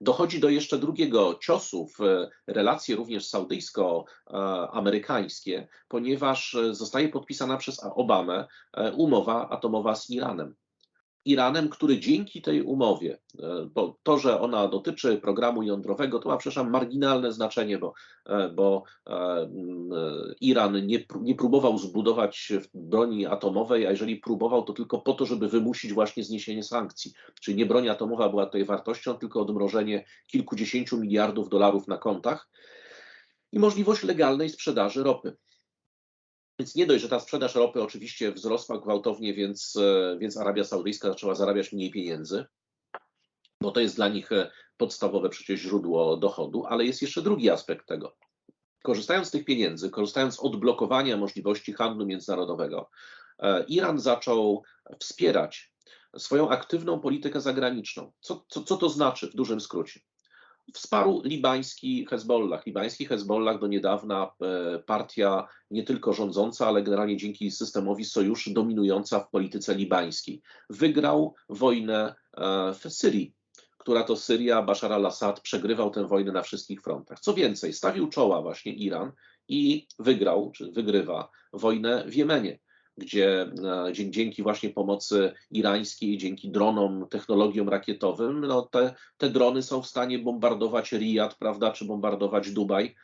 dochodzi 0.01 0.39
do 0.39 0.49
jeszcze 0.49 0.77
drugiego 0.77 1.39
ciosu 1.41 1.87
w 1.99 2.27
relacje 2.47 2.95
również 2.95 3.29
saudyjsko-amerykańskie, 3.29 5.67
ponieważ 5.87 6.57
zostaje 6.71 7.09
podpisana 7.09 7.57
przez 7.57 7.83
Obamę 7.83 8.47
e, 8.73 8.93
umowa 8.93 9.49
atomowa 9.49 9.95
z 9.95 10.09
Iranem. 10.09 10.55
Iranem, 11.25 11.69
który 11.69 11.99
dzięki 11.99 12.41
tej 12.41 12.61
umowie, 12.61 13.17
e, 13.39 13.69
bo 13.73 13.97
to, 14.03 14.17
że 14.17 14.41
ona 14.41 14.67
dotyczy 14.67 15.17
programu 15.17 15.63
jądrowego, 15.63 16.19
to 16.19 16.29
ma, 16.29 16.37
przepraszam, 16.37 16.71
marginalne 16.71 17.31
znaczenie, 17.31 17.77
bo, 17.77 17.93
e, 18.25 18.49
bo 18.49 18.83
e, 19.07 19.49
Iran 20.41 20.87
nie, 20.87 21.05
nie 21.21 21.35
próbował 21.35 21.77
zbudować 21.77 22.53
broni 22.73 23.25
atomowej, 23.25 23.87
a 23.87 23.91
jeżeli 23.91 24.15
próbował, 24.15 24.63
to 24.63 24.73
tylko 24.73 25.01
po 25.01 25.13
to, 25.13 25.25
żeby 25.25 25.49
wymusić 25.49 25.93
właśnie 25.93 26.23
zniesienie 26.23 26.63
sankcji. 26.63 27.13
Czyli 27.41 27.57
nie 27.57 27.65
broń 27.65 27.89
atomowa 27.89 28.29
była 28.29 28.45
tutaj 28.45 28.65
wartością, 28.65 29.13
tylko 29.13 29.41
odmrożenie 29.41 30.05
kilkudziesięciu 30.27 30.97
miliardów 30.97 31.49
dolarów 31.49 31.87
na 31.87 31.97
kontach 31.97 32.49
i 33.51 33.59
możliwość 33.59 34.03
legalnej 34.03 34.49
sprzedaży 34.49 35.03
ropy. 35.03 35.37
Więc 36.59 36.75
nie 36.75 36.85
dość, 36.85 37.01
że 37.01 37.09
ta 37.09 37.19
sprzedaż 37.19 37.55
ropy 37.55 37.83
oczywiście 37.83 38.31
wzrosła 38.31 38.79
gwałtownie, 38.79 39.33
więc, 39.33 39.75
e, 39.75 40.17
więc 40.19 40.37
Arabia 40.37 40.63
Saudyjska 40.63 41.07
zaczęła 41.09 41.35
zarabiać 41.35 41.73
mniej 41.73 41.91
pieniędzy, 41.91 42.45
bo 43.61 43.71
to 43.71 43.79
jest 43.79 43.95
dla 43.95 44.07
nich 44.07 44.31
e, 44.31 44.51
podstawowe 44.77 45.29
przecież 45.29 45.59
źródło 45.59 46.17
dochodu, 46.17 46.65
ale 46.65 46.85
jest 46.85 47.01
jeszcze 47.01 47.21
drugi 47.21 47.49
aspekt 47.49 47.87
tego. 47.87 48.17
Korzystając 48.83 49.27
z 49.27 49.31
tych 49.31 49.45
pieniędzy, 49.45 49.89
korzystając 49.89 50.35
z 50.35 50.39
odblokowania 50.39 51.17
możliwości 51.17 51.73
handlu 51.73 52.05
międzynarodowego, 52.05 52.89
e, 53.39 53.65
Iran 53.67 53.99
zaczął 53.99 54.63
wspierać 54.99 55.73
swoją 56.17 56.49
aktywną 56.49 56.99
politykę 56.99 57.41
zagraniczną. 57.41 58.11
Co, 58.19 58.45
co, 58.49 58.63
co 58.63 58.77
to 58.77 58.89
znaczy 58.89 59.29
w 59.29 59.35
dużym 59.35 59.61
skrócie? 59.61 59.99
Wsparł 60.73 61.21
libański 61.23 62.05
Hezbollah. 62.05 62.65
Libański 62.65 63.05
Hezbollah 63.05 63.59
do 63.59 63.67
niedawna 63.67 64.31
e, 64.41 64.79
partia 64.79 65.47
nie 65.71 65.83
tylko 65.83 66.13
rządząca, 66.13 66.67
ale 66.67 66.83
generalnie 66.83 67.17
dzięki 67.17 67.51
systemowi 67.51 68.05
sojuszy 68.05 68.53
dominująca 68.53 69.19
w 69.19 69.29
polityce 69.29 69.75
libańskiej. 69.75 70.41
Wygrał 70.69 71.35
wojnę 71.49 72.15
w 72.79 72.89
Syrii, 72.89 73.33
która 73.77 74.03
to 74.03 74.15
Syria, 74.15 74.61
Bashar 74.61 74.93
al-Assad 74.93 75.39
przegrywał 75.39 75.91
tę 75.91 76.07
wojnę 76.07 76.31
na 76.31 76.41
wszystkich 76.41 76.81
frontach. 76.81 77.19
Co 77.19 77.33
więcej, 77.33 77.73
stawił 77.73 78.07
czoła 78.07 78.41
właśnie 78.41 78.73
Iran 78.73 79.11
i 79.47 79.87
wygrał, 79.99 80.51
czy 80.51 80.71
wygrywa 80.71 81.29
wojnę 81.53 82.05
w 82.07 82.15
Jemenie 82.15 82.59
gdzie 82.97 83.51
dzięki 83.91 84.43
właśnie 84.43 84.69
pomocy 84.69 85.33
irańskiej, 85.51 86.17
dzięki 86.17 86.51
dronom, 86.51 87.07
technologiom 87.09 87.69
rakietowym, 87.69 88.41
no 88.41 88.61
te, 88.61 88.95
te 89.17 89.29
drony 89.29 89.63
są 89.63 89.81
w 89.81 89.87
stanie 89.87 90.19
bombardować 90.19 90.91
Riyad, 90.91 91.35
prawda, 91.35 91.71
czy 91.71 91.85
bombardować 91.85 92.51
Dubaj, 92.51 92.95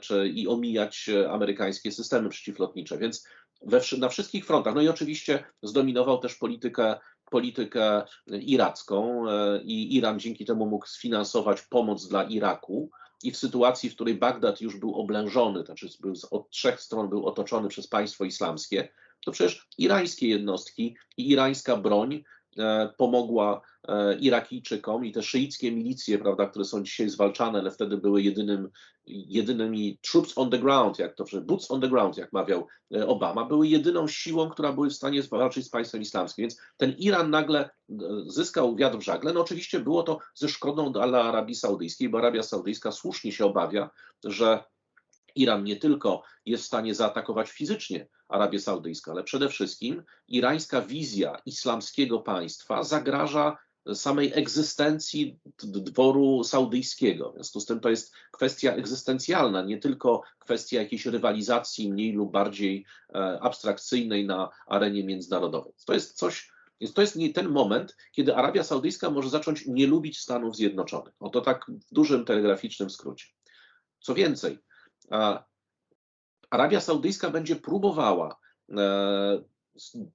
czy, 0.00 0.28
i 0.28 0.48
omijać 0.48 1.10
amerykańskie 1.30 1.92
systemy 1.92 2.28
przeciwlotnicze. 2.28 2.98
Więc 2.98 3.26
we, 3.62 3.80
na 3.98 4.08
wszystkich 4.08 4.46
frontach. 4.46 4.74
No 4.74 4.82
i 4.82 4.88
oczywiście 4.88 5.44
zdominował 5.62 6.18
też 6.18 6.34
politykę, 6.34 6.96
politykę 7.30 8.02
iracką 8.26 9.28
e, 9.30 9.62
i 9.62 9.96
Iran 9.96 10.20
dzięki 10.20 10.44
temu 10.44 10.66
mógł 10.66 10.86
sfinansować 10.86 11.62
pomoc 11.62 12.08
dla 12.08 12.22
Iraku. 12.22 12.90
I 13.22 13.30
w 13.30 13.36
sytuacji, 13.36 13.90
w 13.90 13.94
której 13.94 14.14
Bagdad 14.14 14.60
już 14.60 14.76
był 14.76 14.94
oblężony, 14.94 15.60
to 15.60 15.66
znaczy 15.66 15.88
był, 16.00 16.14
od 16.30 16.50
trzech 16.50 16.80
stron 16.80 17.08
był 17.08 17.26
otoczony 17.26 17.68
przez 17.68 17.86
państwo 17.86 18.24
islamskie, 18.24 18.88
to 19.24 19.32
przecież 19.32 19.66
irańskie 19.78 20.28
jednostki 20.28 20.96
i 21.16 21.30
irańska 21.30 21.76
broń 21.76 22.24
e, 22.58 22.88
pomogła 22.98 23.60
e, 23.88 24.18
Irakijczykom 24.18 25.04
i 25.04 25.12
te 25.12 25.22
szyickie 25.22 25.72
milicje, 25.72 26.18
prawda, 26.18 26.46
które 26.46 26.64
są 26.64 26.82
dzisiaj 26.82 27.08
zwalczane, 27.08 27.58
ale 27.58 27.70
wtedy 27.70 27.96
były 27.96 28.22
jedynym, 28.22 28.68
jedynymi 29.06 29.98
troops 30.02 30.38
on 30.38 30.50
the 30.50 30.58
ground, 30.58 30.98
jak 30.98 31.14
to 31.14 31.24
boots 31.42 31.70
on 31.70 31.80
the 31.80 31.88
ground, 31.88 32.16
jak 32.16 32.32
mawiał 32.32 32.66
e, 32.94 33.06
Obama, 33.06 33.44
były 33.44 33.68
jedyną 33.68 34.08
siłą, 34.08 34.50
która 34.50 34.72
była 34.72 34.88
w 34.88 34.92
stanie 34.92 35.22
zwalczyć 35.22 35.66
z 35.66 35.70
państwem 35.70 36.02
islamskim. 36.02 36.42
Więc 36.42 36.60
ten 36.76 36.94
Iran 36.98 37.30
nagle 37.30 37.70
zyskał 38.26 38.76
wiatr 38.76 38.98
w 38.98 39.02
żagle. 39.02 39.32
No 39.32 39.40
oczywiście 39.40 39.80
było 39.80 40.02
to 40.02 40.18
ze 40.34 40.48
szkodą 40.48 40.92
dla 40.92 41.22
Arabii 41.22 41.54
Saudyjskiej, 41.54 42.08
bo 42.08 42.18
Arabia 42.18 42.42
Saudyjska 42.42 42.92
słusznie 42.92 43.32
się 43.32 43.44
obawia, 43.44 43.90
że 44.24 44.64
Iran 45.34 45.64
nie 45.64 45.76
tylko 45.76 46.22
jest 46.46 46.64
w 46.64 46.66
stanie 46.66 46.94
zaatakować 46.94 47.50
fizycznie 47.50 48.08
Arabię 48.28 48.58
Saudyjską, 48.58 49.12
ale 49.12 49.24
przede 49.24 49.48
wszystkim 49.48 50.02
irańska 50.28 50.80
wizja 50.80 51.42
islamskiego 51.46 52.20
państwa 52.20 52.82
zagraża 52.82 53.56
samej 53.94 54.32
egzystencji 54.34 55.38
dworu 55.62 56.44
saudyjskiego. 56.44 57.30
W 57.30 57.34
związku 57.34 57.60
z 57.60 57.66
tym 57.66 57.80
to 57.80 57.90
jest 57.90 58.14
kwestia 58.30 58.72
egzystencjalna, 58.72 59.62
nie 59.62 59.78
tylko 59.78 60.22
kwestia 60.38 60.78
jakiejś 60.78 61.06
rywalizacji 61.06 61.92
mniej 61.92 62.12
lub 62.12 62.32
bardziej 62.32 62.84
e, 63.14 63.38
abstrakcyjnej 63.42 64.26
na 64.26 64.48
arenie 64.66 65.04
międzynarodowej. 65.04 65.72
To 65.86 65.94
jest 65.94 66.16
coś, 66.16 66.52
to 66.94 67.00
jest 67.00 67.18
ten 67.34 67.48
moment, 67.48 67.96
kiedy 68.12 68.36
Arabia 68.36 68.64
Saudyjska 68.64 69.10
może 69.10 69.30
zacząć 69.30 69.66
nie 69.66 69.86
lubić 69.86 70.18
Stanów 70.18 70.56
Zjednoczonych. 70.56 71.14
Oto 71.20 71.40
tak 71.40 71.66
w 71.90 71.94
dużym 71.94 72.24
telegraficznym 72.24 72.90
skrócie. 72.90 73.26
Co 74.00 74.14
więcej, 74.14 74.58
Arabia 76.50 76.80
Saudyjska 76.80 77.30
będzie 77.30 77.56
próbowała 77.56 78.36
e, 78.70 79.42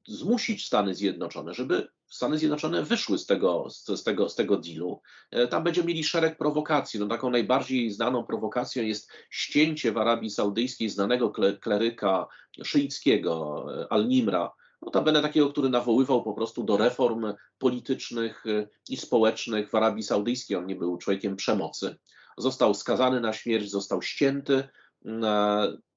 zmusić 0.07 0.65
Stany 0.65 0.95
Zjednoczone, 0.95 1.53
żeby 1.53 1.87
Stany 2.07 2.37
Zjednoczone 2.37 2.83
wyszły 2.83 3.17
z 3.17 3.25
tego, 3.25 3.69
z, 3.69 4.03
tego, 4.03 4.29
z 4.29 4.35
tego 4.35 4.57
dealu. 4.57 5.01
E, 5.31 5.47
tam 5.47 5.63
będziemy 5.63 5.87
mieli 5.87 6.03
szereg 6.03 6.37
prowokacji. 6.37 6.99
No, 6.99 7.07
taką 7.07 7.29
najbardziej 7.29 7.91
znaną 7.91 8.23
prowokacją 8.23 8.83
jest 8.83 9.11
ścięcie 9.29 9.91
w 9.91 9.97
Arabii 9.97 10.29
Saudyjskiej 10.29 10.89
znanego 10.89 11.33
kleryka 11.61 12.27
szyickiego 12.63 13.65
e, 13.81 13.93
Al-Nimra, 13.93 14.51
notabene 14.81 15.21
takiego, 15.21 15.49
który 15.49 15.69
nawoływał 15.69 16.23
po 16.23 16.33
prostu 16.33 16.63
do 16.63 16.77
reform 16.77 17.33
politycznych 17.57 18.43
i 18.89 18.97
społecznych 18.97 19.69
w 19.69 19.75
Arabii 19.75 20.03
Saudyjskiej. 20.03 20.57
On 20.57 20.65
nie 20.65 20.75
był 20.75 20.97
człowiekiem 20.97 21.35
przemocy. 21.35 21.95
Został 22.37 22.73
skazany 22.73 23.21
na 23.21 23.33
śmierć, 23.33 23.71
został 23.71 24.01
ścięty, 24.01 24.69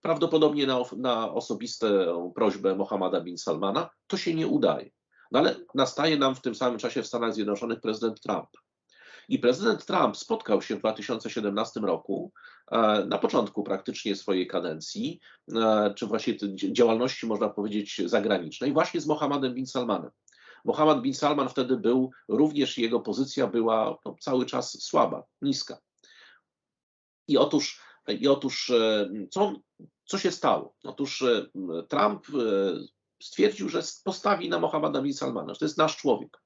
prawdopodobnie 0.00 0.66
na, 0.66 0.78
na 0.96 1.32
osobistą 1.32 2.32
prośbę 2.34 2.76
Mohammada 2.76 3.20
bin 3.20 3.38
Salmana, 3.38 3.90
to 4.06 4.16
się 4.16 4.34
nie 4.34 4.46
udaje. 4.46 4.90
No 5.32 5.38
ale 5.38 5.56
nastaje 5.74 6.16
nam 6.18 6.34
w 6.34 6.40
tym 6.40 6.54
samym 6.54 6.78
czasie 6.78 7.02
w 7.02 7.06
Stanach 7.06 7.34
Zjednoczonych 7.34 7.80
prezydent 7.80 8.20
Trump. 8.20 8.48
I 9.28 9.38
prezydent 9.38 9.86
Trump 9.86 10.16
spotkał 10.16 10.62
się 10.62 10.76
w 10.76 10.78
2017 10.78 11.80
roku, 11.80 12.32
e, 12.70 13.04
na 13.04 13.18
początku 13.18 13.62
praktycznie 13.62 14.16
swojej 14.16 14.46
kadencji, 14.46 15.20
e, 15.54 15.94
czy 15.96 16.06
właśnie 16.06 16.34
działalności, 16.54 17.26
można 17.26 17.48
powiedzieć, 17.48 18.02
zagranicznej, 18.06 18.72
właśnie 18.72 19.00
z 19.00 19.06
Mohammedem 19.06 19.54
bin 19.54 19.66
Salmanem. 19.66 20.10
Mohammed 20.64 21.00
bin 21.00 21.14
Salman 21.14 21.48
wtedy 21.48 21.76
był, 21.76 22.10
również 22.28 22.78
jego 22.78 23.00
pozycja 23.00 23.46
była 23.46 23.98
no, 24.04 24.16
cały 24.20 24.46
czas 24.46 24.82
słaba, 24.82 25.24
niska. 25.42 25.78
I 27.28 27.38
otóż 27.38 27.80
i 28.08 28.28
otóż 28.28 28.70
e, 28.70 29.10
co, 29.30 29.52
co 30.04 30.18
się 30.18 30.30
stało? 30.30 30.74
Otóż 30.84 31.22
e, 31.22 31.46
Trump 31.88 32.26
e, 32.28 32.32
stwierdził, 33.22 33.68
że 33.68 33.82
postawi 34.04 34.48
na 34.48 34.58
Mohammada 34.58 35.02
bin 35.02 35.14
Salmana, 35.14 35.54
że 35.54 35.58
to 35.58 35.64
jest 35.64 35.78
nasz 35.78 35.96
człowiek, 35.96 36.42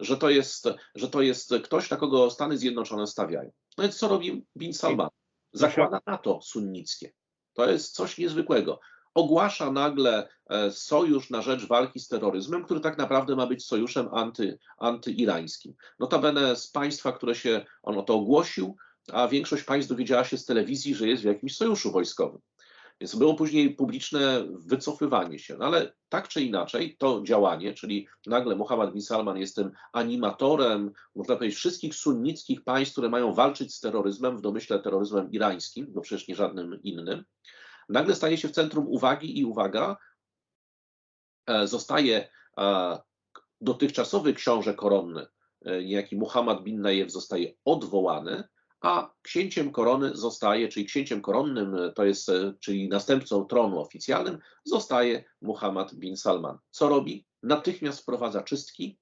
że 0.00 0.16
to 0.16 0.30
jest, 0.30 0.68
że 0.94 1.08
to 1.08 1.22
jest 1.22 1.54
ktoś, 1.64 1.90
na 1.90 1.96
kogo 1.96 2.30
Stany 2.30 2.58
Zjednoczone 2.58 3.06
stawiają. 3.06 3.50
No 3.78 3.82
więc 3.82 3.98
co 3.98 4.08
robi 4.08 4.46
bin 4.56 4.74
Salman? 4.74 5.08
Zakłada 5.52 6.00
NATO 6.06 6.40
sunnickie. 6.42 7.12
To 7.54 7.70
jest 7.70 7.94
coś 7.94 8.18
niezwykłego. 8.18 8.80
Ogłasza 9.14 9.70
nagle 9.70 10.28
sojusz 10.70 11.30
na 11.30 11.42
rzecz 11.42 11.66
walki 11.66 12.00
z 12.00 12.08
terroryzmem, 12.08 12.64
który 12.64 12.80
tak 12.80 12.98
naprawdę 12.98 13.36
ma 13.36 13.46
być 13.46 13.66
sojuszem 13.66 14.08
anty, 14.14 14.58
antyirańskim. 14.78 15.74
Notabene 15.98 16.56
z 16.56 16.70
państwa, 16.70 17.12
które 17.12 17.34
się 17.34 17.64
on 17.82 18.04
to 18.04 18.14
ogłosił, 18.14 18.76
a 19.12 19.28
większość 19.28 19.64
państw 19.64 19.88
dowiedziała 19.88 20.24
się 20.24 20.38
z 20.38 20.44
telewizji, 20.44 20.94
że 20.94 21.08
jest 21.08 21.22
w 21.22 21.26
jakimś 21.26 21.56
sojuszu 21.56 21.92
wojskowym. 21.92 22.40
Więc 23.00 23.14
było 23.14 23.34
później 23.34 23.74
publiczne 23.74 24.44
wycofywanie 24.50 25.38
się. 25.38 25.56
No 25.58 25.64
ale 25.64 25.92
tak 26.08 26.28
czy 26.28 26.42
inaczej, 26.42 26.96
to 26.98 27.22
działanie, 27.22 27.74
czyli 27.74 28.08
nagle 28.26 28.56
Mohammed 28.56 28.92
bin 28.92 29.02
Salman 29.02 29.38
jest 29.38 29.56
tym 29.56 29.70
animatorem, 29.92 30.92
można 31.14 31.36
powiedzieć, 31.36 31.58
wszystkich 31.58 31.94
sunnickich 31.94 32.64
państw, 32.64 32.94
które 32.94 33.08
mają 33.08 33.34
walczyć 33.34 33.74
z 33.74 33.80
terroryzmem, 33.80 34.36
w 34.36 34.40
domyśle 34.40 34.78
terroryzmem 34.78 35.30
irańskim, 35.30 35.86
bo 35.88 36.00
przecież 36.00 36.28
nie 36.28 36.34
żadnym 36.34 36.82
innym, 36.82 37.24
nagle 37.88 38.14
staje 38.14 38.38
się 38.38 38.48
w 38.48 38.52
centrum 38.52 38.88
uwagi 38.88 39.38
i 39.38 39.44
uwaga, 39.44 39.96
e, 41.46 41.66
zostaje 41.66 42.28
e, 42.58 42.98
dotychczasowy 43.60 44.34
książę 44.34 44.74
koronny, 44.74 45.26
e, 45.64 45.84
niejaki 45.84 46.16
Muhammad 46.16 46.62
bin 46.62 46.80
Najew 46.80 47.12
zostaje 47.12 47.54
odwołany, 47.64 48.44
a 48.82 49.10
księciem 49.22 49.72
korony 49.72 50.16
zostaje, 50.16 50.68
czyli 50.68 50.86
księciem 50.86 51.22
koronnym, 51.22 51.76
to 51.94 52.04
jest, 52.04 52.28
e, 52.28 52.54
czyli 52.60 52.88
następcą 52.88 53.44
tronu 53.44 53.80
oficjalnym, 53.80 54.38
zostaje 54.64 55.24
Muhammad 55.42 55.94
bin 55.94 56.16
Salman. 56.16 56.58
Co 56.70 56.88
robi? 56.88 57.26
Natychmiast 57.42 58.00
wprowadza 58.00 58.42
czystki, 58.42 58.98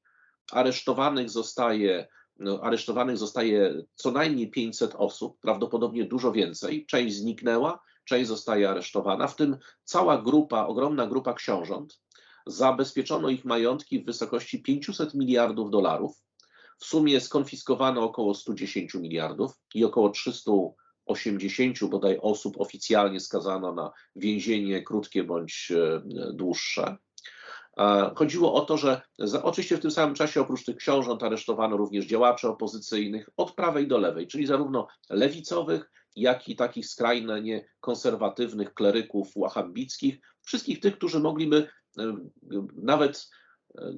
aresztowanych 0.52 1.30
zostaje, 1.30 2.08
no, 2.38 2.60
aresztowanych 2.60 3.18
zostaje 3.18 3.82
co 3.94 4.10
najmniej 4.10 4.50
500 4.50 4.94
osób, 4.94 5.38
prawdopodobnie 5.40 6.04
dużo 6.04 6.32
więcej. 6.32 6.86
Część 6.86 7.16
zniknęła, 7.16 7.80
część 8.04 8.28
zostaje 8.28 8.70
aresztowana, 8.70 9.26
w 9.26 9.36
tym 9.36 9.56
cała 9.84 10.22
grupa, 10.22 10.66
ogromna 10.66 11.06
grupa 11.06 11.34
książąt. 11.34 12.00
Zabezpieczono 12.46 13.28
ich 13.28 13.44
majątki 13.44 14.02
w 14.02 14.06
wysokości 14.06 14.62
500 14.62 15.14
miliardów 15.14 15.70
dolarów 15.70 16.16
w 16.80 16.84
sumie 16.84 17.20
skonfiskowano 17.20 18.02
około 18.02 18.34
110 18.34 18.94
miliardów 18.94 19.52
i 19.74 19.84
około 19.84 20.10
380 20.10 21.84
bodaj 21.84 22.18
osób 22.22 22.60
oficjalnie 22.60 23.20
skazano 23.20 23.74
na 23.74 23.92
więzienie 24.16 24.82
krótkie 24.82 25.24
bądź 25.24 25.72
e, 25.72 26.02
dłuższe. 26.32 26.96
Chodziło 28.14 28.54
o 28.54 28.60
to, 28.60 28.76
że 28.76 29.02
oczywiście 29.42 29.76
w 29.76 29.80
tym 29.80 29.90
samym 29.90 30.14
czasie 30.14 30.40
oprócz 30.40 30.64
tych 30.64 30.76
książąt 30.76 31.22
aresztowano 31.22 31.76
również 31.76 32.06
działaczy 32.06 32.48
opozycyjnych 32.48 33.28
od 33.36 33.54
prawej 33.54 33.88
do 33.88 33.98
lewej, 33.98 34.26
czyli 34.26 34.46
zarówno 34.46 34.86
lewicowych, 35.10 35.90
jak 36.16 36.48
i 36.48 36.56
takich 36.56 36.86
skrajnie 36.86 37.40
niekonserwatywnych 37.42 38.74
kleryków 38.74 39.32
wahhabickich, 39.36 40.18
wszystkich 40.42 40.80
tych, 40.80 40.96
którzy 40.96 41.20
mogliby 41.20 41.68
e, 41.98 42.16
nawet 42.74 43.30
e, 43.78 43.92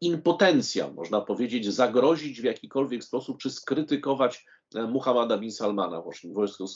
impotencja, 0.00 0.90
można 0.90 1.20
powiedzieć, 1.20 1.72
zagrozić 1.72 2.40
w 2.40 2.44
jakikolwiek 2.44 3.04
sposób, 3.04 3.38
czy 3.38 3.50
skrytykować 3.50 4.46
e, 4.74 4.82
Muhammada 4.82 5.38
bin 5.38 5.52
Salmana, 5.52 6.02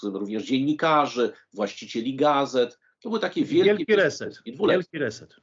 również 0.02 0.44
dziennikarzy, 0.44 1.32
właścicieli 1.52 2.16
gazet. 2.16 2.78
To 3.02 3.08
były 3.08 3.20
takie 3.20 3.44
wielkie... 3.44 3.74
Wielki 3.74 3.96
reset. 3.96 4.42
Wielki 4.46 4.98
reset. 4.98 5.36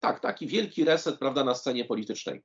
Tak, 0.00 0.20
taki 0.20 0.46
wielki 0.46 0.84
reset, 0.84 1.18
prawda, 1.18 1.44
na 1.44 1.54
scenie 1.54 1.84
politycznej. 1.84 2.42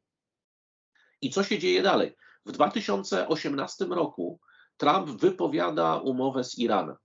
I 1.22 1.30
co 1.30 1.44
się 1.44 1.60
dzieje 1.60 1.82
dalej? 1.82 2.16
W 2.46 2.52
2018 2.52 3.86
roku 3.86 4.40
Trump 4.78 5.10
wypowiada 5.10 5.98
umowę 5.98 6.44
z 6.44 6.58
Iranem. 6.58 6.96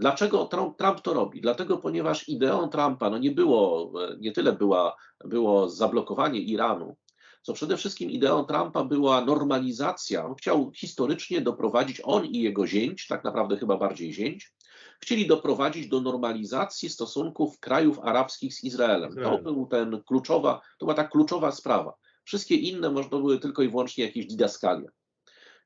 Dlaczego 0.00 0.44
Trump, 0.46 0.76
Trump, 0.78 1.00
to 1.00 1.14
robi? 1.14 1.40
Dlatego, 1.40 1.78
ponieważ 1.78 2.28
ideą 2.28 2.68
Trumpa 2.68 3.10
no 3.10 3.18
nie 3.18 3.30
było, 3.30 3.92
nie 4.20 4.32
tyle 4.32 4.52
była, 4.52 4.96
było 5.24 5.68
zablokowanie 5.68 6.40
Iranu, 6.40 6.96
co 7.42 7.52
przede 7.52 7.76
wszystkim 7.76 8.10
ideą 8.10 8.44
Trumpa 8.44 8.84
była 8.84 9.24
normalizacja. 9.24 10.26
On 10.26 10.34
chciał 10.34 10.72
historycznie 10.76 11.40
doprowadzić, 11.40 12.00
on 12.04 12.26
i 12.26 12.40
jego 12.40 12.66
zięć, 12.66 13.06
tak 13.06 13.24
naprawdę 13.24 13.56
chyba 13.56 13.76
bardziej 13.76 14.12
zięć, 14.12 14.52
chcieli 15.00 15.26
doprowadzić 15.26 15.88
do 15.88 16.00
normalizacji 16.00 16.88
stosunków 16.88 17.60
krajów 17.60 17.98
arabskich 18.02 18.54
z 18.54 18.64
Izraelem. 18.64 19.14
To, 19.22 19.38
był 19.38 19.66
ten 19.66 20.02
kluczowa, 20.06 20.60
to 20.78 20.86
była 20.86 20.94
ta 20.94 21.04
kluczowa 21.04 21.52
sprawa. 21.52 21.94
Wszystkie 22.24 22.54
inne 22.54 22.90
można 22.90 23.18
były 23.18 23.38
tylko 23.38 23.62
i 23.62 23.68
wyłącznie 23.68 24.04
jakieś 24.04 24.26
didaskalia. 24.26 24.88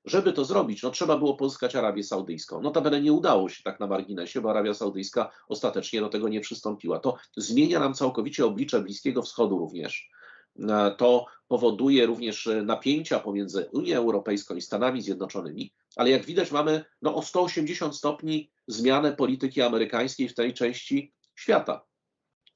Żeby 0.05 0.33
to 0.33 0.45
zrobić, 0.45 0.83
no 0.83 0.91
trzeba 0.91 1.19
było 1.19 1.35
pozyskać 1.35 1.77
Arabię 1.77 2.05
Saudyjską. 2.05 2.63
Notabene 2.63 3.01
nie 3.01 3.13
udało 3.13 3.49
się 3.49 3.63
tak 3.63 3.81
na 3.81 3.87
marginesie, 3.87 4.41
bo 4.41 4.51
Arabia 4.51 4.75
Saudyjska 4.75 5.31
ostatecznie 5.49 6.01
do 6.01 6.09
tego 6.09 6.29
nie 6.29 6.41
przystąpiła. 6.41 6.99
To 6.99 7.17
zmienia 7.37 7.81
nam 7.81 7.95
całkowicie 7.95 8.47
oblicze 8.47 8.81
Bliskiego 8.81 9.23
Wschodu 9.23 9.59
również. 9.59 10.11
E, 10.59 10.95
to 10.99 11.27
powoduje 11.49 12.07
również 12.07 12.49
napięcia 12.65 13.21
pomiędzy 13.21 13.69
Unią 13.73 13.97
Europejską 13.97 14.55
i 14.55 14.63
Stanami 14.63 15.03
Zjednoczonymi, 15.03 15.73
ale 15.97 16.11
jak 16.11 16.25
widać 16.25 16.53
mamy 16.53 16.85
no, 17.03 17.15
o 17.15 17.23
180 17.23 17.97
stopni 17.97 18.51
zmianę 18.67 19.13
polityki 19.13 19.63
amerykańskiej 19.63 20.29
w 20.29 20.35
tej 20.35 20.55
części 20.55 21.15
świata. 21.35 21.85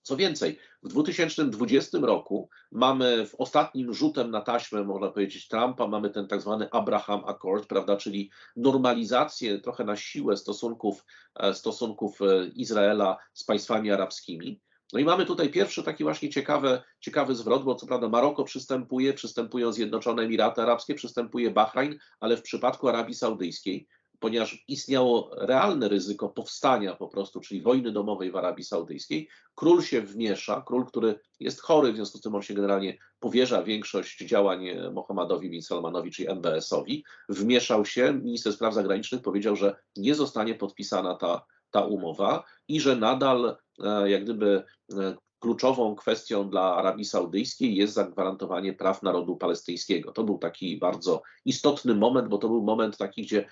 Co 0.08 0.16
więcej, 0.16 0.58
w 0.82 0.88
2020 0.88 1.98
roku 1.98 2.48
mamy 2.72 3.26
w 3.26 3.34
ostatnim 3.34 3.94
rzutem 3.94 4.30
na 4.30 4.40
taśmę, 4.40 4.84
można 4.84 5.08
powiedzieć, 5.08 5.48
Trumpa, 5.48 5.86
mamy 5.86 6.10
ten 6.10 6.28
tak 6.28 6.40
zwany 6.40 6.70
Abraham 6.70 7.24
Accord, 7.26 7.66
prawda, 7.66 7.96
czyli 7.96 8.30
normalizację 8.56 9.58
trochę 9.58 9.84
na 9.84 9.96
siłę 9.96 10.36
stosunków, 10.36 11.04
e, 11.34 11.54
stosunków 11.54 12.22
e, 12.22 12.46
Izraela 12.46 13.16
z 13.34 13.44
państwami 13.44 13.90
arabskimi. 13.90 14.60
No 14.92 14.98
i 14.98 15.04
mamy 15.04 15.26
tutaj 15.26 15.50
pierwszy 15.50 15.82
taki 15.82 16.04
właśnie 16.04 16.28
ciekawy, 16.28 16.82
ciekawy 17.00 17.34
zwrot, 17.34 17.64
bo 17.64 17.74
co 17.74 17.86
prawda 17.86 18.08
Maroko 18.08 18.44
przystępuje, 18.44 19.12
przystępują 19.14 19.72
Zjednoczone 19.72 20.22
Emiraty 20.22 20.62
Arabskie, 20.62 20.94
przystępuje 20.94 21.50
Bahrajn, 21.50 21.98
ale 22.20 22.36
w 22.36 22.42
przypadku 22.42 22.88
Arabii 22.88 23.14
Saudyjskiej, 23.14 23.88
ponieważ 24.20 24.64
istniało 24.68 25.30
realne 25.36 25.88
ryzyko 25.88 26.28
powstania 26.28 26.94
po 26.94 27.08
prostu, 27.08 27.40
czyli 27.40 27.62
wojny 27.62 27.92
domowej 27.92 28.30
w 28.30 28.36
Arabii 28.36 28.64
Saudyjskiej, 28.64 29.28
król 29.54 29.82
się 29.82 30.00
wmiesza, 30.00 30.62
król, 30.66 30.86
który 30.86 31.20
jest 31.40 31.60
chory, 31.60 31.92
w 31.92 31.96
związku 31.96 32.18
z 32.18 32.20
tym 32.20 32.34
on 32.34 32.42
się 32.42 32.54
generalnie 32.54 32.98
powierza 33.20 33.62
większość 33.62 34.18
działań 34.18 34.66
Mohammedowi 34.92 35.50
bin 35.50 35.62
Salmanowi, 35.62 36.10
czyli 36.10 36.28
MBS-owi, 36.28 37.04
wmieszał 37.28 37.84
się, 37.84 38.12
minister 38.12 38.52
spraw 38.52 38.74
zagranicznych 38.74 39.22
powiedział, 39.22 39.56
że 39.56 39.76
nie 39.96 40.14
zostanie 40.14 40.54
podpisana 40.54 41.14
ta 41.14 41.44
ta 41.70 41.80
umowa 41.84 42.44
i 42.68 42.80
że 42.80 42.96
nadal 42.96 43.56
e, 43.84 44.10
jak 44.10 44.24
gdyby 44.24 44.64
e, 44.92 45.16
kluczową 45.38 45.96
kwestią 45.96 46.50
dla 46.50 46.76
Arabii 46.76 47.04
Saudyjskiej 47.04 47.74
jest 47.74 47.94
zagwarantowanie 47.94 48.72
praw 48.72 49.02
narodu 49.02 49.36
palestyńskiego. 49.36 50.12
To 50.12 50.24
był 50.24 50.38
taki 50.38 50.76
bardzo 50.76 51.22
istotny 51.44 51.94
moment, 51.94 52.28
bo 52.28 52.38
to 52.38 52.48
był 52.48 52.62
moment 52.62 52.96
taki, 52.96 53.22
gdzie 53.22 53.48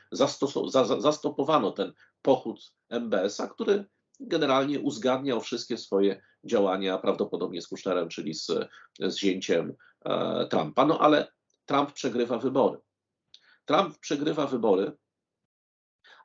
zastopowano 0.99 1.71
ten 1.71 1.93
pochód 2.23 2.73
MBS-a, 2.89 3.49
który 3.49 3.85
generalnie 4.21 4.81
uzgadniał 4.81 5.41
wszystkie 5.41 5.79
swoje 5.79 6.23
działania, 6.45 6.99
prawdopodobnie 6.99 7.63
z 7.63 7.69
Kushnerem, 7.69 8.09
czyli 8.09 8.35
z, 8.35 8.47
z 9.01 9.17
zięciem 9.17 9.75
e, 10.05 10.47
Trumpa. 10.51 10.87
No 10.87 10.99
ale 10.99 11.33
Trump 11.67 11.93
przegrywa 11.93 12.39
wybory. 12.39 12.79
Trump 13.65 13.99
przegrywa 13.99 14.47
wybory 14.47 14.93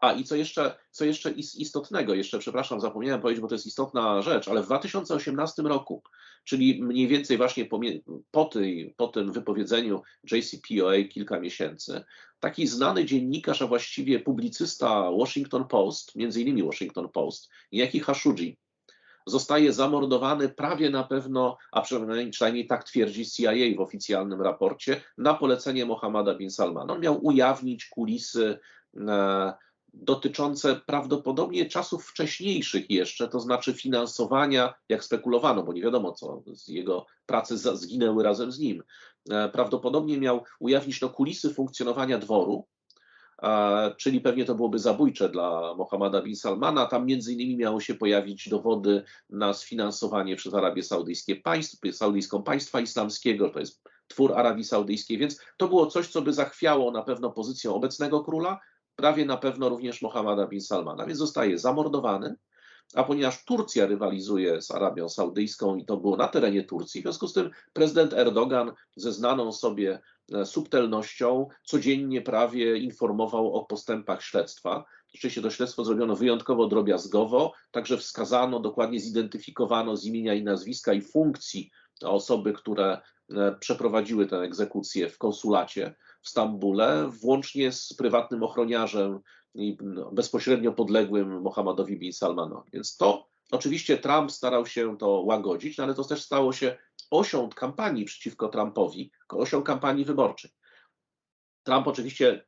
a 0.02 0.14
i 0.14 0.24
co 0.24 0.36
jeszcze, 0.36 0.76
co 0.92 1.06
jeszcze 1.06 1.32
istotnego, 1.32 2.14
jeszcze 2.14 2.40
przepraszam, 2.40 2.82
zapomniałem 2.82 3.22
powiedzieć, 3.22 3.42
bo 3.42 3.48
to 3.48 3.56
jest 3.56 3.68
istotna 3.68 4.22
rzecz, 4.22 4.48
ale 4.48 4.64
w 4.64 4.66
2018 4.66 5.62
roku, 5.62 6.04
czyli 6.44 6.84
mniej 6.84 7.08
więcej 7.08 7.38
właśnie 7.38 7.66
po, 7.66 7.80
po, 8.32 8.46
tej, 8.46 8.94
po 8.98 9.08
tym 9.08 9.32
wypowiedzeniu 9.32 10.02
JCPOA 10.32 10.94
kilka 11.10 11.40
miesięcy, 11.40 12.04
taki 12.40 12.68
znany 12.68 13.06
dziennikarz, 13.06 13.62
a 13.62 13.68
właściwie 13.68 14.20
publicysta 14.20 15.12
Washington 15.12 15.68
Post, 15.68 16.16
między 16.16 16.42
innymi 16.42 16.64
Washington 16.64 17.10
Post, 17.10 17.50
Jaki 17.72 18.00
Khashoggi, 18.00 18.58
zostaje 19.26 19.74
zamordowany 19.74 20.50
prawie 20.50 20.90
na 20.90 21.04
pewno, 21.04 21.58
a 21.72 21.82
przynajmniej, 21.82 22.30
przynajmniej 22.30 22.68
tak 22.68 22.84
twierdzi 22.84 23.26
CIA 23.26 23.52
w 23.78 23.82
oficjalnym 23.82 24.42
raporcie, 24.42 25.02
na 25.18 25.34
polecenie 25.34 25.86
Mohammada 25.86 26.36
bin 26.36 26.52
Salmana. 26.52 26.94
On 26.94 27.02
miał 27.02 27.26
ujawnić 27.26 27.86
kulisy 27.86 28.60
e, 29.08 29.54
dotyczące 29.94 30.82
prawdopodobnie 30.86 31.66
czasów 31.66 32.06
wcześniejszych 32.06 32.90
jeszcze, 32.90 33.28
to 33.28 33.40
znaczy 33.40 33.74
finansowania, 33.74 34.74
jak 34.90 35.04
spekulowano, 35.04 35.64
bo 35.64 35.74
nie 35.74 35.82
wiadomo 35.82 36.12
co, 36.12 36.44
z 36.54 36.68
jego 36.68 37.06
pracy 37.26 37.58
zginęły 37.58 38.24
razem 38.24 38.52
z 38.52 38.60
nim. 38.60 38.84
E, 39.30 39.50
prawdopodobnie 39.50 40.18
miał 40.18 40.44
ujawnić 40.60 41.02
no, 41.02 41.10
kulisy 41.10 41.54
funkcjonowania 41.54 42.18
dworu, 42.18 42.68
czyli 43.98 44.22
pewnie 44.22 44.46
to 44.46 44.56
byłoby 44.56 44.80
zabójcze 44.80 45.30
dla 45.30 45.76
Mohammada 45.76 46.22
bin 46.22 46.36
Salmana. 46.36 46.86
Tam 46.86 47.06
między 47.06 47.34
innymi 47.34 47.58
miało 47.58 47.80
się 47.80 47.94
pojawić 47.94 48.50
dowody 48.50 49.04
na 49.30 49.54
sfinansowanie 49.54 50.36
przez 50.36 50.54
Arabię 50.54 50.84
Saudyjskie 50.84 51.36
państw, 51.36 51.80
Saudyjską 51.92 52.44
państwa 52.44 52.82
islamskiego, 52.82 53.50
to 53.50 53.60
jest 53.60 53.84
twór 54.08 54.34
Arabii 54.34 54.64
Saudyjskiej, 54.64 55.18
więc 55.18 55.42
to 55.58 55.68
było 55.68 55.88
coś, 55.88 56.08
co 56.08 56.22
by 56.22 56.34
zachwiało 56.34 56.92
na 56.92 57.04
pewno 57.04 57.32
pozycję 57.32 57.72
obecnego 57.72 58.24
króla, 58.24 58.60
prawie 59.02 59.26
na 59.26 59.38
pewno 59.38 59.70
również 59.70 60.02
Mohammada 60.02 60.48
bin 60.48 60.62
Salmana, 60.62 61.06
więc 61.06 61.20
zostaje 61.20 61.58
zamordowany, 61.58 62.36
a 62.96 63.04
ponieważ 63.04 63.46
Turcja 63.46 63.86
rywalizuje 63.86 64.62
z 64.62 64.72
Arabią 64.72 65.10
Saudyjską 65.10 65.76
i 65.76 65.86
to 65.86 65.98
było 65.98 66.18
na 66.18 66.28
terenie 66.28 66.64
Turcji, 66.64 67.02
w 67.02 67.04
związku 67.04 67.28
z 67.28 67.34
tym 67.34 67.50
prezydent 67.74 68.14
Erdogan 68.14 68.72
ze 68.96 69.14
znaną 69.14 69.52
sobie 69.52 70.00
e, 70.34 70.46
subtelnością 70.46 71.48
codziennie 71.64 72.22
prawie 72.22 72.78
informował 72.78 73.54
o 73.54 73.66
postępach 73.66 74.24
śledztwa. 74.24 74.86
Rzeczywiście 75.14 75.42
to 75.42 75.50
śledztwo 75.50 75.84
zrobiono 75.84 76.16
wyjątkowo 76.16 76.68
drobiazgowo, 76.68 77.54
także 77.72 77.98
wskazano, 77.98 78.60
dokładnie 78.60 79.00
zidentyfikowano 79.00 79.98
z 79.98 80.06
imienia 80.06 80.34
i 80.34 80.44
nazwiska 80.44 80.94
i 80.94 81.02
funkcji 81.02 81.72
osoby, 82.02 82.54
które 82.54 83.02
e, 83.30 83.56
przeprowadziły 83.60 84.28
tę 84.28 84.38
egzekucję 84.38 85.10
w 85.10 85.18
konsulacie 85.18 85.96
w 86.22 86.30
Stambule, 86.30 87.10
włącznie 87.22 87.72
z 87.72 87.94
prywatnym 87.94 88.44
ochroniarzem 88.44 89.20
i 89.56 89.78
no, 89.82 90.12
bezpośrednio 90.12 90.72
podległym 90.72 91.42
Mohammedowi 91.42 91.98
bin 91.98 92.14
Salmanowi. 92.14 92.70
Więc 92.74 92.98
to 92.98 93.28
oczywiście 93.52 93.98
Trump 93.98 94.32
starał 94.32 94.66
się 94.66 94.98
to 94.98 95.10
łagodzić, 95.10 95.78
no 95.78 95.84
ale 95.84 95.94
to 95.94 96.04
też 96.04 96.22
stało 96.22 96.54
się 96.54 96.78
osią 97.12 97.50
kampanii 97.50 98.06
przeciwko 98.06 98.50
Trumpowi, 98.50 99.12
osią 99.30 99.64
kampanii 99.64 100.06
wyborczej. 100.06 100.52
Trump 101.64 101.88
oczywiście 101.88 102.46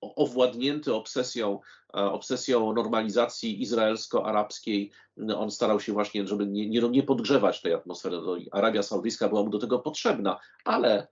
owładnięty 0.00 0.94
obsesją, 0.94 1.60
e, 1.96 2.04
obsesją 2.04 2.72
normalizacji 2.72 3.62
izraelsko-arabskiej, 3.62 4.90
no, 5.16 5.40
on 5.40 5.50
starał 5.50 5.80
się 5.80 5.92
właśnie, 5.92 6.26
żeby 6.26 6.46
nie, 6.46 6.68
nie, 6.68 6.80
nie 6.80 7.02
podgrzewać 7.02 7.60
tej 7.60 7.74
atmosfery. 7.74 8.20
Arabia 8.52 8.82
Saudyjska 8.82 9.28
była 9.28 9.42
mu 9.42 9.50
do 9.50 9.58
tego 9.58 9.78
potrzebna, 9.78 10.40
ale 10.64 11.08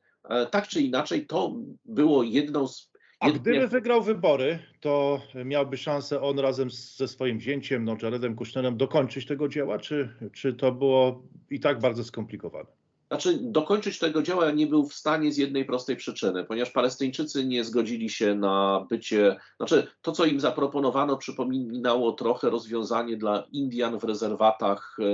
tak 0.51 0.69
czy 0.69 0.81
inaczej, 0.81 1.27
to 1.27 1.55
było 1.85 2.23
jedną 2.23 2.69
z. 2.69 2.95
A 3.21 3.31
gdyby 3.31 3.69
wygrał 3.69 4.03
wybory, 4.03 4.59
to 4.81 5.23
miałby 5.45 5.77
szansę 5.77 6.21
on 6.21 6.39
razem 6.39 6.71
ze 6.71 7.09
swoim 7.09 7.41
zięciem, 7.41 7.85
no, 7.85 7.97
Jaredem 8.03 8.35
Kushnerem, 8.35 8.77
dokończyć 8.77 9.27
tego 9.27 9.49
dzieła, 9.49 9.79
czy, 9.79 10.15
czy 10.33 10.55
to 10.55 10.73
było 10.73 11.23
i 11.51 11.61
tak 11.61 11.79
bardzo 11.79 12.05
skomplikowane? 12.05 12.84
Znaczy, 13.09 13.39
dokończyć 13.43 13.99
tego 13.99 14.23
dzieła 14.23 14.51
nie 14.51 14.67
był 14.67 14.89
w 14.89 14.95
stanie 14.95 15.33
z 15.33 15.37
jednej 15.37 15.65
prostej 15.65 15.97
przyczyny, 15.97 16.45
ponieważ 16.45 16.71
Palestyńczycy 16.71 17.45
nie 17.45 17.65
zgodzili 17.65 18.11
się 18.11 18.35
na 18.35 18.87
bycie. 18.91 19.37
Znaczy, 19.57 19.87
to, 20.03 20.13
co 20.13 20.25
im 20.25 20.41
zaproponowano, 20.41 21.17
przypominało 21.17 22.13
trochę 22.13 22.51
rozwiązanie 22.51 23.17
dla 23.17 23.45
Indian 23.53 23.99
w 23.99 24.05
rezerwatach 24.05 24.97
e, 25.01 25.05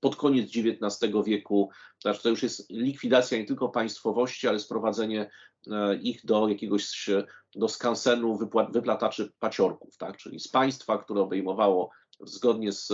pod 0.00 0.16
koniec 0.16 0.50
XIX 0.56 1.12
wieku. 1.26 1.70
Znaczy, 2.02 2.22
to 2.22 2.28
już 2.28 2.42
jest 2.42 2.70
likwidacja 2.70 3.38
nie 3.38 3.44
tylko 3.44 3.68
państwowości, 3.68 4.48
ale 4.48 4.58
sprowadzenie 4.58 5.30
e, 5.70 5.96
ich 5.96 6.26
do 6.26 6.48
jakiegoś 6.48 7.10
do 7.54 7.68
skansenu 7.68 8.38
wyplataczy 8.70 9.32
paciorków, 9.38 9.96
tak? 9.96 10.16
czyli 10.16 10.40
z 10.40 10.48
państwa, 10.48 10.98
które 10.98 11.20
obejmowało 11.20 11.90
zgodnie 12.20 12.72
z 12.72 12.92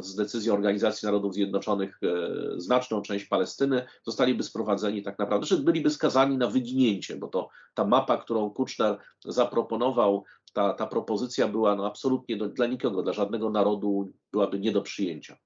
z 0.00 0.14
decyzji 0.14 0.50
Organizacji 0.50 1.06
Narodów 1.06 1.34
Zjednoczonych 1.34 1.98
e, 2.02 2.60
znaczną 2.60 3.02
część 3.02 3.24
Palestyny, 3.24 3.86
zostaliby 4.06 4.42
sprowadzeni 4.42 5.02
tak 5.02 5.18
naprawdę, 5.18 5.46
czy 5.46 5.56
byliby 5.56 5.90
skazani 5.90 6.36
na 6.36 6.46
wyginięcie, 6.46 7.16
bo 7.16 7.28
to 7.28 7.48
ta 7.74 7.84
mapa, 7.84 8.16
którą 8.16 8.50
Kuczner 8.50 8.98
zaproponował, 9.24 10.24
ta, 10.52 10.74
ta 10.74 10.86
propozycja 10.86 11.48
była 11.48 11.76
no 11.76 11.86
absolutnie 11.86 12.36
do, 12.36 12.48
dla 12.48 12.66
nikogo, 12.66 13.02
dla 13.02 13.12
żadnego 13.12 13.50
narodu 13.50 14.12
byłaby 14.32 14.58
nie 14.58 14.72
do 14.72 14.82
przyjęcia. 14.82 15.36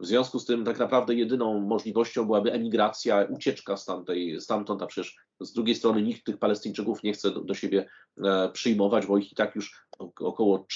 W 0.00 0.06
związku 0.06 0.38
z 0.38 0.44
tym 0.44 0.64
tak 0.64 0.78
naprawdę 0.78 1.14
jedyną 1.14 1.60
możliwością 1.60 2.24
byłaby 2.24 2.52
emigracja, 2.52 3.26
ucieczka 3.30 3.76
stamtej, 3.76 4.40
stamtąd, 4.40 4.82
a 4.82 4.86
przecież 4.86 5.16
z 5.40 5.52
drugiej 5.52 5.74
strony 5.74 6.02
nikt 6.02 6.24
tych 6.24 6.38
Palestyńczyków 6.38 7.02
nie 7.02 7.12
chce 7.12 7.30
do, 7.30 7.40
do 7.40 7.54
siebie 7.54 7.88
e, 8.24 8.48
przyjmować, 8.52 9.06
bo 9.06 9.18
ich 9.18 9.32
i 9.32 9.34
tak 9.34 9.54
już 9.54 9.86
około 10.20 10.66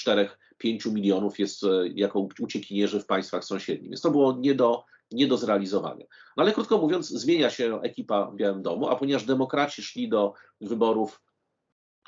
4-5 0.63 0.93
milionów 0.93 1.39
jest 1.39 1.63
e, 1.63 1.87
jako 1.87 2.27
uciekinierzy 2.39 2.99
w 2.99 3.05
państwach 3.05 3.45
sąsiednich. 3.45 3.89
Więc 3.89 4.01
to 4.01 4.11
było 4.11 4.37
nie 4.39 4.55
do, 4.55 4.83
nie 5.11 5.27
do 5.27 5.37
zrealizowania. 5.37 6.05
No 6.37 6.43
ale 6.43 6.51
krótko 6.51 6.77
mówiąc, 6.77 7.07
zmienia 7.09 7.49
się 7.49 7.81
ekipa 7.81 8.25
w 8.25 8.35
Białym 8.35 8.61
Domu, 8.61 8.87
a 8.87 8.95
ponieważ 8.95 9.25
demokraci 9.25 9.83
szli 9.83 10.09
do 10.09 10.33
wyborów 10.61 11.21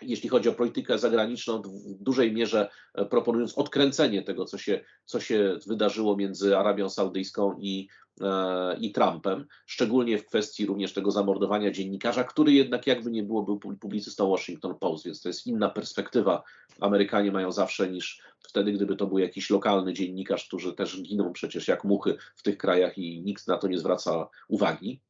jeśli 0.02 0.30
chodzi 0.30 0.50
o 0.50 0.54
politykę 0.54 1.00
zagraniczną, 1.00 1.62
w 1.62 2.04
dużej 2.04 2.34
mierze 2.34 2.70
e, 2.94 3.06
proponując 3.06 3.58
odkręcenie 3.58 4.24
tego, 4.24 4.46
co 4.46 4.58
się, 4.58 4.86
co 5.06 5.20
się 5.20 5.58
wydarzyło 5.68 6.18
między 6.18 6.58
Arabią 6.58 6.90
Saudyjską 6.90 7.58
i, 7.60 7.88
e, 8.22 8.78
i 8.80 8.92
Trumpem, 8.92 9.46
szczególnie 9.66 10.18
w 10.18 10.26
kwestii 10.26 10.66
również 10.66 10.94
tego 10.94 11.12
zamordowania 11.12 11.72
dziennikarza, 11.72 12.24
który 12.24 12.54
jednak 12.54 12.88
jakby 12.88 13.12
nie 13.12 13.24
było, 13.24 13.44
był 13.44 13.60
publicystą 13.60 14.30
Washington 14.30 14.76
Post, 14.80 15.06
więc 15.06 15.22
to 15.22 15.30
jest 15.30 15.48
inna 15.48 15.70
perspektywa. 15.70 16.44
Amerykanie 16.80 17.32
mają 17.32 17.52
zawsze 17.52 17.90
niż 17.90 18.22
wtedy, 18.40 18.72
gdyby 18.72 18.96
to 18.96 19.08
był 19.08 19.18
jakiś 19.18 19.50
lokalny 19.50 19.94
dziennikarz, 19.94 20.48
którzy 20.48 20.74
też 20.74 21.02
giną 21.02 21.34
przecież 21.34 21.68
jak 21.68 21.84
muchy 21.84 22.18
w 22.36 22.44
tych 22.44 22.58
krajach 22.58 22.98
i 22.98 23.22
nikt 23.22 23.48
na 23.48 23.58
to 23.58 23.68
nie 23.68 23.80
zwraca 23.80 24.30
uwagi. 24.48 25.02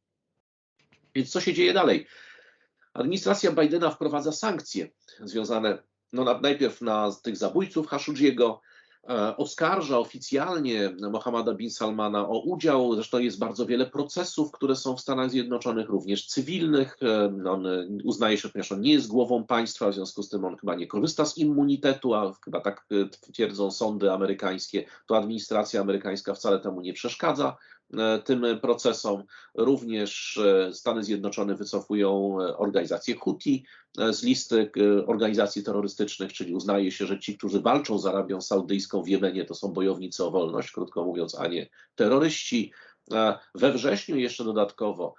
Więc 1.15 1.31
co 1.31 1.41
się 1.41 1.53
dzieje 1.53 1.73
dalej? 1.73 2.07
Administracja 2.95 3.51
Bidena 3.51 3.89
wprowadza 3.89 4.31
sankcje 4.31 4.89
związane 5.23 5.77
no, 6.13 6.23
na, 6.23 6.39
najpierw 6.39 6.81
na 6.81 7.11
tych 7.23 7.37
zabójców 7.37 7.87
Khashoggiego, 7.87 8.61
e, 9.09 9.37
oskarża 9.37 9.99
oficjalnie 9.99 10.95
Mohammada 11.11 11.53
bin 11.53 11.71
Salmana 11.71 12.29
o 12.29 12.39
udział. 12.39 12.95
Zresztą 12.95 13.19
jest 13.19 13.39
bardzo 13.39 13.65
wiele 13.65 13.85
procesów, 13.85 14.51
które 14.51 14.75
są 14.75 14.97
w 14.97 15.01
Stanach 15.01 15.29
Zjednoczonych, 15.29 15.89
również 15.89 16.27
cywilnych. 16.27 16.97
E, 17.01 17.49
on 17.51 17.67
uznaje 18.03 18.37
się, 18.37 18.49
ponieważ 18.49 18.71
on 18.71 18.81
nie 18.81 18.93
jest 18.93 19.07
głową 19.07 19.43
państwa, 19.43 19.89
w 19.89 19.93
związku 19.93 20.23
z 20.23 20.29
tym 20.29 20.45
on 20.45 20.57
chyba 20.57 20.75
nie 20.75 20.87
korzysta 20.87 21.25
z 21.25 21.37
immunitetu, 21.37 22.13
a 22.13 22.33
chyba 22.45 22.61
tak 22.61 22.85
e, 22.91 23.09
twierdzą 23.33 23.71
sądy 23.71 24.11
amerykańskie. 24.11 24.85
To 25.05 25.17
administracja 25.17 25.81
amerykańska 25.81 26.33
wcale 26.33 26.59
temu 26.59 26.81
nie 26.81 26.93
przeszkadza. 26.93 27.57
E, 27.93 28.19
tym 28.19 28.45
procesom. 28.61 29.23
Również 29.55 30.37
e, 30.37 30.73
Stany 30.73 31.03
Zjednoczone 31.03 31.55
wycofują 31.55 32.37
e, 32.41 32.57
organizację 32.57 33.15
Houthi 33.15 33.65
z 34.11 34.23
listy 34.23 34.71
organizacji 35.07 35.63
terrorystycznych, 35.63 36.33
czyli 36.33 36.55
uznaje 36.55 36.91
się, 36.91 37.05
że 37.05 37.19
ci, 37.19 37.37
którzy 37.37 37.61
walczą 37.61 37.99
z 37.99 38.05
Arabią 38.05 38.41
Saudyjską 38.41 39.03
w 39.03 39.07
Jemenie, 39.07 39.45
to 39.45 39.55
są 39.55 39.67
bojownicy 39.67 40.23
o 40.23 40.31
wolność, 40.31 40.71
krótko 40.71 41.05
mówiąc, 41.05 41.35
a 41.39 41.47
nie 41.47 41.69
terroryści. 41.95 42.71
We 43.55 43.71
wrześniu 43.71 44.17
jeszcze 44.17 44.43
dodatkowo 44.43 45.13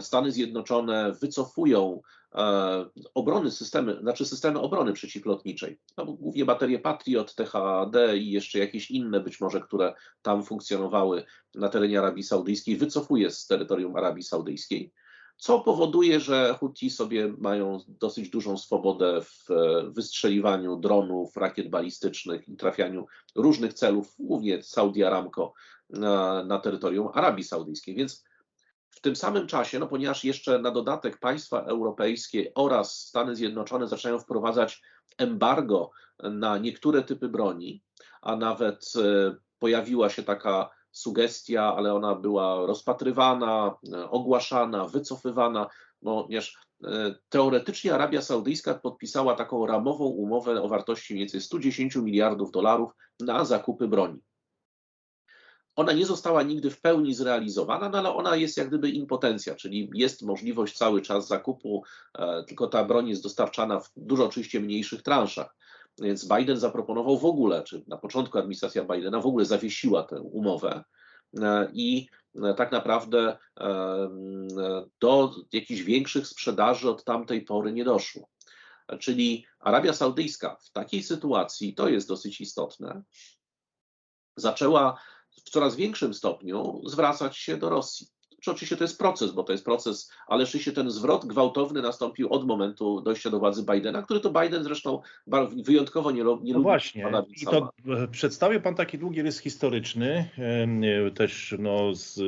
Stany 0.00 0.32
Zjednoczone 0.32 1.12
wycofują 1.20 2.00
E, 2.34 2.84
obrony 3.14 3.50
systemy, 3.50 3.98
znaczy 4.00 4.26
systemy 4.26 4.60
obrony 4.60 4.92
przeciwlotniczej. 4.92 5.78
No, 5.96 6.04
głównie 6.04 6.44
baterie 6.44 6.78
Patriot, 6.78 7.34
THAD 7.34 7.92
i 8.16 8.30
jeszcze 8.30 8.58
jakieś 8.58 8.90
inne 8.90 9.20
być 9.20 9.40
może, 9.40 9.60
które 9.60 9.94
tam 10.22 10.44
funkcjonowały 10.44 11.24
na 11.54 11.68
terenie 11.68 11.98
Arabii 11.98 12.22
Saudyjskiej, 12.22 12.76
wycofuje 12.76 13.30
z 13.30 13.46
terytorium 13.46 13.96
Arabii 13.96 14.22
Saudyjskiej, 14.22 14.92
co 15.36 15.60
powoduje, 15.60 16.20
że 16.20 16.56
Houthi 16.60 16.90
sobie 16.90 17.34
mają 17.38 17.78
dosyć 17.88 18.30
dużą 18.30 18.58
swobodę 18.58 19.20
w 19.22 19.50
e, 19.50 19.90
wystrzeliwaniu 19.90 20.76
dronów, 20.76 21.36
rakiet 21.36 21.70
balistycznych 21.70 22.48
i 22.48 22.56
trafianiu 22.56 23.06
różnych 23.34 23.74
celów, 23.74 24.14
głównie 24.18 24.62
Saudi 24.62 25.04
Aramco, 25.04 25.52
na, 25.90 26.44
na 26.44 26.58
terytorium 26.58 27.08
Arabii 27.14 27.44
Saudyjskiej. 27.44 27.94
Więc 27.94 28.24
w 28.90 29.00
tym 29.00 29.16
samym 29.16 29.46
czasie, 29.46 29.78
no 29.78 29.86
ponieważ 29.86 30.24
jeszcze 30.24 30.58
na 30.58 30.70
dodatek 30.70 31.18
państwa 31.18 31.60
europejskie 31.60 32.52
oraz 32.54 32.98
Stany 32.98 33.36
Zjednoczone 33.36 33.88
zaczynają 33.88 34.18
wprowadzać 34.18 34.82
embargo 35.18 35.90
na 36.22 36.58
niektóre 36.58 37.02
typy 37.02 37.28
broni, 37.28 37.82
a 38.22 38.36
nawet 38.36 38.92
e, 38.96 39.34
pojawiła 39.58 40.10
się 40.10 40.22
taka 40.22 40.70
sugestia, 40.92 41.74
ale 41.76 41.94
ona 41.94 42.14
była 42.14 42.66
rozpatrywana, 42.66 43.74
e, 43.92 44.10
ogłaszana, 44.10 44.86
wycofywana, 44.86 45.66
ponieważ 46.00 46.58
e, 46.84 47.14
teoretycznie 47.28 47.94
Arabia 47.94 48.22
Saudyjska 48.22 48.74
podpisała 48.74 49.34
taką 49.34 49.66
ramową 49.66 50.04
umowę 50.04 50.62
o 50.62 50.68
wartości 50.68 51.14
mniej 51.14 51.26
więcej 51.26 51.40
110 51.40 51.96
miliardów 51.96 52.50
dolarów 52.50 52.92
na 53.20 53.44
zakupy 53.44 53.88
broni. 53.88 54.20
Ona 55.78 55.92
nie 55.92 56.06
została 56.06 56.42
nigdy 56.42 56.70
w 56.70 56.80
pełni 56.80 57.14
zrealizowana, 57.14 57.88
no 57.88 57.98
ale 57.98 58.14
ona 58.14 58.36
jest 58.36 58.56
jak 58.56 58.68
gdyby 58.68 58.90
impotencja, 58.90 59.54
czyli 59.54 59.90
jest 59.94 60.22
możliwość 60.22 60.76
cały 60.76 61.02
czas 61.02 61.28
zakupu, 61.28 61.82
e, 62.18 62.44
tylko 62.44 62.66
ta 62.66 62.84
broń 62.84 63.08
jest 63.08 63.22
dostarczana 63.22 63.80
w 63.80 63.90
dużo 63.96 64.26
oczywiście 64.26 64.60
mniejszych 64.60 65.02
transzach. 65.02 65.56
Więc 65.98 66.28
Biden 66.28 66.56
zaproponował 66.56 67.18
w 67.18 67.24
ogóle, 67.24 67.62
czy 67.62 67.84
na 67.86 67.96
początku 67.96 68.38
administracja 68.38 68.84
Bidena 68.84 69.20
w 69.20 69.26
ogóle 69.26 69.44
zawiesiła 69.44 70.02
tę 70.02 70.20
umowę 70.20 70.84
e, 71.40 71.68
i 71.72 72.08
e, 72.42 72.54
tak 72.54 72.72
naprawdę 72.72 73.36
do 75.00 75.32
jakichś 75.52 75.80
większych 75.82 76.26
sprzedaży 76.26 76.90
od 76.90 77.04
tamtej 77.04 77.42
pory 77.42 77.72
nie 77.72 77.84
doszło. 77.84 78.28
Czyli 79.00 79.46
Arabia 79.60 79.92
Saudyjska 79.92 80.56
w 80.60 80.70
takiej 80.70 81.02
sytuacji, 81.02 81.74
to 81.74 81.88
jest 81.88 82.08
dosyć 82.08 82.40
istotne, 82.40 83.02
zaczęła 84.36 84.98
w 85.48 85.50
coraz 85.50 85.76
większym 85.76 86.14
stopniu 86.14 86.82
zwracać 86.86 87.36
się 87.36 87.56
do 87.56 87.70
Rosji. 87.70 88.06
Czy 88.40 88.50
oczywiście 88.50 88.76
to 88.76 88.84
jest 88.84 88.98
proces, 88.98 89.32
bo 89.32 89.42
to 89.42 89.52
jest 89.52 89.64
proces, 89.64 90.12
ale 90.26 90.46
rzeczywiście 90.46 90.72
ten 90.72 90.90
zwrot 90.90 91.26
gwałtowny 91.26 91.82
nastąpił 91.82 92.32
od 92.32 92.46
momentu 92.46 93.00
dojścia 93.00 93.30
do 93.30 93.38
władzy 93.38 93.64
Bidena, 93.72 94.02
który 94.02 94.20
to 94.20 94.42
Biden 94.42 94.64
zresztą 94.64 95.00
wyjątkowo 95.64 96.10
nie, 96.10 96.24
nie 96.42 96.54
no. 96.54 96.60
Właśnie, 96.60 97.12
i 97.42 97.46
to 97.46 97.70
e, 97.88 98.08
przedstawił 98.08 98.60
Pan 98.60 98.74
taki 98.74 98.98
długi 98.98 99.22
rys 99.22 99.38
historyczny, 99.38 100.30
e, 100.38 101.10
też 101.10 101.54
no, 101.58 101.94
z, 101.94 102.20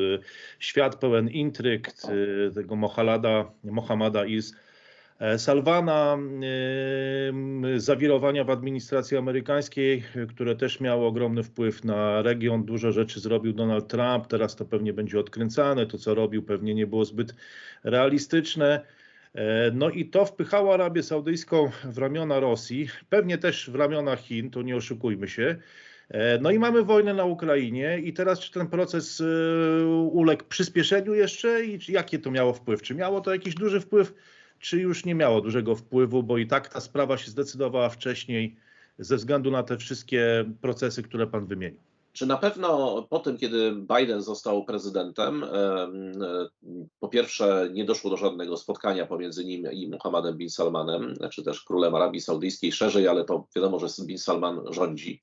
świat 0.59 0.97
pełen 0.97 1.29
intryg 1.29 1.89
e, 1.89 2.51
tego 2.55 2.77
Mohalada, 2.77 3.51
Mohammada 3.65 4.25
Is 4.25 4.55
E, 5.21 5.39
Salwana, 5.39 6.19
e, 7.75 7.81
zawirowania 7.81 8.45
w 8.45 8.51
administracji 8.51 9.17
amerykańskiej, 9.17 10.03
które 10.29 10.57
też 10.57 10.81
miały 10.81 11.07
ogromny 11.07 11.43
wpływ 11.43 11.85
na 11.85 12.23
region. 12.23 12.65
Dużo 12.65 12.93
rzeczy 12.93 13.21
zrobił 13.21 13.53
Donald 13.53 13.89
Trump, 13.89 14.27
teraz 14.27 14.57
to 14.57 14.65
pewnie 14.65 14.93
będzie 14.93 15.21
odkręcane. 15.21 15.87
To, 15.87 15.99
co 15.99 16.15
robił, 16.15 16.43
pewnie 16.43 16.75
nie 16.75 16.87
było 16.87 17.05
zbyt 17.05 17.35
realistyczne. 17.85 18.81
E, 19.35 19.71
no 19.75 19.91
i 19.91 20.05
to 20.05 20.25
wpychało 20.25 20.75
Arabię 20.75 21.03
Saudyjską 21.03 21.71
w 21.85 21.99
ramiona 21.99 22.41
Rosji, 22.41 22.89
pewnie 23.09 23.39
też 23.39 23.71
w 23.71 23.75
ramiona 23.75 24.17
Chin, 24.17 24.51
to 24.51 24.63
nie 24.63 24.77
oszukujmy 24.77 25.29
się. 25.29 25.57
No 26.41 26.51
i 26.51 26.59
mamy 26.59 26.83
wojnę 26.83 27.15
na 27.15 27.25
Ukrainie 27.25 27.99
i 27.99 28.13
teraz 28.13 28.41
czy 28.41 28.53
ten 28.53 28.67
proces 28.67 29.23
uległ 30.11 30.45
przyspieszeniu 30.45 31.15
jeszcze 31.15 31.65
i 31.65 31.79
jakie 31.89 32.19
to 32.19 32.31
miało 32.31 32.53
wpływ? 32.53 32.83
Czy 32.83 32.95
miało 32.95 33.21
to 33.21 33.33
jakiś 33.33 33.55
duży 33.55 33.81
wpływ 33.81 34.15
czy 34.61 34.81
już 34.81 35.05
nie 35.05 35.15
miało 35.15 35.41
dużego 35.41 35.77
wpływu, 35.77 36.23
bo 36.23 36.39
i 36.39 36.47
tak 36.47 36.69
ta 36.69 36.81
sprawa 36.81 37.19
się 37.19 37.31
zdecydowała 37.31 37.89
wcześniej 37.89 38.57
ze 38.99 39.17
względu 39.17 39.51
na 39.51 39.63
te 39.63 39.77
wszystkie 39.77 40.45
procesy, 40.61 41.03
które 41.03 41.27
pan 41.27 41.47
wymienił? 41.47 41.81
Czy 42.13 42.27
na 42.27 42.37
pewno 42.37 43.03
po 43.11 43.19
tym, 43.19 43.39
kiedy 43.39 43.73
Biden 43.73 44.23
został 44.23 44.65
prezydentem, 44.65 45.45
po 47.01 47.09
pierwsze 47.09 47.69
nie 47.73 47.85
doszło 47.85 48.11
do 48.11 48.17
żadnego 48.17 48.57
spotkania 48.57 49.07
pomiędzy 49.07 49.45
nim 49.45 49.73
i 49.73 49.89
Muhammadem 49.89 50.37
bin 50.37 50.51
Salmanem, 50.51 51.15
czy 51.33 51.45
też 51.45 51.61
królem 51.61 51.95
Arabii 51.95 52.21
Saudyjskiej 52.21 52.73
szerzej, 52.73 53.09
ale 53.09 53.25
to 53.25 53.47
wiadomo, 53.57 53.79
że 53.79 53.87
bin 54.07 54.19
Salman 54.19 54.61
rządzi. 54.71 55.23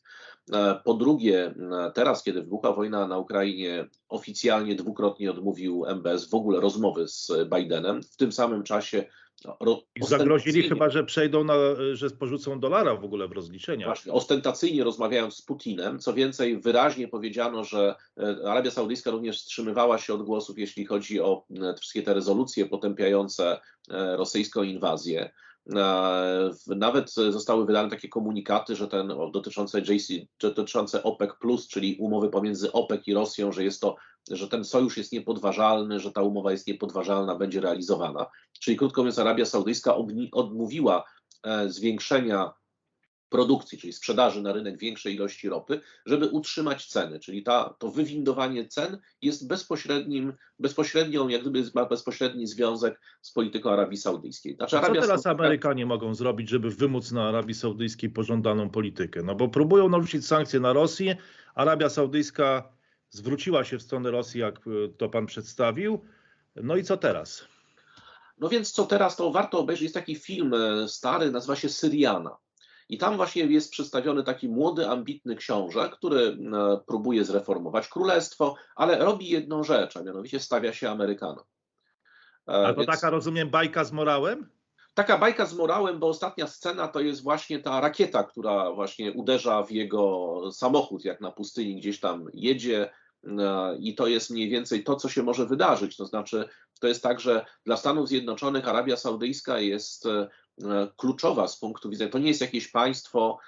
E, 0.53 0.79
po 0.85 0.93
drugie, 0.93 1.55
teraz, 1.93 2.23
kiedy 2.23 2.41
wybuchła 2.41 2.73
wojna 2.73 3.07
na 3.07 3.17
Ukrainie, 3.17 3.87
oficjalnie 4.09 4.75
dwukrotnie 4.75 5.31
odmówił 5.31 5.85
MBS 5.85 6.29
w 6.29 6.33
ogóle 6.33 6.61
rozmowy 6.61 7.07
z 7.07 7.31
Bidenem. 7.55 8.03
W 8.03 8.17
tym 8.17 8.31
samym 8.31 8.63
czasie 8.63 9.05
no, 9.45 9.81
zagrozili 10.01 10.69
chyba, 10.69 10.89
że 10.89 11.03
przejdą 11.03 11.43
na, 11.43 11.53
że 11.93 12.09
porzucą 12.09 12.59
dolara 12.59 12.95
w 12.95 13.03
ogóle 13.03 13.27
w 13.27 13.31
rozliczeniach. 13.31 13.87
Właśnie, 13.87 14.13
ostentacyjnie 14.13 14.83
rozmawiając 14.83 15.35
z 15.35 15.41
Putinem, 15.41 15.99
co 15.99 16.13
więcej 16.13 16.59
wyraźnie 16.59 17.07
powiedziano, 17.07 17.63
że 17.63 17.95
e, 18.17 18.49
Arabia 18.49 18.71
Saudyjska 18.71 19.11
również 19.11 19.37
wstrzymywała 19.37 19.97
się 19.97 20.13
od 20.13 20.23
głosów, 20.23 20.57
jeśli 20.57 20.85
chodzi 20.85 21.21
o 21.21 21.45
e, 21.61 21.73
wszystkie 21.73 22.03
te 22.03 22.13
rezolucje 22.13 22.65
potępiające 22.65 23.59
e, 23.89 24.17
rosyjską 24.17 24.63
inwazję. 24.63 25.31
Nawet 26.67 27.13
zostały 27.13 27.65
wydane 27.65 27.89
takie 27.89 28.09
komunikaty, 28.09 28.75
że 28.75 28.87
ten 28.87 29.13
dotyczące 29.33 29.79
JC, 29.79 30.27
dotyczące 30.39 31.03
OPEC, 31.03 31.29
czyli 31.69 31.97
umowy 31.99 32.29
pomiędzy 32.29 32.71
OPEC 32.71 33.07
i 33.07 33.13
Rosją, 33.13 33.51
że 33.51 33.63
jest 33.63 33.81
to, 33.81 33.95
że 34.31 34.47
ten 34.47 34.65
sojusz 34.65 34.97
jest 34.97 35.11
niepodważalny, 35.11 35.99
że 35.99 36.11
ta 36.11 36.21
umowa 36.21 36.51
jest 36.51 36.67
niepodważalna, 36.67 37.35
będzie 37.35 37.61
realizowana. 37.61 38.25
Czyli 38.59 38.77
krótko 38.77 39.01
mówiąc, 39.01 39.19
Arabia 39.19 39.45
Saudyjska 39.45 39.95
odmówiła 40.31 41.03
e, 41.43 41.69
zwiększenia 41.69 42.53
produkcji, 43.29 43.77
czyli 43.77 43.93
sprzedaży 43.93 44.41
na 44.41 44.53
rynek 44.53 44.77
większej 44.77 45.15
ilości 45.15 45.49
ropy, 45.49 45.81
żeby 46.05 46.27
utrzymać 46.27 46.85
ceny, 46.85 47.19
czyli 47.19 47.43
ta, 47.43 47.75
to 47.79 47.91
wywindowanie 47.91 48.67
cen 48.67 48.97
jest 49.21 49.47
bezpośrednim, 49.47 50.33
bezpośrednią, 50.59 51.27
jak 51.27 51.41
gdyby 51.41 51.63
ma 51.75 51.85
bezpośredni 51.85 52.47
związek 52.47 53.01
z 53.21 53.31
polityką 53.31 53.69
Arabii 53.69 53.97
Saudyjskiej. 53.97 54.55
Znaczy, 54.55 54.77
Arabia 54.77 55.01
co 55.01 55.07
teraz 55.07 55.21
Saudyjska... 55.21 55.43
Amerykanie 55.43 55.85
mogą 55.85 56.15
zrobić, 56.15 56.49
żeby 56.49 56.69
wymóc 56.69 57.11
na 57.11 57.27
Arabii 57.27 57.55
Saudyjskiej 57.55 58.09
pożądaną 58.09 58.69
politykę? 58.69 59.23
No 59.23 59.35
bo 59.35 59.47
próbują 59.47 59.89
narzucić 59.89 60.25
sankcje 60.25 60.59
na 60.59 60.73
Rosję, 60.73 61.17
Arabia 61.55 61.89
Saudyjska 61.89 62.76
zwróciła 63.09 63.63
się 63.63 63.77
w 63.77 63.81
stronę 63.81 64.11
Rosji, 64.11 64.39
jak 64.39 64.59
to 64.97 65.09
pan 65.09 65.25
przedstawił. 65.25 66.01
No 66.55 66.75
i 66.75 66.83
co 66.83 66.97
teraz? 66.97 67.47
No 68.37 68.49
więc 68.49 68.71
co 68.71 68.85
teraz, 68.85 69.15
to 69.15 69.31
warto 69.31 69.59
obejrzeć. 69.59 69.83
Jest 69.83 69.95
taki 69.95 70.15
film 70.15 70.53
e, 70.53 70.87
stary, 70.87 71.31
nazywa 71.31 71.55
się 71.55 71.69
Syriana. 71.69 72.37
I 72.89 72.97
tam 72.97 73.17
właśnie 73.17 73.43
jest 73.43 73.71
przedstawiony 73.71 74.23
taki 74.23 74.49
młody, 74.49 74.87
ambitny 74.87 75.35
książę, 75.35 75.89
który 75.93 76.21
e, 76.21 76.37
próbuje 76.87 77.25
zreformować 77.25 77.87
królestwo, 77.87 78.55
ale 78.75 78.97
robi 78.97 79.29
jedną 79.29 79.63
rzecz, 79.63 79.97
a 79.97 80.03
mianowicie 80.03 80.39
stawia 80.39 80.73
się 80.73 80.89
Amerykanom. 80.89 81.43
E, 82.47 82.67
a 82.67 82.73
to 82.73 82.81
Więc... 82.81 82.91
taka, 82.91 83.09
rozumiem, 83.09 83.49
bajka 83.49 83.83
z 83.83 83.91
morałem? 83.91 84.49
Taka 84.97 85.17
bajka 85.17 85.45
z 85.45 85.53
morałem, 85.53 85.99
bo 85.99 86.07
ostatnia 86.07 86.47
scena 86.47 86.87
to 86.87 86.99
jest 86.99 87.23
właśnie 87.23 87.59
ta 87.59 87.81
rakieta, 87.81 88.23
która 88.23 88.71
właśnie 88.71 89.11
uderza 89.11 89.63
w 89.63 89.71
jego 89.71 90.41
samochód, 90.51 91.05
jak 91.05 91.21
na 91.21 91.31
pustyni 91.31 91.75
gdzieś 91.75 91.99
tam 91.99 92.25
jedzie, 92.33 92.89
e, 93.23 93.77
i 93.79 93.95
to 93.95 94.07
jest 94.07 94.29
mniej 94.29 94.49
więcej 94.49 94.83
to, 94.83 94.95
co 94.95 95.09
się 95.09 95.23
może 95.23 95.45
wydarzyć. 95.45 95.97
To 95.97 96.05
znaczy, 96.05 96.49
to 96.79 96.87
jest 96.87 97.03
tak, 97.03 97.19
że 97.19 97.45
dla 97.65 97.77
Stanów 97.77 98.07
Zjednoczonych 98.07 98.67
Arabia 98.67 98.97
Saudyjska 98.97 99.59
jest 99.59 100.07
E, 100.63 100.87
kluczowa 100.97 101.47
z 101.47 101.59
punktu 101.59 101.89
widzenia, 101.89 102.11
to 102.11 102.19
nie 102.19 102.27
jest 102.27 102.41
jakieś 102.41 102.67
państwo 102.67 103.39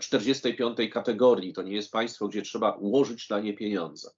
45 0.00 0.80
e, 0.80 0.88
kategorii, 0.88 1.52
to 1.52 1.62
nie 1.62 1.72
jest 1.72 1.92
państwo, 1.92 2.28
gdzie 2.28 2.42
trzeba 2.42 2.70
ułożyć 2.70 3.28
na 3.30 3.40
nie 3.40 3.54
pieniądze. 3.54 4.10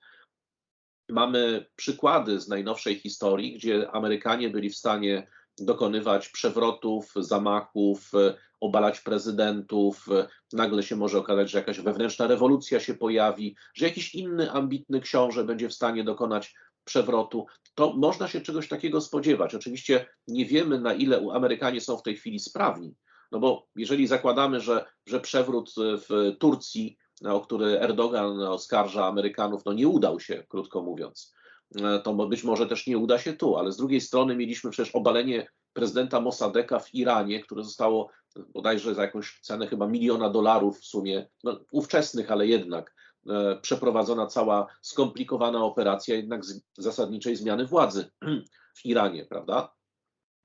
Mamy 1.09 1.66
przykłady 1.76 2.41
z 2.41 2.49
najnowszej 2.49 2.99
historii, 2.99 3.55
gdzie 3.55 3.91
Amerykanie 3.91 4.51
byli 4.51 4.70
w 4.70 4.76
stanie 4.76 5.26
dokonywać 5.59 6.28
przewrotów, 6.28 7.12
zamachów, 7.16 8.14
e, 8.14 8.34
obalać 8.61 9.00
prezydentów, 9.00 10.07
nagle 10.52 10.82
się 10.82 10.96
może 10.96 11.18
okazać, 11.18 11.50
że 11.50 11.59
jakaś 11.59 11.80
wewnętrzna 11.80 12.26
rewolucja 12.26 12.80
się 12.80 12.94
pojawi, 12.94 13.57
że 13.74 13.86
jakiś 13.86 14.14
inny 14.14 14.50
ambitny 14.50 15.00
książę 15.00 15.44
będzie 15.44 15.68
w 15.68 15.74
stanie 15.74 16.04
dokonać 16.04 16.54
przewrotu, 16.84 17.46
to 17.74 17.92
można 17.92 18.28
się 18.28 18.40
czegoś 18.40 18.68
takiego 18.68 19.00
spodziewać. 19.00 19.54
Oczywiście 19.54 20.07
nie 20.28 20.46
wiemy, 20.46 20.80
na 20.80 20.94
ile 20.94 21.26
Amerykanie 21.32 21.80
są 21.80 21.96
w 21.96 22.02
tej 22.02 22.16
chwili 22.16 22.38
sprawni, 22.38 22.94
no 23.32 23.38
bo 23.38 23.66
jeżeli 23.76 24.07
zakładamy, 24.07 24.61
że, 24.61 24.84
że 25.07 25.20
przewrót 25.20 25.74
w 25.78 26.36
Turcji, 26.38 26.96
o 27.24 27.40
który 27.40 27.80
Erdogan 27.80 28.42
oskarża 28.42 29.07
Amerykanów, 29.07 29.64
no 29.64 29.72
nie 29.72 29.88
udał 29.88 30.20
się, 30.20 30.44
krótko 30.48 30.82
mówiąc, 30.82 31.36
to 32.04 32.14
być 32.14 32.44
może 32.44 32.66
też 32.66 32.86
nie 32.86 32.98
uda 32.98 33.18
się 33.18 33.32
tu, 33.32 33.56
ale 33.56 33.72
z 33.72 33.76
drugiej 33.76 34.00
strony 34.00 34.36
mieliśmy 34.36 34.70
przecież 34.70 34.94
obalenie 34.94 35.48
prezydenta 35.72 36.20
Mossadeka 36.20 36.78
w 36.78 36.94
Iranie, 36.94 37.40
które 37.40 37.64
zostało 37.64 38.10
bodajże 38.36 38.94
za 38.94 39.02
jakąś 39.02 39.40
cenę 39.40 39.66
chyba 39.66 39.86
miliona 39.86 40.30
dolarów 40.30 40.80
w 40.80 40.86
sumie, 40.86 41.28
no, 41.44 41.60
ówczesnych, 41.72 42.30
ale 42.30 42.46
jednak 42.46 42.94
E, 43.28 43.58
przeprowadzona 43.62 44.26
cała 44.26 44.66
skomplikowana 44.82 45.64
operacja 45.64 46.14
jednak 46.14 46.44
z 46.44 46.62
zasadniczej 46.78 47.36
zmiany 47.36 47.66
władzy 47.66 48.10
w 48.78 48.84
Iranie, 48.84 49.26
prawda? 49.26 49.74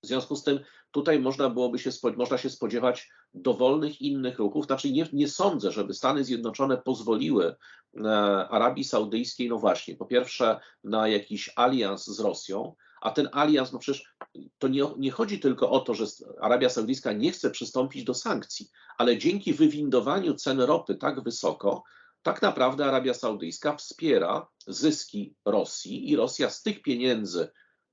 W 0.03 0.07
związku 0.07 0.35
z 0.35 0.43
tym 0.43 0.59
tutaj 0.91 1.19
można 1.19 1.49
byłoby 1.49 1.79
się, 1.79 1.89
można 2.17 2.37
się 2.37 2.49
spodziewać 2.49 3.09
dowolnych 3.33 4.01
innych 4.01 4.39
ruchów. 4.39 4.65
Znaczy 4.65 4.91
nie, 4.91 5.07
nie 5.13 5.27
sądzę, 5.27 5.71
żeby 5.71 5.93
Stany 5.93 6.23
Zjednoczone 6.23 6.77
pozwoliły 6.77 7.55
e, 7.95 8.09
Arabii 8.49 8.83
Saudyjskiej, 8.83 9.49
no 9.49 9.57
właśnie, 9.57 9.95
po 9.95 10.05
pierwsze 10.05 10.59
na 10.83 11.07
jakiś 11.07 11.49
alians 11.55 12.05
z 12.05 12.19
Rosją, 12.19 12.75
a 13.01 13.11
ten 13.11 13.29
alians, 13.31 13.71
no 13.71 13.79
przecież 13.79 14.13
to 14.57 14.67
nie, 14.67 14.83
nie 14.97 15.11
chodzi 15.11 15.39
tylko 15.39 15.69
o 15.69 15.79
to, 15.79 15.93
że 15.93 16.05
Arabia 16.41 16.69
Saudyjska 16.69 17.13
nie 17.13 17.31
chce 17.31 17.51
przystąpić 17.51 18.03
do 18.03 18.13
sankcji, 18.13 18.69
ale 18.97 19.17
dzięki 19.17 19.53
wywindowaniu 19.53 20.33
cen 20.33 20.61
ropy 20.61 20.95
tak 20.95 21.23
wysoko, 21.23 21.83
tak 22.21 22.41
naprawdę 22.41 22.85
Arabia 22.85 23.13
Saudyjska 23.13 23.75
wspiera 23.75 24.47
zyski 24.67 25.35
Rosji 25.45 26.09
i 26.09 26.15
Rosja 26.15 26.49
z 26.49 26.63
tych 26.63 26.81
pieniędzy, 26.81 27.49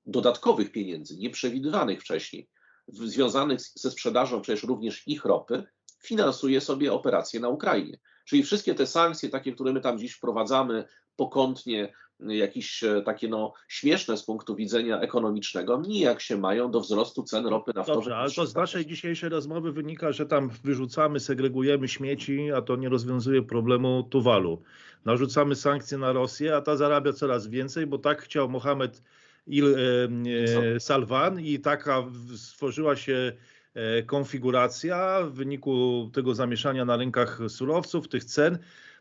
dodatkowych 0.07 0.72
pieniędzy, 0.72 1.16
nieprzewidywanych 1.16 2.01
wcześniej, 2.01 2.49
związanych 2.89 3.61
ze 3.61 3.91
sprzedażą 3.91 4.41
przecież 4.41 4.62
również 4.62 5.09
ich 5.09 5.24
ropy, 5.24 5.64
finansuje 6.03 6.61
sobie 6.61 6.93
operacje 6.93 7.41
na 7.41 7.49
Ukrainie. 7.49 7.99
Czyli 8.24 8.43
wszystkie 8.43 8.74
te 8.74 8.86
sankcje, 8.86 9.28
takie, 9.28 9.53
które 9.53 9.72
my 9.72 9.80
tam 9.80 9.99
dziś 9.99 10.12
wprowadzamy 10.12 10.84
pokątnie, 11.16 11.93
jakieś 12.20 12.84
e, 12.84 13.03
takie 13.03 13.28
no, 13.28 13.53
śmieszne 13.68 14.16
z 14.16 14.24
punktu 14.24 14.57
widzenia 14.57 15.01
ekonomicznego, 15.01 15.82
nijak 15.86 16.20
się 16.20 16.36
mają 16.36 16.70
do 16.70 16.80
wzrostu 16.80 17.22
cen 17.22 17.47
ropy 17.47 17.72
naftowej. 17.74 18.12
Ale 18.12 18.30
to 18.30 18.47
z 18.47 18.55
naszej 18.55 18.86
dzisiejszej 18.86 19.28
rozmowy 19.28 19.72
wynika, 19.72 20.12
że 20.12 20.26
tam 20.26 20.51
wyrzucamy, 20.64 21.20
segregujemy 21.20 21.89
śmieci, 21.89 22.53
a 22.53 22.62
to 22.62 22.76
nie 22.76 22.89
rozwiązuje 22.89 23.43
problemu 23.43 24.03
Tuwalu. 24.03 24.62
Narzucamy 25.05 25.57
sankcje 25.57 25.99
na 25.99 26.12
Rosję, 26.12 26.57
a 26.57 26.61
ta 26.61 26.76
zarabia 26.76 27.12
coraz 27.12 27.47
więcej, 27.47 27.86
bo 27.86 27.99
tak 27.99 28.22
chciał 28.22 28.49
Mohamed 28.49 29.03
Il 29.49 29.64
e, 29.64 30.74
e, 30.74 30.80
Salwan 30.80 31.40
i 31.40 31.59
taka 31.61 32.05
stworzyła 32.36 32.96
się 32.96 33.32
e, 33.74 34.03
konfiguracja 34.03 35.20
w 35.22 35.32
wyniku 35.32 36.11
tego 36.14 36.34
zamieszania 36.34 36.84
na 36.84 36.96
rynkach 36.96 37.40
surowców, 37.49 38.09
tych 38.09 38.24
cen, 38.24 38.59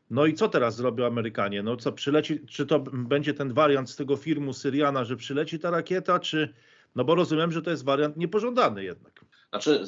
no 0.10 0.26
i 0.26 0.34
co 0.34 0.50
teraz 0.50 0.76
zrobią 0.76 1.06
Amerykanie? 1.06 1.64
No 1.64 1.78
co 1.78 1.91
przyleci, 1.91 2.39
czy 2.45 2.66
to 2.66 2.80
będzie 2.80 3.34
ten 3.34 3.54
wariant 3.54 3.89
z 3.89 3.95
tego 3.95 4.16
filmu 4.16 4.54
Syriana, 4.54 5.04
że 5.04 5.16
przyleci 5.16 5.60
ta 5.60 5.70
rakieta, 5.70 6.20
czy, 6.20 6.54
no 6.95 7.04
bo 7.04 7.16
rozumiem, 7.16 7.52
że 7.52 7.62
to 7.62 7.72
jest 7.72 7.86
wariant 7.86 8.18
niepożądany 8.18 8.84
jednak. 8.84 9.26
Znaczy, 9.50 9.84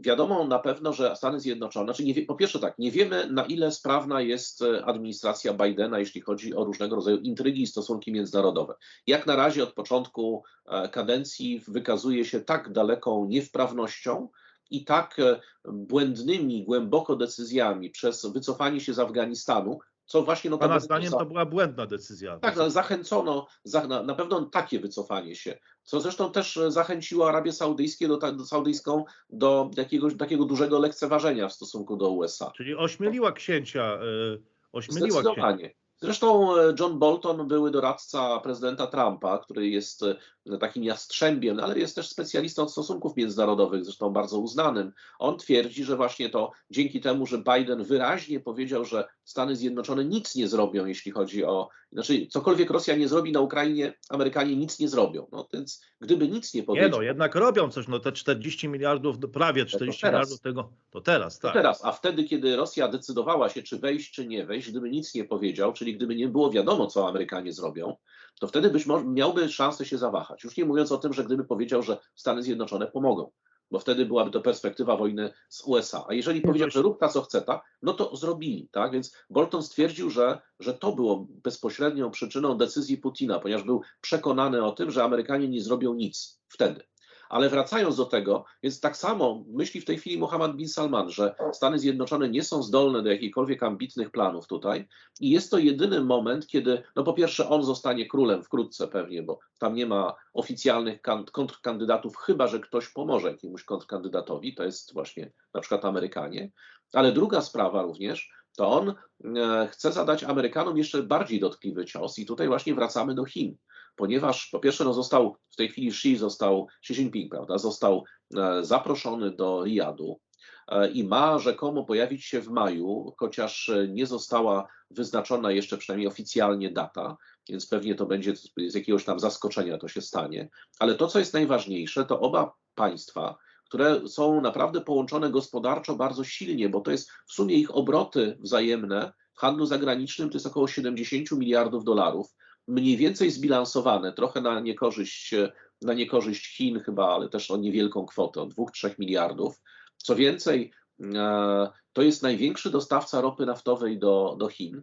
wiadomo 0.00 0.46
na 0.46 0.58
pewno, 0.58 0.92
że 0.92 1.16
Stany 1.16 1.40
Zjednoczone, 1.40 1.86
znaczy 1.86 2.04
nie, 2.04 2.26
po 2.26 2.34
pierwsze 2.34 2.58
tak, 2.58 2.78
nie 2.78 2.90
wiemy 2.90 3.30
na 3.30 3.44
ile 3.44 3.72
sprawna 3.72 4.20
jest 4.20 4.62
e, 4.62 4.84
administracja 4.84 5.52
Bidena, 5.52 5.98
jeśli 5.98 6.20
chodzi 6.20 6.54
o 6.54 6.64
różnego 6.64 6.96
rodzaju 6.96 7.18
intrygi 7.18 7.62
i 7.62 7.66
stosunki 7.66 8.12
międzynarodowe. 8.12 8.74
Jak 9.06 9.26
na 9.26 9.36
razie 9.36 9.62
od 9.62 9.72
początku 9.72 10.42
e, 10.66 10.88
kadencji 10.88 11.62
wykazuje 11.68 12.24
się 12.24 12.40
tak 12.40 12.72
daleką 12.72 13.26
niewprawnością, 13.26 14.28
i 14.70 14.84
tak 14.84 15.18
e, 15.18 15.40
błędnymi 15.64 16.64
głęboko 16.64 17.16
decyzjami 17.16 17.90
przez 17.90 18.26
wycofanie 18.26 18.80
się 18.80 18.94
z 18.94 18.98
Afganistanu, 18.98 19.78
co 20.06 20.22
właśnie... 20.22 20.50
No, 20.50 20.58
Pana 20.58 20.80
zdaniem 20.80 21.12
to 21.12 21.26
była 21.26 21.46
błędna 21.46 21.86
decyzja. 21.86 22.38
Tak, 22.38 22.56
no, 22.56 22.70
zachęcono, 22.70 23.46
na, 23.88 24.02
na 24.02 24.14
pewno 24.14 24.44
takie 24.44 24.80
wycofanie 24.80 25.36
się, 25.36 25.58
co 25.82 26.00
zresztą 26.00 26.32
też 26.32 26.58
zachęciło 26.68 27.28
Arabię 27.28 27.52
Saudyjską 27.52 28.08
do, 28.08 28.32
do, 28.32 28.44
Saudyjską 28.44 29.04
do 29.30 29.70
jakiegoś 29.76 30.16
takiego 30.16 30.44
dużego 30.44 30.78
lekceważenia 30.78 31.48
w 31.48 31.52
stosunku 31.52 31.96
do 31.96 32.10
USA. 32.10 32.52
Czyli 32.56 32.76
ośmieliła 32.76 33.32
księcia. 33.32 33.98
Yy, 34.02 34.42
ośmieliła 34.72 35.20
Zdecydowanie. 35.20 35.58
Księcia. 35.58 35.85
Zresztą 35.98 36.56
e, 36.56 36.74
John 36.80 36.98
Bolton, 36.98 37.48
były 37.48 37.70
doradca 37.70 38.40
prezydenta 38.40 38.86
Trumpa, 38.86 39.38
który 39.38 39.68
jest 39.68 40.02
e, 40.02 40.58
takim 40.58 40.84
jastrzębiem, 40.84 41.60
ale 41.60 41.78
jest 41.78 41.94
też 41.96 42.08
specjalistą 42.08 42.62
od 42.62 42.72
stosunków 42.72 43.16
międzynarodowych, 43.16 43.84
zresztą 43.84 44.10
bardzo 44.10 44.38
uznanym. 44.38 44.92
On 45.18 45.38
twierdzi, 45.38 45.84
że 45.84 45.96
właśnie 45.96 46.30
to 46.30 46.52
dzięki 46.70 47.00
temu, 47.00 47.26
że 47.26 47.38
Biden 47.38 47.84
wyraźnie 47.84 48.40
powiedział, 48.40 48.84
że 48.84 49.08
Stany 49.24 49.56
Zjednoczone 49.56 50.04
nic 50.04 50.34
nie 50.34 50.48
zrobią, 50.48 50.86
jeśli 50.86 51.12
chodzi 51.12 51.44
o. 51.44 51.68
Znaczy, 51.96 52.26
cokolwiek 52.26 52.70
Rosja 52.70 52.96
nie 52.96 53.08
zrobi 53.08 53.32
na 53.32 53.40
Ukrainie, 53.40 53.94
Amerykanie 54.08 54.56
nic 54.56 54.78
nie 54.78 54.88
zrobią. 54.88 55.26
No 55.32 55.48
więc 55.52 55.82
gdyby 56.00 56.28
nic 56.28 56.54
nie 56.54 56.62
powiedział. 56.62 56.88
Nie, 56.88 56.96
no 56.96 57.02
jednak 57.02 57.34
robią 57.34 57.70
coś, 57.70 57.88
no 57.88 58.00
te 58.00 58.12
40 58.12 58.68
miliardów, 58.68 59.16
prawie 59.32 59.66
40 59.66 60.06
miliardów 60.06 60.40
tego, 60.40 60.72
to 60.90 61.00
teraz, 61.00 61.38
tak. 61.38 61.52
To 61.52 61.58
teraz, 61.58 61.84
a 61.84 61.92
wtedy, 61.92 62.24
kiedy 62.24 62.56
Rosja 62.56 62.88
decydowała 62.88 63.48
się, 63.48 63.62
czy 63.62 63.78
wejść, 63.78 64.12
czy 64.12 64.26
nie 64.26 64.46
wejść, 64.46 64.70
gdyby 64.70 64.90
nic 64.90 65.14
nie 65.14 65.24
powiedział, 65.24 65.72
czyli 65.72 65.96
gdyby 65.96 66.16
nie 66.16 66.28
było 66.28 66.50
wiadomo, 66.50 66.86
co 66.86 67.08
Amerykanie 67.08 67.52
zrobią, 67.52 67.96
to 68.40 68.46
wtedy 68.46 68.70
być 68.70 68.86
może 68.86 69.04
miałby 69.04 69.48
szansę 69.48 69.84
się 69.84 69.98
zawahać. 69.98 70.44
Już 70.44 70.56
nie 70.56 70.64
mówiąc 70.64 70.92
o 70.92 70.98
tym, 70.98 71.12
że 71.12 71.24
gdyby 71.24 71.44
powiedział, 71.44 71.82
że 71.82 71.98
Stany 72.14 72.42
Zjednoczone 72.42 72.86
pomogą 72.86 73.30
bo 73.70 73.78
wtedy 73.78 74.06
byłaby 74.06 74.30
to 74.30 74.40
perspektywa 74.40 74.96
wojny 74.96 75.32
z 75.48 75.64
USA. 75.64 76.04
A 76.08 76.14
jeżeli 76.14 76.40
powiedział, 76.40 76.70
że 76.70 76.82
rób 76.82 77.00
ta 77.00 77.08
co 77.08 77.22
chce, 77.22 77.42
ta, 77.42 77.62
no 77.82 77.92
to 77.94 78.16
zrobili. 78.16 78.68
Tak? 78.72 78.92
Więc 78.92 79.16
Bolton 79.30 79.62
stwierdził, 79.62 80.10
że, 80.10 80.40
że 80.60 80.74
to 80.74 80.92
było 80.92 81.26
bezpośrednią 81.28 82.10
przyczyną 82.10 82.56
decyzji 82.56 82.98
Putina, 82.98 83.38
ponieważ 83.38 83.64
był 83.64 83.82
przekonany 84.00 84.64
o 84.64 84.72
tym, 84.72 84.90
że 84.90 85.04
Amerykanie 85.04 85.48
nie 85.48 85.62
zrobią 85.62 85.94
nic 85.94 86.40
wtedy. 86.48 86.84
Ale 87.28 87.48
wracając 87.48 87.96
do 87.96 88.04
tego, 88.04 88.44
więc 88.62 88.80
tak 88.80 88.96
samo 88.96 89.44
myśli 89.48 89.80
w 89.80 89.84
tej 89.84 89.98
chwili 89.98 90.18
Mohammed 90.18 90.56
bin 90.56 90.68
Salman, 90.68 91.10
że 91.10 91.34
Stany 91.52 91.78
Zjednoczone 91.78 92.28
nie 92.28 92.42
są 92.42 92.62
zdolne 92.62 93.02
do 93.02 93.10
jakichkolwiek 93.10 93.62
ambitnych 93.62 94.10
planów 94.10 94.46
tutaj 94.46 94.88
i 95.20 95.30
jest 95.30 95.50
to 95.50 95.58
jedyny 95.58 96.00
moment, 96.00 96.46
kiedy, 96.46 96.82
no 96.96 97.04
po 97.04 97.12
pierwsze 97.12 97.48
on 97.48 97.64
zostanie 97.64 98.06
królem 98.06 98.42
wkrótce 98.42 98.88
pewnie, 98.88 99.22
bo 99.22 99.38
tam 99.58 99.74
nie 99.74 99.86
ma 99.86 100.14
oficjalnych 100.32 101.00
kontrkandydatów, 101.32 102.16
chyba 102.16 102.46
że 102.46 102.60
ktoś 102.60 102.88
pomoże 102.88 103.30
jakiemuś 103.30 103.64
kontrkandydatowi, 103.64 104.54
to 104.54 104.64
jest 104.64 104.94
właśnie 104.94 105.32
na 105.54 105.60
przykład 105.60 105.84
Amerykanie. 105.84 106.50
Ale 106.92 107.12
druga 107.12 107.40
sprawa 107.40 107.82
również, 107.82 108.30
to 108.56 108.70
on 108.70 108.94
e, 109.36 109.68
chce 109.68 109.92
zadać 109.92 110.24
Amerykanom 110.24 110.78
jeszcze 110.78 111.02
bardziej 111.02 111.40
dotkliwy 111.40 111.84
cios 111.84 112.18
i 112.18 112.26
tutaj 112.26 112.48
właśnie 112.48 112.74
wracamy 112.74 113.14
do 113.14 113.24
Chin 113.24 113.56
ponieważ 113.96 114.48
po 114.52 114.58
pierwsze 114.58 114.84
no 114.84 114.92
został 114.92 115.36
w 115.50 115.56
tej 115.56 115.68
chwili 115.68 115.88
Xi 115.88 116.16
został 116.16 116.68
Xi 116.82 116.94
Jinping, 116.94 117.30
prawda, 117.30 117.58
został 117.58 118.04
e, 118.36 118.64
zaproszony 118.64 119.30
do 119.30 119.64
Riyadu 119.64 120.20
e, 120.68 120.90
i 120.90 121.04
ma 121.04 121.38
rzekomo 121.38 121.84
pojawić 121.84 122.24
się 122.24 122.40
w 122.40 122.48
maju, 122.48 123.14
chociaż 123.18 123.70
nie 123.88 124.06
została 124.06 124.68
wyznaczona 124.90 125.52
jeszcze 125.52 125.78
przynajmniej 125.78 126.08
oficjalnie 126.08 126.70
data, 126.70 127.16
więc 127.48 127.68
pewnie 127.68 127.94
to 127.94 128.06
będzie 128.06 128.36
z 128.56 128.74
jakiegoś 128.74 129.04
tam 129.04 129.20
zaskoczenia 129.20 129.78
to 129.78 129.88
się 129.88 130.00
stanie. 130.00 130.48
Ale 130.78 130.94
to, 130.94 131.06
co 131.06 131.18
jest 131.18 131.34
najważniejsze, 131.34 132.04
to 132.04 132.20
oba 132.20 132.54
państwa, 132.74 133.36
które 133.76 134.08
są 134.08 134.40
naprawdę 134.40 134.80
połączone 134.80 135.30
gospodarczo 135.30 135.96
bardzo 135.96 136.24
silnie, 136.24 136.68
bo 136.68 136.80
to 136.80 136.90
jest 136.90 137.10
w 137.26 137.32
sumie 137.32 137.54
ich 137.54 137.76
obroty 137.76 138.36
wzajemne 138.40 139.12
w 139.34 139.38
handlu 139.38 139.66
zagranicznym 139.66 140.30
to 140.30 140.36
jest 140.36 140.46
około 140.46 140.68
70 140.68 141.30
miliardów 141.32 141.84
dolarów 141.84 142.34
mniej 142.68 142.96
więcej 142.96 143.30
zbilansowane, 143.30 144.12
trochę 144.12 144.40
na 144.40 144.60
niekorzyść, 144.60 145.34
na 145.82 145.94
niekorzyść 145.94 146.56
Chin 146.56 146.80
chyba, 146.80 147.14
ale 147.14 147.28
też 147.28 147.50
o 147.50 147.56
niewielką 147.56 148.06
kwotę, 148.06 148.42
o 148.42 148.46
2-3 148.46 148.94
miliardów. 148.98 149.60
Co 149.96 150.16
więcej, 150.16 150.72
e, 151.14 151.68
to 151.92 152.02
jest 152.02 152.22
największy 152.22 152.70
dostawca 152.70 153.20
ropy 153.20 153.46
naftowej 153.46 153.98
do, 153.98 154.36
do 154.38 154.48
Chin, 154.48 154.82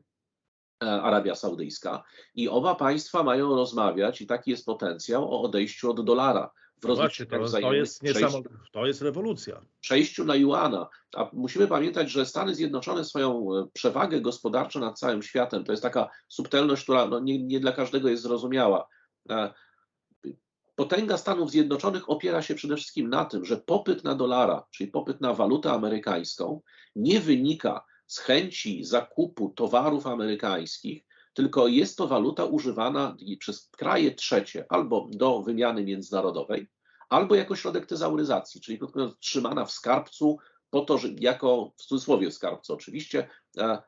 e, 0.83 1.01
Arabia 1.01 1.35
Saudyjska. 1.35 2.03
I 2.35 2.49
oba 2.49 2.75
państwa 2.75 3.23
mają 3.23 3.55
rozmawiać, 3.55 4.21
i 4.21 4.27
taki 4.27 4.51
jest 4.51 4.65
potencjał, 4.65 5.33
o 5.33 5.41
odejściu 5.41 5.91
od 5.91 6.05
dolara 6.05 6.51
w 6.83 6.95
Właśnie, 6.95 7.25
to, 7.25 7.49
to, 7.61 7.73
jest 7.73 8.01
to 8.71 8.85
jest 8.85 9.01
rewolucja. 9.01 9.61
Przejściu 9.81 10.25
na 10.25 10.35
juana. 10.35 10.89
A 11.15 11.29
musimy 11.33 11.67
pamiętać, 11.67 12.11
że 12.11 12.25
Stany 12.25 12.55
Zjednoczone 12.55 13.05
swoją 13.05 13.55
e, 13.55 13.67
przewagę 13.73 14.21
gospodarczą 14.21 14.79
nad 14.79 14.99
całym 14.99 15.23
światem, 15.23 15.63
to 15.63 15.71
jest 15.71 15.83
taka 15.83 16.09
subtelność, 16.27 16.83
która 16.83 17.07
no, 17.07 17.19
nie, 17.19 17.43
nie 17.43 17.59
dla 17.59 17.71
każdego 17.71 18.09
jest 18.09 18.23
zrozumiała. 18.23 18.87
E, 19.29 19.53
potęga 20.75 21.17
Stanów 21.17 21.51
Zjednoczonych 21.51 22.09
opiera 22.09 22.41
się 22.41 22.55
przede 22.55 22.75
wszystkim 22.75 23.09
na 23.09 23.25
tym, 23.25 23.45
że 23.45 23.57
popyt 23.57 24.03
na 24.03 24.15
dolara, 24.15 24.65
czyli 24.71 24.91
popyt 24.91 25.21
na 25.21 25.33
walutę 25.33 25.71
amerykańską, 25.71 26.61
nie 26.95 27.19
wynika 27.19 27.85
z 28.07 28.19
chęci 28.19 28.83
zakupu 28.83 29.49
towarów 29.49 30.07
amerykańskich, 30.07 31.03
tylko 31.33 31.67
jest 31.67 31.97
to 31.97 32.07
waluta 32.07 32.45
używana 32.45 33.15
przez 33.39 33.69
kraje 33.69 34.15
trzecie 34.15 34.65
albo 34.69 35.07
do 35.11 35.41
wymiany 35.41 35.83
międzynarodowej, 35.83 36.67
albo 37.09 37.35
jako 37.35 37.55
środek 37.55 37.85
tezauryzacji, 37.85 38.61
czyli 38.61 38.79
krótko 38.79 38.99
mówiąc, 38.99 39.19
trzymana 39.19 39.65
w 39.65 39.71
skarbcu 39.71 40.37
po 40.69 40.81
to, 40.81 40.97
że 40.97 41.07
jako, 41.19 41.73
w 41.77 41.85
cudzysłowie 41.85 42.29
w 42.29 42.33
skarbcu 42.33 42.73
oczywiście, 42.73 43.29
e, 43.57 43.81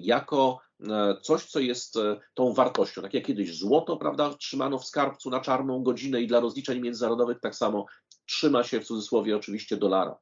jako 0.00 0.60
e, 0.80 1.16
coś, 1.22 1.44
co 1.44 1.60
jest 1.60 1.96
e, 1.96 2.20
tą 2.34 2.52
wartością. 2.52 3.02
Tak 3.02 3.14
jak 3.14 3.24
kiedyś 3.24 3.58
złoto, 3.58 3.96
prawda, 3.96 4.34
trzymano 4.34 4.78
w 4.78 4.84
skarbcu 4.84 5.30
na 5.30 5.40
czarną 5.40 5.82
godzinę 5.82 6.22
i 6.22 6.26
dla 6.26 6.40
rozliczeń 6.40 6.80
międzynarodowych 6.80 7.40
tak 7.40 7.54
samo 7.54 7.86
trzyma 8.26 8.64
się 8.64 8.80
w 8.80 8.86
cudzysłowie 8.86 9.36
oczywiście 9.36 9.76
dolara. 9.76 10.18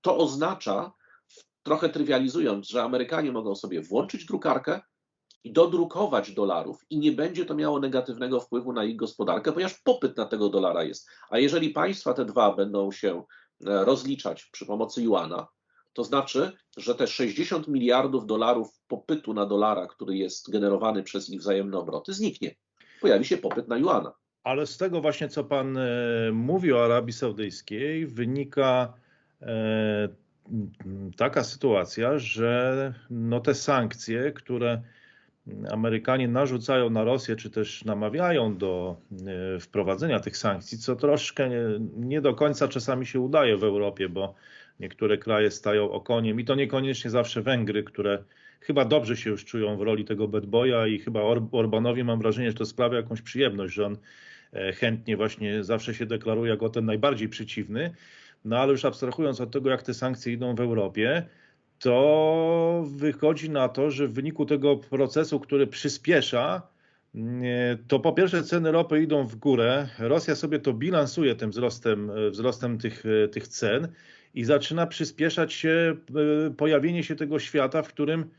To 0.00 0.16
oznacza, 0.16 0.92
trochę 1.62 1.88
trywializując, 1.88 2.68
że 2.68 2.82
Amerykanie 2.82 3.32
mogą 3.32 3.54
sobie 3.54 3.82
włączyć 3.82 4.24
drukarkę, 4.24 4.80
i 5.44 5.52
dodrukować 5.52 6.32
dolarów 6.32 6.84
i 6.90 6.98
nie 6.98 7.12
będzie 7.12 7.44
to 7.44 7.54
miało 7.54 7.80
negatywnego 7.80 8.40
wpływu 8.40 8.72
na 8.72 8.84
ich 8.84 8.96
gospodarkę, 8.96 9.52
ponieważ 9.52 9.80
popyt 9.84 10.16
na 10.16 10.26
tego 10.26 10.48
dolara 10.48 10.84
jest. 10.84 11.08
A 11.30 11.38
jeżeli 11.38 11.70
państwa 11.70 12.14
te 12.14 12.24
dwa 12.24 12.54
będą 12.54 12.92
się 12.92 13.22
e, 13.66 13.84
rozliczać 13.84 14.44
przy 14.52 14.66
pomocy 14.66 15.02
juana, 15.02 15.46
to 15.92 16.04
znaczy, 16.04 16.52
że 16.76 16.94
te 16.94 17.06
60 17.06 17.68
miliardów 17.68 18.26
dolarów 18.26 18.68
popytu 18.88 19.34
na 19.34 19.46
dolara, 19.46 19.86
który 19.86 20.16
jest 20.16 20.50
generowany 20.50 21.02
przez 21.02 21.30
ich 21.30 21.40
wzajemne 21.40 21.78
obroty, 21.78 22.12
zniknie. 22.12 22.54
Pojawi 23.00 23.24
się 23.24 23.36
popyt 23.36 23.68
na 23.68 23.78
juana. 23.78 24.12
Ale 24.44 24.66
z 24.66 24.76
tego 24.76 25.00
właśnie, 25.00 25.28
co 25.28 25.44
pan 25.44 25.76
e, 25.76 25.88
mówi 26.32 26.72
o 26.72 26.84
Arabii 26.84 27.12
Saudyjskiej, 27.12 28.06
wynika 28.06 28.94
e, 29.42 30.08
taka 31.16 31.44
sytuacja, 31.44 32.18
że 32.18 32.94
no 33.10 33.40
te 33.40 33.54
sankcje, 33.54 34.32
które 34.32 34.82
Amerykanie 35.70 36.28
narzucają 36.28 36.90
na 36.90 37.04
Rosję, 37.04 37.36
czy 37.36 37.50
też 37.50 37.84
namawiają 37.84 38.56
do 38.56 38.96
e, 39.56 39.60
wprowadzenia 39.60 40.20
tych 40.20 40.36
sankcji, 40.36 40.78
co 40.78 40.96
troszkę 40.96 41.50
nie, 41.96 42.20
do 42.20 42.34
końca 42.34 42.68
czasami 42.68 43.06
się 43.06 43.20
udaje 43.20 43.56
w 43.56 43.64
Europie, 43.64 44.08
bo 44.08 44.34
niektóre 44.80 45.18
kraje 45.18 45.50
stają 45.50 45.90
okoniem 45.90 46.40
i 46.40 46.44
to 46.44 46.54
niekoniecznie 46.54 47.10
zawsze 47.10 47.42
Węgry, 47.42 47.84
które 47.84 48.24
chyba 48.60 48.84
dobrze 48.84 49.16
się 49.16 49.30
już 49.30 49.44
czują 49.44 49.76
w 49.76 49.82
roli 49.82 50.04
tego 50.04 50.28
bad 50.28 50.46
boya 50.46 50.86
i 50.86 50.98
chyba 50.98 51.20
Orbanowi 51.52 52.04
mam 52.04 52.18
wrażenie, 52.18 52.50
że 52.50 52.56
to 52.56 52.66
sprawia 52.66 52.96
jakąś 52.96 53.22
przyjemność, 53.22 53.74
że 53.74 53.86
on 53.86 53.96
e, 54.52 54.72
chętnie 54.72 55.16
właśnie 55.16 55.64
zawsze 55.64 55.94
się 55.94 56.06
deklaruje 56.06 56.50
jako 56.50 56.68
ten 56.68 56.84
najbardziej 56.84 57.28
przeciwny. 57.28 57.94
No 58.44 58.58
ale 58.58 58.72
już 58.72 58.84
abstrahując 58.84 59.40
od 59.40 59.50
tego, 59.50 59.70
jak 59.70 59.82
te 59.82 59.94
sankcje 59.94 60.32
idą 60.32 60.54
w 60.54 60.60
Europie, 60.60 61.26
to 61.78 62.84
wychodzi 62.86 63.50
na 63.50 63.68
to, 63.68 63.90
że 63.90 64.08
w 64.08 64.12
wyniku 64.12 64.46
tego 64.46 64.76
procesu, 64.76 65.40
który 65.40 65.66
przyspiesza, 65.66 66.62
to 67.88 68.00
po 68.00 68.12
pierwsze 68.12 68.42
ceny 68.42 68.72
ropy 68.72 69.02
idą 69.02 69.26
w 69.26 69.36
górę, 69.36 69.88
Rosja 69.98 70.34
sobie 70.34 70.58
to 70.58 70.72
bilansuje 70.72 71.34
tym 71.34 71.50
wzrostem, 71.50 72.10
wzrostem 72.30 72.78
tych, 72.78 73.04
tych 73.32 73.48
cen 73.48 73.88
i 74.34 74.44
zaczyna 74.44 74.86
przyspieszać 74.86 75.52
się 75.52 75.96
e, 76.46 76.50
pojawienie 76.50 77.04
się 77.04 77.16
tego 77.16 77.38
świata, 77.38 77.82
w 77.82 77.88
którym 77.88 78.30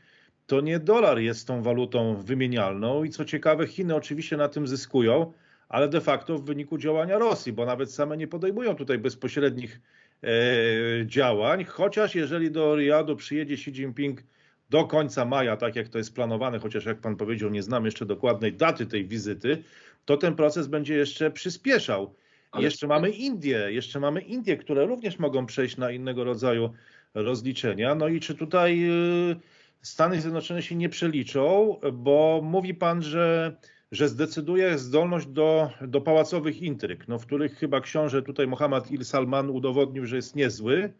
to 0.46 0.60
nie 0.60 0.78
dolar 0.78 1.18
jest 1.18 1.46
tą 1.46 1.62
walutą 1.62 2.16
wymienialną. 2.16 3.04
I 3.04 3.10
co 3.10 3.24
ciekawe 3.24 3.66
Chiny 3.66 3.94
oczywiście 3.94 4.36
na 4.36 4.48
tym 4.48 4.66
zyskują, 4.66 5.32
ale 5.70 5.88
de 5.88 6.00
facto 6.00 6.38
w 6.38 6.44
wyniku 6.44 6.78
działania 6.78 7.18
Rosji, 7.18 7.52
bo 7.52 7.66
nawet 7.66 7.92
same 7.92 8.16
nie 8.16 8.28
podejmują 8.28 8.74
tutaj 8.74 8.98
bezpośrednich 8.98 9.80
E, 10.22 11.06
działań, 11.06 11.64
chociaż 11.64 12.14
jeżeli 12.14 12.50
do 12.50 12.76
Riyadu 12.76 13.16
przyjedzie 13.16 13.54
Xi 13.54 13.70
Jinping 13.70 14.22
do 14.70 14.84
końca 14.84 15.24
maja, 15.24 15.56
tak 15.56 15.76
jak 15.76 15.88
to 15.88 15.98
jest 15.98 16.14
planowane, 16.14 16.58
chociaż 16.58 16.84
jak 16.84 17.00
pan 17.00 17.16
powiedział, 17.16 17.50
nie 17.50 17.62
znam 17.62 17.84
jeszcze 17.84 18.06
dokładnej 18.06 18.52
daty 18.52 18.86
tej 18.86 19.04
wizyty, 19.04 19.62
to 20.04 20.16
ten 20.16 20.34
proces 20.34 20.66
będzie 20.66 20.94
jeszcze 20.94 21.30
przyspieszał. 21.30 22.14
Ale... 22.50 22.64
Jeszcze 22.64 22.86
mamy 22.86 23.10
Indie, 23.10 23.72
jeszcze 23.72 24.00
mamy 24.00 24.20
Indie, 24.20 24.56
które 24.56 24.86
również 24.86 25.18
mogą 25.18 25.46
przejść 25.46 25.76
na 25.76 25.90
innego 25.90 26.24
rodzaju 26.24 26.70
rozliczenia. 27.14 27.94
No 27.94 28.08
i 28.08 28.20
czy 28.20 28.34
tutaj 28.34 28.84
y, 29.30 29.36
Stany 29.82 30.20
Zjednoczone 30.20 30.62
się 30.62 30.74
nie 30.74 30.88
przeliczą, 30.88 31.76
bo 31.92 32.40
mówi 32.44 32.74
pan, 32.74 33.02
że 33.02 33.56
że 33.92 34.08
zdecyduje 34.08 34.78
zdolność 34.78 35.26
do, 35.26 35.70
do 35.80 36.00
pałacowych 36.00 36.62
intryg, 36.62 37.08
no, 37.08 37.18
w 37.18 37.26
których 37.26 37.58
chyba 37.58 37.80
książę 37.80 38.22
tutaj 38.22 38.46
Mohammed 38.46 38.90
Il 38.90 39.04
Salman 39.04 39.50
udowodnił, 39.50 40.06
że 40.06 40.16
jest 40.16 40.36
niezły. 40.36 40.92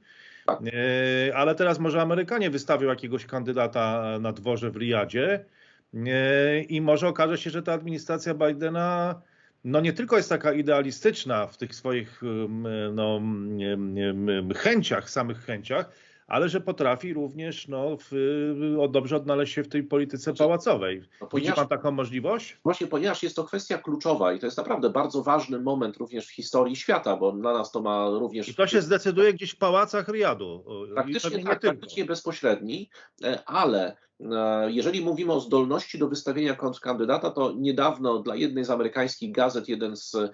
Tak. 0.46 0.60
E, 0.62 1.36
ale 1.36 1.54
teraz 1.54 1.78
może 1.78 2.02
Amerykanie 2.02 2.50
wystawią 2.50 2.88
jakiegoś 2.88 3.26
kandydata 3.26 4.18
na 4.20 4.32
dworze 4.32 4.70
w 4.70 4.76
Riyadzie 4.76 5.44
e, 5.94 6.60
i 6.60 6.80
może 6.80 7.08
okaże 7.08 7.38
się, 7.38 7.50
że 7.50 7.62
ta 7.62 7.72
administracja 7.72 8.34
Bidena 8.34 9.20
no 9.64 9.80
nie 9.80 9.92
tylko 9.92 10.16
jest 10.16 10.28
taka 10.28 10.52
idealistyczna 10.52 11.46
w 11.46 11.56
tych 11.56 11.74
swoich 11.74 12.22
no, 12.92 13.20
chęciach, 14.56 15.10
samych 15.10 15.38
chęciach, 15.38 15.90
ale 16.30 16.48
że 16.48 16.60
potrafi 16.60 17.14
również 17.14 17.68
no, 17.68 17.96
w, 18.10 18.86
dobrze 18.90 19.16
odnaleźć 19.16 19.54
się 19.54 19.62
w 19.62 19.68
tej 19.68 19.82
polityce 19.82 20.22
znaczy, 20.22 20.38
pałacowej. 20.38 21.02
No, 21.20 21.28
Widzi 21.34 21.52
pan 21.52 21.68
taką 21.68 21.90
możliwość? 21.90 22.58
Właśnie, 22.64 22.86
ponieważ 22.86 23.22
jest 23.22 23.36
to 23.36 23.44
kwestia 23.44 23.78
kluczowa 23.78 24.32
i 24.32 24.38
to 24.38 24.46
jest 24.46 24.58
naprawdę 24.58 24.90
bardzo 24.90 25.22
ważny 25.22 25.60
moment 25.60 25.96
również 25.96 26.26
w 26.26 26.34
historii 26.34 26.76
świata, 26.76 27.16
bo 27.16 27.32
dla 27.32 27.52
nas 27.52 27.72
to 27.72 27.82
ma 27.82 28.08
również... 28.10 28.48
I 28.48 28.54
to 28.54 28.66
się 28.66 28.82
zdecyduje 28.82 29.32
gdzieś 29.34 29.50
w 29.50 29.58
pałacach 29.58 30.08
Riadu. 30.08 30.64
Praktycznie 30.94 31.44
tak, 31.44 31.60
praktycznie 31.60 32.04
bezpośredni, 32.04 32.90
e, 33.24 33.42
ale 33.46 33.96
e, 34.20 34.72
jeżeli 34.72 35.00
mówimy 35.00 35.32
o 35.32 35.40
zdolności 35.40 35.98
do 35.98 36.08
wystawienia 36.08 36.54
kontrkandydata, 36.54 37.30
to 37.30 37.52
niedawno 37.56 38.18
dla 38.18 38.36
jednej 38.36 38.64
z 38.64 38.70
amerykańskich 38.70 39.32
gazet 39.32 39.68
jeden 39.68 39.96
z 39.96 40.14
e, 40.14 40.30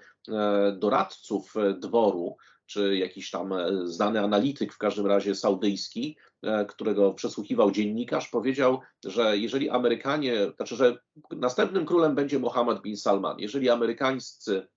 doradców 0.79 1.53
dworu 1.79 2.37
czy 2.67 2.97
jakiś 2.97 3.31
tam 3.31 3.53
e, 3.53 3.87
znany 3.87 4.19
analityk, 4.19 4.73
w 4.73 4.77
każdym 4.77 5.05
razie 5.05 5.35
saudyjski, 5.35 6.17
e, 6.43 6.65
którego 6.65 7.13
przesłuchiwał 7.13 7.71
dziennikarz, 7.71 8.29
powiedział, 8.29 8.79
że 9.05 9.37
jeżeli 9.37 9.69
Amerykanie, 9.69 10.51
znaczy, 10.55 10.75
że 10.75 10.97
następnym 11.31 11.85
królem 11.85 12.15
będzie 12.15 12.39
Mohammed 12.39 12.81
bin 12.81 12.97
Salman, 12.97 13.39
jeżeli 13.39 13.69
amerykańscy 13.69 14.67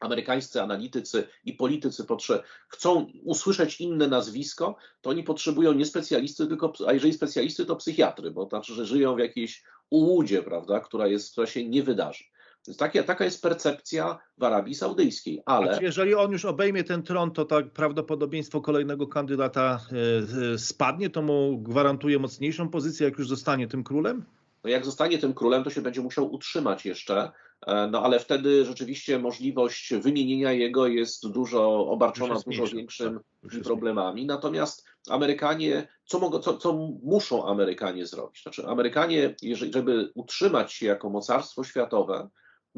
amerykańscy 0.00 0.62
analitycy 0.62 1.28
i 1.44 1.52
politycy 1.52 2.04
potrze- 2.04 2.42
chcą 2.68 3.06
usłyszeć 3.24 3.80
inne 3.80 4.08
nazwisko, 4.08 4.76
to 5.00 5.10
oni 5.10 5.22
potrzebują 5.22 5.72
nie 5.72 5.86
specjalisty, 5.86 6.46
tylko, 6.46 6.72
a 6.86 6.92
jeżeli 6.92 7.12
specjalisty, 7.12 7.66
to 7.66 7.76
psychiatry, 7.76 8.30
bo 8.30 8.46
to 8.46 8.48
znaczy, 8.48 8.74
że 8.74 8.86
żyją 8.86 9.14
w 9.14 9.18
jakiejś 9.18 9.64
ułudzie, 9.90 10.42
prawda, 10.42 10.80
która, 10.80 11.06
jest, 11.06 11.32
która 11.32 11.46
się 11.46 11.68
nie 11.68 11.82
wydarzy. 11.82 12.24
Więc 12.68 12.78
taka, 12.78 13.02
taka 13.02 13.24
jest 13.24 13.42
percepcja 13.42 14.18
w 14.38 14.44
Arabii 14.44 14.74
Saudyjskiej, 14.74 15.42
ale... 15.46 15.66
Znaczy, 15.66 15.84
jeżeli 15.84 16.14
on 16.14 16.32
już 16.32 16.44
obejmie 16.44 16.84
ten 16.84 17.02
tron, 17.02 17.30
to 17.30 17.44
tak 17.44 17.70
prawdopodobieństwo 17.70 18.60
kolejnego 18.60 19.06
kandydata 19.06 19.80
e, 19.92 20.54
e, 20.54 20.58
spadnie, 20.58 21.10
to 21.10 21.22
mu 21.22 21.58
gwarantuje 21.58 22.18
mocniejszą 22.18 22.68
pozycję, 22.68 23.08
jak 23.08 23.18
już 23.18 23.28
zostanie 23.28 23.68
tym 23.68 23.84
królem? 23.84 24.24
No 24.64 24.70
jak 24.70 24.84
zostanie 24.84 25.18
tym 25.18 25.34
królem, 25.34 25.64
to 25.64 25.70
się 25.70 25.80
będzie 25.80 26.00
musiał 26.00 26.32
utrzymać 26.32 26.84
jeszcze, 26.84 27.30
e, 27.66 27.86
no 27.86 28.02
ale 28.02 28.20
wtedy 28.20 28.64
rzeczywiście 28.64 29.18
możliwość 29.18 29.94
wymienienia 29.94 30.52
jego 30.52 30.86
jest 30.86 31.28
dużo 31.28 31.86
obarczona 31.86 32.34
dużo 32.46 32.66
większymi 32.66 33.18
tak, 33.52 33.62
problemami. 33.62 34.26
Natomiast 34.26 34.84
Amerykanie, 35.10 35.88
co, 36.04 36.18
mogą, 36.18 36.38
co, 36.38 36.56
co 36.56 36.72
muszą 37.02 37.46
Amerykanie 37.46 38.06
zrobić? 38.06 38.42
Znaczy, 38.42 38.66
Amerykanie, 38.66 39.34
jeżeli, 39.42 39.72
żeby 39.72 40.10
utrzymać 40.14 40.72
się 40.72 40.86
jako 40.86 41.10
mocarstwo 41.10 41.64
światowe, 41.64 42.28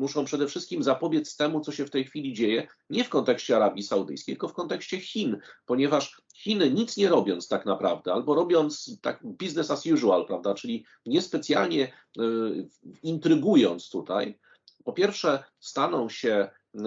muszą 0.01 0.24
przede 0.24 0.46
wszystkim 0.46 0.82
zapobiec 0.82 1.36
temu, 1.36 1.61
co 1.61 1.72
się 1.72 1.86
w 1.86 1.90
tej 1.90 2.05
chwili 2.05 2.32
dzieje, 2.32 2.66
nie 2.90 3.05
w 3.05 3.09
kontekście 3.09 3.57
Arabii 3.57 3.82
Saudyjskiej, 3.82 4.34
tylko 4.34 4.48
w 4.48 4.53
kontekście 4.53 5.01
Chin, 5.01 5.38
ponieważ 5.66 6.22
Chiny 6.34 6.70
nic 6.70 6.96
nie 6.96 7.09
robiąc 7.09 7.48
tak 7.48 7.66
naprawdę, 7.66 8.12
albo 8.12 8.34
robiąc 8.34 8.98
tak 9.03 9.20
business 9.22 9.70
as 9.70 9.86
usual, 9.86 10.26
prawda, 10.26 10.55
czyli 10.55 10.84
niespecjalnie 11.07 11.92
y, 12.18 12.68
intrygując 13.03 13.90
tutaj, 13.90 14.38
po 14.84 14.92
pierwsze 14.92 15.44
staną 15.61 16.09
się 16.09 16.48
y, 16.74 16.80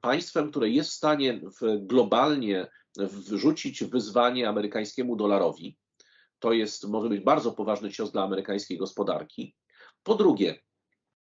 państwem, 0.00 0.50
które 0.50 0.68
jest 0.68 0.90
w 0.90 0.94
stanie 0.94 1.40
w, 1.60 1.86
globalnie 1.86 2.66
wrzucić 2.96 3.84
wyzwanie 3.84 4.48
amerykańskiemu 4.48 5.16
dolarowi. 5.16 5.78
To 6.38 6.52
jest, 6.52 6.88
może 6.88 7.08
być 7.08 7.20
bardzo 7.20 7.52
poważny 7.52 7.90
cios 7.90 8.12
dla 8.12 8.22
amerykańskiej 8.22 8.78
gospodarki. 8.78 9.54
Po 10.02 10.14
drugie, 10.14 10.60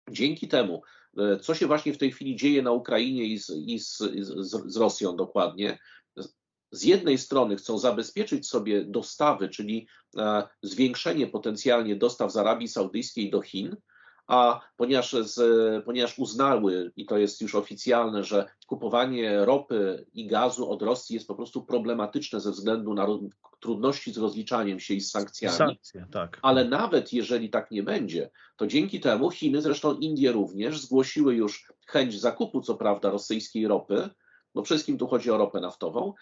dzięki 0.09 0.47
temu 0.47 0.82
E, 0.82 0.96
co 1.41 1.55
się 1.55 1.68
właśnie 1.68 1.93
w 1.93 1.97
tej 1.97 2.11
chwili 2.11 2.36
dzieje 2.36 2.61
na 2.61 2.72
Ukrainie 2.72 3.24
i 3.24 3.39
z, 3.39 3.49
i 3.49 3.80
z, 3.80 3.97
z, 3.97 4.74
z 4.74 4.78
Rosją 4.78 5.15
dokładnie. 5.15 5.80
Z 6.72 6.84
jednej 6.84 7.18
strony 7.18 7.55
chcą 7.55 7.78
zabezpieczyć 7.78 8.47
sobie 8.47 8.86
dostawy, 8.86 9.49
czyli 9.49 9.88
e, 10.18 10.47
zwiększenie 10.61 11.28
potencjalnie 11.28 11.95
dostaw 11.95 12.32
z 12.32 12.38
Arabii 12.38 12.68
Saudyjskiej 12.68 13.30
do 13.30 13.41
Chin, 13.41 13.76
a 14.28 14.61
ponieważ, 14.78 15.15
z, 15.21 15.36
ponieważ 15.86 16.19
uznały, 16.19 16.91
i 16.95 17.05
to 17.05 17.17
jest 17.17 17.41
już 17.41 17.55
oficjalne, 17.55 18.23
że 18.23 18.45
kupowanie 18.67 19.45
ropy 19.45 20.05
i 20.13 20.28
gazu 20.28 20.71
od 20.71 20.82
Rosji 20.82 21.13
jest 21.13 21.28
po 21.28 21.36
prostu 21.36 21.65
problematyczne 21.65 22.39
ze 22.39 22.51
względu 22.51 22.93
na 22.93 23.07
trudności 23.59 24.13
z 24.13 24.17
rozliczaniem 24.17 24.80
się 24.80 24.93
i 24.93 25.01
z 25.01 25.11
sankcjami. 25.11 25.57
Sankcje, 25.57 26.05
tak. 26.11 26.39
Ale 26.41 26.65
nawet 26.65 27.13
jeżeli 27.13 27.49
tak 27.49 27.71
nie 27.71 27.84
będzie, 27.84 28.30
to 28.57 28.67
dzięki 28.67 28.99
temu 28.99 29.32
Chiny, 29.32 29.61
zresztą 29.61 29.97
Indie 29.97 30.32
również, 30.32 30.80
zgłosiły 30.80 31.36
już 31.36 31.73
chęć 31.88 32.19
zakupu, 32.19 32.61
co 32.61 32.75
prawda, 32.75 33.09
rosyjskiej 33.09 33.67
ropy, 33.67 34.09
bo 34.57 34.63
wszystkim 34.63 34.97
tu 34.97 35.07
chodzi 35.07 35.31
o 35.31 35.37
ropę 35.37 35.59
naftową, 35.59 36.13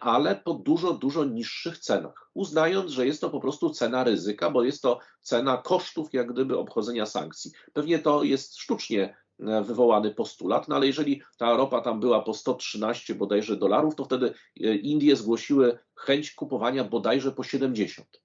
ale 0.00 0.36
po 0.36 0.54
dużo, 0.54 0.92
dużo 0.92 1.24
niższych 1.24 1.78
cenach, 1.78 2.30
uznając, 2.34 2.90
że 2.90 3.06
jest 3.06 3.20
to 3.20 3.30
po 3.30 3.40
prostu 3.40 3.70
cena 3.70 4.04
ryzyka, 4.04 4.50
bo 4.50 4.64
jest 4.64 4.82
to 4.82 4.98
cena 5.20 5.56
kosztów 5.56 6.12
jak 6.12 6.32
gdyby 6.32 6.58
obchodzenia 6.58 7.06
sankcji. 7.06 7.52
Pewnie 7.72 7.98
to 7.98 8.22
jest 8.22 8.56
sztucznie 8.56 9.16
e, 9.40 9.62
wywołany 9.62 10.14
postulat, 10.14 10.68
no 10.68 10.76
ale 10.76 10.86
jeżeli 10.86 11.22
ta 11.38 11.56
ropa 11.56 11.80
tam 11.80 12.00
była 12.00 12.22
po 12.22 12.34
113 12.34 13.14
bodajże 13.14 13.56
dolarów, 13.56 13.94
to 13.94 14.04
wtedy 14.04 14.34
e, 14.60 14.74
Indie 14.74 15.16
zgłosiły 15.16 15.78
chęć 15.94 16.32
kupowania 16.32 16.84
bodajże 16.84 17.32
po 17.32 17.42
70. 17.42 18.22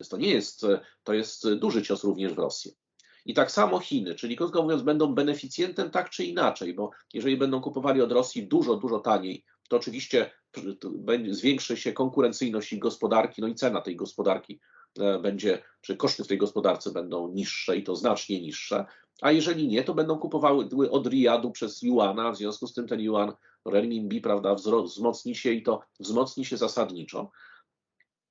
Więc 0.00 0.08
to 0.08 0.16
nie 0.16 0.30
jest, 0.30 0.64
e, 0.64 0.80
to 1.02 1.14
jest 1.14 1.54
duży 1.54 1.82
cios 1.82 2.04
również 2.04 2.32
w 2.32 2.38
Rosję. 2.38 2.72
I 3.24 3.34
tak 3.34 3.50
samo 3.50 3.78
Chiny, 3.78 4.14
czyli 4.14 4.36
krótko 4.36 4.62
mówiąc, 4.62 4.82
będą 4.82 5.14
beneficjentem 5.14 5.90
tak 5.90 6.10
czy 6.10 6.24
inaczej, 6.24 6.74
bo 6.74 6.90
jeżeli 7.14 7.36
będą 7.36 7.60
kupowali 7.60 8.02
od 8.02 8.12
Rosji 8.12 8.46
dużo, 8.46 8.76
dużo 8.76 8.98
taniej, 8.98 9.44
to 9.68 9.76
oczywiście 9.76 10.30
zwiększy 11.30 11.76
się 11.76 11.92
konkurencyjność 11.92 12.72
ich 12.72 12.78
gospodarki, 12.78 13.42
no 13.42 13.48
i 13.48 13.54
cena 13.54 13.80
tej 13.80 13.96
gospodarki 13.96 14.60
e, 14.98 15.18
będzie, 15.18 15.62
czy 15.80 15.96
koszty 15.96 16.24
w 16.24 16.28
tej 16.28 16.38
gospodarce 16.38 16.92
będą 16.92 17.28
niższe 17.28 17.76
i 17.76 17.82
to 17.82 17.96
znacznie 17.96 18.40
niższe, 18.40 18.84
a 19.20 19.32
jeżeli 19.32 19.68
nie, 19.68 19.84
to 19.84 19.94
będą 19.94 20.18
kupowały 20.18 20.68
od 20.90 21.06
Riyadu 21.06 21.50
przez 21.50 21.82
Juana, 21.82 22.32
w 22.32 22.36
związku 22.36 22.66
z 22.66 22.74
tym 22.74 22.88
ten 22.88 23.00
Yuan, 23.00 23.32
renminbi, 23.64 24.20
prawda, 24.20 24.54
wzmocni 24.84 25.34
się 25.34 25.52
i 25.52 25.62
to 25.62 25.80
wzmocni 26.00 26.44
się 26.44 26.56
zasadniczo. 26.56 27.30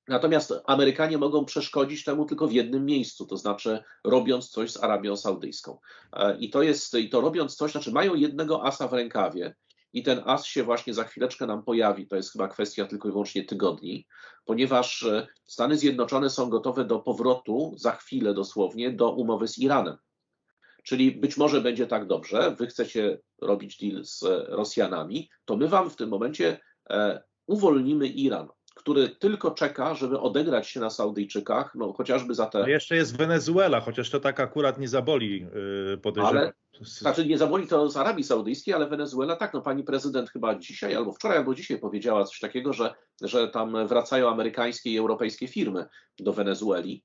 Natomiast 0.08 0.54
Amerykanie 0.64 1.18
mogą 1.18 1.44
przeszkodzić 1.44 2.04
temu 2.04 2.24
tylko 2.24 2.48
w 2.48 2.52
jednym 2.52 2.86
miejscu, 2.86 3.26
to 3.26 3.36
znaczy 3.36 3.84
robiąc 4.04 4.48
coś 4.48 4.70
z 4.70 4.82
Arabią 4.82 5.16
Saudyjską. 5.16 5.78
E, 6.12 6.36
I 6.38 6.50
to 6.50 6.62
jest, 6.62 6.94
i 6.94 7.10
to 7.10 7.20
robiąc 7.20 7.56
coś, 7.56 7.72
znaczy 7.72 7.92
mają 7.92 8.14
jednego 8.14 8.64
asa 8.64 8.88
w 8.88 8.92
rękawie, 8.92 9.54
i 9.94 10.02
ten 10.02 10.22
as 10.24 10.46
się 10.46 10.62
właśnie 10.62 10.94
za 10.94 11.04
chwileczkę 11.04 11.46
nam 11.46 11.62
pojawi. 11.62 12.06
To 12.06 12.16
jest 12.16 12.32
chyba 12.32 12.48
kwestia 12.48 12.84
tylko 12.86 13.08
i 13.08 13.12
wyłącznie 13.12 13.44
tygodni, 13.44 14.06
ponieważ 14.44 15.02
e, 15.02 15.26
Stany 15.44 15.78
Zjednoczone 15.78 16.30
są 16.30 16.50
gotowe 16.50 16.84
do 16.84 17.00
powrotu 17.00 17.74
za 17.76 17.92
chwilę 17.92 18.34
dosłownie 18.34 18.92
do 18.92 19.10
umowy 19.10 19.48
z 19.48 19.58
Iranem. 19.58 19.96
Czyli 20.82 21.12
być 21.12 21.36
może 21.36 21.60
będzie 21.60 21.86
tak 21.86 22.06
dobrze, 22.06 22.54
wy 22.58 22.66
chcecie 22.66 23.18
robić 23.40 23.78
deal 23.78 24.04
z 24.04 24.22
Rosjanami, 24.48 25.30
to 25.44 25.56
my 25.56 25.68
wam 25.68 25.90
w 25.90 25.96
tym 25.96 26.08
momencie 26.08 26.60
e, 26.90 27.22
uwolnimy 27.46 28.06
Iran 28.06 28.48
który 28.84 29.08
tylko 29.08 29.50
czeka, 29.50 29.94
żeby 29.94 30.20
odegrać 30.20 30.68
się 30.68 30.80
na 30.80 30.90
Saudyjczykach, 30.90 31.74
no 31.74 31.92
chociażby 31.92 32.34
za 32.34 32.46
te... 32.46 32.58
No 32.58 32.66
jeszcze 32.66 32.96
jest 32.96 33.16
Wenezuela, 33.16 33.80
chociaż 33.80 34.10
to 34.10 34.20
tak 34.20 34.40
akurat 34.40 34.78
nie 34.78 34.88
zaboli, 34.88 35.46
yy, 35.86 35.98
podejrzewam. 35.98 36.36
Ale, 36.36 36.52
znaczy 36.80 37.26
nie 37.26 37.38
zaboli 37.38 37.66
to 37.66 37.88
z 37.88 37.96
Arabii 37.96 38.24
Saudyjskiej, 38.24 38.74
ale 38.74 38.88
Wenezuela 38.88 39.36
tak, 39.36 39.54
no 39.54 39.60
pani 39.60 39.84
prezydent 39.84 40.30
chyba 40.30 40.54
dzisiaj, 40.54 40.94
albo 40.94 41.12
wczoraj, 41.12 41.38
albo 41.38 41.54
dzisiaj 41.54 41.78
powiedziała 41.78 42.24
coś 42.24 42.40
takiego, 42.40 42.72
że, 42.72 42.94
że 43.22 43.48
tam 43.48 43.86
wracają 43.86 44.30
amerykańskie 44.30 44.90
i 44.90 44.98
europejskie 44.98 45.48
firmy 45.48 45.86
do 46.18 46.32
Wenezueli. 46.32 47.04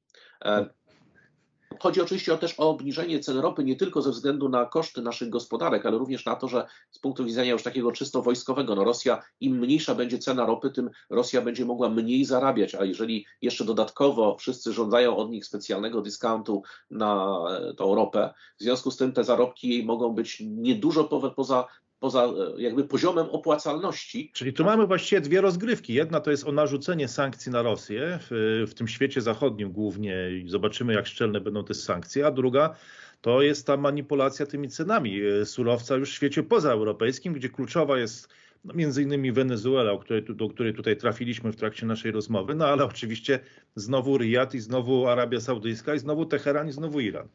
Chodzi 1.79 2.01
oczywiście 2.01 2.37
też 2.37 2.59
o 2.59 2.69
obniżenie 2.69 3.19
cen 3.19 3.37
ropy 3.37 3.63
nie 3.63 3.75
tylko 3.75 4.01
ze 4.01 4.11
względu 4.11 4.49
na 4.49 4.65
koszty 4.65 5.01
naszych 5.01 5.29
gospodarek, 5.29 5.85
ale 5.85 5.97
również 5.97 6.25
na 6.25 6.35
to, 6.35 6.47
że 6.47 6.67
z 6.91 6.99
punktu 6.99 7.25
widzenia 7.25 7.51
już 7.51 7.63
takiego 7.63 7.91
czysto 7.91 8.21
wojskowego, 8.21 8.75
no 8.75 8.83
Rosja, 8.83 9.23
im 9.39 9.59
mniejsza 9.59 9.95
będzie 9.95 10.19
cena 10.19 10.45
ropy, 10.45 10.71
tym 10.71 10.89
Rosja 11.09 11.41
będzie 11.41 11.65
mogła 11.65 11.89
mniej 11.89 12.25
zarabiać, 12.25 12.75
a 12.75 12.85
jeżeli 12.85 13.25
jeszcze 13.41 13.65
dodatkowo 13.65 14.37
wszyscy 14.37 14.73
żądają 14.73 15.17
od 15.17 15.29
nich 15.29 15.45
specjalnego 15.45 16.01
dyskontu 16.01 16.63
na 16.91 17.39
tą 17.77 17.95
ropę, 17.95 18.33
w 18.59 18.63
związku 18.63 18.91
z 18.91 18.97
tym 18.97 19.11
te 19.11 19.23
zarobki 19.23 19.69
jej 19.69 19.85
mogą 19.85 20.13
być 20.13 20.43
niedużo 20.45 21.03
poza 21.35 21.67
poza 21.99 22.23
e, 22.23 22.61
jakby 22.61 22.83
poziomem 22.83 23.25
opłacalności. 23.29 24.31
Czyli 24.33 24.53
tu 24.53 24.63
mamy 24.63 24.87
właściwie 24.87 25.21
dwie 25.21 25.41
rozgrywki. 25.41 25.93
Jedna 25.93 26.19
to 26.19 26.31
jest 26.31 26.47
o 26.47 26.51
narzucenie 26.51 27.07
sankcji 27.07 27.51
na 27.51 27.61
Rosję 27.61 28.19
w, 28.21 28.65
w 28.69 28.73
tym 28.73 28.87
świecie 28.87 29.21
zachodnim 29.21 29.71
głównie 29.71 30.31
i 30.31 30.49
zobaczymy 30.49 30.93
jak 30.93 31.07
szczelne 31.07 31.41
będą 31.41 31.63
te 31.63 31.73
sankcje, 31.73 32.25
a 32.25 32.31
druga 32.31 32.75
to 33.21 33.41
jest 33.41 33.67
ta 33.67 33.77
manipulacja 33.77 34.45
tymi 34.45 34.69
cenami 34.69 35.21
e, 35.21 35.45
surowca 35.45 35.95
już 35.95 36.11
w 36.11 36.13
świecie 36.13 36.43
pozaeuropejskim, 36.43 37.33
gdzie 37.33 37.49
kluczowa 37.49 37.99
jest 37.99 38.29
no, 38.65 38.73
między 38.73 39.03
innymi 39.03 39.31
Wenezuela, 39.31 39.97
której, 39.97 40.23
do 40.23 40.49
której 40.49 40.73
tutaj 40.73 40.97
trafiliśmy 40.97 41.51
w 41.51 41.55
trakcie 41.55 41.85
naszej 41.85 42.11
rozmowy, 42.11 42.55
no 42.55 42.67
ale 42.67 42.85
oczywiście 42.85 43.39
znowu 43.75 44.17
Riyad 44.17 44.53
i 44.53 44.59
znowu 44.59 45.07
Arabia 45.07 45.39
Saudyjska 45.39 45.95
i 45.95 45.99
znowu 45.99 46.25
Teheran 46.25 46.69
i 46.69 46.71
znowu 46.71 46.99
Iran. 46.99 47.27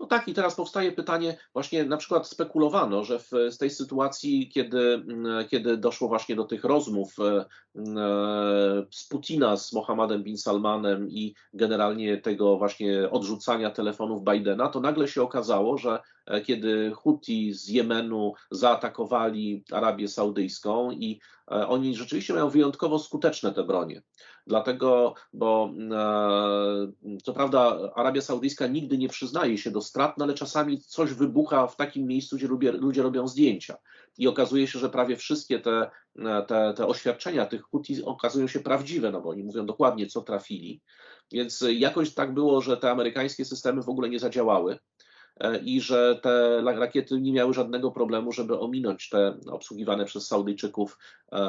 No 0.00 0.06
tak, 0.06 0.28
i 0.28 0.34
teraz 0.34 0.54
powstaje 0.54 0.92
pytanie, 0.92 1.36
właśnie 1.52 1.84
na 1.84 1.96
przykład 1.96 2.28
spekulowano, 2.28 3.04
że 3.04 3.18
w, 3.18 3.30
z 3.50 3.58
tej 3.58 3.70
sytuacji, 3.70 4.48
kiedy, 4.48 4.94
mm, 4.94 5.48
kiedy 5.48 5.76
doszło 5.76 6.08
właśnie 6.08 6.36
do 6.36 6.44
tych 6.44 6.64
rozmów 6.64 7.16
e, 7.18 7.24
e, 7.24 7.44
z 8.90 9.08
Putina, 9.08 9.56
z 9.56 9.72
Mohammedem 9.72 10.22
bin 10.22 10.38
Salmanem 10.38 11.08
i 11.08 11.34
generalnie 11.52 12.18
tego 12.18 12.58
właśnie 12.58 13.10
odrzucania 13.10 13.70
telefonów 13.70 14.24
Bidena, 14.24 14.68
to 14.68 14.80
nagle 14.80 15.08
się 15.08 15.22
okazało, 15.22 15.78
że 15.78 16.00
e, 16.26 16.40
kiedy 16.40 16.92
Huti 16.94 17.52
z 17.52 17.68
Jemenu 17.68 18.32
zaatakowali 18.50 19.64
Arabię 19.72 20.08
Saudyjską 20.08 20.90
i 20.90 21.20
oni 21.46 21.96
rzeczywiście 21.96 22.32
mają 22.32 22.48
wyjątkowo 22.48 22.98
skuteczne 22.98 23.52
te 23.52 23.64
bronie. 23.64 24.02
Dlatego, 24.50 25.14
bo 25.32 25.74
e, 25.90 27.18
co 27.22 27.32
prawda 27.32 27.78
Arabia 27.94 28.22
Saudyjska 28.22 28.66
nigdy 28.66 28.98
nie 28.98 29.08
przyznaje 29.08 29.58
się 29.58 29.70
do 29.70 29.80
strat, 29.80 30.18
no 30.18 30.24
ale 30.24 30.34
czasami 30.34 30.80
coś 30.80 31.12
wybucha 31.12 31.66
w 31.66 31.76
takim 31.76 32.06
miejscu, 32.06 32.36
gdzie 32.36 32.48
ludzie, 32.48 32.72
ludzie 32.72 33.02
robią 33.02 33.28
zdjęcia. 33.28 33.76
I 34.18 34.28
okazuje 34.28 34.66
się, 34.66 34.78
że 34.78 34.88
prawie 34.90 35.16
wszystkie 35.16 35.60
te, 35.60 35.90
te, 36.46 36.74
te 36.76 36.86
oświadczenia 36.86 37.46
tych 37.46 37.62
Huti 37.62 38.04
okazują 38.04 38.46
się 38.46 38.60
prawdziwe, 38.60 39.12
no 39.12 39.20
bo 39.20 39.30
oni 39.30 39.44
mówią 39.44 39.66
dokładnie, 39.66 40.06
co 40.06 40.20
trafili. 40.20 40.82
Więc 41.32 41.64
jakoś 41.72 42.14
tak 42.14 42.34
było, 42.34 42.60
że 42.60 42.76
te 42.76 42.90
amerykańskie 42.90 43.44
systemy 43.44 43.82
w 43.82 43.88
ogóle 43.88 44.08
nie 44.08 44.18
zadziałały. 44.18 44.78
i 45.64 45.80
że 45.80 46.20
te 46.22 46.62
rakiety 46.62 47.20
nie 47.20 47.32
miały 47.32 47.54
żadnego 47.54 47.90
problemu, 47.90 48.32
żeby 48.32 48.58
ominąć 48.58 49.08
te 49.08 49.38
obsługiwane 49.50 50.04
przez 50.04 50.26
Saudyjczyków 50.26 50.98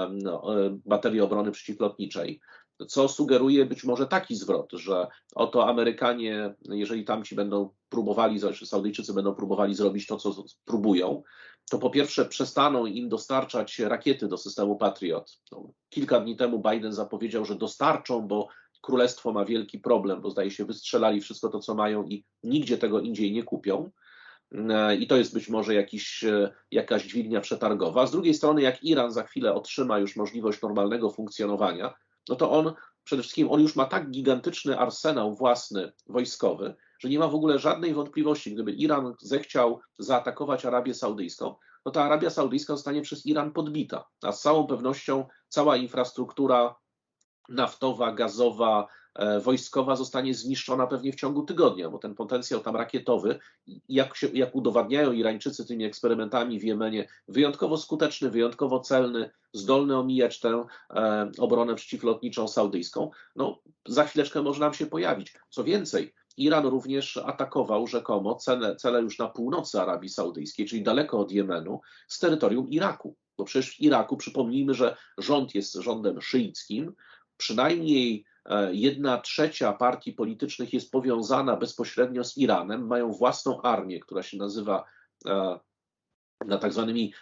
no, 0.09 0.43
baterie 0.85 1.23
obrony 1.23 1.51
przeciwlotniczej 1.51 2.41
co 2.87 3.07
sugeruje 3.07 3.65
być 3.65 3.83
może 3.83 4.07
taki 4.07 4.35
zwrot, 4.35 4.71
że 4.71 5.07
oto 5.35 5.67
Amerykanie, 5.67 6.55
jeżeli 6.69 7.05
tamci 7.05 7.35
będą 7.35 7.69
próbowali, 7.89 8.39
czy 8.53 8.65
Saudyjczycy 8.65 9.13
będą 9.13 9.35
próbowali 9.35 9.75
zrobić 9.75 10.07
to, 10.07 10.17
co 10.17 10.43
próbują, 10.65 11.23
to 11.69 11.77
po 11.79 11.89
pierwsze 11.89 12.25
przestaną 12.25 12.85
im 12.85 13.09
dostarczać 13.09 13.79
rakiety 13.79 14.27
do 14.27 14.37
systemu 14.37 14.75
Patriot. 14.75 15.39
No, 15.51 15.71
kilka 15.89 16.19
dni 16.19 16.35
temu 16.35 16.63
Biden 16.71 16.93
zapowiedział, 16.93 17.45
że 17.45 17.55
dostarczą, 17.55 18.27
bo 18.27 18.47
królestwo 18.81 19.31
ma 19.31 19.45
wielki 19.45 19.79
problem, 19.79 20.21
bo 20.21 20.29
zdaje 20.29 20.51
się 20.51 20.65
wystrzelali 20.65 21.21
wszystko 21.21 21.49
to, 21.49 21.59
co 21.59 21.75
mają 21.75 22.03
i 22.03 22.25
nigdzie 22.43 22.77
tego 22.77 22.99
indziej 22.99 23.31
nie 23.31 23.43
kupią. 23.43 23.91
I 24.99 25.07
to 25.07 25.17
jest 25.17 25.33
być 25.33 25.49
może 25.49 25.73
jakiś, 25.73 26.25
jakaś 26.71 27.03
dźwignia 27.03 27.41
przetargowa. 27.41 28.07
Z 28.07 28.11
drugiej 28.11 28.33
strony, 28.33 28.61
jak 28.61 28.83
Iran 28.83 29.11
za 29.11 29.23
chwilę 29.23 29.53
otrzyma 29.53 29.99
już 29.99 30.15
możliwość 30.15 30.61
normalnego 30.61 31.09
funkcjonowania, 31.09 31.93
no 32.31 32.35
to 32.35 32.51
on 32.51 32.73
przede 33.03 33.21
wszystkim 33.21 33.51
on 33.51 33.61
już 33.61 33.75
ma 33.75 33.85
tak 33.85 34.11
gigantyczny 34.11 34.79
arsenał 34.79 35.35
własny 35.35 35.91
wojskowy, 36.07 36.75
że 36.99 37.09
nie 37.09 37.19
ma 37.19 37.27
w 37.27 37.35
ogóle 37.35 37.59
żadnej 37.59 37.93
wątpliwości, 37.93 38.53
gdyby 38.53 38.71
Iran 38.71 39.13
zechciał 39.21 39.79
zaatakować 39.99 40.65
Arabię 40.65 40.93
Saudyjską, 40.93 41.55
no 41.85 41.91
to 41.91 42.03
Arabia 42.03 42.29
Saudyjska 42.29 42.73
zostanie 42.73 43.01
przez 43.01 43.25
Iran 43.25 43.51
podbita. 43.51 44.07
A 44.21 44.31
z 44.31 44.41
całą 44.41 44.67
pewnością 44.67 45.25
cała 45.49 45.77
infrastruktura 45.77 46.75
naftowa, 47.49 48.11
gazowa, 48.11 48.87
wojskowa 49.41 49.95
zostanie 49.95 50.33
zniszczona 50.33 50.87
pewnie 50.87 51.11
w 51.11 51.15
ciągu 51.15 51.43
tygodnia, 51.43 51.89
bo 51.89 51.97
ten 51.97 52.15
potencjał 52.15 52.59
tam 52.59 52.75
rakietowy, 52.75 53.39
jak, 53.89 54.15
się, 54.15 54.27
jak 54.27 54.55
udowadniają 54.55 55.11
Irańczycy 55.11 55.65
tymi 55.65 55.85
eksperymentami 55.85 56.59
w 56.59 56.63
Jemenie, 56.63 57.07
wyjątkowo 57.27 57.77
skuteczny, 57.77 58.29
wyjątkowo 58.29 58.79
celny, 58.79 59.29
zdolny 59.53 59.97
omijać 59.97 60.39
tę 60.39 60.65
e, 60.89 61.31
obronę 61.37 61.75
przeciwlotniczą 61.75 62.47
saudyjską, 62.47 63.11
no 63.35 63.61
za 63.87 64.03
chwileczkę 64.03 64.41
może 64.41 64.59
nam 64.59 64.73
się 64.73 64.85
pojawić. 64.85 65.33
Co 65.49 65.63
więcej, 65.63 66.13
Iran 66.37 66.65
również 66.65 67.17
atakował 67.17 67.87
rzekomo 67.87 68.35
cele, 68.35 68.75
cele 68.75 69.01
już 69.01 69.19
na 69.19 69.27
północy 69.27 69.81
Arabii 69.81 70.09
Saudyjskiej, 70.09 70.65
czyli 70.65 70.83
daleko 70.83 71.19
od 71.19 71.31
Jemenu, 71.31 71.81
z 72.07 72.19
terytorium 72.19 72.69
Iraku. 72.69 73.15
Bo 73.37 73.43
przecież 73.43 73.75
w 73.75 73.79
Iraku 73.79 74.17
przypomnijmy, 74.17 74.73
że 74.73 74.97
rząd 75.17 75.55
jest 75.55 75.73
rządem 75.73 76.21
szyickim, 76.21 76.93
przynajmniej 77.37 78.25
e, 78.25 78.30
jedna 78.71 79.17
trzecia 79.17 79.73
partii 79.73 80.13
politycznych 80.13 80.73
jest 80.73 80.91
powiązana 80.91 81.57
bezpośrednio 81.57 82.23
z 82.23 82.37
Iranem, 82.37 82.87
mają 82.87 83.11
własną 83.11 83.61
armię, 83.61 83.99
która 83.99 84.23
się 84.23 84.37
nazywa 84.37 84.83
e, 85.25 85.59
na 86.45 86.57
tak 86.57 86.73
zwanymi 86.73 87.13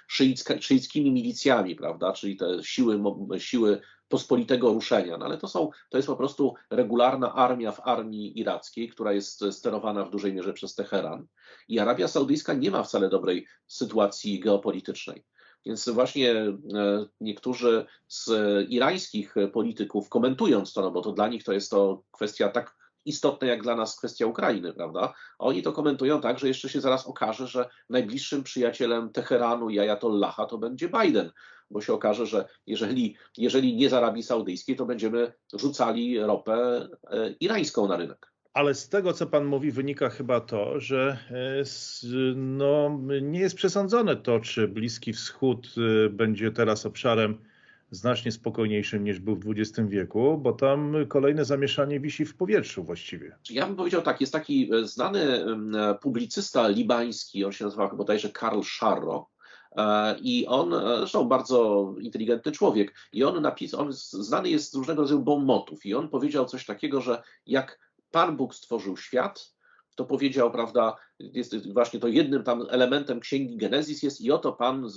szyickimi 0.59 1.11
milicjami, 1.11 1.75
prawda, 1.75 2.13
czyli 2.13 2.37
te 2.37 2.63
siły, 2.63 2.99
siły 3.37 3.81
pospolitego 4.07 4.73
ruszenia, 4.73 5.17
no 5.17 5.25
ale 5.25 5.37
to 5.37 5.47
są, 5.47 5.69
to 5.89 5.97
jest 5.97 6.07
po 6.07 6.15
prostu 6.15 6.53
regularna 6.69 7.33
armia 7.33 7.71
w 7.71 7.87
armii 7.87 8.39
irackiej, 8.39 8.89
która 8.89 9.13
jest 9.13 9.43
sterowana 9.51 10.05
w 10.05 10.09
dużej 10.11 10.33
mierze 10.33 10.53
przez 10.53 10.75
Teheran. 10.75 11.27
I 11.67 11.79
Arabia 11.79 12.07
Saudyjska 12.07 12.53
nie 12.53 12.71
ma 12.71 12.83
wcale 12.83 13.09
dobrej 13.09 13.47
sytuacji 13.67 14.39
geopolitycznej. 14.39 15.25
Więc 15.65 15.89
właśnie 15.89 16.31
e, 16.31 16.55
niektórzy 17.21 17.85
z 18.07 18.31
irańskich 18.69 19.35
polityków 19.53 20.09
komentując 20.09 20.73
to, 20.73 20.81
no 20.81 20.91
bo 20.91 21.01
to 21.01 21.11
dla 21.11 21.27
nich 21.27 21.43
to 21.43 21.53
jest 21.53 21.71
to 21.71 22.03
kwestia 22.11 22.49
tak 22.49 22.79
istotna 23.05 23.47
jak 23.47 23.63
dla 23.63 23.75
nas 23.75 23.97
kwestia 23.97 24.25
Ukrainy, 24.25 24.73
prawda? 24.73 25.13
Oni 25.39 25.63
to 25.63 25.73
komentują 25.73 26.21
tak, 26.21 26.39
że 26.39 26.47
jeszcze 26.47 26.69
się 26.69 26.81
zaraz 26.81 27.07
okaże, 27.07 27.47
że 27.47 27.69
najbliższym 27.89 28.43
przyjacielem 28.43 29.11
Teheranu 29.11 29.69
i 29.69 29.79
Ayatollaha 29.79 30.45
to 30.45 30.57
będzie 30.57 30.89
Biden, 30.89 31.31
bo 31.71 31.81
się 31.81 31.93
okaże, 31.93 32.25
że 32.25 32.47
jeżeli, 32.67 33.15
jeżeli 33.37 33.75
nie 33.75 33.89
z 33.89 33.93
Arabii 33.93 34.23
Saudyjskiej, 34.23 34.75
to 34.75 34.85
będziemy 34.85 35.33
rzucali 35.53 36.19
ropę 36.19 36.87
e, 37.11 37.29
irańską 37.39 37.87
na 37.87 37.97
rynek. 37.97 38.31
Ale 38.59 38.75
z 38.75 38.89
tego, 38.89 39.13
co 39.13 39.27
Pan 39.27 39.45
mówi, 39.45 39.71
wynika 39.71 40.09
chyba 40.09 40.39
to, 40.39 40.79
że 40.79 41.17
e, 41.31 41.63
no, 42.35 42.99
nie 43.21 43.39
jest 43.39 43.55
przesądzone 43.55 44.15
to, 44.15 44.39
czy 44.39 44.67
Bliski 44.67 45.13
Wschód 45.13 45.75
e, 45.77 46.09
będzie 46.09 46.51
teraz 46.51 46.85
obszarem 46.85 47.37
znacznie 47.91 48.31
spokojniejszym 48.31 49.03
niż 49.03 49.19
był 49.19 49.35
w 49.35 49.45
XX 49.47 49.89
wieku, 49.89 50.37
bo 50.37 50.53
tam 50.53 50.95
kolejne 51.07 51.45
zamieszanie 51.45 51.99
wisi 51.99 52.25
w 52.25 52.35
powietrzu 52.35 52.83
właściwie. 52.83 53.35
Ja 53.49 53.65
bym 53.65 53.75
powiedział 53.75 54.01
tak, 54.01 54.21
jest 54.21 54.33
taki 54.33 54.73
e, 54.73 54.87
znany 54.87 55.45
publicysta 56.01 56.67
libański, 56.67 57.45
on 57.45 57.51
się 57.51 57.65
nazywa 57.65 57.95
bodajże 57.95 58.29
Karl 58.29 58.61
Sharro, 58.61 59.29
i 60.21 60.47
on, 60.47 60.73
zresztą 60.97 61.27
bardzo 61.27 61.89
inteligentny 62.01 62.51
człowiek, 62.51 62.93
i 63.13 63.23
on 63.23 63.41
napisał, 63.41 63.79
on 63.79 63.93
znany 63.93 64.49
jest 64.49 64.71
z 64.71 64.75
różnego 64.75 65.01
rodzaju 65.01 65.21
bombotów, 65.21 65.85
i 65.85 65.93
on 65.93 66.09
powiedział 66.09 66.45
coś 66.45 66.65
takiego, 66.65 67.01
że 67.01 67.21
jak 67.45 67.88
Pan 68.11 68.37
Bóg 68.37 68.55
stworzył 68.55 68.97
świat, 68.97 69.53
to 69.95 70.05
powiedział, 70.05 70.51
prawda, 70.51 70.95
jest 71.19 71.73
właśnie 71.73 71.99
to 71.99 72.07
jednym 72.07 72.43
tam 72.43 72.65
elementem 72.69 73.19
księgi 73.19 73.57
Genezis 73.57 74.03
jest 74.03 74.21
i 74.21 74.31
oto 74.31 74.53
Pan 74.53 74.87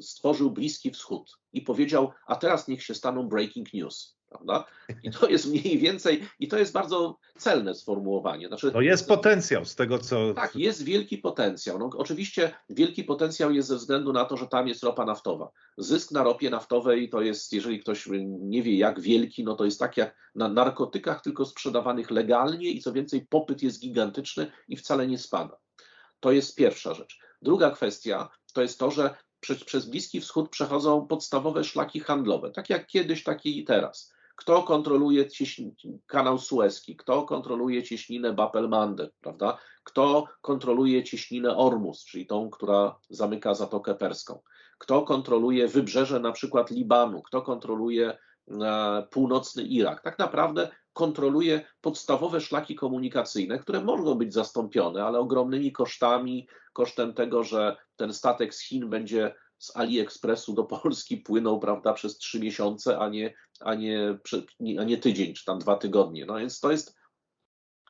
stworzył 0.00 0.50
Bliski 0.50 0.90
Wschód. 0.90 1.38
I 1.52 1.62
powiedział, 1.62 2.12
a 2.26 2.36
teraz 2.36 2.68
niech 2.68 2.82
się 2.82 2.94
staną 2.94 3.28
breaking 3.28 3.72
news 3.72 4.17
prawda? 4.28 4.64
I 5.02 5.10
to 5.10 5.28
jest 5.28 5.48
mniej 5.48 5.78
więcej, 5.78 6.22
i 6.40 6.48
to 6.48 6.58
jest 6.58 6.72
bardzo 6.72 7.18
celne 7.38 7.74
sformułowanie. 7.74 8.48
Znaczy, 8.48 8.72
to 8.72 8.80
jest 8.80 9.08
potencjał 9.08 9.64
z 9.64 9.74
tego, 9.74 9.98
co... 9.98 10.34
Tak, 10.34 10.56
jest 10.56 10.84
wielki 10.84 11.18
potencjał. 11.18 11.78
No, 11.78 11.90
oczywiście 11.96 12.54
wielki 12.70 13.04
potencjał 13.04 13.52
jest 13.52 13.68
ze 13.68 13.76
względu 13.76 14.12
na 14.12 14.24
to, 14.24 14.36
że 14.36 14.46
tam 14.46 14.68
jest 14.68 14.82
ropa 14.82 15.04
naftowa. 15.04 15.50
Zysk 15.78 16.12
na 16.12 16.22
ropie 16.22 16.50
naftowej 16.50 17.08
to 17.08 17.22
jest, 17.22 17.52
jeżeli 17.52 17.80
ktoś 17.80 18.08
nie 18.28 18.62
wie 18.62 18.78
jak 18.78 19.00
wielki, 19.00 19.44
no 19.44 19.54
to 19.54 19.64
jest 19.64 19.80
tak 19.80 19.96
jak 19.96 20.16
na 20.34 20.48
narkotykach, 20.48 21.22
tylko 21.22 21.44
sprzedawanych 21.44 22.10
legalnie 22.10 22.70
i 22.70 22.80
co 22.80 22.92
więcej 22.92 23.26
popyt 23.26 23.62
jest 23.62 23.80
gigantyczny 23.80 24.52
i 24.68 24.76
wcale 24.76 25.06
nie 25.06 25.18
spada. 25.18 25.58
To 26.20 26.32
jest 26.32 26.56
pierwsza 26.56 26.94
rzecz. 26.94 27.18
Druga 27.42 27.70
kwestia 27.70 28.28
to 28.52 28.62
jest 28.62 28.78
to, 28.78 28.90
że 28.90 29.14
przez, 29.40 29.64
przez 29.64 29.86
Bliski 29.86 30.20
Wschód 30.20 30.50
przechodzą 30.50 31.06
podstawowe 31.06 31.64
szlaki 31.64 32.00
handlowe, 32.00 32.50
tak 32.50 32.70
jak 32.70 32.86
kiedyś, 32.86 33.24
tak 33.24 33.46
i 33.46 33.64
teraz 33.64 34.12
kto 34.38 34.62
kontroluje 34.62 35.28
kanał 36.06 36.38
Suezki, 36.38 36.96
kto 36.96 37.22
kontroluje 37.22 37.82
cieśninę 37.82 38.32
Bab-el-Mandeb, 38.32 39.10
prawda? 39.20 39.58
Kto 39.84 40.24
kontroluje 40.40 41.04
cieśninę 41.04 41.56
Ormus, 41.56 42.04
czyli 42.04 42.26
tą, 42.26 42.50
która 42.50 42.98
zamyka 43.10 43.54
Zatokę 43.54 43.94
Perską? 43.94 44.42
Kto 44.78 45.02
kontroluje 45.02 45.68
wybrzeże 45.68 46.20
na 46.20 46.32
przykład 46.32 46.70
Libanu? 46.70 47.22
Kto 47.22 47.42
kontroluje 47.42 48.18
e, 48.48 49.06
północny 49.10 49.62
Irak? 49.62 50.02
Tak 50.02 50.18
naprawdę 50.18 50.68
kontroluje 50.92 51.64
podstawowe 51.80 52.40
szlaki 52.40 52.74
komunikacyjne, 52.74 53.58
które 53.58 53.84
mogą 53.84 54.14
być 54.14 54.34
zastąpione, 54.34 55.04
ale 55.04 55.18
ogromnymi 55.18 55.72
kosztami, 55.72 56.48
kosztem 56.72 57.14
tego, 57.14 57.44
że 57.44 57.76
ten 57.96 58.12
statek 58.12 58.54
z 58.54 58.62
Chin 58.62 58.90
będzie 58.90 59.34
z 59.58 59.76
AliExpressu 59.76 60.52
do 60.52 60.64
Polski 60.64 61.16
płynął, 61.16 61.60
prawda, 61.60 61.92
przez 61.92 62.18
trzy 62.18 62.40
miesiące, 62.40 62.98
a 62.98 63.08
nie, 63.08 63.34
a 63.60 63.74
nie, 63.74 64.18
a 64.80 64.84
nie 64.84 64.98
tydzień, 64.98 65.34
czy 65.34 65.44
tam 65.44 65.58
dwa 65.58 65.76
tygodnie. 65.76 66.26
No 66.26 66.36
więc 66.36 66.60
to 66.60 66.70
jest, 66.70 66.96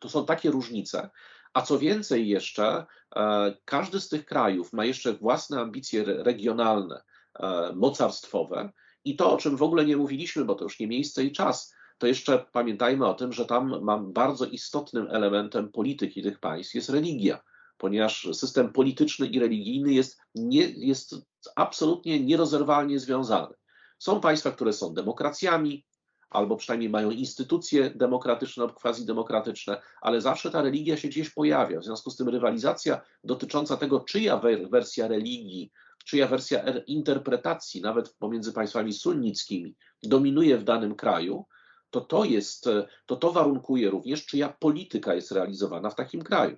to 0.00 0.08
są 0.08 0.26
takie 0.26 0.50
różnice. 0.50 1.10
A 1.52 1.62
co 1.62 1.78
więcej 1.78 2.28
jeszcze, 2.28 2.86
e, 3.16 3.54
każdy 3.64 4.00
z 4.00 4.08
tych 4.08 4.26
krajów 4.26 4.72
ma 4.72 4.84
jeszcze 4.84 5.12
własne 5.12 5.60
ambicje 5.60 6.04
regionalne, 6.04 7.02
e, 7.40 7.72
mocarstwowe 7.76 8.72
i 9.04 9.16
to, 9.16 9.32
o 9.32 9.36
czym 9.36 9.56
w 9.56 9.62
ogóle 9.62 9.84
nie 9.84 9.96
mówiliśmy, 9.96 10.44
bo 10.44 10.54
to 10.54 10.64
już 10.64 10.80
nie 10.80 10.86
miejsce 10.86 11.24
i 11.24 11.32
czas, 11.32 11.74
to 11.98 12.06
jeszcze 12.06 12.46
pamiętajmy 12.52 13.06
o 13.06 13.14
tym, 13.14 13.32
że 13.32 13.46
tam 13.46 13.84
mam 13.84 14.12
bardzo 14.12 14.46
istotnym 14.46 15.08
elementem 15.10 15.72
polityki 15.72 16.22
tych 16.22 16.40
państw 16.40 16.74
jest 16.74 16.90
religia 16.90 17.40
ponieważ 17.78 18.28
system 18.32 18.72
polityczny 18.72 19.26
i 19.26 19.38
religijny 19.40 19.92
jest, 19.92 20.20
nie, 20.34 20.62
jest 20.62 21.14
absolutnie 21.56 22.20
nierozerwalnie 22.20 22.98
związany. 22.98 23.54
Są 23.98 24.20
państwa, 24.20 24.50
które 24.50 24.72
są 24.72 24.94
demokracjami, 24.94 25.84
albo 26.30 26.56
przynajmniej 26.56 26.90
mają 26.90 27.10
instytucje 27.10 27.90
demokratyczne 27.90 28.64
lub 28.64 28.74
quasi-demokratyczne, 28.74 29.82
ale 30.00 30.20
zawsze 30.20 30.50
ta 30.50 30.62
religia 30.62 30.96
się 30.96 31.08
gdzieś 31.08 31.30
pojawia. 31.30 31.80
W 31.80 31.84
związku 31.84 32.10
z 32.10 32.16
tym 32.16 32.28
rywalizacja 32.28 33.00
dotycząca 33.24 33.76
tego, 33.76 34.00
czyja 34.00 34.40
wersja 34.70 35.08
religii, 35.08 35.72
czyja 36.04 36.26
wersja 36.26 36.62
er, 36.62 36.84
interpretacji, 36.86 37.80
nawet 37.80 38.14
pomiędzy 38.18 38.52
państwami 38.52 38.92
sunnickimi, 38.92 39.76
dominuje 40.02 40.58
w 40.58 40.64
danym 40.64 40.94
kraju, 40.94 41.44
to 41.90 42.00
to 42.00 42.24
jest, 42.24 42.68
to 43.06 43.16
to 43.16 43.32
warunkuje 43.32 43.90
również, 43.90 44.26
czyja 44.26 44.56
polityka 44.60 45.14
jest 45.14 45.32
realizowana 45.32 45.90
w 45.90 45.94
takim 45.94 46.22
kraju. 46.22 46.56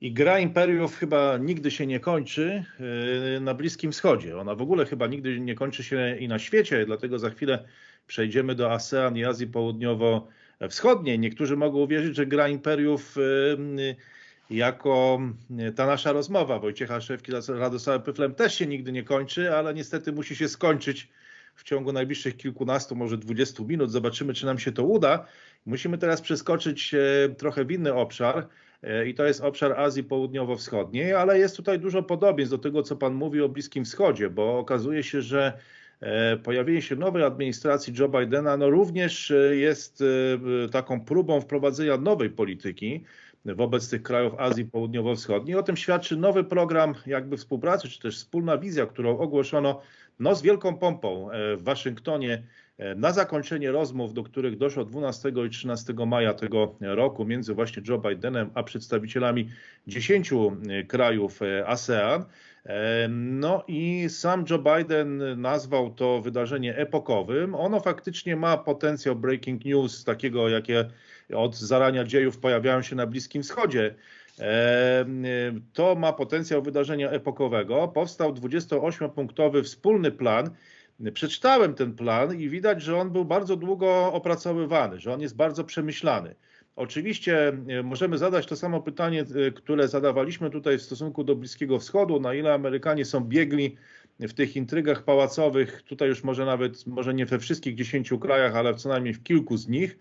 I 0.00 0.12
gra 0.12 0.38
imperiów 0.38 0.96
chyba 0.96 1.36
nigdy 1.36 1.70
się 1.70 1.86
nie 1.86 2.00
kończy 2.00 2.64
yy, 3.34 3.40
na 3.40 3.54
Bliskim 3.54 3.92
Wschodzie. 3.92 4.38
Ona 4.38 4.54
w 4.54 4.62
ogóle 4.62 4.86
chyba 4.86 5.06
nigdy 5.06 5.40
nie 5.40 5.54
kończy 5.54 5.84
się 5.84 6.16
i 6.20 6.28
na 6.28 6.38
świecie, 6.38 6.86
dlatego 6.86 7.18
za 7.18 7.30
chwilę 7.30 7.64
przejdziemy 8.06 8.54
do 8.54 8.72
ASEAN 8.72 9.16
i 9.16 9.24
Azji 9.24 9.46
Południowo-Wschodniej. 9.46 11.18
Niektórzy 11.18 11.56
mogą 11.56 11.78
uwierzyć, 11.78 12.16
że 12.16 12.26
gra 12.26 12.48
imperiów 12.48 13.16
yy, 13.16 13.96
jako 14.50 15.20
ta 15.76 15.86
nasza 15.86 16.12
rozmowa 16.12 16.58
Wojciecha 16.58 17.00
Szewki 17.00 17.32
z 17.38 17.48
Radosławem 17.48 18.02
Pyflem 18.02 18.34
też 18.34 18.54
się 18.54 18.66
nigdy 18.66 18.92
nie 18.92 19.02
kończy, 19.02 19.54
ale 19.54 19.74
niestety 19.74 20.12
musi 20.12 20.36
się 20.36 20.48
skończyć 20.48 21.08
w 21.54 21.64
ciągu 21.64 21.92
najbliższych 21.92 22.36
kilkunastu, 22.36 22.96
może 22.96 23.18
dwudziestu 23.18 23.66
minut. 23.66 23.90
Zobaczymy, 23.90 24.34
czy 24.34 24.46
nam 24.46 24.58
się 24.58 24.72
to 24.72 24.84
uda. 24.84 25.26
Musimy 25.66 25.98
teraz 25.98 26.20
przeskoczyć 26.20 26.94
trochę 27.38 27.64
w 27.64 27.70
inny 27.70 27.94
obszar 27.94 28.48
i 29.06 29.14
to 29.14 29.24
jest 29.24 29.40
obszar 29.40 29.80
Azji 29.80 30.04
Południowo-Wschodniej, 30.04 31.12
ale 31.12 31.38
jest 31.38 31.56
tutaj 31.56 31.78
dużo 31.78 32.02
podobieństw 32.02 32.50
do 32.50 32.58
tego, 32.58 32.82
co 32.82 32.96
Pan 32.96 33.14
mówi 33.14 33.40
o 33.40 33.48
Bliskim 33.48 33.84
Wschodzie, 33.84 34.30
bo 34.30 34.58
okazuje 34.58 35.02
się, 35.02 35.22
że 35.22 35.58
e, 36.00 36.36
pojawienie 36.36 36.82
się 36.82 36.96
nowej 36.96 37.22
administracji 37.24 37.94
Joe 37.98 38.08
Bidena 38.08 38.56
no 38.56 38.70
również 38.70 39.30
e, 39.30 39.56
jest 39.56 40.04
e, 40.66 40.68
taką 40.68 41.00
próbą 41.00 41.40
wprowadzenia 41.40 41.96
nowej 41.96 42.30
polityki 42.30 43.04
wobec 43.44 43.90
tych 43.90 44.02
krajów 44.02 44.34
Azji 44.38 44.64
Południowo-Wschodniej. 44.64 45.56
O 45.56 45.62
tym 45.62 45.76
świadczy 45.76 46.16
nowy 46.16 46.44
program 46.44 46.94
jakby 47.06 47.36
współpracy, 47.36 47.88
czy 47.88 48.00
też 48.00 48.16
wspólna 48.16 48.58
wizja, 48.58 48.86
którą 48.86 49.18
ogłoszono 49.18 49.80
no, 50.18 50.34
z 50.34 50.42
wielką 50.42 50.78
pompą 50.78 51.28
w 51.56 51.62
Waszyngtonie 51.62 52.42
na 52.96 53.12
zakończenie 53.12 53.72
rozmów, 53.72 54.14
do 54.14 54.22
których 54.22 54.56
doszło 54.56 54.84
12 54.84 55.32
i 55.46 55.50
13 55.50 55.94
maja 56.06 56.34
tego 56.34 56.74
roku 56.80 57.24
między 57.24 57.54
właśnie 57.54 57.82
Joe 57.88 57.98
Bidenem 57.98 58.50
a 58.54 58.62
przedstawicielami 58.62 59.48
10 59.86 60.30
krajów 60.88 61.40
ASEAN. 61.66 62.24
No 63.08 63.64
i 63.68 64.06
sam 64.08 64.44
Joe 64.50 64.58
Biden 64.58 65.40
nazwał 65.40 65.90
to 65.90 66.20
wydarzenie 66.20 66.76
epokowym. 66.76 67.54
Ono 67.54 67.80
faktycznie 67.80 68.36
ma 68.36 68.56
potencjał 68.56 69.16
breaking 69.16 69.64
news, 69.64 70.04
takiego 70.04 70.48
jakie 70.48 70.84
od 71.34 71.56
zarania 71.56 72.04
dziejów 72.04 72.38
pojawiają 72.38 72.82
się 72.82 72.96
na 72.96 73.06
Bliskim 73.06 73.42
Wschodzie. 73.42 73.94
To 75.72 75.94
ma 75.94 76.12
potencjał 76.12 76.62
wydarzenia 76.62 77.10
epokowego. 77.10 77.88
Powstał 77.88 78.32
28-punktowy 78.32 79.62
wspólny 79.62 80.10
plan 80.10 80.50
Przeczytałem 81.14 81.74
ten 81.74 81.94
plan 81.94 82.40
i 82.40 82.48
widać, 82.48 82.82
że 82.82 82.96
on 82.96 83.10
był 83.10 83.24
bardzo 83.24 83.56
długo 83.56 84.12
opracowywany, 84.12 85.00
że 85.00 85.14
on 85.14 85.20
jest 85.20 85.36
bardzo 85.36 85.64
przemyślany. 85.64 86.34
Oczywiście 86.76 87.48
e, 87.48 87.82
możemy 87.82 88.18
zadać 88.18 88.46
to 88.46 88.56
samo 88.56 88.82
pytanie, 88.82 89.24
e, 89.46 89.50
które 89.50 89.88
zadawaliśmy 89.88 90.50
tutaj 90.50 90.78
w 90.78 90.82
stosunku 90.82 91.24
do 91.24 91.36
Bliskiego 91.36 91.78
Wschodu, 91.78 92.20
na 92.20 92.34
ile 92.34 92.54
Amerykanie 92.54 93.04
są 93.04 93.20
biegli 93.20 93.76
w 94.20 94.32
tych 94.32 94.56
intrygach 94.56 95.02
pałacowych, 95.02 95.82
tutaj 95.82 96.08
już 96.08 96.24
może 96.24 96.44
nawet, 96.44 96.86
może 96.86 97.14
nie 97.14 97.26
we 97.26 97.38
wszystkich 97.38 97.74
dziesięciu 97.74 98.18
krajach, 98.18 98.56
ale 98.56 98.74
co 98.74 98.88
najmniej 98.88 99.14
w 99.14 99.22
kilku 99.22 99.56
z 99.56 99.68
nich, 99.68 99.98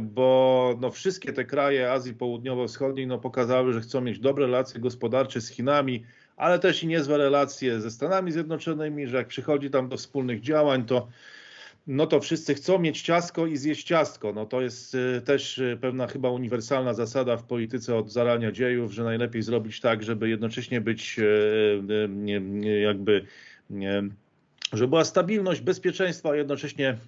bo 0.00 0.76
no, 0.80 0.90
wszystkie 0.90 1.32
te 1.32 1.44
kraje 1.44 1.92
Azji 1.92 2.14
Południowo-Wschodniej 2.14 3.06
no, 3.06 3.18
pokazały, 3.18 3.72
że 3.72 3.80
chcą 3.80 4.00
mieć 4.00 4.18
dobre 4.18 4.46
relacje 4.46 4.80
gospodarcze 4.80 5.40
z 5.40 5.48
Chinami, 5.48 6.04
ale 6.40 6.58
też 6.58 6.82
i 6.82 6.86
niezłe 6.86 7.18
relacje 7.18 7.80
ze 7.80 7.90
Stanami 7.90 8.32
Zjednoczonymi, 8.32 9.06
że 9.06 9.16
jak 9.16 9.28
przychodzi 9.28 9.70
tam 9.70 9.88
do 9.88 9.96
wspólnych 9.96 10.40
działań, 10.40 10.84
to 10.84 11.08
no 11.86 12.06
to 12.06 12.20
wszyscy 12.20 12.54
chcą 12.54 12.78
mieć 12.78 13.02
ciastko 13.02 13.46
i 13.46 13.56
zjeść 13.56 13.86
ciastko. 13.86 14.32
No 14.32 14.46
to 14.46 14.60
jest 14.60 14.94
y, 14.94 15.22
też 15.24 15.58
y, 15.58 15.78
pewna 15.80 16.06
chyba 16.06 16.30
uniwersalna 16.30 16.94
zasada 16.94 17.36
w 17.36 17.44
polityce 17.44 17.96
od 17.96 18.12
zarania 18.12 18.52
dziejów, 18.52 18.92
że 18.92 19.04
najlepiej 19.04 19.42
zrobić 19.42 19.80
tak, 19.80 20.02
żeby 20.02 20.28
jednocześnie 20.28 20.80
być 20.80 21.16
y, 21.18 22.80
jakby 22.80 23.26
żeby 24.72 24.88
była 24.88 25.04
stabilność, 25.04 25.60
bezpieczeństwo, 25.60 26.30
a 26.30 26.36
jednocześnie 26.36 26.98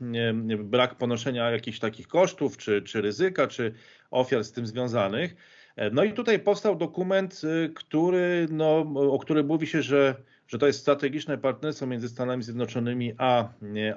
brak 0.59 0.95
ponoszenia 0.95 1.51
jakichś 1.51 1.79
takich 1.79 2.09
kosztów, 2.09 2.57
czy, 2.57 2.83
czy 2.83 3.01
ryzyka, 3.01 3.47
czy 3.47 3.75
ofiar 4.11 4.45
z 4.45 4.53
tym 4.53 4.67
związanych. 4.67 5.37
E, 5.77 5.91
no 5.91 6.05
i 6.05 6.13
tutaj 6.13 6.39
powstał 6.39 6.77
dokument, 6.77 7.41
y, 7.45 7.73
który, 7.75 8.47
no, 8.51 8.79
o 9.11 9.19
którym 9.19 9.47
mówi 9.47 9.67
się, 9.67 9.83
że, 9.83 10.15
że 10.49 10.59
to 10.59 10.67
jest 10.67 10.81
strategiczne 10.81 11.39
partnerstwo 11.39 11.87
między 11.87 12.09
Stanami 12.09 12.43
Zjednoczonymi 12.43 13.13
a, 13.19 13.49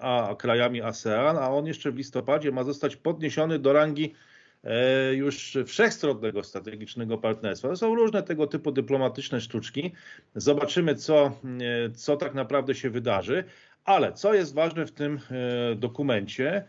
a 0.02 0.35
krajami 0.35 0.81
ASEAN, 0.81 1.38
a 1.38 1.49
on 1.49 1.65
jeszcze 1.65 1.91
w 1.91 1.95
listopadzie 1.95 2.52
ma 2.52 2.64
zostać 2.64 2.95
podniesiony 2.95 3.60
do 3.60 3.73
rangi 3.73 4.14
e, 4.64 5.14
już 5.14 5.57
wszechstronnego 5.65 6.43
strategicznego 6.43 7.18
partnerstwa. 7.18 7.68
To 7.68 7.76
są 7.76 7.95
różne 7.95 8.23
tego 8.23 8.47
typu 8.47 8.72
dyplomatyczne 8.72 9.41
sztuczki. 9.41 9.91
Zobaczymy, 10.35 10.95
co, 10.95 11.31
co 11.95 12.18
tak 12.18 12.34
naprawdę 12.34 12.76
się 12.76 12.89
wydarzy. 12.89 13.43
Ale 13.85 14.14
co 14.14 14.34
jest 14.34 14.53
ważne 14.53 14.85
w 14.85 14.91
tym 14.91 15.19
e, 15.72 15.76
dokumencie, 15.76 16.65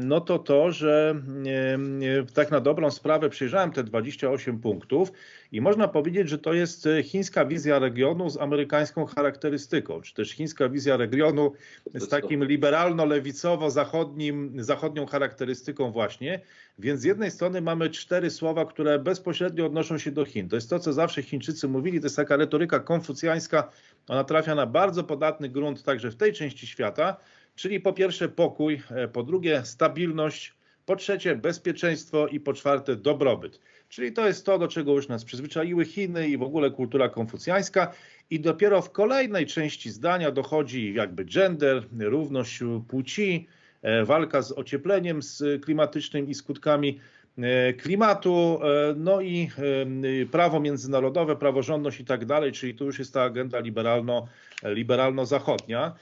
no 0.00 0.20
to 0.20 0.38
to, 0.38 0.72
że 0.72 1.20
e, 1.46 1.74
e, 2.20 2.26
tak 2.34 2.50
na 2.50 2.60
dobrą 2.60 2.90
sprawę 2.90 3.30
przejrzałem 3.30 3.72
te 3.72 3.84
28 3.84 4.58
punktów 4.58 5.12
i 5.52 5.60
można 5.60 5.88
powiedzieć, 5.88 6.28
że 6.28 6.38
to 6.38 6.54
jest 6.54 6.88
chińska 7.02 7.44
wizja 7.44 7.78
regionu 7.78 8.30
z 8.30 8.36
amerykańską 8.36 9.06
charakterystyką, 9.06 10.00
czy 10.00 10.14
też 10.14 10.30
chińska 10.30 10.68
wizja 10.68 10.96
regionu 10.96 11.52
z 11.94 12.08
takim 12.08 12.44
liberalno-lewicowo-zachodnim, 12.44 14.62
zachodnią 14.62 15.06
charakterystyką 15.06 15.90
właśnie. 15.90 16.40
Więc 16.78 17.00
z 17.00 17.04
jednej 17.04 17.30
strony 17.30 17.60
mamy 17.60 17.90
cztery 17.90 18.30
słowa, 18.30 18.64
które 18.64 18.98
bezpośrednio 18.98 19.66
odnoszą 19.66 19.98
się 19.98 20.10
do 20.10 20.24
Chin. 20.24 20.48
To 20.48 20.56
jest 20.56 20.70
to, 20.70 20.78
co 20.78 20.92
zawsze 20.92 21.22
Chińczycy 21.22 21.68
mówili, 21.68 22.00
to 22.00 22.06
jest 22.06 22.16
taka 22.16 22.36
retoryka 22.36 22.80
konfucjańska, 22.80 23.70
ona 24.08 24.24
trafia 24.24 24.54
na 24.54 24.66
bardzo 24.66 25.04
podatny 25.04 25.48
grunt 25.48 25.82
także 25.82 26.10
w 26.10 26.16
tej 26.16 26.32
części 26.32 26.66
świata, 26.66 27.16
Czyli 27.56 27.80
po 27.80 27.92
pierwsze 27.92 28.28
pokój, 28.28 28.82
e, 28.90 29.08
po 29.08 29.22
drugie 29.22 29.62
stabilność, 29.64 30.54
po 30.86 30.96
trzecie 30.96 31.36
bezpieczeństwo 31.36 32.28
i 32.28 32.40
po 32.40 32.52
czwarte 32.52 32.96
dobrobyt. 32.96 33.60
Czyli 33.88 34.12
to 34.12 34.26
jest 34.26 34.46
to, 34.46 34.58
do 34.58 34.68
czego 34.68 34.92
już 34.92 35.08
nas 35.08 35.24
przyzwyczaiły 35.24 35.84
Chiny 35.84 36.28
i 36.28 36.36
w 36.36 36.42
ogóle 36.42 36.70
kultura 36.70 37.08
konfucjańska. 37.08 37.92
I 38.30 38.40
dopiero 38.40 38.82
w 38.82 38.90
kolejnej 38.92 39.46
części 39.46 39.90
zdania 39.90 40.30
dochodzi 40.30 40.94
jakby 40.94 41.24
gender, 41.24 41.82
równość 41.98 42.60
płci, 42.88 43.46
e, 43.82 44.04
walka 44.04 44.42
z 44.42 44.52
ociepleniem 44.52 45.20
klimatycznym 45.60 46.28
i 46.28 46.34
skutkami 46.34 47.00
E, 47.38 47.72
klimatu, 47.72 48.60
no 48.96 49.20
i 49.20 49.50
prawo 50.30 50.60
międzynarodowe, 50.60 51.36
praworządność 51.36 52.00
i 52.00 52.04
tak 52.04 52.24
dalej, 52.24 52.52
czyli 52.52 52.74
tu 52.74 52.84
już 52.84 52.98
jest 52.98 53.14
ta 53.14 53.22
agenda 53.22 53.58
liberalno, 53.58 54.28
liberalno-zachodnia. 54.62 55.94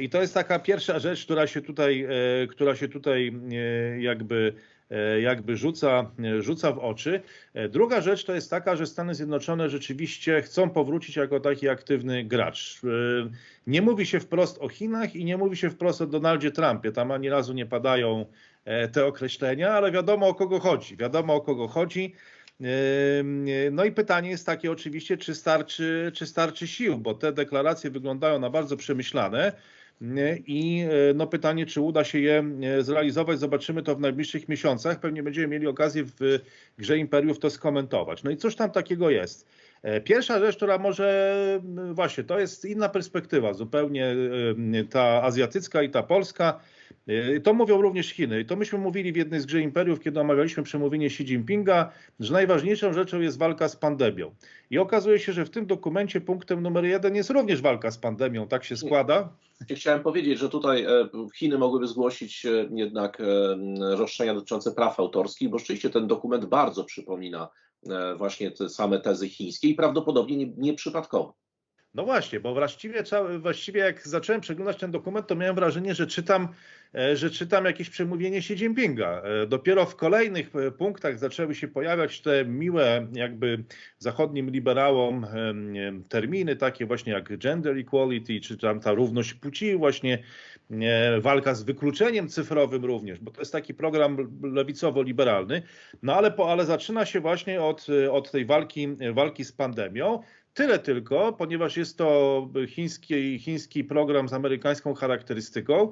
I 0.00 0.08
to 0.08 0.20
jest 0.20 0.34
taka 0.34 0.58
pierwsza 0.58 0.98
rzecz, 0.98 1.24
która 1.24 1.46
się 1.46 1.62
tutaj, 1.62 2.08
która 2.50 2.76
się 2.76 2.88
tutaj 2.88 3.32
jakby 3.98 4.52
jakby 5.22 5.56
rzuca, 5.56 6.10
rzuca 6.38 6.72
w 6.72 6.78
oczy. 6.78 7.20
Druga 7.68 8.00
rzecz 8.00 8.24
to 8.24 8.34
jest 8.34 8.50
taka, 8.50 8.76
że 8.76 8.86
Stany 8.86 9.14
Zjednoczone 9.14 9.70
rzeczywiście 9.70 10.42
chcą 10.42 10.70
powrócić 10.70 11.16
jako 11.16 11.40
taki 11.40 11.68
aktywny 11.68 12.24
gracz. 12.24 12.80
Nie 13.66 13.82
mówi 13.82 14.06
się 14.06 14.20
wprost 14.20 14.58
o 14.58 14.68
Chinach 14.68 15.16
i 15.16 15.24
nie 15.24 15.36
mówi 15.36 15.56
się 15.56 15.70
wprost 15.70 16.00
o 16.00 16.06
Donaldzie 16.06 16.50
Trumpie. 16.50 16.92
Tam 16.92 17.10
ani 17.10 17.28
razu 17.28 17.52
nie 17.52 17.66
padają 17.66 18.26
E, 18.66 18.88
te 18.88 19.06
określenia, 19.06 19.70
ale 19.70 19.92
wiadomo 19.92 20.28
o 20.28 20.34
kogo 20.34 20.60
chodzi. 20.60 20.96
Wiadomo 20.96 21.34
o 21.34 21.40
kogo 21.40 21.68
chodzi. 21.68 22.14
No 23.72 23.84
i 23.84 23.92
pytanie 23.92 24.30
jest 24.30 24.46
takie 24.46 24.72
oczywiście, 24.72 25.16
czy 25.16 25.34
starczy, 25.34 26.12
czy 26.14 26.26
starczy 26.26 26.66
sił, 26.66 26.98
bo 26.98 27.14
te 27.14 27.32
deklaracje 27.32 27.90
wyglądają 27.90 28.38
na 28.38 28.50
bardzo 28.50 28.76
przemyślane. 28.76 29.52
I 30.46 30.84
e, 31.10 31.14
no 31.14 31.26
pytanie, 31.26 31.66
czy 31.66 31.80
uda 31.80 32.04
się 32.04 32.18
je 32.20 32.44
e, 32.62 32.82
zrealizować, 32.82 33.38
zobaczymy 33.38 33.82
to 33.82 33.96
w 33.96 34.00
najbliższych 34.00 34.48
miesiącach. 34.48 35.00
Pewnie 35.00 35.22
będziemy 35.22 35.48
mieli 35.48 35.66
okazję 35.66 36.04
w 36.04 36.40
grze 36.78 36.98
Imperiów 36.98 37.38
to 37.38 37.50
skomentować. 37.50 38.22
No 38.22 38.30
i 38.30 38.36
cóż 38.36 38.56
tam 38.56 38.70
takiego 38.70 39.10
jest? 39.10 39.48
Pierwsza 40.04 40.38
rzecz, 40.38 40.56
która 40.56 40.78
może 40.78 41.60
właśnie, 41.92 42.24
to 42.24 42.40
jest 42.40 42.64
inna 42.64 42.88
perspektywa, 42.88 43.54
zupełnie 43.54 44.16
ta 44.90 45.22
azjatycka 45.22 45.82
i 45.82 45.90
ta 45.90 46.02
polska. 46.02 46.60
Y, 47.08 47.40
to 47.40 47.54
mówią 47.54 47.82
również 47.82 48.08
Chiny. 48.08 48.40
I 48.40 48.44
to 48.44 48.56
myśmy 48.56 48.78
mówili 48.78 49.12
w 49.12 49.16
jednej 49.16 49.40
z 49.40 49.46
grze 49.46 49.60
imperiów, 49.60 50.00
kiedy 50.00 50.20
omawialiśmy 50.20 50.62
przemówienie 50.62 51.06
Xi 51.06 51.22
Jinpinga, 51.22 51.92
że 52.20 52.32
najważniejszą 52.32 52.92
rzeczą 52.92 53.20
jest 53.20 53.38
walka 53.38 53.68
z 53.68 53.76
pandemią. 53.76 54.34
I 54.70 54.78
okazuje 54.78 55.18
się, 55.18 55.32
że 55.32 55.44
w 55.44 55.50
tym 55.50 55.66
dokumencie 55.66 56.20
punktem 56.20 56.62
numer 56.62 56.84
jeden 56.84 57.14
jest 57.14 57.30
również 57.30 57.62
walka 57.62 57.90
z 57.90 57.98
pandemią. 57.98 58.48
Tak 58.48 58.64
się 58.64 58.76
składa. 58.76 59.28
Chciałem 59.70 60.02
powiedzieć, 60.02 60.38
że 60.38 60.48
tutaj 60.48 60.84
e, 60.84 61.08
Chiny 61.34 61.58
mogłyby 61.58 61.86
zgłosić 61.86 62.46
e, 62.46 62.68
jednak 62.74 63.20
e, 63.20 63.96
roszczenia 63.96 64.34
dotyczące 64.34 64.72
praw 64.72 65.00
autorskich, 65.00 65.48
bo 65.48 65.58
rzeczywiście 65.58 65.90
ten 65.90 66.06
dokument 66.06 66.44
bardzo 66.44 66.84
przypomina 66.84 67.48
właśnie 68.18 68.50
te 68.50 68.68
same 68.68 69.00
tezy 69.00 69.28
chińskie 69.28 69.68
i 69.68 69.74
prawdopodobnie 69.74 70.46
nieprzypadkowo. 70.56 71.28
Nie 71.28 71.45
No 71.96 72.04
właśnie, 72.04 72.40
bo 72.40 72.54
właściwie, 72.54 73.02
właściwie 73.38 73.80
jak 73.80 74.08
zacząłem 74.08 74.40
przeglądać 74.40 74.76
ten 74.76 74.90
dokument, 74.90 75.26
to 75.26 75.34
miałem 75.34 75.54
wrażenie, 75.54 75.94
że 75.94 76.06
czytam, 76.06 76.48
e, 76.94 77.16
że 77.16 77.30
czytam 77.30 77.64
jakieś 77.64 77.90
przemówienie 77.90 78.38
Xi 78.38 78.52
Jinpinga. 78.52 79.22
E, 79.22 79.46
dopiero 79.46 79.86
w 79.86 79.96
kolejnych 79.96 80.56
e, 80.56 80.70
punktach 80.70 81.18
zaczęły 81.18 81.54
się 81.54 81.68
pojawiać 81.68 82.20
te 82.20 82.44
miłe, 82.44 83.06
jakby 83.12 83.64
zachodnim 83.98 84.50
liberałom 84.50 85.26
terminy, 86.08 86.56
takie 86.56 86.86
właśnie 86.86 87.12
jak 87.12 87.38
gender 87.38 87.78
equality, 87.78 88.40
czy 88.40 88.58
tam 88.58 88.80
ta 88.80 88.92
równość 88.92 89.34
płci, 89.34 89.76
właśnie 89.76 90.18
walka 91.20 91.54
z 91.54 91.62
wykluczeniem 91.62 92.28
cyfrowym 92.28 92.84
również, 92.84 93.20
bo 93.20 93.30
to 93.30 93.40
jest 93.40 93.52
taki 93.52 93.74
program 93.74 94.16
lewicowo-liberalny. 94.42 95.62
No 96.02 96.14
ale, 96.14 96.30
po, 96.30 96.52
ale 96.52 96.64
zaczyna 96.64 97.06
się 97.06 97.20
właśnie 97.20 97.62
od, 97.62 97.86
od 98.10 98.30
tej 98.30 98.44
walki, 98.44 98.88
walki 99.14 99.44
z 99.44 99.52
pandemią. 99.52 100.22
Tyle 100.56 100.78
tylko, 100.78 101.32
ponieważ 101.32 101.76
jest 101.76 101.98
to 101.98 102.48
chiński, 102.66 103.38
chiński 103.38 103.84
program 103.84 104.28
z 104.28 104.32
amerykańską 104.32 104.94
charakterystyką, 104.94 105.90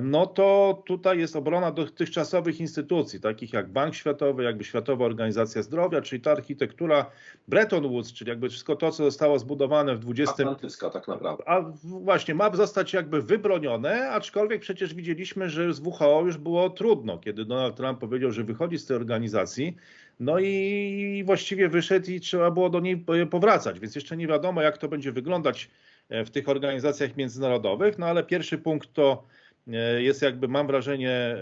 no 0.00 0.26
to 0.26 0.82
tutaj 0.86 1.18
jest 1.18 1.36
obrona 1.36 1.72
dotychczasowych 1.72 2.60
instytucji, 2.60 3.20
takich 3.20 3.52
jak 3.52 3.72
Bank 3.72 3.94
Światowy, 3.94 4.42
jakby 4.42 4.64
Światowa 4.64 5.04
Organizacja 5.04 5.62
Zdrowia, 5.62 6.00
czyli 6.00 6.22
ta 6.22 6.30
architektura 6.30 7.10
Bretton 7.48 7.88
Woods, 7.88 8.12
czyli 8.12 8.28
jakby 8.28 8.48
wszystko 8.48 8.76
to, 8.76 8.90
co 8.90 9.04
zostało 9.04 9.38
zbudowane 9.38 9.96
w 9.96 10.10
XX... 10.10 10.30
Atlantycka 10.30 10.90
tak 10.90 11.08
naprawdę. 11.08 11.48
A 11.48 11.64
właśnie, 11.84 12.34
ma 12.34 12.56
zostać 12.56 12.92
jakby 12.92 13.22
wybronione, 13.22 14.10
aczkolwiek 14.10 14.60
przecież 14.60 14.94
widzieliśmy, 14.94 15.50
że 15.50 15.72
z 15.74 15.80
WHO 15.80 16.22
już 16.26 16.36
było 16.36 16.70
trudno, 16.70 17.18
kiedy 17.18 17.44
Donald 17.44 17.76
Trump 17.76 18.00
powiedział, 18.00 18.32
że 18.32 18.44
wychodzi 18.44 18.78
z 18.78 18.86
tej 18.86 18.96
organizacji, 18.96 19.76
no 20.20 20.38
i 20.38 21.22
właściwie 21.26 21.68
wyszedł 21.68 22.10
i 22.10 22.20
trzeba 22.20 22.50
było 22.50 22.70
do 22.70 22.80
niej 22.80 23.04
powracać, 23.30 23.80
więc 23.80 23.94
jeszcze 23.94 24.16
nie 24.16 24.26
wiadomo, 24.26 24.62
jak 24.62 24.78
to 24.78 24.88
będzie 24.88 25.12
wyglądać 25.12 25.70
e, 26.08 26.24
w 26.24 26.30
tych 26.30 26.48
organizacjach 26.48 27.16
międzynarodowych, 27.16 27.98
no 27.98 28.06
ale 28.06 28.24
pierwszy 28.24 28.58
punkt 28.58 28.92
to 28.92 29.24
e, 29.68 30.02
jest 30.02 30.22
jakby, 30.22 30.48
mam 30.48 30.66
wrażenie, 30.66 31.10
e, 31.10 31.38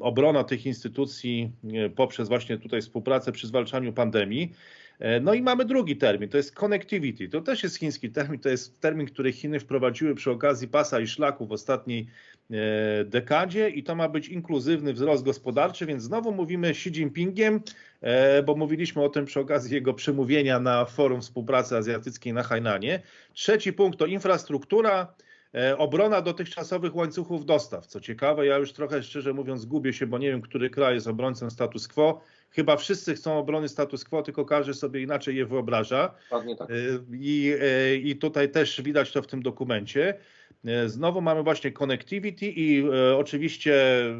obrona 0.00 0.44
tych 0.44 0.66
instytucji 0.66 1.50
poprzez 1.96 2.28
właśnie 2.28 2.58
tutaj 2.58 2.82
współpracę 2.82 3.32
przy 3.32 3.46
zwalczaniu 3.46 3.92
pandemii. 3.92 4.52
No 5.20 5.34
i 5.34 5.42
mamy 5.42 5.64
drugi 5.64 5.96
termin, 5.96 6.28
to 6.28 6.36
jest 6.36 6.54
connectivity. 6.54 7.28
To 7.28 7.40
też 7.40 7.62
jest 7.62 7.76
chiński 7.76 8.10
termin, 8.10 8.40
to 8.40 8.48
jest 8.48 8.80
termin, 8.80 9.06
który 9.06 9.32
Chiny 9.32 9.60
wprowadziły 9.60 10.14
przy 10.14 10.30
okazji 10.30 10.68
pasa 10.68 11.00
i 11.00 11.06
szlaku 11.06 11.46
w 11.46 11.52
ostatniej 11.52 12.06
E, 12.50 13.04
dekadzie 13.04 13.68
i 13.68 13.82
to 13.82 13.94
ma 13.94 14.08
być 14.08 14.28
inkluzywny 14.28 14.92
wzrost 14.92 15.24
gospodarczy, 15.24 15.86
więc 15.86 16.02
znowu 16.02 16.32
mówimy 16.32 16.68
Xi 16.68 16.88
Jinpingiem, 16.88 17.60
e, 18.00 18.42
bo 18.42 18.56
mówiliśmy 18.56 19.02
o 19.02 19.08
tym 19.08 19.24
przy 19.24 19.40
okazji 19.40 19.74
jego 19.74 19.94
przemówienia 19.94 20.60
na 20.60 20.84
Forum 20.84 21.20
Współpracy 21.20 21.76
Azjatyckiej 21.76 22.32
na 22.32 22.42
Hainanie. 22.42 23.02
Trzeci 23.32 23.72
punkt 23.72 23.98
to 23.98 24.06
infrastruktura, 24.06 25.02
e, 25.02 25.25
obrona 25.78 26.22
dotychczasowych 26.22 26.96
łańcuchów 26.96 27.46
dostaw. 27.46 27.86
Co 27.86 28.00
ciekawe, 28.00 28.46
ja 28.46 28.56
już 28.56 28.72
trochę 28.72 29.02
szczerze 29.02 29.32
mówiąc 29.32 29.64
gubię 29.64 29.92
się, 29.92 30.06
bo 30.06 30.18
nie 30.18 30.30
wiem, 30.30 30.42
który 30.42 30.70
kraj 30.70 30.94
jest 30.94 31.06
obrońcą 31.06 31.50
status 31.50 31.88
quo. 31.88 32.20
Chyba 32.50 32.76
wszyscy 32.76 33.14
chcą 33.14 33.38
obrony 33.38 33.68
status 33.68 34.04
quo, 34.04 34.22
tylko 34.22 34.44
każdy 34.44 34.74
sobie 34.74 35.02
inaczej 35.02 35.36
je 35.36 35.46
wyobraża. 35.46 36.14
Tak. 36.30 36.68
I, 37.12 37.54
I 38.02 38.16
tutaj 38.16 38.50
też 38.50 38.82
widać 38.82 39.12
to 39.12 39.22
w 39.22 39.26
tym 39.26 39.42
dokumencie. 39.42 40.14
E, 40.66 40.88
znowu 40.88 41.20
mamy 41.20 41.42
właśnie 41.42 41.72
connectivity 41.72 42.46
i 42.46 42.84
e, 42.84 43.16
oczywiście 43.16 43.74
e, 44.06 44.14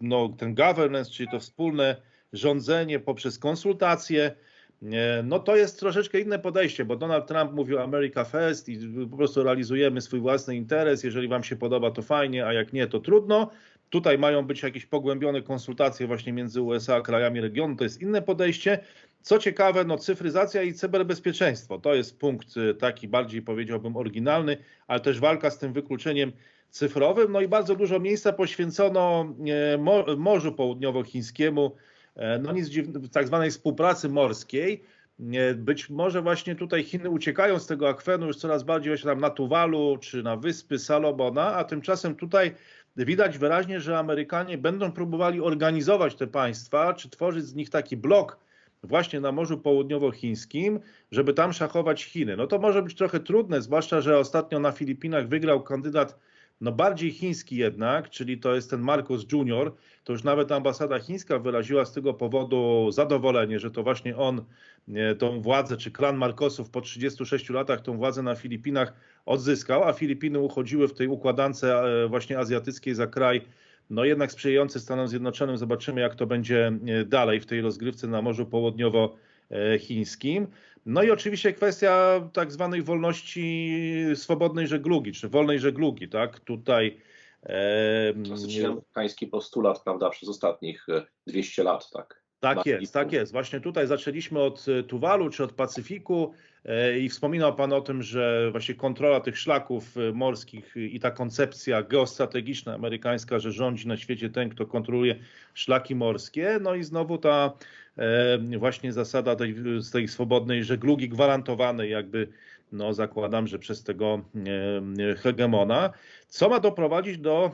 no, 0.00 0.28
ten 0.38 0.54
governance, 0.54 1.10
czyli 1.10 1.28
to 1.28 1.40
wspólne 1.40 1.96
rządzenie 2.32 3.00
poprzez 3.00 3.38
konsultacje. 3.38 4.36
No 5.24 5.38
to 5.38 5.56
jest 5.56 5.80
troszeczkę 5.80 6.20
inne 6.20 6.38
podejście, 6.38 6.84
bo 6.84 6.96
Donald 6.96 7.26
Trump 7.26 7.52
mówił 7.52 7.78
America 7.78 8.24
First 8.24 8.68
i 8.68 8.78
po 9.10 9.16
prostu 9.16 9.42
realizujemy 9.42 10.00
swój 10.00 10.20
własny 10.20 10.56
interes. 10.56 11.04
Jeżeli 11.04 11.28
wam 11.28 11.44
się 11.44 11.56
podoba, 11.56 11.90
to 11.90 12.02
fajnie, 12.02 12.46
a 12.46 12.52
jak 12.52 12.72
nie, 12.72 12.86
to 12.86 13.00
trudno. 13.00 13.50
Tutaj 13.90 14.18
mają 14.18 14.46
być 14.46 14.62
jakieś 14.62 14.86
pogłębione 14.86 15.42
konsultacje 15.42 16.06
właśnie 16.06 16.32
między 16.32 16.62
USA 16.62 16.96
a 16.96 17.00
krajami 17.00 17.40
regionu. 17.40 17.76
To 17.76 17.84
jest 17.84 18.02
inne 18.02 18.22
podejście. 18.22 18.78
Co 19.22 19.38
ciekawe, 19.38 19.84
no 19.84 19.98
cyfryzacja 19.98 20.62
i 20.62 20.72
cyberbezpieczeństwo 20.72 21.78
to 21.78 21.94
jest 21.94 22.18
punkt 22.18 22.56
y, 22.56 22.74
taki 22.74 23.08
bardziej 23.08 23.42
powiedziałbym 23.42 23.96
oryginalny, 23.96 24.56
ale 24.86 25.00
też 25.00 25.20
walka 25.20 25.50
z 25.50 25.58
tym 25.58 25.72
wykluczeniem 25.72 26.32
cyfrowym. 26.70 27.32
No 27.32 27.40
i 27.40 27.48
bardzo 27.48 27.76
dużo 27.76 28.00
miejsca 28.00 28.32
poświęcono 28.32 29.34
e, 30.06 30.16
Morzu 30.16 30.52
Południowochińskiemu, 30.52 31.66
e, 31.66 31.95
no 32.42 32.52
nic 32.52 32.68
dziwnego, 32.68 33.08
tak 33.08 33.26
zwanej 33.26 33.50
współpracy 33.50 34.08
morskiej. 34.08 34.84
E, 35.34 35.54
być 35.54 35.90
może 35.90 36.22
właśnie 36.22 36.56
tutaj 36.56 36.84
Chiny 36.84 37.10
uciekają 37.10 37.58
z 37.58 37.66
tego 37.66 37.88
akwenu 37.88 38.26
już 38.26 38.36
coraz 38.36 38.62
bardziej 38.62 38.90
właśnie 38.90 39.10
tam 39.10 39.20
na 39.20 39.30
Tuwalu 39.30 39.98
czy 40.00 40.22
na 40.22 40.36
wyspy 40.36 40.78
Salomona, 40.78 41.54
a 41.54 41.64
tymczasem 41.64 42.14
tutaj 42.14 42.54
widać 42.96 43.38
wyraźnie, 43.38 43.80
że 43.80 43.98
Amerykanie 43.98 44.58
będą 44.58 44.92
próbowali 44.92 45.40
organizować 45.40 46.14
te 46.14 46.26
państwa, 46.26 46.94
czy 46.94 47.10
tworzyć 47.10 47.44
z 47.44 47.54
nich 47.54 47.70
taki 47.70 47.96
blok 47.96 48.38
właśnie 48.82 49.20
na 49.20 49.32
Morzu 49.32 49.58
Południowochińskim, 49.58 50.80
żeby 51.10 51.34
tam 51.34 51.52
szachować 51.52 52.04
Chiny. 52.04 52.36
No 52.36 52.46
to 52.46 52.58
może 52.58 52.82
być 52.82 52.94
trochę 52.94 53.20
trudne, 53.20 53.62
zwłaszcza, 53.62 54.00
że 54.00 54.18
ostatnio 54.18 54.60
na 54.60 54.72
Filipinach 54.72 55.28
wygrał 55.28 55.62
kandydat 55.62 56.18
no 56.60 56.72
bardziej 56.72 57.10
chiński 57.10 57.56
jednak, 57.56 58.10
czyli 58.10 58.38
to 58.38 58.54
jest 58.54 58.70
ten 58.70 58.80
Marcos 58.80 59.32
Junior, 59.32 59.74
to 60.04 60.12
już 60.12 60.24
nawet 60.24 60.52
ambasada 60.52 60.98
chińska 60.98 61.38
wyraziła 61.38 61.84
z 61.84 61.92
tego 61.92 62.14
powodu 62.14 62.90
zadowolenie, 62.90 63.58
że 63.58 63.70
to 63.70 63.82
właśnie 63.82 64.16
on 64.16 64.44
tą 65.18 65.40
władzę, 65.40 65.76
czy 65.76 65.90
klan 65.90 66.16
Marcosów 66.16 66.70
po 66.70 66.80
36 66.80 67.50
latach 67.50 67.80
tą 67.80 67.96
władzę 67.96 68.22
na 68.22 68.34
Filipinach 68.34 68.92
odzyskał, 69.26 69.84
a 69.84 69.92
Filipiny 69.92 70.38
uchodziły 70.38 70.88
w 70.88 70.94
tej 70.94 71.06
układance 71.08 71.64
e, 71.64 72.06
właśnie 72.08 72.38
azjatyckiej 72.38 72.94
za 72.94 73.06
kraj 73.06 73.40
no 73.90 74.04
jednak 74.04 74.32
sprzyjający 74.32 74.80
Stanom 74.80 75.08
Zjednoczonym. 75.08 75.58
Zobaczymy, 75.58 76.00
jak 76.00 76.14
to 76.14 76.26
będzie 76.26 76.72
e, 76.86 77.04
dalej 77.04 77.40
w 77.40 77.46
tej 77.46 77.60
rozgrywce 77.60 78.06
na 78.06 78.22
Morzu 78.22 78.46
Południowochińskim. 79.48 80.46
No 80.86 81.02
i 81.02 81.10
oczywiście 81.10 81.52
kwestia 81.52 82.20
tak 82.32 82.52
zwanej 82.52 82.82
wolności 82.82 83.70
swobodnej 84.14 84.66
żeglugi, 84.66 85.12
czy 85.12 85.28
wolnej 85.28 85.58
żeglugi, 85.58 86.08
tak? 86.08 86.40
Tutaj 86.40 87.00
Klasyczny 88.24 88.66
amerykański 88.66 89.26
postulat, 89.26 89.82
prawda, 89.82 90.10
przez 90.10 90.28
ostatnich 90.28 90.86
200 91.26 91.62
e, 91.62 91.64
lat, 91.64 91.90
tak? 91.90 92.25
Tak 92.40 92.66
jest, 92.66 92.94
tak 92.94 93.12
jest. 93.12 93.32
Właśnie 93.32 93.60
tutaj 93.60 93.86
zaczęliśmy 93.86 94.40
od 94.40 94.66
e, 94.68 94.82
Tuwalu 94.82 95.30
czy 95.30 95.44
od 95.44 95.52
Pacyfiku 95.52 96.34
e, 96.64 96.98
i 96.98 97.08
wspominał 97.08 97.54
Pan 97.54 97.72
o 97.72 97.80
tym, 97.80 98.02
że 98.02 98.50
właśnie 98.50 98.74
kontrola 98.74 99.20
tych 99.20 99.38
szlaków 99.38 99.96
e, 99.96 100.12
morskich 100.12 100.74
i 100.76 101.00
ta 101.00 101.10
koncepcja 101.10 101.82
geostrategiczna 101.82 102.74
amerykańska, 102.74 103.38
że 103.38 103.52
rządzi 103.52 103.88
na 103.88 103.96
świecie 103.96 104.30
ten, 104.30 104.48
kto 104.48 104.66
kontroluje 104.66 105.16
szlaki 105.54 105.94
morskie. 105.94 106.58
No 106.62 106.74
i 106.74 106.84
znowu 106.84 107.18
ta 107.18 107.52
właśnie 108.58 108.92
zasada 108.92 109.36
tej, 109.36 109.56
tej 109.92 110.08
swobodnej 110.08 110.64
żeglugi 110.64 111.08
gwarantowanej 111.08 111.90
jakby 111.90 112.28
no 112.76 112.94
zakładam, 112.94 113.46
że 113.46 113.58
przez 113.58 113.82
tego 113.84 114.20
hegemona, 115.18 115.90
co 116.28 116.48
ma 116.48 116.60
doprowadzić 116.60 117.18
do 117.18 117.50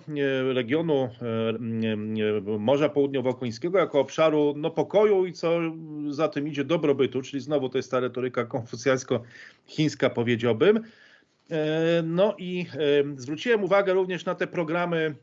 regionu 0.55 1.09
Morza 2.59 2.89
Południowokońskiego 2.89 3.79
jako 3.79 4.01
obszaru 4.01 4.55
no, 4.57 4.71
pokoju 4.71 5.27
i 5.27 5.33
co 5.33 5.61
za 6.11 6.29
tym 6.29 6.49
idzie 6.49 6.65
dobrobytu, 6.65 7.23
czyli 7.23 7.43
znowu 7.43 7.69
to 7.69 7.79
jest 7.79 7.91
ta 7.91 8.01
retoryka 8.01 8.45
konfucjańsko-chińska 8.45 10.11
powiedziałbym. 10.11 10.81
E, 11.51 12.03
no 12.03 12.35
i 12.39 12.67
zwróciłem 13.17 13.65
uwagę 13.65 13.93
również 13.93 14.25
na 14.25 14.35
te 14.35 14.47
programy 14.47 15.15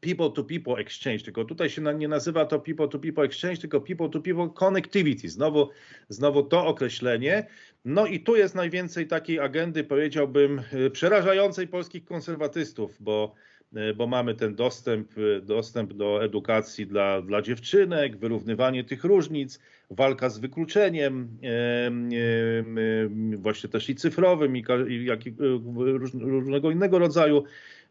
people 0.00 0.30
to 0.30 0.44
people 0.44 0.78
exchange, 0.78 1.24
tylko 1.24 1.44
tutaj 1.44 1.70
się 1.70 1.82
nie 1.82 2.08
nazywa 2.08 2.44
to 2.44 2.58
people 2.58 2.88
to 2.88 2.98
people 2.98 3.24
exchange, 3.24 3.56
tylko 3.56 3.80
people 3.80 4.08
to 4.08 4.20
people 4.20 4.48
connectivity. 4.54 5.28
Znowu, 5.28 5.68
znowu 6.08 6.42
to 6.42 6.66
określenie. 6.66 7.46
No 7.84 8.06
i 8.06 8.20
tu 8.20 8.36
jest 8.36 8.54
najwięcej 8.54 9.06
takiej 9.06 9.40
agendy, 9.40 9.84
powiedziałbym, 9.84 10.62
y, 10.86 10.90
przerażającej 10.90 11.68
polskich 11.68 12.04
konserwatystów, 12.04 12.96
bo, 13.00 13.34
y, 13.76 13.94
bo 13.94 14.06
mamy 14.06 14.34
ten 14.34 14.54
dostęp, 14.54 15.18
y, 15.18 15.40
dostęp 15.42 15.92
do 15.92 16.24
edukacji 16.24 16.86
dla, 16.86 17.22
dla 17.22 17.42
dziewczynek, 17.42 18.16
wyrównywanie 18.16 18.84
tych 18.84 19.04
różnic, 19.04 19.60
walka 19.90 20.30
z 20.30 20.38
wykluczeniem, 20.38 21.28
właśnie 23.36 23.70
też 23.70 23.88
i 23.88 23.94
cyfrowym, 23.94 24.56
i, 24.56 24.64
i, 24.88 24.94
i 24.94 25.34
różnego 26.20 26.70
innego 26.70 26.98
rodzaju 26.98 27.44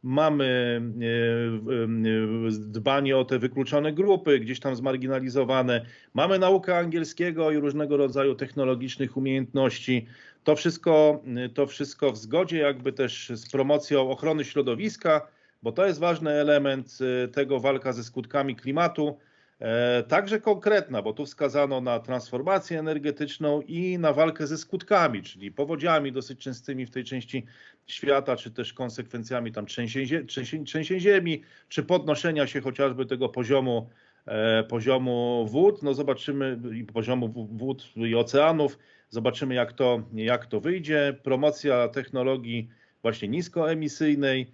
mamy 0.04 0.82
e, 1.02 1.06
e, 1.06 2.52
dbanie 2.52 3.18
o 3.18 3.26
te 3.26 3.40
wykluczone 3.40 3.94
grupy, 3.94 4.40
gdzieś 4.40 4.60
tam 4.60 4.76
zmarginalizowane, 4.76 5.86
mamy 6.14 6.40
naukę 6.40 6.78
angielskiego 6.78 7.52
i 7.52 7.58
różnego 7.58 7.98
rodzaju 7.98 8.36
technologicznych 8.36 9.18
umiejętności. 9.18 10.08
To 10.44 10.56
wszystko, 10.56 11.24
to 11.54 11.68
wszystko 11.68 12.12
w 12.12 12.18
zgodzie 12.18 12.58
jakby 12.58 12.94
też 12.94 13.32
z 13.36 13.52
promocją 13.52 14.10
ochrony 14.10 14.46
środowiska, 14.46 15.28
bo 15.64 15.72
to 15.72 15.86
jest 15.86 16.00
ważny 16.00 16.32
element 16.32 16.98
e, 17.24 17.28
tego 17.28 17.60
walka 17.60 17.94
ze 17.94 18.04
skutkami 18.04 18.56
klimatu. 18.56 19.18
E, 19.62 20.04
także 20.04 20.40
konkretna, 20.40 21.02
bo 21.02 21.14
tu 21.14 21.26
wskazano 21.26 21.82
na 21.82 22.00
transformację 22.00 22.80
energetyczną 22.80 23.62
i 23.62 24.00
na 24.00 24.14
walkę 24.14 24.48
ze 24.48 24.58
skutkami, 24.58 25.22
czyli 25.22 25.52
powodziami 25.52 26.12
dosyć 26.12 26.40
częstymi 26.40 26.86
w 26.86 26.90
tej 26.90 27.04
części 27.04 27.46
świata, 27.88 28.36
czy 28.36 28.52
też 28.52 28.74
konsekwencjami 28.74 29.52
tam 29.52 29.66
trzęsień, 29.66 30.28
trzęsień, 30.28 30.66
trzęsień 30.66 31.00
ziemi, 31.00 31.42
czy 31.70 31.84
podnoszenia 31.84 32.48
się 32.48 32.62
chociażby 32.62 33.06
tego 33.06 33.30
poziomu, 33.30 33.90
e, 34.26 34.64
poziomu 34.64 35.46
wód. 35.50 35.84
No 35.84 35.94
zobaczymy, 35.94 36.60
i 36.76 36.84
poziomu 36.84 37.48
wód 37.52 37.92
i 37.96 38.16
oceanów. 38.16 38.80
Zobaczymy, 39.10 39.56
jak 39.56 39.74
to, 39.74 40.04
jak 40.14 40.46
to 40.46 40.60
wyjdzie. 40.60 41.16
Promocja 41.24 41.88
technologii 41.88 42.70
właśnie 43.02 43.28
niskoemisyjnej 43.28 44.52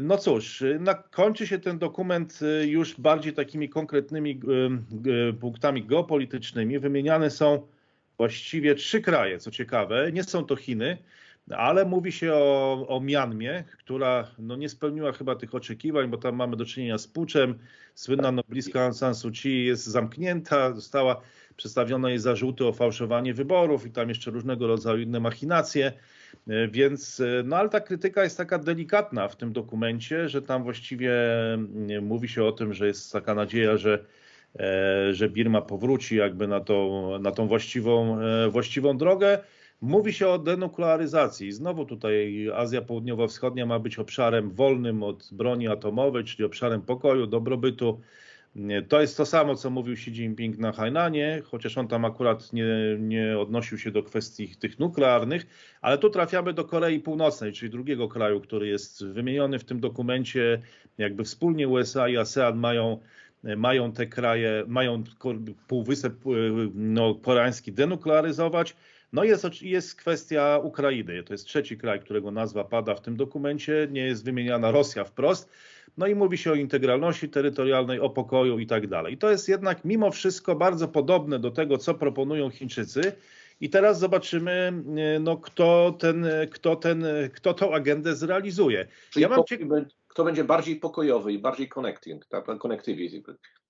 no 0.00 0.18
cóż, 0.18 0.64
kończy 1.10 1.46
się 1.46 1.58
ten 1.58 1.78
dokument 1.78 2.40
e, 2.42 2.66
już 2.66 3.00
bardziej 3.00 3.32
takimi 3.32 3.68
konkretnymi 3.68 4.40
e, 5.30 5.32
punktami 5.32 5.84
geopolitycznymi. 5.84 6.78
Wymieniane 6.78 7.30
są 7.30 7.66
właściwie 8.16 8.74
trzy 8.74 9.00
kraje, 9.00 9.38
co 9.38 9.50
ciekawe. 9.50 10.12
Nie 10.12 10.24
są 10.24 10.44
to 10.44 10.56
Chiny, 10.56 10.98
ale 11.50 11.84
mówi 11.84 12.12
się 12.12 12.32
o, 12.32 12.86
o 12.88 13.00
Mianmie, 13.00 13.64
która 13.78 14.30
no, 14.38 14.56
nie 14.56 14.68
spełniła 14.68 15.12
chyba 15.12 15.36
tych 15.36 15.54
oczekiwań, 15.54 16.08
bo 16.08 16.16
tam 16.16 16.36
mamy 16.36 16.56
do 16.56 16.64
czynienia 16.64 16.98
z 16.98 17.06
puczem. 17.06 17.58
Słynna 17.94 18.32
nobliska 18.32 18.82
Aung 18.82 18.94
San 18.94 19.14
Suu 19.14 19.30
Kyi 19.30 19.64
jest 19.64 19.84
zamknięta, 19.84 20.74
została 20.74 21.20
przedstawione 21.56 22.10
jej 22.10 22.18
zarzuty 22.18 22.66
o 22.66 22.72
fałszowanie 22.72 23.34
wyborów 23.34 23.86
i 23.86 23.90
tam 23.90 24.08
jeszcze 24.08 24.30
różnego 24.30 24.66
rodzaju 24.66 25.00
inne 25.00 25.20
machinacje. 25.20 25.92
E, 26.48 26.68
więc, 26.68 27.20
e, 27.20 27.42
no 27.44 27.56
ale 27.56 27.68
ta 27.68 27.80
krytyka 27.80 28.24
jest 28.24 28.36
taka 28.36 28.58
delikatna 28.58 29.28
w 29.28 29.36
tym 29.36 29.52
dokumencie, 29.52 30.28
że 30.28 30.42
tam 30.42 30.64
właściwie 30.64 31.12
mm, 31.54 32.04
mówi 32.04 32.28
się 32.28 32.44
o 32.44 32.52
tym, 32.52 32.74
że 32.74 32.86
jest 32.86 33.12
taka 33.12 33.34
nadzieja, 33.34 33.76
że, 33.76 34.04
e, 34.58 35.14
że 35.14 35.28
Birma 35.28 35.62
powróci 35.62 36.16
jakby 36.16 36.48
na, 36.48 36.60
to, 36.60 37.18
na 37.20 37.30
tą 37.30 37.48
właściwą, 37.48 38.18
właściwą 38.50 38.98
drogę. 38.98 39.38
Mówi 39.80 40.12
się 40.12 40.28
o 40.28 40.38
denuklearyzacji. 40.38 41.52
Znowu 41.52 41.84
tutaj 41.84 42.48
Azja 42.54 42.82
Południowo-Wschodnia 42.82 43.66
ma 43.66 43.78
być 43.78 43.98
obszarem 43.98 44.50
wolnym 44.50 45.02
od 45.02 45.28
broni 45.32 45.68
atomowej, 45.68 46.24
czyli 46.24 46.44
obszarem 46.44 46.82
pokoju, 46.82 47.26
dobrobytu. 47.26 48.00
To 48.88 49.00
jest 49.00 49.16
to 49.16 49.26
samo, 49.26 49.54
co 49.54 49.70
mówił 49.70 49.92
Xi 49.94 50.10
Jinping 50.10 50.58
na 50.58 50.72
Hainanie, 50.72 51.42
chociaż 51.44 51.78
on 51.78 51.88
tam 51.88 52.04
akurat 52.04 52.52
nie, 52.52 52.66
nie 52.98 53.38
odnosił 53.38 53.78
się 53.78 53.90
do 53.90 54.02
kwestii 54.02 54.56
tych 54.56 54.78
nuklearnych, 54.78 55.46
ale 55.80 55.98
tu 55.98 56.10
trafiamy 56.10 56.52
do 56.52 56.64
Korei 56.64 57.00
Północnej, 57.00 57.52
czyli 57.52 57.70
drugiego 57.70 58.08
kraju, 58.08 58.40
który 58.40 58.68
jest 58.68 59.06
wymieniony 59.06 59.58
w 59.58 59.64
tym 59.64 59.80
dokumencie. 59.80 60.62
Jakby 60.98 61.24
wspólnie 61.24 61.68
USA 61.68 62.08
i 62.08 62.16
ASEAN 62.16 62.58
mają, 62.58 62.98
mają 63.56 63.92
te 63.92 64.06
kraje, 64.06 64.64
mają 64.66 65.04
półwysep 65.68 66.14
no, 66.74 67.14
koreański 67.14 67.72
denuklearyzować. 67.72 68.76
No 69.12 69.24
jest, 69.24 69.62
jest 69.62 69.94
kwestia 69.94 70.60
Ukrainy. 70.62 71.22
To 71.22 71.34
jest 71.34 71.46
trzeci 71.46 71.78
kraj, 71.78 72.00
którego 72.00 72.30
nazwa 72.30 72.64
pada 72.64 72.94
w 72.94 73.00
tym 73.00 73.16
dokumencie. 73.16 73.88
Nie 73.90 74.02
jest 74.02 74.24
wymieniana 74.24 74.70
Rosja 74.70 75.04
wprost. 75.04 75.50
No 75.96 76.06
i 76.06 76.14
mówi 76.14 76.38
się 76.38 76.52
o 76.52 76.54
integralności 76.54 77.28
terytorialnej, 77.28 78.00
o 78.00 78.10
pokoju 78.10 78.58
i 78.58 78.66
tak 78.66 78.86
dalej. 78.86 79.18
To 79.18 79.30
jest 79.30 79.48
jednak 79.48 79.84
mimo 79.84 80.10
wszystko 80.10 80.54
bardzo 80.54 80.88
podobne 80.88 81.38
do 81.38 81.50
tego, 81.50 81.78
co 81.78 81.94
proponują 81.94 82.50
Chińczycy. 82.50 83.12
I 83.60 83.70
teraz 83.70 83.98
zobaczymy, 83.98 84.72
e, 84.96 85.18
no, 85.18 85.36
kto, 85.36 85.96
ten, 85.98 86.26
kto, 86.50 86.76
ten, 86.76 87.04
kto 87.34 87.54
tą 87.54 87.74
agendę 87.74 88.16
zrealizuje. 88.16 88.86
Czyli 89.10 89.22
ja 89.22 89.28
mam 89.28 89.40
ciek- 89.40 89.84
kto 90.08 90.24
będzie 90.24 90.44
bardziej 90.44 90.76
pokojowy 90.76 91.32
i 91.32 91.38
bardziej 91.38 91.68
connecting, 91.68 92.26
tak? 92.26 92.58
connectivity. 92.58 93.22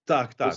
Tak, 0.04 0.34
tak. 0.34 0.54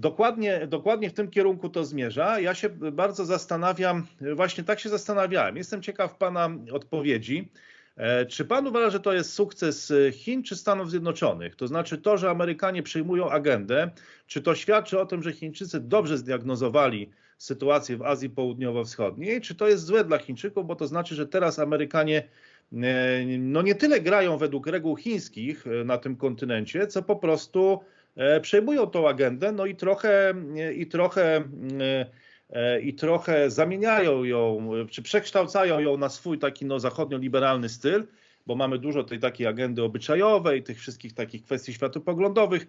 Dokładnie, 0.00 0.66
dokładnie 0.66 1.10
w 1.10 1.12
tym 1.12 1.30
kierunku 1.30 1.68
to 1.68 1.84
zmierza. 1.84 2.40
Ja 2.40 2.54
się 2.54 2.68
bardzo 2.68 3.24
zastanawiam, 3.24 4.06
właśnie 4.34 4.64
tak 4.64 4.80
się 4.80 4.88
zastanawiałem. 4.88 5.56
Jestem 5.56 5.82
ciekaw 5.82 6.16
Pana 6.16 6.50
odpowiedzi. 6.72 7.48
E, 7.96 8.26
czy 8.26 8.44
pan 8.44 8.66
uważa, 8.66 8.90
że 8.90 9.00
to 9.00 9.12
jest 9.12 9.32
sukces 9.32 9.90
e, 9.90 10.12
Chin 10.12 10.42
czy 10.42 10.56
Stanów 10.56 10.90
Zjednoczonych? 10.90 11.56
To 11.56 11.66
znaczy 11.66 11.98
to, 11.98 12.18
że 12.18 12.30
Amerykanie 12.30 12.82
przyjmują 12.82 13.30
agendę, 13.30 13.90
czy 14.26 14.42
to 14.42 14.54
świadczy 14.54 15.00
o 15.00 15.06
tym, 15.06 15.22
że 15.22 15.32
Chińczycy 15.32 15.80
dobrze 15.80 16.18
zdiagnozowali 16.18 17.10
sytuację 17.38 17.96
w 17.96 18.02
Azji 18.02 18.30
Południowo-Wschodniej, 18.30 19.40
czy 19.40 19.54
to 19.54 19.68
jest 19.68 19.84
złe 19.84 20.04
dla 20.04 20.18
Chińczyków, 20.18 20.66
bo 20.66 20.76
to 20.76 20.86
znaczy, 20.86 21.14
że 21.14 21.26
teraz 21.26 21.58
Amerykanie 21.58 22.28
e, 22.72 23.24
no 23.38 23.62
nie 23.62 23.74
tyle 23.74 24.00
grają 24.00 24.38
według 24.38 24.66
reguł 24.66 24.96
chińskich 24.96 25.64
na 25.84 25.98
tym 25.98 26.16
kontynencie, 26.16 26.86
co 26.86 27.02
po 27.02 27.16
prostu 27.16 27.80
przejmują 28.42 28.86
tą 28.86 29.08
agendę, 29.08 29.52
no 29.52 29.66
i 29.66 29.76
trochę, 29.76 30.34
i 30.76 30.86
trochę 30.86 31.44
E, 32.52 32.80
i 32.80 32.94
trochę 32.94 33.50
zamieniają 33.50 34.24
ją, 34.24 34.70
czy 34.90 35.02
przekształcają 35.02 35.80
ją 35.80 35.96
na 35.96 36.08
swój 36.08 36.38
taki 36.38 36.66
no, 36.66 36.80
zachodnio-liberalny 36.80 37.68
styl, 37.68 38.06
bo 38.46 38.54
mamy 38.54 38.78
dużo 38.78 39.04
tej 39.04 39.18
takiej 39.18 39.46
agendy 39.46 39.82
obyczajowej, 39.82 40.62
tych 40.62 40.78
wszystkich 40.78 41.14
takich 41.14 41.44
kwestii 41.44 41.74
światopoglądowych. 41.74 42.66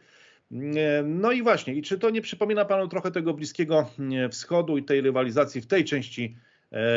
E, 0.52 1.04
no 1.04 1.32
i 1.32 1.42
właśnie, 1.42 1.74
i 1.74 1.82
czy 1.82 2.00
to 2.00 2.10
nie 2.10 2.22
przypomina 2.22 2.66
Panu 2.66 2.88
trochę 2.88 3.12
tego 3.12 3.34
Bliskiego 3.34 3.90
e, 4.26 4.30
Wschodu 4.30 4.78
i 4.78 4.84
tej 4.84 5.02
rywalizacji 5.02 5.62
w 5.62 5.68
tej 5.68 5.86
części 5.86 6.36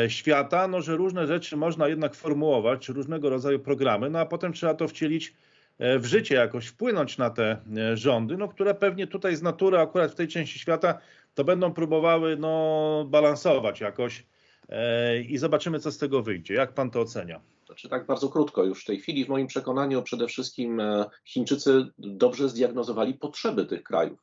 świata, 0.07 0.67
no 0.67 0.81
że 0.81 0.95
różne 0.95 1.27
rzeczy 1.27 1.57
można 1.57 1.87
jednak 1.87 2.15
formułować, 2.15 2.85
czy 2.85 2.93
różnego 2.93 3.29
rodzaju 3.29 3.59
programy, 3.59 4.09
no 4.09 4.19
a 4.19 4.25
potem 4.25 4.53
trzeba 4.53 4.73
to 4.73 4.87
wcielić 4.87 5.33
w 5.79 6.05
życie, 6.05 6.35
jakoś 6.35 6.67
wpłynąć 6.67 7.17
na 7.17 7.29
te 7.29 7.57
rządy, 7.93 8.37
no 8.37 8.47
które 8.47 8.75
pewnie 8.75 9.07
tutaj 9.07 9.35
z 9.35 9.41
natury 9.41 9.79
akurat 9.79 10.11
w 10.11 10.15
tej 10.15 10.27
części 10.27 10.59
świata 10.59 10.99
to 11.35 11.43
będą 11.43 11.73
próbowały 11.73 12.37
no, 12.37 13.05
balansować 13.09 13.81
jakoś 13.81 14.25
e, 14.69 15.21
i 15.21 15.37
zobaczymy, 15.37 15.79
co 15.79 15.91
z 15.91 15.97
tego 15.97 16.23
wyjdzie. 16.23 16.53
Jak 16.53 16.73
pan 16.73 16.91
to 16.91 17.01
ocenia? 17.01 17.41
Znaczy 17.65 17.89
tak 17.89 18.05
bardzo 18.05 18.29
krótko, 18.29 18.63
już 18.63 18.81
w 18.81 18.85
tej 18.85 18.99
chwili 18.99 19.25
w 19.25 19.29
moim 19.29 19.47
przekonaniu 19.47 20.03
przede 20.03 20.27
wszystkim 20.27 20.79
e, 20.79 21.05
Chińczycy 21.25 21.85
dobrze 21.97 22.49
zdiagnozowali 22.49 23.13
potrzeby 23.13 23.65
tych 23.65 23.83
krajów. 23.83 24.19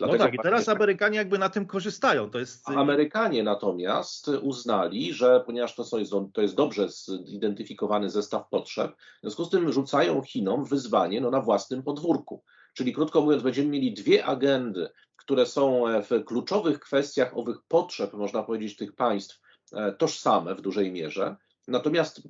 No 0.00 0.06
Dlatego 0.06 0.24
no 0.24 0.30
tak, 0.30 0.34
i 0.34 0.42
teraz 0.42 0.68
Amerykanie 0.68 1.18
jakby 1.18 1.38
na 1.38 1.48
tym 1.48 1.66
korzystają. 1.66 2.30
To 2.30 2.38
jest... 2.38 2.68
Amerykanie 2.68 3.42
natomiast 3.42 4.28
uznali, 4.28 5.14
że 5.14 5.42
ponieważ 5.46 5.74
to 5.74 5.98
jest, 5.98 6.12
to 6.32 6.42
jest 6.42 6.54
dobrze 6.54 6.88
zidentyfikowany 7.24 8.10
zestaw 8.10 8.48
potrzeb, 8.48 8.96
w 8.96 9.20
związku 9.20 9.44
z 9.44 9.50
tym 9.50 9.72
rzucają 9.72 10.22
Chinom 10.22 10.64
wyzwanie 10.64 11.20
no, 11.20 11.30
na 11.30 11.40
własnym 11.40 11.82
podwórku. 11.82 12.42
Czyli 12.74 12.92
krótko 12.92 13.20
mówiąc, 13.20 13.42
będziemy 13.42 13.68
mieli 13.68 13.94
dwie 13.94 14.24
agendy 14.24 14.90
które 15.20 15.46
są 15.46 15.88
e, 15.88 16.02
w 16.02 16.24
kluczowych 16.24 16.80
kwestiach 16.80 17.38
owych 17.38 17.56
potrzeb, 17.68 18.12
można 18.12 18.42
powiedzieć, 18.42 18.76
tych 18.76 18.92
państw 18.92 19.40
e, 19.72 19.92
tożsame 19.92 20.54
w 20.54 20.60
dużej 20.60 20.92
mierze. 20.92 21.36
Natomiast 21.68 22.22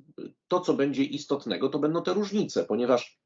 to, 0.47 0.59
co 0.59 0.73
będzie 0.73 1.03
istotnego, 1.03 1.69
to 1.69 1.79
będą 1.79 2.03
te 2.03 2.13
różnice, 2.13 2.63
ponieważ 2.65 3.19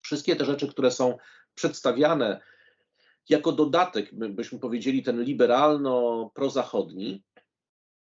wszystkie 0.00 0.36
te 0.36 0.44
rzeczy, 0.44 0.68
które 0.68 0.90
są 0.90 1.18
przedstawiane 1.54 2.40
jako 3.28 3.52
dodatek, 3.52 4.14
byśmy 4.14 4.58
powiedzieli, 4.58 5.02
ten 5.02 5.22
liberalno-prozachodni, 5.22 7.22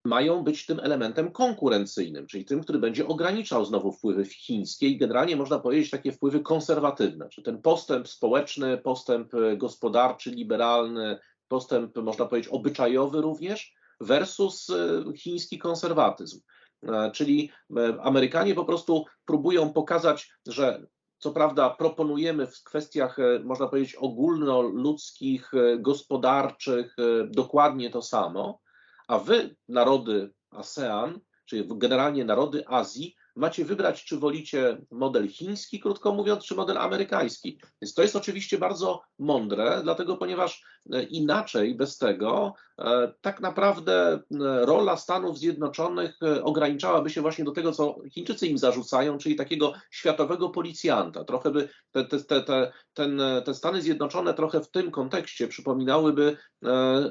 mają 0.06 0.44
być 0.44 0.65
tym 0.65 0.80
elementem 0.80 1.31
konkurencyjnym, 1.31 2.27
czyli 2.27 2.45
tym, 2.45 2.61
który 2.61 2.80
będzie 2.80 3.07
ograniczał 3.07 3.65
znowu 3.65 3.91
wpływy 3.91 4.26
chińskie 4.26 4.88
i 4.88 4.98
generalnie 4.98 5.36
można 5.36 5.60
powiedzieć 5.60 5.90
takie 5.90 6.11
wpływy 6.11 6.40
konserwatywne, 6.40 7.30
czy 7.30 7.41
ten 7.41 7.61
postęp 7.61 8.07
społeczny, 8.07 8.77
postęp 8.77 9.31
gospodarczy, 9.57 10.31
liberalny, 10.31 11.19
postęp 11.48 11.98
można 11.98 12.26
powiedzieć 12.26 12.52
obyczajowy 12.52 13.22
również 13.22 13.73
versus 14.02 14.69
e, 14.69 15.03
chiński 15.18 15.60
konserwatyzm. 15.60 16.41
E, 16.84 17.11
czyli 17.11 17.52
e, 17.77 18.02
Amerykanie 18.02 18.56
po 18.56 18.65
prostu 18.65 19.06
próbują 19.26 19.73
pokazać, 19.73 20.31
że 20.48 20.88
co 21.19 21.31
prawda 21.31 21.69
proponujemy 21.69 22.47
w 22.47 22.63
kwestiach, 22.63 23.17
można 23.43 23.67
powiedzieć, 23.67 23.95
ogólnoludzkich, 23.95 25.51
gospodarczych 25.79 26.95
dokładnie 27.29 27.89
to 27.89 28.01
samo, 28.01 28.59
a 29.07 29.19
wy, 29.19 29.55
narody 29.67 30.33
ASEAN, 30.51 31.19
czyli 31.45 31.69
generalnie 31.77 32.25
narody 32.25 32.67
Azji, 32.67 33.15
macie 33.39 33.65
wybrać, 33.65 34.03
czy 34.03 34.17
wolicie 34.17 34.77
model 34.91 35.27
chiński, 35.27 35.79
krótko 35.79 36.13
mówiąc, 36.13 36.43
czy 36.45 36.55
model 36.55 36.77
amerykański. 36.77 37.59
Więc 37.81 37.93
to 37.93 38.01
jest 38.01 38.15
oczywiście 38.15 38.57
bardzo 38.57 39.01
mądre, 39.19 39.79
dlatego 39.83 40.17
ponieważ 40.17 40.63
e, 40.93 41.03
inaczej, 41.03 41.75
bez 41.75 41.97
tego, 41.97 42.53
e, 42.79 43.13
tak 43.21 43.41
naprawdę 43.41 44.13
e, 44.13 44.19
rola 44.65 44.97
Stanów 44.97 45.39
Zjednoczonych 45.39 46.19
ograniczałaby 46.43 47.09
się 47.09 47.21
właśnie 47.21 47.45
do 47.45 47.51
tego, 47.51 47.71
co 47.71 47.95
Chińczycy 48.11 48.47
im 48.47 48.57
zarzucają, 48.57 49.17
czyli 49.17 49.35
takiego 49.35 49.73
światowego 49.91 50.49
policjanta. 50.49 51.23
Trochę 51.23 51.51
by 51.51 51.69
te, 51.91 52.05
te, 52.05 52.41
te, 52.41 52.71
ten, 52.93 53.21
te 53.45 53.53
Stany 53.53 53.81
Zjednoczone 53.81 54.33
trochę 54.33 54.61
w 54.61 54.71
tym 54.71 54.91
kontekście 54.91 55.47
przypominałyby 55.47 56.37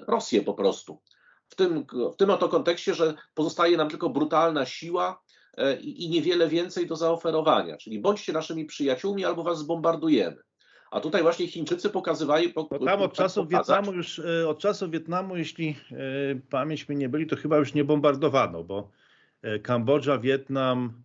Rosję 0.06 0.42
po 0.42 0.54
prostu 0.54 1.00
w 1.48 1.54
tym, 1.54 1.86
w 2.12 2.16
tym 2.16 2.30
oto 2.30 2.48
kontekście, 2.48 2.94
że 2.94 3.14
pozostaje 3.34 3.76
nam 3.76 3.88
tylko 3.88 4.10
brutalna 4.10 4.66
siła 4.66 5.22
i, 5.80 6.04
i 6.04 6.10
niewiele 6.10 6.48
więcej 6.48 6.86
do 6.86 6.96
zaoferowania. 6.96 7.76
Czyli 7.76 7.98
bądźcie 8.00 8.32
naszymi 8.32 8.64
przyjaciółmi, 8.64 9.24
albo 9.24 9.42
was 9.42 9.58
zbombardujemy. 9.58 10.36
A 10.90 11.00
tutaj 11.00 11.22
właśnie 11.22 11.46
Chińczycy 11.46 11.90
pokazywali. 11.90 12.48
Po, 12.48 12.64
Bo 12.64 12.78
tam 12.78 13.02
od 13.02 13.12
czasów 13.12 13.48
Wietnamu 13.48 13.92
już, 13.92 14.18
e, 14.18 14.48
od 14.48 14.58
czasów 14.58 14.90
Wietnamu, 14.90 15.36
jeśli 15.36 15.76
e, 15.92 15.94
pamięć 16.50 16.88
mi 16.88 16.96
nie 16.96 17.08
byli, 17.08 17.26
to 17.26 17.36
chyba 17.36 17.56
już 17.56 17.74
nie 17.74 17.84
bombardowano, 17.84 18.64
bo 18.64 18.90
e, 19.42 19.58
Kambodża, 19.58 20.18
Wietnam, 20.18 21.02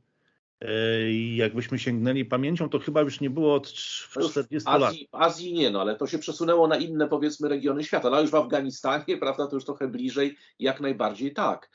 i 1.09 1.35
jakbyśmy 1.37 1.79
sięgnęli 1.79 2.25
pamięcią, 2.25 2.69
to 2.69 2.79
chyba 2.79 3.01
już 3.01 3.21
nie 3.21 3.29
było 3.29 3.55
od 3.55 3.73
40 3.73 4.59
w 4.59 4.67
Azji, 4.67 4.81
lat. 4.81 4.93
W 5.21 5.23
Azji 5.23 5.53
nie, 5.53 5.69
no 5.69 5.81
ale 5.81 5.95
to 5.95 6.07
się 6.07 6.19
przesunęło 6.19 6.67
na 6.67 6.75
inne 6.75 7.07
powiedzmy 7.07 7.49
regiony 7.49 7.83
świata. 7.83 8.09
No 8.09 8.21
już 8.21 8.29
w 8.29 8.35
Afganistanie, 8.35 9.17
prawda, 9.17 9.47
to 9.47 9.55
już 9.55 9.65
trochę 9.65 9.87
bliżej, 9.87 10.37
jak 10.59 10.81
najbardziej 10.81 11.33
tak. 11.33 11.69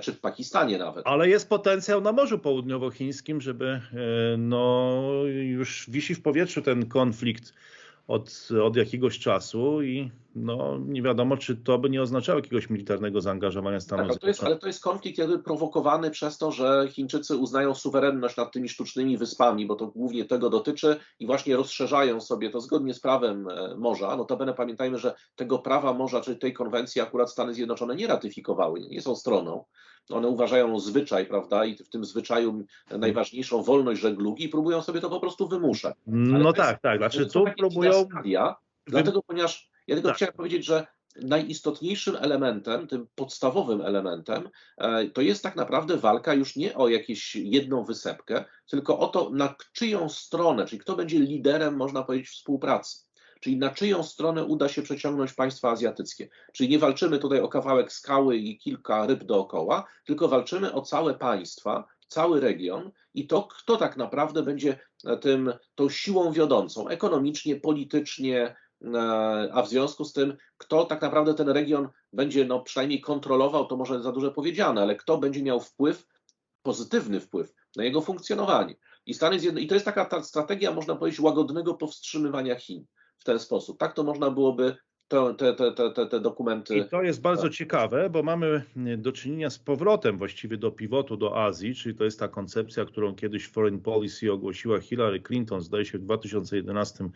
Czy 0.00 0.12
w 0.12 0.20
Pakistanie 0.20 0.78
nawet. 0.78 1.06
Ale 1.06 1.28
jest 1.28 1.48
potencjał 1.48 2.00
na 2.00 2.12
Morzu 2.12 2.38
Południowochińskim, 2.38 3.40
żeby 3.40 3.80
no 4.38 5.02
już 5.26 5.90
wisi 5.90 6.14
w 6.14 6.22
powietrzu 6.22 6.62
ten 6.62 6.86
konflikt 6.86 7.54
od, 8.08 8.48
od 8.62 8.76
jakiegoś 8.76 9.18
czasu 9.18 9.82
i 9.82 10.10
no, 10.34 10.78
nie 10.86 11.02
wiadomo, 11.02 11.36
czy 11.36 11.56
to 11.56 11.78
by 11.78 11.90
nie 11.90 12.02
oznaczało 12.02 12.38
jakiegoś 12.38 12.70
militarnego 12.70 13.20
zaangażowania 13.20 13.80
Stanów 13.80 14.06
tak, 14.08 14.12
Zjednoczonych. 14.12 14.46
Ale 14.46 14.58
to 14.58 14.66
jest 14.66 14.82
konflikt 14.82 15.18
jakby 15.18 15.38
prowokowany 15.38 16.10
przez 16.10 16.38
to, 16.38 16.52
że 16.52 16.88
Chińczycy 16.90 17.36
uznają 17.36 17.74
suwerenność 17.74 18.36
nad 18.36 18.52
tymi 18.52 18.68
sztucznymi 18.68 19.18
wyspami, 19.18 19.66
bo 19.66 19.74
to 19.74 19.86
głównie 19.86 20.24
tego 20.24 20.50
dotyczy 20.50 20.96
i 21.18 21.26
właśnie 21.26 21.56
rozszerzają 21.56 22.20
sobie 22.20 22.50
to 22.50 22.60
zgodnie 22.60 22.94
z 22.94 23.00
prawem 23.00 23.48
e, 23.48 23.76
morza. 23.76 24.16
Notabene 24.16 24.54
pamiętajmy, 24.54 24.98
że 24.98 25.14
tego 25.36 25.58
prawa 25.58 25.92
morza, 25.92 26.20
czyli 26.20 26.38
tej 26.38 26.52
konwencji 26.52 27.00
akurat 27.00 27.30
Stany 27.30 27.54
Zjednoczone 27.54 27.96
nie 27.96 28.06
ratyfikowały, 28.06 28.80
nie 28.80 29.02
są 29.02 29.16
stroną. 29.16 29.64
One 30.10 30.28
uważają 30.28 30.80
zwyczaj, 30.80 31.26
prawda, 31.26 31.64
i 31.64 31.76
w 31.76 31.88
tym 31.88 32.04
zwyczaju 32.04 32.64
najważniejszą 32.90 33.62
wolność 33.62 34.00
żeglugi 34.00 34.44
i 34.44 34.48
próbują 34.48 34.82
sobie 34.82 35.00
to 35.00 35.10
po 35.10 35.20
prostu 35.20 35.48
wymuszać. 35.48 35.94
Ale 36.06 36.38
no 36.38 36.52
tak, 36.52 36.70
jest, 36.70 36.82
tak. 36.82 36.98
Znaczy 36.98 37.26
tu 37.26 37.44
próbują. 37.58 37.92
Stadia, 37.92 38.56
dlatego, 38.86 39.22
ponieważ 39.22 39.73
ja 39.86 39.94
tylko 39.94 40.08
tak. 40.08 40.16
chciałem 40.16 40.34
powiedzieć, 40.34 40.64
że 40.64 40.86
najistotniejszym 41.22 42.16
elementem, 42.16 42.86
tym 42.86 43.06
podstawowym 43.14 43.80
elementem, 43.80 44.48
e, 44.78 45.06
to 45.10 45.20
jest 45.20 45.42
tak 45.42 45.56
naprawdę 45.56 45.96
walka 45.96 46.34
już 46.34 46.56
nie 46.56 46.74
o 46.74 46.88
jakąś 46.88 47.36
jedną 47.36 47.84
wysepkę, 47.84 48.44
tylko 48.66 48.98
o 48.98 49.08
to, 49.08 49.30
na 49.30 49.54
czyją 49.72 50.08
stronę, 50.08 50.66
czyli 50.66 50.80
kto 50.80 50.96
będzie 50.96 51.18
liderem, 51.18 51.76
można 51.76 52.02
powiedzieć, 52.02 52.28
współpracy. 52.28 52.98
Czyli 53.40 53.56
na 53.56 53.70
czyją 53.70 54.02
stronę 54.02 54.44
uda 54.44 54.68
się 54.68 54.82
przeciągnąć 54.82 55.32
państwa 55.32 55.70
azjatyckie. 55.70 56.28
Czyli 56.52 56.68
nie 56.68 56.78
walczymy 56.78 57.18
tutaj 57.18 57.40
o 57.40 57.48
kawałek 57.48 57.92
skały 57.92 58.36
i 58.36 58.58
kilka 58.58 59.06
ryb 59.06 59.24
dookoła, 59.24 59.86
tylko 60.04 60.28
walczymy 60.28 60.72
o 60.72 60.82
całe 60.82 61.14
państwa, 61.14 61.84
cały 62.08 62.40
region 62.40 62.90
i 63.14 63.26
to, 63.26 63.42
kto 63.42 63.76
tak 63.76 63.96
naprawdę 63.96 64.42
będzie 64.42 64.78
tym, 65.20 65.52
tą 65.74 65.88
siłą 65.88 66.32
wiodącą 66.32 66.88
ekonomicznie, 66.88 67.56
politycznie, 67.56 68.40
e, 68.46 68.54
a 69.52 69.62
w 69.62 69.68
związku 69.68 70.04
z 70.04 70.12
tym, 70.12 70.36
kto 70.56 70.84
tak 70.84 71.02
naprawdę 71.02 71.34
ten 71.34 71.48
region 71.48 71.88
będzie 72.12 72.44
no, 72.44 72.60
przynajmniej 72.60 73.00
kontrolował, 73.00 73.66
to 73.66 73.76
może 73.76 74.02
za 74.02 74.12
dużo 74.12 74.30
powiedziane, 74.30 74.82
ale 74.82 74.96
kto 74.96 75.18
będzie 75.18 75.42
miał 75.42 75.60
wpływ, 75.60 76.06
pozytywny 76.62 77.20
wpływ 77.20 77.54
na 77.76 77.84
jego 77.84 78.00
funkcjonowanie. 78.00 78.74
I 79.06 79.14
Stany 79.14 79.40
Zjednoczone, 79.40 79.64
i 79.64 79.68
to 79.68 79.74
jest 79.74 79.84
taka 79.84 80.04
ta 80.04 80.22
strategia, 80.22 80.72
można 80.72 80.96
powiedzieć, 80.96 81.20
łagodnego 81.20 81.74
powstrzymywania 81.74 82.54
Chin 82.54 82.84
w 83.18 83.24
ten 83.24 83.38
sposób. 83.38 83.78
Tak 83.78 83.94
to 83.94 84.04
można 84.04 84.30
byłoby 84.30 84.76
te, 85.08 85.34
te, 85.34 85.72
te, 85.72 85.92
te, 85.92 86.06
te 86.06 86.20
dokumenty. 86.20 86.76
I 86.76 86.84
to 86.84 87.02
jest 87.02 87.20
bardzo 87.20 87.50
ciekawe, 87.50 88.10
bo 88.10 88.22
mamy 88.22 88.62
do 88.98 89.12
czynienia 89.12 89.50
z 89.50 89.58
powrotem 89.58 90.18
właściwie 90.18 90.56
do 90.56 90.70
pivotu 90.70 91.16
do 91.16 91.44
Azji, 91.44 91.74
czyli 91.74 91.94
to 91.94 92.04
jest 92.04 92.20
ta 92.20 92.28
koncepcja, 92.28 92.84
którą 92.84 93.14
kiedyś 93.14 93.48
Foreign 93.48 93.78
Policy 93.78 94.32
ogłosiła 94.32 94.80
Hillary 94.80 95.22
Clinton, 95.22 95.60
zdaje 95.60 95.84
się 95.84 95.98
w 95.98 96.02
2011 96.02 97.08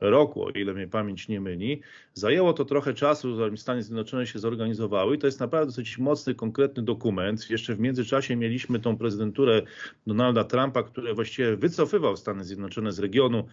roku, 0.00 0.44
o 0.44 0.50
ile 0.50 0.74
mnie 0.74 0.88
pamięć 0.88 1.28
nie 1.28 1.40
myli. 1.40 1.80
Zajęło 2.14 2.52
to 2.52 2.64
trochę 2.64 2.94
czasu, 2.94 3.36
zanim 3.36 3.58
Stany 3.58 3.82
Zjednoczone 3.82 4.26
się 4.26 4.38
zorganizowały 4.38 5.16
i 5.16 5.18
to 5.18 5.26
jest 5.26 5.40
naprawdę 5.40 5.66
dosyć 5.66 5.98
mocny, 5.98 6.34
konkretny 6.34 6.82
dokument. 6.82 7.50
Jeszcze 7.50 7.74
w 7.74 7.80
międzyczasie 7.80 8.36
mieliśmy 8.36 8.80
tą 8.80 8.96
prezydenturę 8.96 9.62
Donalda 10.06 10.44
Trumpa, 10.44 10.82
który 10.82 11.14
właściwie 11.14 11.56
wycofywał 11.56 12.16
Stany 12.16 12.44
Zjednoczone 12.44 12.92
z 12.92 12.98
regionu 12.98 13.44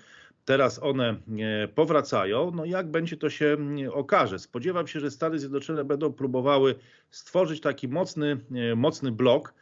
Teraz 0.46 0.84
one 0.84 1.10
e, 1.10 1.68
powracają. 1.68 2.52
No 2.52 2.66
jak 2.66 2.92
będzie 2.92 3.18
to 3.18 3.30
się 3.30 3.58
e, 3.86 3.94
okaże? 3.94 4.40
Spodziewam 4.40 4.88
się, 4.88 5.00
że 5.00 5.12
Stany 5.12 5.40
Zjednoczone 5.40 5.86
będą 5.86 6.14
próbowały 6.14 6.76
stworzyć 7.12 7.62
taki 7.62 7.88
mocny, 7.88 8.38
e, 8.56 8.76
mocny 8.76 9.12
blok, 9.12 9.54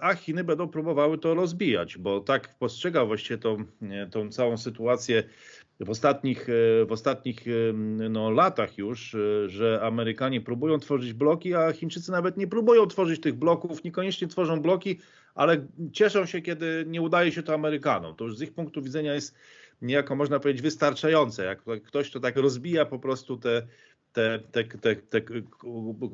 a 0.00 0.14
Chiny 0.14 0.44
będą 0.44 0.68
próbowały 0.68 1.18
to 1.18 1.34
rozbijać, 1.34 1.98
bo 1.98 2.20
tak 2.20 2.58
postrzegał 2.58 3.06
właściwie 3.06 3.38
tą, 3.38 3.64
tą 4.10 4.30
całą 4.30 4.56
sytuację 4.56 5.22
w 5.80 5.90
ostatnich, 5.90 6.46
w 6.86 6.92
ostatnich 6.92 7.44
no, 8.10 8.30
latach 8.30 8.78
już, 8.78 9.16
że 9.46 9.80
Amerykanie 9.82 10.40
próbują 10.40 10.78
tworzyć 10.78 11.12
bloki, 11.12 11.54
a 11.54 11.72
Chińczycy 11.72 12.12
nawet 12.12 12.36
nie 12.36 12.46
próbują 12.46 12.86
tworzyć 12.86 13.20
tych 13.20 13.34
bloków, 13.34 13.84
niekoniecznie 13.84 14.28
tworzą 14.28 14.60
bloki, 14.60 14.98
ale 15.34 15.66
cieszą 15.92 16.26
się, 16.26 16.40
kiedy 16.42 16.84
nie 16.86 17.02
udaje 17.02 17.32
się 17.32 17.42
to 17.42 17.54
Amerykanom. 17.54 18.16
To 18.16 18.24
już 18.24 18.36
z 18.36 18.42
ich 18.42 18.54
punktu 18.54 18.82
widzenia 18.82 19.14
jest 19.14 19.34
niejako 19.82 20.16
można 20.16 20.40
powiedzieć 20.40 20.62
wystarczające. 20.62 21.44
Jak 21.44 21.82
ktoś 21.82 22.10
to 22.10 22.20
tak 22.20 22.36
rozbija 22.36 22.86
po 22.86 22.98
prostu 22.98 23.36
te, 23.36 23.66
te, 24.12 24.40
te, 24.52 24.64
te, 24.64 24.96
te 24.96 25.20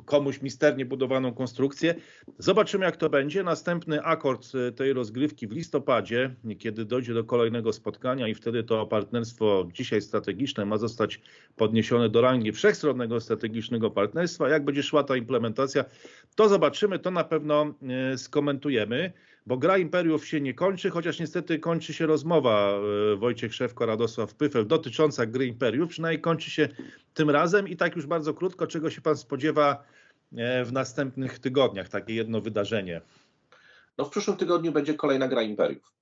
komuś 0.04 0.42
misternie 0.42 0.86
budowaną 0.86 1.34
konstrukcję. 1.34 1.94
Zobaczymy, 2.38 2.84
jak 2.84 2.96
to 2.96 3.10
będzie. 3.10 3.42
Następny 3.42 4.02
akord 4.02 4.52
tej 4.76 4.92
rozgrywki 4.92 5.46
w 5.46 5.52
listopadzie, 5.52 6.34
kiedy 6.58 6.84
dojdzie 6.84 7.14
do 7.14 7.24
kolejnego 7.24 7.72
spotkania 7.72 8.28
i 8.28 8.34
wtedy 8.34 8.64
to 8.64 8.86
partnerstwo 8.86 9.68
dzisiaj 9.72 10.02
strategiczne 10.02 10.64
ma 10.64 10.78
zostać 10.78 11.20
podniesione 11.56 12.08
do 12.08 12.20
rangi 12.20 12.52
wszechstronnego 12.52 13.20
strategicznego 13.20 13.90
partnerstwa. 13.90 14.48
Jak 14.48 14.64
będzie 14.64 14.82
szła 14.82 15.04
ta 15.04 15.16
implementacja, 15.16 15.84
to 16.34 16.48
zobaczymy, 16.48 16.98
to 16.98 17.10
na 17.10 17.24
pewno 17.24 17.74
e, 18.12 18.18
skomentujemy 18.18 19.12
bo 19.48 19.56
gra 19.56 19.78
imperiów 19.78 20.26
się 20.26 20.40
nie 20.40 20.54
kończy, 20.54 20.90
chociaż 20.90 21.20
niestety 21.20 21.58
kończy 21.58 21.94
się 21.94 22.06
rozmowa 22.06 22.72
e, 23.12 23.16
Wojciech 23.16 23.54
Szewko, 23.54 23.86
Radosław 23.86 24.34
Pyfel 24.34 24.66
dotycząca 24.66 25.26
gry 25.26 25.46
imperiów, 25.46 25.88
przynajmniej 25.88 26.20
kończy 26.20 26.50
się 26.50 26.68
tym 27.14 27.30
razem 27.30 27.68
i 27.68 27.76
tak 27.76 27.96
już 27.96 28.06
bardzo 28.06 28.34
krótko, 28.34 28.66
czego 28.66 28.90
się 28.90 29.00
pan 29.00 29.16
spodziewa 29.16 29.84
e, 30.36 30.64
w 30.64 30.72
następnych 30.72 31.38
tygodniach, 31.38 31.88
takie 31.88 32.14
jedno 32.14 32.40
wydarzenie. 32.40 33.00
No 33.98 34.04
w 34.04 34.10
przyszłym 34.10 34.36
tygodniu 34.36 34.72
będzie 34.72 34.94
kolejna 34.94 35.28
gra 35.28 35.42
imperiów. 35.42 35.92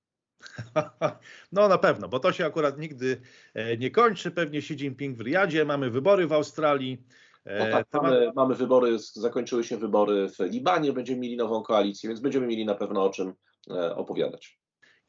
No 1.51 1.67
na 1.67 1.77
pewno, 1.77 2.07
bo 2.07 2.19
to 2.19 2.31
się 2.31 2.45
akurat 2.45 2.79
nigdy 2.79 3.21
e, 3.53 3.77
nie 3.77 3.91
kończy. 3.91 4.31
Pewnie 4.31 4.59
Xi 4.59 4.73
Jinping 4.73 5.17
w 5.17 5.21
Riyadzie, 5.21 5.65
mamy 5.65 5.89
wybory 5.89 6.27
w 6.27 6.33
Australii. 6.33 7.03
No 7.59 7.71
tak, 7.71 7.87
mamy, 7.93 8.31
mamy 8.35 8.55
wybory, 8.55 8.97
zakończyły 8.99 9.63
się 9.63 9.77
wybory 9.77 10.29
w 10.29 10.39
Libanie, 10.39 10.93
będziemy 10.93 11.19
mieli 11.19 11.37
nową 11.37 11.63
koalicję, 11.63 12.09
więc 12.09 12.19
będziemy 12.19 12.47
mieli 12.47 12.65
na 12.65 12.75
pewno 12.75 13.03
o 13.03 13.09
czym 13.09 13.33
e, 13.69 13.95
opowiadać. 13.95 14.59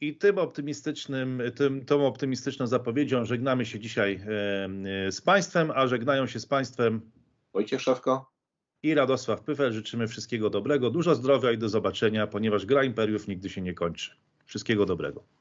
I 0.01 0.17
tym 0.17 0.39
optymistycznym, 0.39 1.43
tym, 1.55 1.85
tą 1.85 2.07
optymistyczną 2.07 2.67
zapowiedzią 2.67 3.25
żegnamy 3.25 3.67
się 3.67 3.81
dzisiaj 3.81 4.21
e, 4.27 4.69
e, 5.07 5.13
z 5.13 5.21
Państwem, 5.21 5.73
a 5.75 5.87
żegnają 5.87 6.27
się 6.27 6.41
z 6.41 6.47
Państwem 6.47 7.11
Wojciech 7.53 7.81
Szewko 7.81 8.31
i 8.83 8.95
Radosław 8.95 9.41
Pyfel. 9.41 9.73
Życzymy 9.73 10.09
wszystkiego 10.09 10.51
dobrego, 10.51 10.91
dużo 10.91 11.15
zdrowia 11.15 11.53
i 11.53 11.59
do 11.59 11.69
zobaczenia, 11.69 12.27
ponieważ 12.27 12.67
gra 12.67 12.85
imperiów 12.85 13.29
nigdy 13.29 13.51
się 13.51 13.61
nie 13.61 13.75
kończy. 13.75 14.11
Wszystkiego 14.47 14.87
dobrego. 14.87 15.38